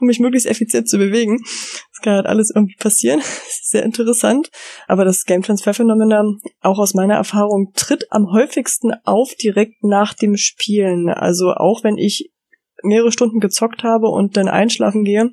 um 0.00 0.06
mich 0.06 0.20
möglichst 0.20 0.48
effizient 0.48 0.88
zu 0.88 0.98
bewegen. 0.98 1.38
Das 1.92 2.02
kann 2.02 2.14
halt 2.14 2.26
alles 2.26 2.50
irgendwie 2.54 2.76
passieren. 2.76 3.20
Sehr 3.62 3.82
interessant. 3.82 4.50
Aber 4.86 5.04
das 5.04 5.24
Game 5.24 5.42
Transfer 5.42 5.74
Phänomen, 5.74 6.40
auch 6.60 6.78
aus 6.78 6.94
meiner 6.94 7.14
Erfahrung, 7.14 7.72
tritt 7.74 8.06
am 8.10 8.32
häufigsten 8.32 8.92
auf 9.04 9.34
direkt 9.34 9.82
nach 9.82 10.14
dem 10.14 10.36
Spielen. 10.36 11.08
Also 11.08 11.52
auch 11.52 11.82
wenn 11.82 11.98
ich 11.98 12.30
mehrere 12.82 13.12
Stunden 13.12 13.40
gezockt 13.40 13.82
habe 13.82 14.08
und 14.08 14.36
dann 14.36 14.48
einschlafen 14.48 15.04
gehe, 15.04 15.30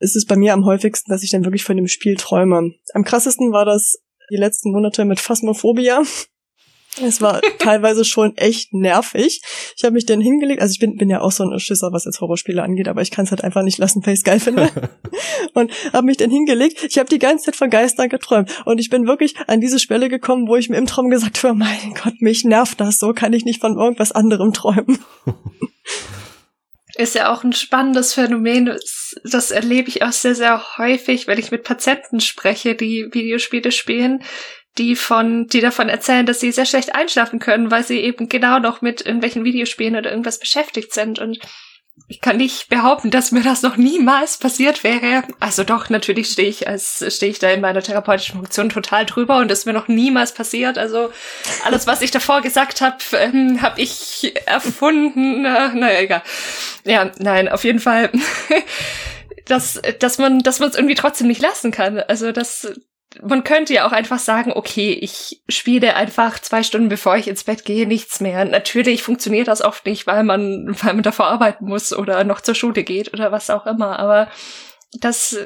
ist 0.00 0.16
es 0.16 0.26
bei 0.26 0.36
mir 0.36 0.52
am 0.52 0.64
häufigsten, 0.64 1.10
dass 1.10 1.22
ich 1.22 1.30
dann 1.30 1.44
wirklich 1.44 1.64
von 1.64 1.76
dem 1.76 1.88
Spiel 1.88 2.16
träume. 2.16 2.72
Am 2.92 3.04
krassesten 3.04 3.52
war 3.52 3.64
das 3.64 3.98
die 4.30 4.36
letzten 4.36 4.72
Monate 4.72 5.04
mit 5.04 5.20
Phasmophobia. 5.20 6.02
Es 7.02 7.20
war 7.20 7.40
teilweise 7.58 8.04
schon 8.04 8.36
echt 8.36 8.72
nervig. 8.72 9.42
Ich 9.76 9.84
habe 9.84 9.94
mich 9.94 10.06
dann 10.06 10.20
hingelegt, 10.20 10.60
also 10.62 10.72
ich 10.72 10.78
bin, 10.78 10.96
bin 10.96 11.10
ja 11.10 11.20
auch 11.20 11.32
so 11.32 11.44
ein 11.44 11.58
Schisser, 11.58 11.92
was 11.92 12.04
jetzt 12.04 12.20
Horrorspiele 12.20 12.62
angeht, 12.62 12.88
aber 12.88 13.02
ich 13.02 13.10
kann 13.10 13.24
es 13.24 13.30
halt 13.30 13.44
einfach 13.44 13.62
nicht 13.62 13.78
lassen, 13.78 14.04
weil 14.04 14.14
ich 14.14 14.24
geil 14.24 14.40
finde. 14.40 14.70
und 15.54 15.70
habe 15.92 16.06
mich 16.06 16.16
dann 16.16 16.30
hingelegt. 16.30 16.84
Ich 16.88 16.98
habe 16.98 17.08
die 17.08 17.18
ganze 17.18 17.46
Zeit 17.46 17.56
von 17.56 17.70
Geistern 17.70 18.08
geträumt. 18.08 18.50
Und 18.64 18.78
ich 18.78 18.90
bin 18.90 19.06
wirklich 19.06 19.34
an 19.46 19.60
diese 19.60 19.78
Schwelle 19.78 20.08
gekommen, 20.08 20.48
wo 20.48 20.56
ich 20.56 20.68
mir 20.68 20.76
im 20.76 20.86
Traum 20.86 21.10
gesagt 21.10 21.42
habe, 21.42 21.54
mein 21.54 21.94
Gott, 22.02 22.20
mich 22.20 22.44
nervt 22.44 22.80
das, 22.80 22.98
so 22.98 23.12
kann 23.12 23.32
ich 23.32 23.44
nicht 23.44 23.60
von 23.60 23.76
irgendwas 23.76 24.12
anderem 24.12 24.52
träumen. 24.52 24.98
Ist 26.96 27.14
ja 27.14 27.32
auch 27.32 27.44
ein 27.44 27.52
spannendes 27.52 28.14
Phänomen. 28.14 28.74
Das, 29.24 29.50
erlebe 29.50 29.88
ich 29.88 30.02
auch 30.02 30.12
sehr, 30.12 30.34
sehr 30.34 30.78
häufig, 30.78 31.26
wenn 31.26 31.38
ich 31.38 31.50
mit 31.50 31.62
Patienten 31.62 32.20
spreche, 32.20 32.74
die 32.74 33.08
Videospiele 33.12 33.70
spielen, 33.70 34.24
die 34.78 34.96
von, 34.96 35.46
die 35.46 35.60
davon 35.60 35.88
erzählen, 35.90 36.24
dass 36.24 36.40
sie 36.40 36.52
sehr 36.52 36.64
schlecht 36.64 36.94
einschlafen 36.94 37.38
können, 37.38 37.70
weil 37.70 37.84
sie 37.84 38.00
eben 38.00 38.28
genau 38.28 38.58
noch 38.58 38.80
mit 38.80 39.04
irgendwelchen 39.04 39.44
Videospielen 39.44 39.96
oder 39.96 40.10
irgendwas 40.10 40.38
beschäftigt 40.38 40.94
sind 40.94 41.18
und 41.18 41.38
ich 42.08 42.20
kann 42.20 42.36
nicht 42.36 42.68
behaupten, 42.68 43.10
dass 43.10 43.32
mir 43.32 43.42
das 43.42 43.62
noch 43.62 43.76
niemals 43.76 44.38
passiert 44.38 44.84
wäre. 44.84 45.24
Also 45.40 45.64
doch, 45.64 45.90
natürlich 45.90 46.28
stehe 46.28 46.48
ich 46.48 46.68
als 46.68 47.04
stehe 47.08 47.32
ich 47.32 47.38
da 47.38 47.50
in 47.50 47.60
meiner 47.60 47.82
therapeutischen 47.82 48.36
Funktion 48.36 48.68
total 48.68 49.06
drüber 49.06 49.38
und 49.38 49.50
ist 49.50 49.66
mir 49.66 49.72
noch 49.72 49.88
niemals 49.88 50.32
passiert. 50.32 50.78
Also 50.78 51.10
alles, 51.64 51.86
was 51.86 52.02
ich 52.02 52.12
davor 52.12 52.42
gesagt 52.42 52.80
habe, 52.80 52.98
ähm, 53.14 53.60
habe 53.60 53.80
ich 53.80 54.34
erfunden. 54.46 55.42
Na, 55.42 55.74
naja, 55.74 56.00
egal. 56.00 56.22
Ja, 56.84 57.10
nein, 57.18 57.48
auf 57.48 57.64
jeden 57.64 57.80
Fall. 57.80 58.10
dass, 59.46 59.80
dass 59.98 60.18
man, 60.18 60.40
dass 60.40 60.60
man 60.60 60.68
es 60.68 60.76
irgendwie 60.76 60.94
trotzdem 60.94 61.26
nicht 61.26 61.40
lassen 61.40 61.70
kann. 61.70 61.98
Also 62.00 62.30
das, 62.30 62.72
man 63.22 63.44
könnte 63.44 63.74
ja 63.74 63.86
auch 63.86 63.92
einfach 63.92 64.18
sagen, 64.18 64.52
okay, 64.52 64.92
ich 64.92 65.42
spiele 65.48 65.94
einfach 65.94 66.38
zwei 66.38 66.62
Stunden 66.62 66.88
bevor 66.88 67.16
ich 67.16 67.28
ins 67.28 67.44
Bett 67.44 67.64
gehe 67.64 67.86
nichts 67.86 68.20
mehr. 68.20 68.44
Natürlich 68.44 69.02
funktioniert 69.02 69.48
das 69.48 69.62
oft 69.62 69.86
nicht, 69.86 70.06
weil 70.06 70.24
man, 70.24 70.76
weil 70.82 70.94
man 70.94 71.02
davor 71.02 71.26
arbeiten 71.26 71.66
muss 71.66 71.92
oder 71.92 72.24
noch 72.24 72.40
zur 72.40 72.54
Schule 72.54 72.82
geht 72.84 73.12
oder 73.12 73.32
was 73.32 73.50
auch 73.50 73.66
immer. 73.66 73.98
Aber 73.98 74.28
das, 74.92 75.38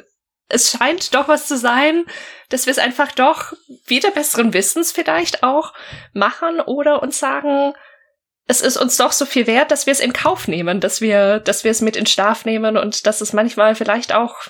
es 0.48 0.70
scheint 0.70 1.14
doch 1.14 1.28
was 1.28 1.46
zu 1.46 1.56
sein, 1.56 2.04
dass 2.48 2.66
wir 2.66 2.72
es 2.72 2.78
einfach 2.78 3.12
doch 3.12 3.52
wieder 3.86 4.10
besseren 4.10 4.52
Wissens 4.52 4.92
vielleicht 4.92 5.42
auch 5.42 5.72
machen 6.12 6.60
oder 6.60 7.02
uns 7.02 7.18
sagen, 7.18 7.74
es 8.46 8.60
ist 8.60 8.76
uns 8.76 8.96
doch 8.96 9.12
so 9.12 9.26
viel 9.26 9.46
wert, 9.46 9.70
dass 9.70 9.86
wir 9.86 9.92
es 9.92 10.00
in 10.00 10.12
Kauf 10.12 10.48
nehmen, 10.48 10.80
dass 10.80 11.00
wir, 11.00 11.38
dass 11.38 11.62
wir 11.62 11.70
es 11.70 11.80
mit 11.80 11.96
in 11.96 12.06
Schlaf 12.06 12.44
nehmen 12.44 12.76
und 12.76 13.06
dass 13.06 13.20
es 13.20 13.32
manchmal 13.32 13.76
vielleicht 13.76 14.12
auch 14.12 14.48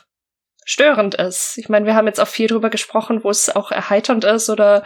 störend 0.70 1.16
ist. 1.16 1.58
Ich 1.58 1.68
meine, 1.68 1.84
wir 1.84 1.94
haben 1.94 2.06
jetzt 2.06 2.20
auch 2.20 2.28
viel 2.28 2.46
drüber 2.46 2.70
gesprochen, 2.70 3.24
wo 3.24 3.30
es 3.30 3.54
auch 3.54 3.72
erheiternd 3.72 4.24
ist 4.24 4.48
oder 4.50 4.84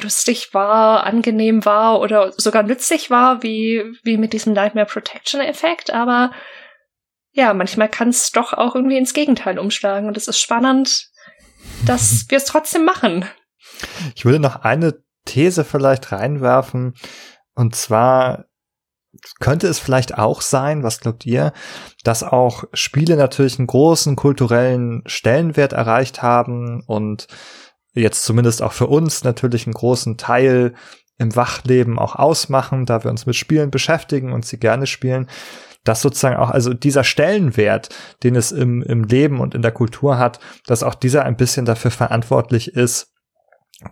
lustig 0.00 0.54
war, 0.54 1.04
angenehm 1.04 1.64
war 1.64 2.00
oder 2.00 2.32
sogar 2.36 2.62
nützlich 2.62 3.10
war, 3.10 3.42
wie, 3.42 3.82
wie 4.04 4.18
mit 4.18 4.32
diesem 4.32 4.52
Nightmare 4.52 4.86
Protection 4.86 5.40
Effekt, 5.40 5.92
aber 5.92 6.30
ja, 7.32 7.52
manchmal 7.54 7.88
kann 7.88 8.08
es 8.08 8.30
doch 8.30 8.52
auch 8.52 8.74
irgendwie 8.74 8.98
ins 8.98 9.14
Gegenteil 9.14 9.58
umschlagen 9.58 10.06
und 10.06 10.16
es 10.16 10.28
ist 10.28 10.40
spannend, 10.40 11.08
dass 11.86 12.26
wir 12.28 12.38
es 12.38 12.44
trotzdem 12.44 12.84
machen. 12.84 13.24
Ich 14.14 14.24
würde 14.24 14.38
noch 14.38 14.62
eine 14.62 15.02
These 15.24 15.64
vielleicht 15.64 16.12
reinwerfen, 16.12 16.94
und 17.54 17.74
zwar 17.74 18.44
könnte 19.40 19.68
es 19.68 19.78
vielleicht 19.78 20.18
auch 20.18 20.40
sein, 20.40 20.82
was 20.82 21.00
glaubt 21.00 21.26
ihr, 21.26 21.52
dass 22.04 22.22
auch 22.22 22.64
Spiele 22.72 23.16
natürlich 23.16 23.58
einen 23.58 23.66
großen 23.66 24.16
kulturellen 24.16 25.02
Stellenwert 25.06 25.72
erreicht 25.72 26.22
haben 26.22 26.82
und 26.86 27.26
jetzt 27.94 28.24
zumindest 28.24 28.62
auch 28.62 28.72
für 28.72 28.86
uns 28.86 29.24
natürlich 29.24 29.66
einen 29.66 29.74
großen 29.74 30.16
Teil 30.16 30.74
im 31.18 31.34
Wachleben 31.34 31.98
auch 31.98 32.14
ausmachen, 32.14 32.86
da 32.86 33.02
wir 33.02 33.10
uns 33.10 33.26
mit 33.26 33.36
Spielen 33.36 33.70
beschäftigen 33.70 34.32
und 34.32 34.44
sie 34.44 34.58
gerne 34.58 34.86
spielen, 34.86 35.28
dass 35.84 36.02
sozusagen 36.02 36.36
auch, 36.36 36.50
also 36.50 36.74
dieser 36.74 37.04
Stellenwert, 37.04 37.88
den 38.22 38.36
es 38.36 38.52
im, 38.52 38.82
im 38.82 39.04
Leben 39.04 39.40
und 39.40 39.54
in 39.54 39.62
der 39.62 39.72
Kultur 39.72 40.18
hat, 40.18 40.40
dass 40.66 40.82
auch 40.82 40.94
dieser 40.94 41.24
ein 41.24 41.36
bisschen 41.36 41.64
dafür 41.64 41.90
verantwortlich 41.90 42.74
ist, 42.74 43.12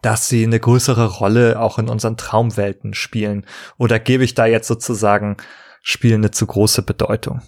dass 0.02 0.28
sie 0.28 0.44
eine 0.44 0.60
größere 0.60 1.06
Rolle 1.06 1.60
auch 1.60 1.78
in 1.78 1.88
unseren 1.88 2.16
Traumwelten 2.16 2.94
spielen? 2.94 3.46
Oder 3.76 3.98
gebe 3.98 4.24
ich 4.24 4.34
da 4.34 4.46
jetzt 4.46 4.68
sozusagen 4.68 5.36
Spielen 5.82 6.22
eine 6.22 6.30
zu 6.30 6.46
große 6.46 6.82
Bedeutung? 6.82 7.42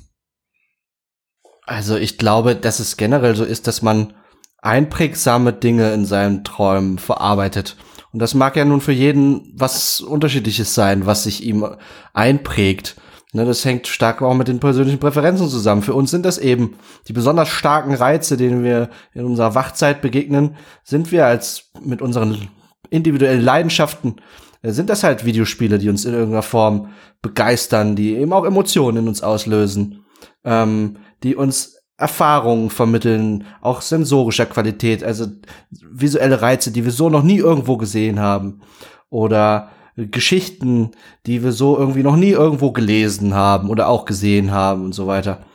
Also 1.65 1.97
ich 1.97 2.19
glaube, 2.19 2.55
dass 2.55 2.79
es 2.79 2.97
generell 2.97 3.35
so 3.35 3.45
ist, 3.45 3.67
dass 3.67 3.83
man 3.83 4.15
einprägsame 4.59 5.53
Dinge 5.53 5.93
in 5.93 6.05
seinen 6.05 6.45
Träumen 6.45 6.99
verarbeitet. 6.99 7.77
Und 8.13 8.21
das 8.21 8.35
mag 8.35 8.57
ja 8.57 8.65
nun 8.65 8.81
für 8.81 8.93
jeden 8.93 9.53
was 9.55 10.01
Unterschiedliches 10.01 10.75
sein, 10.75 11.07
was 11.07 11.25
sich 11.25 11.43
ihm 11.43 11.67
einprägt. 12.13 12.97
Ne, 13.37 13.45
das 13.45 13.67
hängt 13.67 13.87
stark 13.87 14.23
auch 14.23 14.33
mit 14.33 14.49
den 14.49 14.61
persönlichen 14.61 14.99
Präferenzen 14.99 15.51
zusammen. 15.51 15.83
Für 15.83 15.93
uns 15.93 16.11
sind 16.11 16.25
das 16.25 16.39
eben 16.39 16.79
die 17.07 17.13
besonders 17.13 17.51
starken 17.51 17.93
Reize, 17.93 18.39
denen 18.39 18.65
wir 18.65 18.89
in 19.13 19.27
unserer 19.27 19.55
Wachzeit 19.55 20.01
begegnen, 20.01 20.57
sind 20.85 21.13
wir 21.13 21.27
als 21.27 21.71
mit 21.83 22.01
unseren 22.01 22.49
individuellen 22.89 23.43
Leidenschaften, 23.43 24.17
äh, 24.63 24.73
sind 24.73 24.89
das 24.89 25.05
halt 25.05 25.27
Videospiele, 25.27 25.77
die 25.77 25.91
uns 25.91 26.07
in 26.07 26.15
irgendeiner 26.15 26.41
Form 26.41 26.95
begeistern, 27.21 27.95
die 27.95 28.15
eben 28.17 28.33
auch 28.33 28.47
Emotionen 28.47 29.03
in 29.03 29.09
uns 29.09 29.23
auslösen, 29.23 30.07
ähm, 30.43 30.97
die 31.23 31.37
uns 31.37 31.77
Erfahrungen 31.99 32.71
vermitteln, 32.71 33.45
auch 33.61 33.83
sensorischer 33.83 34.47
Qualität, 34.47 35.05
also 35.05 35.27
visuelle 35.71 36.41
Reize, 36.41 36.71
die 36.71 36.87
wir 36.87 36.93
so 36.93 37.11
noch 37.11 37.23
nie 37.23 37.37
irgendwo 37.37 37.77
gesehen 37.77 38.19
haben. 38.19 38.63
Oder 39.11 39.73
Geschichten, 39.97 40.91
die 41.25 41.43
wir 41.43 41.53
so 41.53 41.79
irgendwie 41.79 42.03
noch 42.03 42.17
nie 42.17 42.31
irgendwo 42.31 42.71
gelesen 42.71 43.35
haben 43.35 43.71
oder 43.71 43.89
auch 43.89 44.05
gesehen 44.05 44.51
haben 44.51 44.85
und 44.85 44.93
so 44.93 45.07
weiter. 45.07 45.47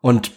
Und 0.00 0.32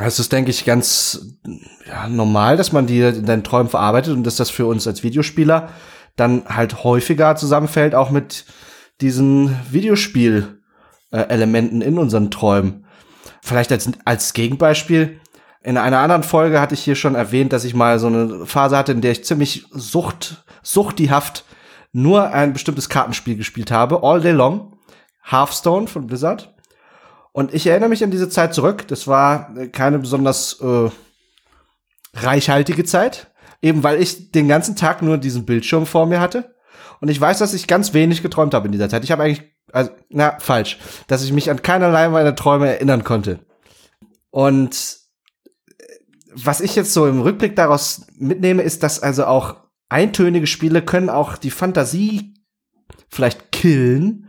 es 0.00 0.18
ist, 0.18 0.32
denke 0.32 0.50
ich, 0.50 0.64
ganz 0.64 1.38
ja, 1.86 2.08
normal, 2.08 2.56
dass 2.56 2.72
man 2.72 2.86
die 2.86 3.00
in 3.00 3.24
deinen 3.24 3.44
Träumen 3.44 3.70
verarbeitet 3.70 4.14
und 4.14 4.24
dass 4.24 4.36
das 4.36 4.50
für 4.50 4.66
uns 4.66 4.86
als 4.86 5.02
Videospieler 5.02 5.70
dann 6.16 6.44
halt 6.46 6.84
häufiger 6.84 7.36
zusammenfällt, 7.36 7.94
auch 7.94 8.10
mit 8.10 8.44
diesen 9.00 9.56
Videospiel-Elementen 9.70 11.80
in 11.82 11.98
unseren 11.98 12.30
Träumen. 12.30 12.86
Vielleicht 13.42 13.70
als, 13.70 13.90
als 14.04 14.32
Gegenbeispiel. 14.32 15.20
In 15.62 15.76
einer 15.76 15.98
anderen 15.98 16.24
Folge 16.24 16.60
hatte 16.60 16.74
ich 16.74 16.82
hier 16.82 16.96
schon 16.96 17.14
erwähnt, 17.14 17.52
dass 17.52 17.64
ich 17.64 17.74
mal 17.74 17.98
so 17.98 18.06
eine 18.08 18.46
Phase 18.46 18.76
hatte, 18.76 18.92
in 18.92 19.02
der 19.02 19.12
ich 19.12 19.24
ziemlich 19.24 19.66
sucht, 19.70 20.44
suchtihaft 20.62 21.44
nur 21.96 22.30
ein 22.34 22.52
bestimmtes 22.52 22.90
Kartenspiel 22.90 23.36
gespielt 23.36 23.70
habe, 23.70 24.02
all 24.02 24.20
day 24.20 24.32
long. 24.32 24.76
Hearthstone 25.22 25.88
von 25.88 26.06
Blizzard. 26.06 26.54
Und 27.32 27.54
ich 27.54 27.66
erinnere 27.66 27.88
mich 27.88 28.04
an 28.04 28.10
diese 28.10 28.28
Zeit 28.28 28.52
zurück. 28.54 28.86
Das 28.88 29.08
war 29.08 29.54
keine 29.72 29.98
besonders 29.98 30.60
äh, 30.60 30.90
reichhaltige 32.12 32.84
Zeit. 32.84 33.32
Eben 33.62 33.82
weil 33.82 34.00
ich 34.00 34.30
den 34.30 34.46
ganzen 34.46 34.76
Tag 34.76 35.00
nur 35.00 35.16
diesen 35.16 35.46
Bildschirm 35.46 35.86
vor 35.86 36.04
mir 36.04 36.20
hatte. 36.20 36.54
Und 37.00 37.08
ich 37.08 37.20
weiß, 37.20 37.38
dass 37.38 37.54
ich 37.54 37.66
ganz 37.66 37.94
wenig 37.94 38.22
geträumt 38.22 38.52
habe 38.52 38.66
in 38.66 38.72
dieser 38.72 38.90
Zeit. 38.90 39.02
Ich 39.02 39.10
habe 39.10 39.22
eigentlich, 39.22 39.50
also, 39.72 39.90
na, 40.10 40.36
falsch, 40.38 40.78
dass 41.08 41.24
ich 41.24 41.32
mich 41.32 41.50
an 41.50 41.62
keinerlei 41.62 42.10
meiner 42.10 42.36
Träume 42.36 42.68
erinnern 42.68 43.04
konnte. 43.04 43.40
Und 44.30 44.98
äh, 45.78 45.82
was 46.34 46.60
ich 46.60 46.76
jetzt 46.76 46.92
so 46.92 47.06
im 47.06 47.22
Rückblick 47.22 47.56
daraus 47.56 48.06
mitnehme, 48.18 48.62
ist, 48.62 48.82
dass 48.82 49.02
also 49.02 49.24
auch 49.24 49.65
eintönige 49.88 50.46
Spiele 50.46 50.82
können 50.82 51.10
auch 51.10 51.36
die 51.36 51.50
Fantasie 51.50 52.34
vielleicht 53.08 53.52
killen 53.52 54.28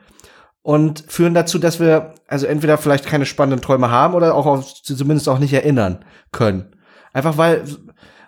und 0.61 1.03
führen 1.07 1.33
dazu, 1.33 1.59
dass 1.59 1.79
wir 1.79 2.15
also 2.27 2.45
entweder 2.45 2.77
vielleicht 2.77 3.05
keine 3.05 3.25
spannenden 3.25 3.61
Träume 3.61 3.89
haben 3.89 4.13
oder 4.13 4.35
auch 4.35 4.45
auf, 4.45 4.83
zumindest 4.83 5.29
auch 5.29 5.39
nicht 5.39 5.53
erinnern 5.53 6.03
können. 6.31 6.75
Einfach 7.13 7.37
weil, 7.37 7.63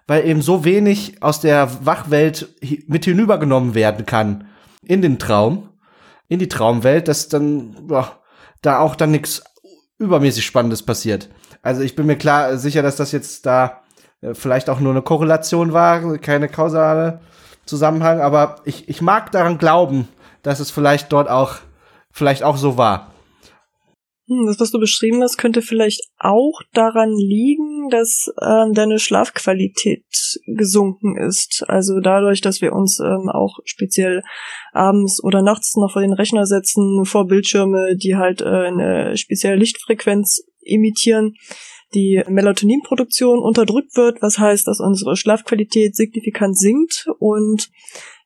weil 0.08 0.26
eben 0.26 0.42
so 0.42 0.64
wenig 0.64 1.22
aus 1.22 1.42
der 1.42 1.86
Wachwelt 1.86 2.56
mit 2.88 3.06
hinübergenommen 3.06 3.76
werden 3.76 4.06
kann 4.06 4.48
in 4.84 5.02
den 5.02 5.20
Traum, 5.20 5.70
in 6.28 6.40
die 6.40 6.48
Traumwelt, 6.48 7.08
dass 7.08 7.28
dann 7.28 7.88
boah, 7.88 8.20
da 8.62 8.80
auch 8.80 8.96
dann 8.96 9.12
nichts 9.12 9.44
übermäßig 9.98 10.46
Spannendes 10.46 10.84
passiert. 10.84 11.30
Also 11.62 11.82
ich 11.82 11.96
bin 11.96 12.06
mir 12.06 12.16
klar 12.16 12.58
sicher, 12.58 12.82
dass 12.82 12.96
das 12.96 13.12
jetzt 13.12 13.46
da 13.46 13.82
vielleicht 14.34 14.70
auch 14.70 14.80
nur 14.80 14.91
eine 14.91 15.02
Korrelation 15.02 15.74
war, 15.74 16.18
keine 16.18 16.50
kausale 16.50 17.22
Zusammenhang, 17.66 18.20
aber 18.20 18.58
ich, 18.66 18.90
ich 18.90 19.02
mag 19.02 19.32
daran 19.32 19.58
glauben, 19.58 20.08
dass 20.44 20.60
es 20.60 20.72
vielleicht 20.72 21.12
dort 21.12 21.30
auch, 21.30 21.58
vielleicht 22.12 22.44
auch 22.44 22.58
so 22.58 22.78
war. 22.78 23.14
Hm, 24.30 24.46
das, 24.46 24.60
was 24.60 24.72
du 24.72 24.80
beschrieben 24.80 25.22
hast, 25.24 25.38
könnte 25.38 25.62
vielleicht 25.62 26.02
auch 26.20 26.62
daran 26.74 27.16
liegen, 27.16 27.90
dass 27.90 28.32
ähm, 28.41 28.74
deine 28.74 29.00
Schlafqualität 29.00 30.06
gesunken 30.46 31.18
ist. 31.18 31.64
Also 31.68 32.00
dadurch, 32.00 32.41
dass 32.41 32.62
wir 32.62 32.74
uns 32.74 33.00
ähm, 33.00 33.30
auch 33.30 33.58
speziell 33.66 34.22
abends 34.72 35.24
oder 35.24 35.41
nachts 35.41 35.76
noch 35.78 35.94
vor 35.94 36.04
den 36.04 36.14
Rechner 36.14 36.46
setzen, 36.46 37.06
vor 37.06 37.26
Bildschirme, 37.26 37.96
die 37.96 38.16
halt 38.18 38.41
äh, 38.41 38.68
eine 38.68 39.18
spezielle 39.18 39.56
Lichtfrequenz 39.56 40.44
imitieren, 40.62 41.34
die 41.94 42.24
Melatoninproduktion 42.28 43.40
unterdrückt 43.40 43.95
wird, 43.95 44.22
was 44.22 44.38
heißt, 44.38 44.68
dass 44.68 44.80
unsere 44.80 45.16
Schlafqualität 45.16 45.95
signifikant 45.95 46.57
sinkt. 46.57 47.07
Und 47.20 47.70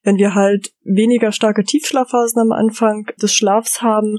wenn 0.03 0.17
wir 0.17 0.35
halt 0.35 0.73
weniger 0.83 1.31
starke 1.31 1.63
Tiefschlafphasen 1.63 2.41
am 2.41 2.51
Anfang 2.51 3.05
des 3.21 3.33
Schlafs 3.33 3.81
haben, 3.81 4.17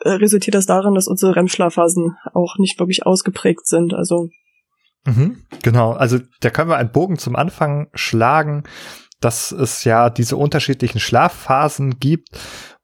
äh, 0.00 0.10
resultiert 0.10 0.54
das 0.54 0.66
darin, 0.66 0.94
dass 0.94 1.08
unsere 1.08 1.34
REM-Schlafphasen 1.36 2.16
auch 2.34 2.56
nicht 2.58 2.78
wirklich 2.78 3.06
ausgeprägt 3.06 3.66
sind. 3.66 3.94
Also 3.94 4.28
mhm, 5.06 5.38
genau, 5.62 5.92
also 5.92 6.18
da 6.40 6.50
können 6.50 6.68
wir 6.68 6.76
einen 6.76 6.92
Bogen 6.92 7.18
zum 7.18 7.34
Anfang 7.34 7.88
schlagen, 7.94 8.64
dass 9.24 9.52
es 9.52 9.84
ja 9.84 10.10
diese 10.10 10.36
unterschiedlichen 10.36 11.00
Schlafphasen 11.00 11.98
gibt 11.98 12.28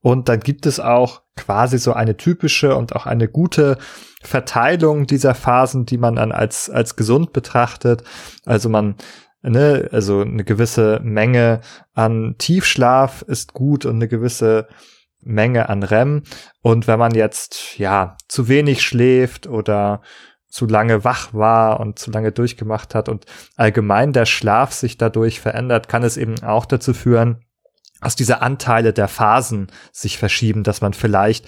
und 0.01 0.29
dann 0.29 0.41
gibt 0.41 0.67
es 0.67 0.81
auch 0.81 1.23
quasi 1.37 1.79
so 1.79 1.93
eine 1.93 2.17
typische 2.17 2.75
und 2.75 2.95
auch 2.97 3.07
eine 3.07 3.29
gute 3.29 3.79
Verteilung 4.23 5.07
dieser 5.07 5.35
Phasen, 5.35 5.87
die 5.87 5.99
man 5.99 6.17
dann 6.17 6.33
als, 6.33 6.71
als 6.71 6.97
gesund 6.97 7.33
betrachtet. 7.33 8.03
Also 8.45 8.69
man 8.69 8.97
ne, 9.43 9.89
also 9.93 10.21
eine 10.21 10.45
gewisse 10.45 11.01
Menge 11.03 11.61
an 11.95 12.37
Tiefschlaf 12.39 13.23
ist 13.23 13.53
gut 13.53 13.85
und 13.85 13.97
eine 13.97 14.09
gewisse 14.09 14.69
Menge 15.21 15.69
an 15.69 15.83
REM. 15.83 16.23
Und 16.63 16.87
wenn 16.87 16.99
man 16.99 17.15
jetzt, 17.15 17.79
ja, 17.79 18.17
zu 18.29 18.49
wenig 18.49 18.83
schläft 18.83 19.47
oder 19.47 20.03
zu 20.49 20.67
lange 20.67 21.05
wach 21.05 21.35
war 21.35 21.81
und 21.81 21.99
zu 21.99 22.11
lange 22.11 22.33
durchgemacht 22.33 22.95
hat 22.95 23.09
und 23.09 23.27
allgemein 23.57 24.13
der 24.13 24.27
Schlaf 24.27 24.73
sich 24.73 24.97
dadurch 24.97 25.41
verändert, 25.41 25.89
kann 25.89 26.03
es 26.03 26.17
eben 26.17 26.43
auch 26.43 26.65
dazu 26.65 26.95
führen, 26.95 27.45
dass 28.01 28.17
diese 28.17 28.41
Anteile 28.41 28.93
der 28.93 29.09
Phasen 29.09 29.69
sich 29.93 30.19
verschieben, 30.19 30.63
dass 30.63 30.81
man 30.81 30.95
vielleicht 30.95 31.47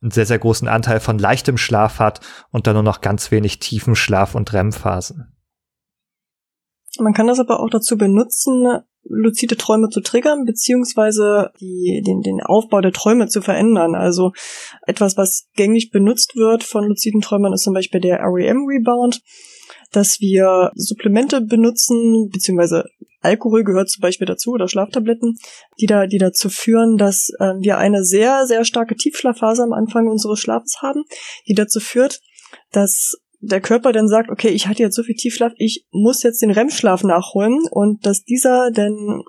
einen 0.00 0.12
sehr, 0.12 0.26
sehr 0.26 0.38
großen 0.38 0.68
Anteil 0.68 1.00
von 1.00 1.18
leichtem 1.18 1.58
Schlaf 1.58 1.98
hat 1.98 2.20
und 2.50 2.66
dann 2.66 2.74
nur 2.74 2.82
noch 2.82 3.00
ganz 3.00 3.30
wenig 3.30 3.58
tiefen 3.58 3.96
Schlaf 3.96 4.34
und 4.34 4.52
REM-Phasen. 4.52 5.34
Man 7.00 7.12
kann 7.12 7.26
das 7.26 7.40
aber 7.40 7.60
auch 7.60 7.70
dazu 7.70 7.96
benutzen, 7.96 8.82
luzide 9.08 9.56
Träume 9.56 9.88
zu 9.88 10.00
triggern, 10.00 10.44
beziehungsweise 10.44 11.50
die, 11.60 12.02
den, 12.06 12.20
den 12.20 12.40
Aufbau 12.40 12.80
der 12.80 12.92
Träume 12.92 13.28
zu 13.28 13.40
verändern. 13.42 13.94
Also 13.94 14.32
etwas, 14.86 15.16
was 15.16 15.48
gängig 15.56 15.90
benutzt 15.90 16.36
wird 16.36 16.64
von 16.64 16.84
luziden 16.84 17.20
Träumern, 17.20 17.52
ist 17.52 17.64
zum 17.64 17.74
Beispiel 17.74 18.00
der 18.00 18.20
REM-Rebound, 18.20 19.20
dass 19.92 20.20
wir 20.20 20.70
Supplemente 20.74 21.40
benutzen, 21.40 22.28
beziehungsweise 22.30 22.84
Alkohol 23.20 23.64
gehört 23.64 23.90
zum 23.90 24.00
Beispiel 24.00 24.26
dazu 24.26 24.52
oder 24.52 24.68
Schlaftabletten, 24.68 25.38
die 25.80 25.86
da, 25.86 26.06
die 26.06 26.18
dazu 26.18 26.48
führen, 26.48 26.96
dass 26.96 27.30
äh, 27.40 27.54
wir 27.58 27.78
eine 27.78 28.04
sehr, 28.04 28.46
sehr 28.46 28.64
starke 28.64 28.94
Tiefschlafphase 28.94 29.62
am 29.62 29.72
Anfang 29.72 30.06
unseres 30.06 30.38
Schlafes 30.38 30.78
haben, 30.82 31.04
die 31.48 31.54
dazu 31.54 31.80
führt, 31.80 32.20
dass 32.70 33.16
der 33.40 33.60
Körper 33.60 33.92
dann 33.92 34.08
sagt, 34.08 34.30
okay, 34.30 34.48
ich 34.48 34.66
hatte 34.66 34.82
jetzt 34.82 34.96
so 34.96 35.02
viel 35.02 35.14
Tiefschlaf, 35.14 35.52
ich 35.56 35.86
muss 35.90 36.22
jetzt 36.22 36.42
den 36.42 36.50
REM-Schlaf 36.50 37.04
nachholen 37.04 37.60
und 37.70 38.04
dass 38.04 38.24
dieser 38.24 38.70
dann 38.72 39.22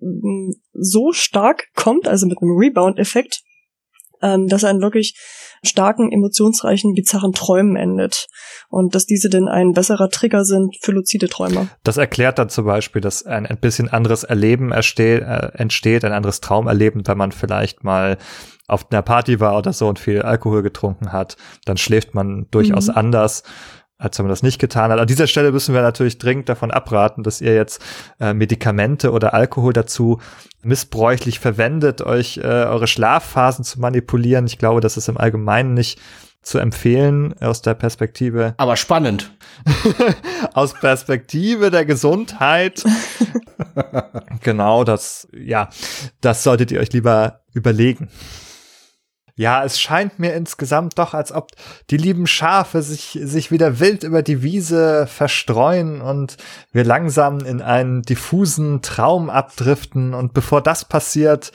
mm, 0.00 0.50
so 0.72 1.12
stark 1.12 1.68
kommt, 1.74 2.08
also 2.08 2.26
mit 2.26 2.38
einem 2.40 2.56
Rebound-Effekt, 2.56 3.42
ähm, 4.22 4.48
dass 4.48 4.62
er 4.62 4.70
einen 4.70 4.82
wirklich 4.82 5.16
starken, 5.62 6.10
emotionsreichen, 6.12 6.94
bizarren 6.94 7.32
Träumen 7.32 7.76
endet. 7.76 8.26
Und 8.68 8.94
dass 8.94 9.06
diese 9.06 9.28
denn 9.28 9.48
ein 9.48 9.72
besserer 9.72 10.10
Trigger 10.10 10.44
sind 10.44 10.76
für 10.82 10.92
luzide 10.92 11.28
Träume. 11.28 11.68
Das 11.84 11.96
erklärt 11.96 12.38
dann 12.38 12.48
zum 12.48 12.64
Beispiel, 12.64 13.00
dass 13.00 13.24
ein, 13.24 13.46
ein 13.46 13.58
bisschen 13.58 13.88
anderes 13.88 14.24
Erleben 14.24 14.72
ersteht, 14.72 15.22
äh, 15.22 15.50
entsteht, 15.54 16.04
ein 16.04 16.12
anderes 16.12 16.40
Traumerleben, 16.40 17.06
wenn 17.06 17.18
man 17.18 17.32
vielleicht 17.32 17.84
mal 17.84 18.18
auf 18.66 18.90
einer 18.90 19.02
Party 19.02 19.40
war 19.40 19.56
oder 19.58 19.72
so 19.72 19.88
und 19.88 19.98
viel 19.98 20.22
Alkohol 20.22 20.62
getrunken 20.62 21.12
hat, 21.12 21.36
dann 21.64 21.76
schläft 21.76 22.14
man 22.14 22.46
durchaus 22.50 22.88
mhm. 22.88 22.96
anders 22.96 23.42
als 23.96 24.18
wenn 24.18 24.26
man 24.26 24.30
das 24.30 24.42
nicht 24.42 24.58
getan 24.58 24.90
hat. 24.90 24.98
An 24.98 25.06
dieser 25.06 25.26
Stelle 25.26 25.52
müssen 25.52 25.74
wir 25.74 25.82
natürlich 25.82 26.18
dringend 26.18 26.48
davon 26.48 26.70
abraten, 26.70 27.22
dass 27.22 27.40
ihr 27.40 27.54
jetzt 27.54 27.80
äh, 28.20 28.34
Medikamente 28.34 29.12
oder 29.12 29.34
Alkohol 29.34 29.72
dazu 29.72 30.20
missbräuchlich 30.62 31.38
verwendet, 31.38 32.02
euch 32.02 32.38
äh, 32.38 32.42
eure 32.42 32.86
Schlafphasen 32.86 33.64
zu 33.64 33.80
manipulieren. 33.80 34.46
Ich 34.46 34.58
glaube, 34.58 34.80
das 34.80 34.96
ist 34.96 35.08
im 35.08 35.16
Allgemeinen 35.16 35.74
nicht 35.74 36.00
zu 36.42 36.58
empfehlen 36.58 37.34
aus 37.40 37.62
der 37.62 37.74
Perspektive. 37.74 38.54
Aber 38.58 38.76
spannend. 38.76 39.32
aus 40.54 40.74
Perspektive 40.74 41.70
der 41.70 41.86
Gesundheit. 41.86 42.84
genau, 44.42 44.84
das, 44.84 45.28
ja, 45.32 45.70
das 46.20 46.42
solltet 46.42 46.70
ihr 46.70 46.80
euch 46.80 46.92
lieber 46.92 47.40
überlegen. 47.54 48.10
Ja, 49.36 49.64
es 49.64 49.80
scheint 49.80 50.20
mir 50.20 50.32
insgesamt 50.34 50.96
doch, 50.96 51.12
als 51.12 51.32
ob 51.32 51.50
die 51.90 51.96
lieben 51.96 52.28
Schafe 52.28 52.82
sich, 52.82 53.18
sich 53.20 53.50
wieder 53.50 53.80
wild 53.80 54.04
über 54.04 54.22
die 54.22 54.42
Wiese 54.42 55.08
verstreuen 55.08 56.00
und 56.00 56.36
wir 56.70 56.84
langsam 56.84 57.40
in 57.40 57.60
einen 57.60 58.02
diffusen 58.02 58.80
Traum 58.80 59.30
abdriften. 59.30 60.14
Und 60.14 60.34
bevor 60.34 60.60
das 60.60 60.84
passiert, 60.84 61.50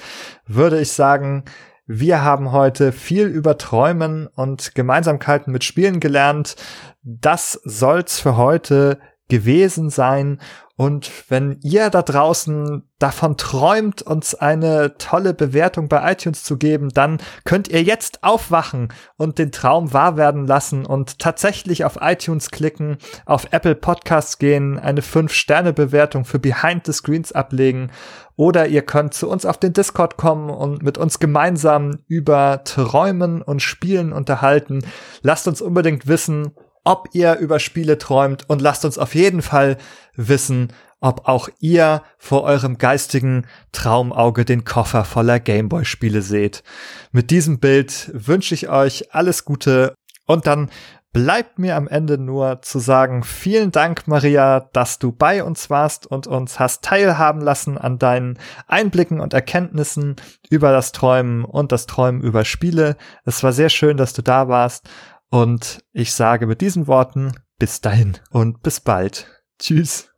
würde 0.45 0.81
ich 0.81 0.91
sagen, 0.91 1.45
wir 1.87 2.21
haben 2.21 2.51
heute 2.51 2.91
viel 2.91 3.27
über 3.27 3.57
Träumen 3.57 4.27
und 4.27 4.75
Gemeinsamkeiten 4.75 5.53
mit 5.53 5.63
Spielen 5.63 6.01
gelernt. 6.01 6.57
Das 7.01 7.53
soll's 7.63 8.19
für 8.19 8.35
heute 8.35 8.99
gewesen 9.29 9.89
sein. 9.89 10.39
Und 10.79 11.11
wenn 11.27 11.59
ihr 11.61 11.89
da 11.89 12.01
draußen 12.01 12.83
davon 12.99 13.35
träumt, 13.35 14.01
uns 14.01 14.33
eine 14.33 14.97
tolle 14.97 15.33
Bewertung 15.33 15.89
bei 15.89 16.09
iTunes 16.09 16.45
zu 16.45 16.55
geben, 16.55 16.87
dann 16.93 17.17
könnt 17.43 17.67
ihr 17.67 17.83
jetzt 17.83 18.23
aufwachen 18.23 18.87
und 19.17 19.39
den 19.39 19.51
Traum 19.51 19.91
wahr 19.91 20.15
werden 20.15 20.47
lassen 20.47 20.85
und 20.85 21.19
tatsächlich 21.19 21.83
auf 21.83 21.97
iTunes 21.99 22.49
klicken, 22.49 22.97
auf 23.25 23.51
Apple 23.51 23.75
Podcasts 23.75 24.37
gehen, 24.37 24.79
eine 24.79 25.01
5-Sterne-Bewertung 25.01 26.23
für 26.23 26.39
Behind 26.39 26.85
the 26.85 26.93
Screens 26.93 27.33
ablegen 27.33 27.91
oder 28.37 28.67
ihr 28.67 28.83
könnt 28.83 29.13
zu 29.13 29.29
uns 29.29 29.45
auf 29.45 29.57
den 29.57 29.73
Discord 29.73 30.15
kommen 30.15 30.49
und 30.49 30.81
mit 30.81 30.97
uns 30.97 31.19
gemeinsam 31.19 31.99
über 32.07 32.63
Träumen 32.63 33.41
und 33.41 33.61
Spielen 33.61 34.13
unterhalten. 34.13 34.79
Lasst 35.23 35.45
uns 35.49 35.61
unbedingt 35.61 36.07
wissen, 36.07 36.53
ob 36.89 37.09
ihr 37.13 37.37
über 37.37 37.59
Spiele 37.59 37.99
träumt 37.99 38.49
und 38.49 38.63
lasst 38.63 38.83
uns 38.83 38.97
auf 38.97 39.13
jeden 39.13 39.43
Fall 39.43 39.77
wissen, 40.15 40.73
ob 40.99 41.27
auch 41.27 41.47
ihr 41.59 42.01
vor 42.17 42.41
eurem 42.41 42.79
geistigen 42.79 43.45
Traumauge 43.71 44.43
den 44.43 44.65
Koffer 44.65 45.05
voller 45.05 45.39
Gameboy-Spiele 45.39 46.23
seht. 46.23 46.63
Mit 47.11 47.29
diesem 47.29 47.59
Bild 47.59 48.09
wünsche 48.11 48.55
ich 48.55 48.69
euch 48.69 49.13
alles 49.13 49.45
Gute 49.45 49.93
und 50.25 50.47
dann 50.47 50.71
bleibt 51.11 51.59
mir 51.59 51.75
am 51.75 51.87
Ende 51.87 52.17
nur 52.17 52.61
zu 52.63 52.79
sagen, 52.79 53.23
vielen 53.23 53.71
Dank, 53.71 54.07
Maria, 54.07 54.69
dass 54.73 54.97
du 54.97 55.11
bei 55.11 55.43
uns 55.43 55.69
warst 55.69 56.07
und 56.07 56.25
uns 56.25 56.59
hast 56.59 56.83
teilhaben 56.83 57.41
lassen 57.41 57.77
an 57.77 57.99
deinen 57.99 58.39
Einblicken 58.67 59.19
und 59.19 59.33
Erkenntnissen 59.33 60.15
über 60.49 60.71
das 60.71 60.91
Träumen 60.91 61.45
und 61.45 61.71
das 61.71 61.85
Träumen 61.85 62.21
über 62.21 62.45
Spiele. 62.45 62.95
Es 63.25 63.43
war 63.43 63.53
sehr 63.53 63.69
schön, 63.69 63.97
dass 63.97 64.13
du 64.13 64.23
da 64.23 64.47
warst 64.47 64.89
und 65.29 65.83
ich 65.91 66.13
sage 66.13 66.47
mit 66.47 66.61
diesen 66.61 66.87
Worten 66.87 67.33
bis 67.57 67.81
dahin 67.81 68.17
und 68.31 68.63
bis 68.63 68.79
bald. 68.79 69.27
Tschüss. 69.59 70.09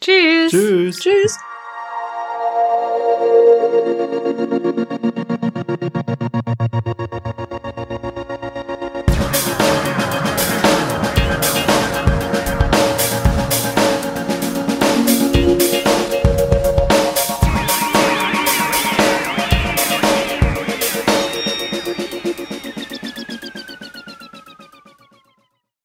Tschüss. 0.00 0.50
Tschüss. 0.50 0.98
Tschüss. 0.98 1.38